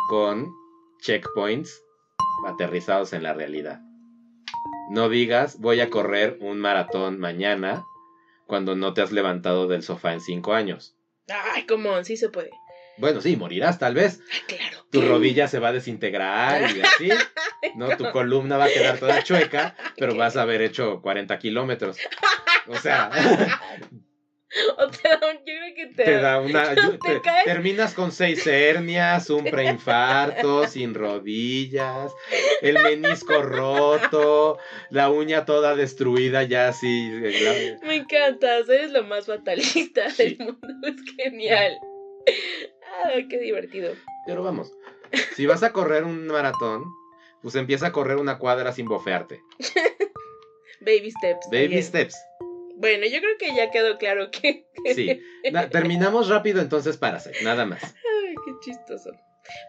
con 0.08 0.50
checkpoints 1.02 1.84
aterrizados 2.46 3.12
en 3.12 3.22
la 3.22 3.34
realidad. 3.34 3.82
No 4.88 5.10
digas, 5.10 5.60
voy 5.60 5.80
a 5.80 5.90
correr 5.90 6.38
un 6.40 6.58
maratón 6.58 7.20
mañana 7.20 7.84
cuando 8.46 8.74
no 8.76 8.94
te 8.94 9.02
has 9.02 9.12
levantado 9.12 9.68
del 9.68 9.82
sofá 9.82 10.14
en 10.14 10.22
cinco 10.22 10.54
años. 10.54 10.96
Ay, 11.28 11.66
como 11.66 12.02
sí 12.02 12.16
se 12.16 12.30
puede. 12.30 12.50
Bueno, 12.96 13.20
sí, 13.20 13.36
morirás 13.36 13.78
tal 13.78 13.94
vez. 13.94 14.20
Ay, 14.32 14.56
claro. 14.56 14.78
Tu 14.90 15.02
rodilla 15.02 15.48
se 15.48 15.58
va 15.58 15.68
a 15.68 15.72
desintegrar 15.72 16.74
y 16.76 16.80
así, 16.80 17.10
¿no? 17.76 17.88
Tu 17.96 18.10
columna 18.10 18.56
va 18.56 18.64
a 18.64 18.68
quedar 18.72 18.98
toda 18.98 19.22
chueca, 19.24 19.74
pero 19.96 20.14
vas 20.16 20.36
a 20.36 20.42
haber 20.42 20.62
hecho 20.62 21.00
40 21.02 21.38
kilómetros. 21.38 21.96
O 22.68 22.76
sea, 22.76 23.10
O 24.78 24.92
sea, 24.92 25.12
yo 25.20 25.38
creo 25.44 25.74
que 25.76 25.86
te, 25.94 26.02
te 26.04 26.14
da 26.16 26.40
una... 26.40 26.74
te 26.74 26.98
te- 26.98 27.30
terminas 27.44 27.94
con 27.94 28.10
seis 28.10 28.44
hernias, 28.48 29.30
un 29.30 29.44
preinfarto, 29.44 30.66
sin 30.66 30.92
rodillas, 30.94 32.12
el 32.60 32.74
menisco 32.82 33.42
roto, 33.42 34.58
la 34.90 35.08
uña 35.08 35.44
toda 35.44 35.76
destruida 35.76 36.42
ya 36.42 36.66
así... 36.66 37.12
eh, 37.22 37.78
la- 37.80 37.86
Me 37.86 37.94
encantas, 37.94 38.68
eres 38.68 38.90
lo 38.90 39.04
más 39.04 39.26
fatalista 39.26 40.10
Sí. 40.10 40.34
del 40.34 40.38
mundo. 40.40 40.66
Es 40.82 41.14
genial. 41.16 41.78
Ay, 43.04 43.28
qué 43.28 43.38
divertido. 43.38 43.94
Pero 44.26 44.42
vamos, 44.42 44.72
si 45.36 45.46
vas 45.46 45.62
a 45.62 45.72
correr 45.72 46.02
un 46.02 46.26
maratón, 46.26 46.82
pues 47.42 47.54
empieza 47.54 47.88
a 47.88 47.92
correr 47.92 48.16
una 48.16 48.38
cuadra 48.38 48.72
sin 48.72 48.86
bofearte. 48.86 49.40
Baby 50.80 51.10
steps. 51.10 51.46
Baby 51.50 51.82
steps. 51.82 52.16
Bueno, 52.76 53.04
yo 53.06 53.18
creo 53.20 53.36
que 53.38 53.54
ya 53.54 53.70
quedó 53.70 53.98
claro 53.98 54.30
que. 54.30 54.66
Sí. 54.94 55.20
Na- 55.52 55.68
terminamos 55.68 56.28
rápido 56.28 56.62
entonces 56.62 56.96
Parasite, 56.96 57.42
nada 57.44 57.66
más. 57.66 57.82
Ay, 57.84 58.34
chistoso. 58.62 59.10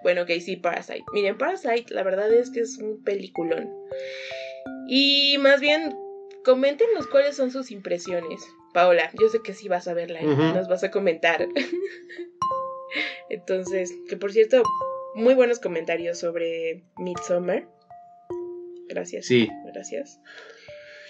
Bueno, 0.03 0.21
ok, 0.21 0.29
sí, 0.39 0.55
Parasite. 0.55 1.03
Miren, 1.11 1.37
Parasite, 1.37 1.93
la 1.93 2.03
verdad 2.03 2.31
es 2.31 2.49
que 2.51 2.61
es 2.61 2.77
un 2.77 3.03
peliculón. 3.03 3.69
Y 4.87 5.37
más 5.39 5.59
bien, 5.59 5.93
coméntenos 6.45 7.07
cuáles 7.07 7.35
son 7.35 7.51
sus 7.51 7.71
impresiones. 7.71 8.41
Paola, 8.73 9.11
yo 9.19 9.27
sé 9.27 9.39
que 9.43 9.53
sí 9.53 9.67
vas 9.67 9.87
a 9.89 9.93
verla 9.93 10.21
y 10.21 10.27
Ujú. 10.27 10.41
nos 10.41 10.69
vas 10.69 10.83
a 10.85 10.91
comentar. 10.91 11.45
Entonces, 13.29 13.93
que 14.09 14.17
por 14.17 14.31
cierto, 14.31 14.63
muy 15.15 15.33
buenos 15.33 15.59
comentarios 15.59 16.19
sobre 16.19 16.83
Midsommar. 16.97 17.67
Gracias. 18.87 19.25
Sí, 19.25 19.49
Gracias. 19.73 20.19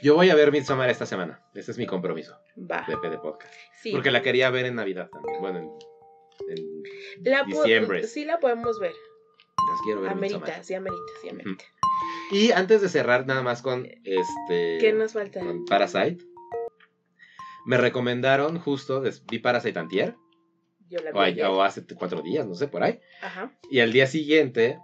yo 0.03 0.15
voy 0.15 0.29
a 0.29 0.35
ver 0.35 0.51
Midsommar 0.51 0.89
esta 0.89 1.05
semana. 1.05 1.41
Ese 1.55 1.71
es 1.71 1.77
mi 1.77 1.85
compromiso 1.87 2.37
Va. 2.57 2.85
de 2.87 2.97
PD 2.97 3.17
Podcast. 3.17 3.53
Sí. 3.81 3.91
Porque 3.91 4.11
la 4.11 4.21
quería 4.21 4.49
ver 4.49 4.65
en 4.65 4.75
Navidad 4.75 5.09
también. 5.09 5.39
Bueno, 5.41 5.59
en, 5.59 6.57
en- 6.57 6.83
La 7.23 7.43
po- 7.45 7.63
diciembre. 7.63 8.03
Sí 8.07 8.25
la 8.25 8.39
podemos 8.39 8.79
ver. 8.79 8.91
las 8.91 9.81
quiero 9.83 10.01
ver 10.01 10.11
Amerita, 10.11 10.39
Midsommar. 10.39 10.63
sí, 10.65 10.73
amerita, 10.75 11.03
sí, 11.21 11.29
amerita. 11.29 11.63
Y 12.31 12.51
antes 12.51 12.81
de 12.81 12.89
cerrar 12.89 13.25
nada 13.27 13.41
más 13.41 13.61
con 13.61 13.85
este 14.03 14.77
¿Qué 14.79 14.93
nos 14.93 15.13
falta? 15.13 15.39
con 15.39 15.65
Parasite, 15.65 16.23
me 17.65 17.77
recomendaron 17.77 18.57
justo, 18.59 19.03
vi 19.29 19.39
Parasite 19.39 19.77
antier, 19.77 20.15
Yo 20.91 20.99
la 21.03 21.11
vi 21.11 21.17
o, 21.17 21.21
ay- 21.21 21.31
ayer. 21.33 21.45
o 21.45 21.63
hace 21.63 21.83
cuatro 21.97 22.21
días, 22.21 22.45
no 22.45 22.53
sé, 22.55 22.67
por 22.67 22.83
ahí. 22.83 22.99
Ajá. 23.21 23.51
Y 23.71 23.79
al 23.79 23.91
día 23.93 24.05
siguiente 24.07 24.77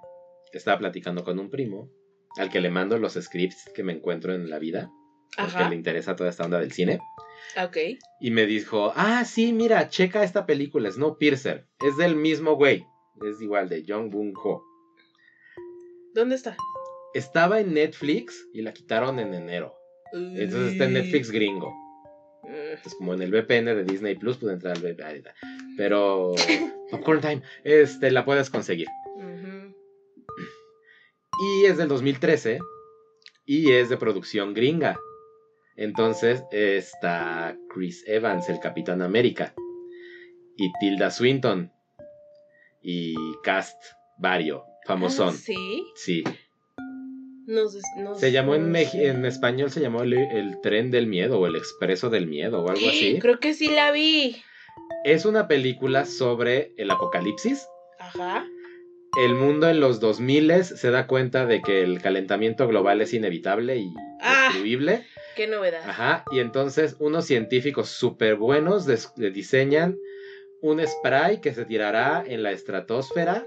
estaba 0.53 0.79
platicando 0.79 1.23
con 1.23 1.37
un 1.37 1.49
primo 1.51 1.91
al 2.37 2.49
que 2.49 2.61
le 2.61 2.69
mando 2.71 2.97
los 2.97 3.13
scripts 3.13 3.69
que 3.75 3.83
me 3.83 3.93
encuentro 3.93 4.33
en 4.33 4.49
la 4.49 4.57
vida, 4.59 4.89
porque 5.35 5.51
Ajá. 5.57 5.69
le 5.69 5.75
interesa 5.75 6.15
toda 6.15 6.29
esta 6.29 6.45
onda 6.45 6.59
del 6.59 6.71
cine. 6.71 6.99
Ok. 7.63 7.77
Y 8.21 8.31
me 8.31 8.45
dijo, 8.45 8.91
ah, 8.95 9.23
sí, 9.25 9.53
mira, 9.53 9.89
checa 9.89 10.23
esta 10.23 10.45
película, 10.45 10.89
Snowpiercer. 10.91 11.67
Es 11.85 11.97
del 11.97 12.15
mismo 12.15 12.55
güey. 12.55 12.85
Es 13.27 13.41
igual, 13.41 13.67
de 13.69 13.83
Jung 13.87 14.11
Boon 14.11 14.33
Ho. 14.43 14.63
¿Dónde 16.13 16.35
está? 16.35 16.55
Estaba 17.13 17.59
en 17.59 17.73
Netflix 17.73 18.47
y 18.53 18.61
la 18.61 18.73
quitaron 18.73 19.19
en 19.19 19.33
enero. 19.33 19.75
Entonces 20.13 20.73
está 20.73 20.85
en 20.85 20.93
Netflix 20.93 21.31
gringo. 21.31 21.73
Mm, 22.43 22.49
Entonces, 22.53 22.95
como 22.95 23.13
en 23.13 23.21
el 23.23 23.31
VPN 23.31 23.65
de 23.75 23.83
Disney 23.83 24.15
Plus, 24.15 24.37
pude 24.37 24.53
entrar 24.53 24.75
al 24.77 24.81
VPN. 24.83 25.23
Pero, 25.77 26.33
Popcorn 26.91 27.21
Time, 27.21 27.41
este, 27.63 28.11
la 28.11 28.25
puedes 28.25 28.49
conseguir. 28.49 28.87
Y 31.39 31.65
es 31.65 31.77
del 31.77 31.87
2013 31.87 32.59
y 33.45 33.71
es 33.71 33.89
de 33.89 33.97
producción 33.97 34.53
gringa. 34.55 34.99
Entonces 35.75 36.43
está 36.51 37.55
Chris 37.69 38.03
Evans, 38.07 38.49
el 38.49 38.59
Capitán 38.59 39.03
América, 39.03 39.53
y 40.57 40.71
Tilda 40.79 41.11
Swinton, 41.11 41.71
y 42.81 43.13
cast 43.43 43.79
vario, 44.17 44.63
famosón. 44.85 45.35
Ah, 45.35 45.37
sí. 45.39 45.85
Sí. 45.95 46.23
Se 48.15 48.31
llamó 48.31 48.55
en, 48.55 48.75
en 48.75 49.25
español, 49.25 49.69
se 49.71 49.79
llamó 49.79 50.01
el, 50.01 50.13
el 50.13 50.59
Tren 50.61 50.91
del 50.91 51.07
Miedo 51.07 51.39
o 51.39 51.47
el 51.47 51.55
Expreso 51.55 52.09
del 52.09 52.27
Miedo 52.27 52.63
o 52.63 52.69
algo 52.69 52.89
así. 52.89 53.19
Creo 53.21 53.39
que 53.39 53.53
sí 53.53 53.69
la 53.69 53.91
vi. 53.91 54.35
Es 55.03 55.25
una 55.25 55.47
película 55.47 56.05
sobre 56.05 56.73
el 56.77 56.91
apocalipsis. 56.91 57.67
Ajá. 57.99 58.45
El 59.23 59.35
mundo 59.35 59.69
en 59.69 59.79
los 59.79 59.99
2000 59.99 60.63
se 60.63 60.91
da 60.91 61.07
cuenta 61.07 61.45
de 61.45 61.61
que 61.61 61.81
el 61.81 62.01
calentamiento 62.01 62.67
global 62.67 63.01
es 63.01 63.13
inevitable 63.13 63.77
y 63.77 63.93
Ah. 64.21 64.51
Qué 65.35 65.47
novedad. 65.47 65.81
Ajá, 65.87 66.23
y 66.31 66.39
entonces 66.39 66.95
unos 66.99 67.25
científicos 67.25 67.89
súper 67.89 68.35
buenos 68.35 68.87
diseñan 69.31 69.97
un 70.61 70.85
spray 70.85 71.39
que 71.41 71.53
se 71.53 71.65
tirará 71.65 72.23
en 72.25 72.41
la 72.43 72.51
estratosfera, 72.51 73.45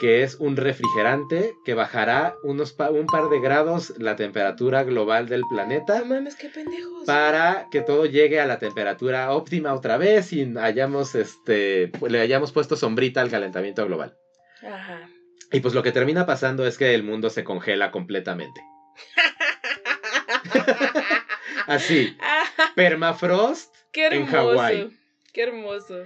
que 0.00 0.22
es 0.24 0.34
un 0.36 0.56
refrigerante 0.56 1.54
que 1.64 1.74
bajará 1.74 2.36
unos 2.42 2.72
pa- 2.72 2.90
un 2.90 3.06
par 3.06 3.28
de 3.28 3.40
grados 3.40 3.94
la 3.98 4.16
temperatura 4.16 4.82
global 4.82 5.28
del 5.28 5.42
No 5.42 5.48
planeta 5.50 6.04
mames, 6.04 6.34
qué 6.36 6.48
pendejos. 6.48 7.04
para 7.06 7.68
que 7.70 7.80
todo 7.80 8.04
llegue 8.06 8.40
a 8.40 8.46
la 8.46 8.58
temperatura 8.58 9.30
óptima 9.32 9.72
otra 9.72 9.96
vez 9.96 10.32
y 10.32 10.52
hayamos 10.58 11.14
este 11.14 11.92
le 12.08 12.20
hayamos 12.20 12.50
puesto 12.52 12.74
sombrita 12.76 13.20
al 13.20 13.30
calentamiento 13.30 13.86
global. 13.86 14.16
Ajá. 14.62 15.08
Y 15.52 15.60
pues 15.60 15.74
lo 15.74 15.82
que 15.84 15.92
termina 15.92 16.26
pasando 16.26 16.66
es 16.66 16.76
que 16.78 16.94
el 16.94 17.04
mundo 17.04 17.30
se 17.30 17.44
congela 17.44 17.92
completamente. 17.92 18.60
Así, 21.66 22.16
Ah, 22.20 22.44
permafrost 22.74 23.74
qué 23.92 24.06
En 24.06 24.12
hermoso. 24.24 24.36
Hawái. 24.36 24.98
Qué 25.32 25.42
hermoso. 25.42 26.04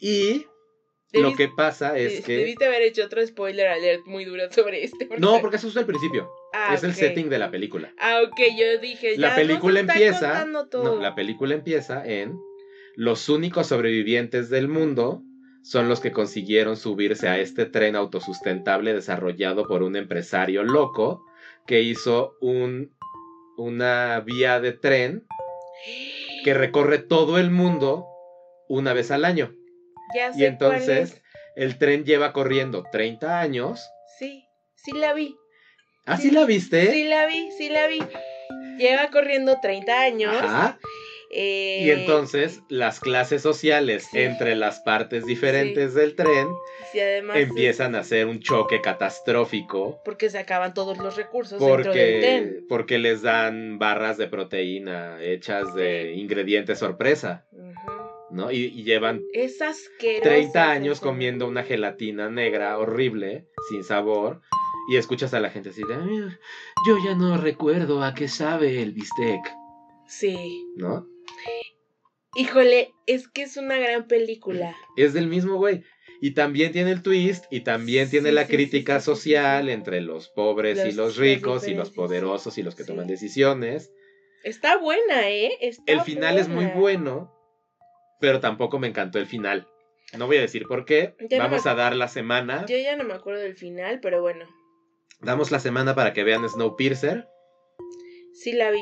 y 0.00 0.46
Debiste- 1.12 1.20
lo 1.30 1.36
que 1.36 1.48
pasa 1.48 1.96
es 1.98 2.24
que 2.24 2.36
Debiste 2.38 2.66
haber 2.66 2.82
hecho 2.82 3.04
otro 3.04 3.26
spoiler 3.26 3.66
alert 3.68 4.06
muy 4.06 4.24
duro 4.24 4.50
sobre 4.52 4.84
este. 4.84 5.08
no, 5.18 5.40
porque 5.40 5.56
eso 5.56 5.68
es 5.68 5.76
el 5.76 5.86
principio, 5.86 6.30
Ah, 6.52 6.74
es 6.74 6.82
el 6.84 6.94
setting 6.94 7.28
de 7.28 7.38
la 7.38 7.50
película. 7.50 7.92
Ah, 7.98 8.20
ok, 8.24 8.38
yo 8.58 8.78
dije. 8.80 9.16
La 9.18 9.30
ya 9.30 9.34
película 9.36 9.82
nos 9.82 9.90
está 9.90 9.92
empieza, 9.94 10.20
contando 10.28 10.68
todo. 10.68 10.84
no, 10.96 11.00
la 11.00 11.14
película 11.14 11.54
empieza 11.54 12.04
en 12.06 12.38
los 12.96 13.28
únicos 13.28 13.66
sobrevivientes 13.68 14.50
del 14.50 14.68
mundo 14.68 15.22
son 15.62 15.88
los 15.88 16.00
que 16.00 16.10
consiguieron 16.12 16.76
subirse 16.76 17.28
a 17.28 17.38
este 17.38 17.66
tren 17.66 17.94
autosustentable 17.94 18.94
desarrollado 18.94 19.66
por 19.66 19.82
un 19.82 19.94
empresario 19.94 20.62
loco 20.64 21.22
que 21.66 21.82
hizo 21.82 22.34
un 22.40 22.90
una 23.56 24.20
vía 24.20 24.58
de 24.60 24.72
tren 24.72 25.26
que 26.44 26.54
recorre 26.54 26.98
todo 26.98 27.38
el 27.38 27.50
mundo 27.50 28.06
una 28.68 28.92
vez 28.94 29.10
al 29.10 29.24
año. 29.26 29.54
Ya 30.14 30.32
sé 30.32 30.40
Y 30.40 30.44
entonces 30.44 31.10
cuál 31.10 31.22
el 31.56 31.78
tren 31.78 32.04
lleva 32.04 32.32
corriendo 32.32 32.84
30 32.90 33.40
años. 33.40 33.88
Sí, 34.18 34.44
sí 34.76 34.92
la 34.92 35.12
vi. 35.14 35.36
¿Así 36.06 36.28
Sí, 36.28 36.34
la 36.34 36.44
viste? 36.46 36.90
Sí 36.92 37.04
la 37.04 37.26
vi, 37.26 37.50
sí 37.58 37.68
la 37.68 37.86
vi. 37.86 37.98
Lleva 38.78 39.10
corriendo 39.10 39.58
30 39.60 40.00
años. 40.00 40.34
Ajá. 40.34 40.78
eh, 41.32 41.82
Y 41.84 41.90
entonces 41.90 42.60
las 42.68 42.98
clases 42.98 43.42
sociales 43.42 44.08
sí. 44.10 44.18
entre 44.20 44.56
las 44.56 44.80
partes 44.80 45.24
diferentes 45.26 45.94
del 45.94 46.16
tren 46.16 46.48
sí, 46.90 46.98
además, 46.98 47.36
empiezan 47.36 47.94
a 47.94 48.00
hacer 48.00 48.26
un 48.26 48.40
choque 48.40 48.80
catastrófico 48.80 50.00
Porque 50.04 50.28
se 50.30 50.38
acaban 50.38 50.74
todos 50.74 50.98
los 50.98 51.16
recursos 51.16 51.60
dentro 51.60 51.92
del 51.92 52.20
tren. 52.20 52.66
porque, 52.68 52.98
les 52.98 53.22
dan 53.22 53.78
barras 53.78 54.16
de 54.16 54.26
proteína 54.26 55.22
hechas 55.22 55.72
de 55.74 56.14
ingredientes 56.14 56.78
sorpresa. 56.78 57.44
¿No? 58.32 58.50
Y, 58.52 58.64
y 58.66 58.84
llevan 58.84 59.22
Es 59.32 59.60
asqueroso. 59.62 60.22
30 60.28 60.70
años 60.70 61.00
comiendo 61.00 61.46
una 61.48 61.62
gelatina 61.64 62.28
negra 62.30 62.78
horrible, 62.78 63.46
sin 63.68 63.82
sabor, 63.84 64.40
y 64.90 64.96
escuchas 64.96 65.34
a 65.34 65.40
la 65.40 65.50
gente 65.50 65.70
así 65.70 65.82
de, 65.82 65.94
"Ay, 65.94 66.18
yo 66.86 66.96
ya 67.04 67.14
no 67.14 67.36
recuerdo 67.36 68.02
a 68.02 68.14
qué 68.14 68.28
sabe 68.28 68.82
el 68.82 68.92
bistec, 68.92 69.40
Sí. 70.06 70.64
¿no? 70.76 71.06
Híjole, 72.36 72.92
es 73.06 73.28
que 73.28 73.42
es 73.42 73.56
una 73.56 73.76
gran 73.76 74.06
película. 74.06 74.74
Es 74.96 75.12
del 75.12 75.26
mismo 75.26 75.56
güey. 75.56 75.82
Y 76.20 76.32
también 76.32 76.70
tiene 76.70 76.92
el 76.92 77.02
twist 77.02 77.44
y 77.50 77.60
también 77.62 78.06
Sí, 78.06 78.12
tiene 78.12 78.30
la 78.30 78.44
sí, 78.46 78.52
crítica 78.52 79.00
sí, 79.00 79.06
social 79.06 79.68
entre 79.68 80.00
los 80.00 80.28
pobres 80.28 80.78
y 80.86 80.92
Los- 80.92 81.16
ricos 81.16 81.66
y 81.66 81.74
los 81.74 81.90
poderosos 81.90 82.56
y 82.58 82.62
los 82.62 82.74
que 82.76 82.84
toman 82.84 83.06
decisiones. 83.06 83.90
Está 84.44 84.76
buena, 84.76 85.28
¿eh? 85.30 85.50
Está 85.60 85.90
El 85.92 86.00
final 86.02 86.38
es 86.38 86.48
muy 86.48 86.66
bueno, 86.66 87.32
pero 88.20 88.40
tampoco 88.40 88.78
me 88.78 88.88
encantó 88.88 89.18
el 89.18 89.26
final. 89.26 89.66
No 90.18 90.26
voy 90.26 90.36
a 90.38 90.40
decir 90.40 90.66
por 90.66 90.84
qué. 90.84 91.14
Ya 91.28 91.38
no 91.38 91.44
Vamos 91.44 91.64
me- 91.64 91.70
a 91.70 91.74
dar 91.74 91.94
la 91.96 92.08
semana. 92.08 92.66
Yo 92.66 92.76
ya 92.76 92.96
no 92.96 93.04
me 93.04 93.14
acuerdo 93.14 93.40
del 93.40 93.56
final, 93.56 94.00
pero 94.00 94.20
bueno, 94.20 94.46
Damos 95.22 95.50
la 95.50 95.60
semana 95.60 95.94
para 95.94 96.12
que 96.14 96.24
vean 96.24 96.48
Snowpiercer 96.48 97.28
sí 98.32 98.52
la 98.52 98.70
vi. 98.70 98.80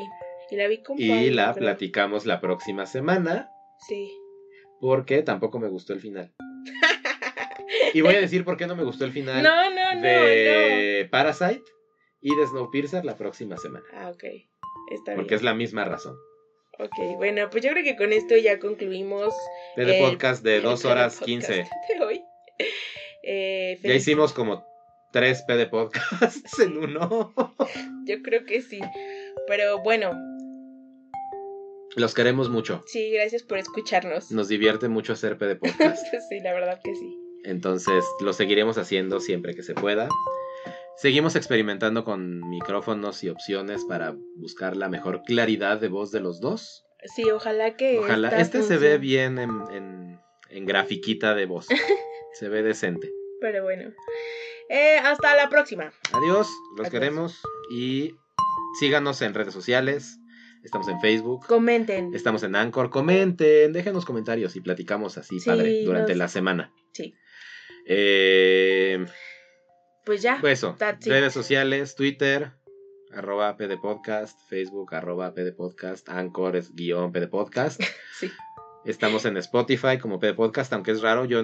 Y 0.51 0.55
la 0.55 0.67
vi 0.67 0.81
con 0.81 0.95
y 0.99 1.09
Pablo, 1.09 1.31
la 1.35 1.51
creo. 1.53 1.55
platicamos 1.65 2.25
la 2.25 2.39
próxima 2.39 2.85
semana 2.85 3.49
Sí. 3.87 4.09
porque 4.79 5.21
tampoco 5.21 5.59
me 5.59 5.67
gustó 5.67 5.93
el 5.93 5.99
final. 5.99 6.33
Y 7.93 8.01
voy 8.01 8.15
a 8.15 8.21
decir 8.21 8.43
por 8.45 8.57
qué 8.57 8.65
no 8.67 8.75
me 8.75 8.83
gustó 8.83 9.05
el 9.05 9.11
final 9.11 9.43
No, 9.43 9.69
no, 9.69 9.95
no, 9.95 10.01
de 10.01 11.07
Parasite 11.11 11.61
y 12.21 12.35
de 12.35 12.47
Snowpiercer 12.47 13.05
la 13.05 13.15
próxima 13.15 13.57
semana. 13.57 13.85
Ah, 13.93 14.09
ok. 14.09 14.23
Está 14.91 15.13
Porque 15.15 15.29
bien. 15.29 15.35
es 15.35 15.43
la 15.43 15.53
misma 15.53 15.85
razón. 15.85 16.15
Ok, 16.79 17.17
bueno, 17.17 17.49
pues 17.49 17.63
yo 17.63 17.71
creo 17.71 17.83
que 17.83 17.97
con 17.97 18.13
esto 18.13 18.37
ya 18.37 18.57
concluimos 18.59 19.33
El- 19.75 19.99
podcast 19.99 20.43
de 20.43 20.57
el 20.57 20.63
2 20.63 20.81
PD 20.81 20.91
horas 20.91 21.13
podcast 21.15 21.25
15. 21.25 21.53
de 21.53 22.05
hoy. 22.05 22.23
Eh, 23.21 23.77
Ya 23.83 23.93
hicimos 23.95 24.31
como 24.31 24.65
3 25.11 25.43
PD 25.45 25.65
podcasts 25.67 26.57
en 26.59 26.77
uno. 26.77 27.33
Yo 28.05 28.21
creo 28.23 28.45
que 28.45 28.61
sí. 28.61 28.79
Pero 29.45 29.79
bueno, 29.83 30.13
Los 31.97 32.13
queremos 32.13 32.49
mucho. 32.49 32.81
sí, 32.87 33.11
gracias 33.11 33.43
por 33.43 33.57
escucharnos. 33.57 34.31
Nos 34.31 34.47
divierte 34.47 34.87
mucho 34.87 35.13
hacer 35.13 35.37
PD 35.37 35.55
podcast. 35.59 36.05
sí, 36.29 36.39
la 36.39 36.53
verdad 36.53 36.79
que 36.83 36.95
sí. 36.95 37.13
Entonces 37.43 38.05
lo 38.21 38.31
seguiremos 38.33 38.77
haciendo 38.77 39.19
siempre 39.19 39.53
que 39.53 39.63
se 39.63 39.73
pueda. 39.73 40.07
Seguimos 41.01 41.35
experimentando 41.37 42.03
con 42.03 42.49
micrófonos 42.49 43.23
y 43.23 43.29
opciones 43.29 43.85
para 43.85 44.15
buscar 44.35 44.75
la 44.75 44.89
mejor 44.89 45.21
claridad 45.23 45.79
de 45.79 45.87
voz 45.87 46.11
de 46.11 46.19
los 46.19 46.41
dos. 46.41 46.83
Sí, 47.15 47.23
ojalá 47.31 47.77
que. 47.77 47.99
Ojalá. 47.99 48.29
Este 48.37 48.63
se 48.63 48.77
ve 48.77 48.97
bien 48.97 49.39
en, 49.39 49.49
en, 49.71 50.19
en 50.49 50.65
grafiquita 50.65 51.35
de 51.35 51.45
voz. 51.45 51.67
Se 52.33 52.47
ve 52.47 52.61
decente. 52.61 53.11
Pero 53.41 53.63
bueno. 53.63 53.91
Eh, 54.69 54.97
hasta 54.97 55.35
la 55.35 55.49
próxima. 55.49 55.91
Adiós, 56.13 56.47
los 56.77 56.87
Adiós. 56.87 56.91
queremos 56.91 57.41
y 57.71 58.13
síganos 58.79 59.21
en 59.21 59.33
redes 59.33 59.53
sociales. 59.53 60.19
Estamos 60.63 60.87
en 60.89 60.99
Facebook. 60.99 61.47
Comenten. 61.47 62.13
Estamos 62.13 62.43
en 62.43 62.55
Anchor. 62.55 62.89
Comenten, 62.89 63.73
déjenos 63.73 64.05
comentarios 64.05 64.55
y 64.55 64.61
platicamos 64.61 65.17
así, 65.17 65.39
Sí, 65.39 65.49
padre, 65.49 65.83
durante 65.85 66.13
la 66.15 66.27
semana. 66.27 66.71
Sí. 66.91 67.15
Eh, 67.85 69.05
Pues 70.09 70.23
ya. 70.23 70.39
pues 70.41 70.57
eso, 70.57 70.75
redes 71.05 71.33
sociales, 71.33 71.93
Twitter, 71.95 72.51
arroba 73.13 73.55
pdpodcast, 73.57 74.39
Facebook, 74.49 74.95
arroba 74.95 75.35
pdpodcast, 75.35 76.09
Anchor 76.09 76.55
es 76.55 76.73
guion 76.73 77.11
pdpodcast. 77.11 77.79
Sí. 78.19 78.31
Estamos 78.85 79.25
en 79.25 79.37
Spotify 79.37 79.99
como 80.01 80.19
pdpodcast, 80.19 80.73
aunque 80.73 80.91
es 80.91 81.01
raro, 81.03 81.25
yo 81.25 81.43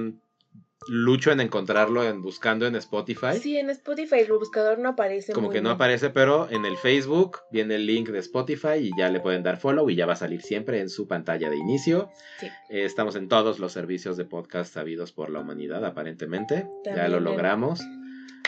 lucho 0.88 1.32
en 1.32 1.42
encontrarlo 1.42 2.04
en 2.04 2.22
buscando 2.24 2.66
en 2.66 2.76
Spotify. 2.76 3.38
Sí, 3.40 3.58
en 3.58 3.70
Spotify 3.70 4.16
el 4.20 4.32
buscador 4.34 4.80
no 4.80 4.90
aparece. 4.90 5.32
Como 5.34 5.50
que 5.52 5.62
no 5.62 5.70
aparece, 5.70 6.10
pero 6.10 6.48
en 6.50 6.66
el 6.66 6.76
Facebook 6.78 7.40
viene 7.52 7.76
el 7.76 7.86
link 7.86 8.10
de 8.10 8.20
Spotify 8.20 8.78
y 8.80 8.92
ya 8.98 9.10
le 9.10 9.20
pueden 9.20 9.44
dar 9.44 9.58
follow 9.58 9.88
y 9.90 9.96
ya 9.96 10.06
va 10.08 10.14
a 10.14 10.18
salir 10.18 10.42
siempre 10.42 10.80
en 10.80 10.90
su 10.90 11.08
pantalla 11.08 11.50
de 11.52 11.58
inicio. 11.58 12.10
Sí. 12.40 12.48
Eh, 12.70 12.86
estamos 12.86 13.16
en 13.16 13.28
todos 13.28 13.60
los 13.60 13.72
servicios 13.74 14.18
de 14.18 14.26
podcast 14.26 14.74
sabidos 14.74 15.12
por 15.12 15.30
la 15.30 15.40
humanidad, 15.42 15.84
aparentemente. 15.86 16.68
ya 16.86 16.92
También 16.96 17.12
lo 17.12 17.18
en- 17.20 17.24
logramos. 17.26 17.80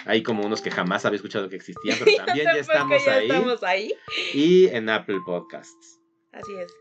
Hay 0.05 0.23
como 0.23 0.45
unos 0.45 0.61
que 0.61 0.71
jamás 0.71 1.05
había 1.05 1.17
escuchado 1.17 1.49
que 1.49 1.55
existían, 1.55 1.97
pero 1.99 2.11
también 2.25 2.45
ya 2.45 2.59
estamos 2.59 3.05
ya 3.05 3.13
ahí. 3.13 3.25
estamos 3.27 3.63
ahí. 3.63 3.93
Y 4.33 4.67
en 4.67 4.89
Apple 4.89 5.19
Podcasts. 5.25 5.99
Así 6.31 6.53
es. 6.55 6.73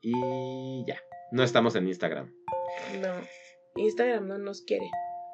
Y 0.00 0.84
ya. 0.86 1.00
No 1.32 1.42
estamos 1.42 1.74
en 1.74 1.88
Instagram. 1.88 2.32
No. 3.00 3.14
Instagram 3.76 4.26
no 4.26 4.38
nos 4.38 4.62
quiere. 4.62 4.88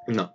No. 0.07 0.35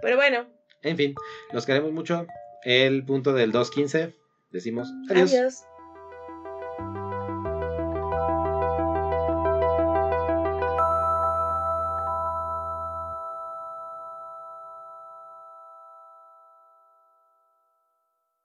Pero 0.00 0.16
bueno. 0.16 0.46
En 0.82 0.96
fin, 0.96 1.14
los 1.52 1.66
queremos 1.66 1.92
mucho. 1.92 2.26
El 2.64 3.04
punto 3.04 3.32
del 3.32 3.52
2.15. 3.52 4.14
Decimos 4.50 4.88
adiós. 5.08 5.32
Adiós. 5.32 5.64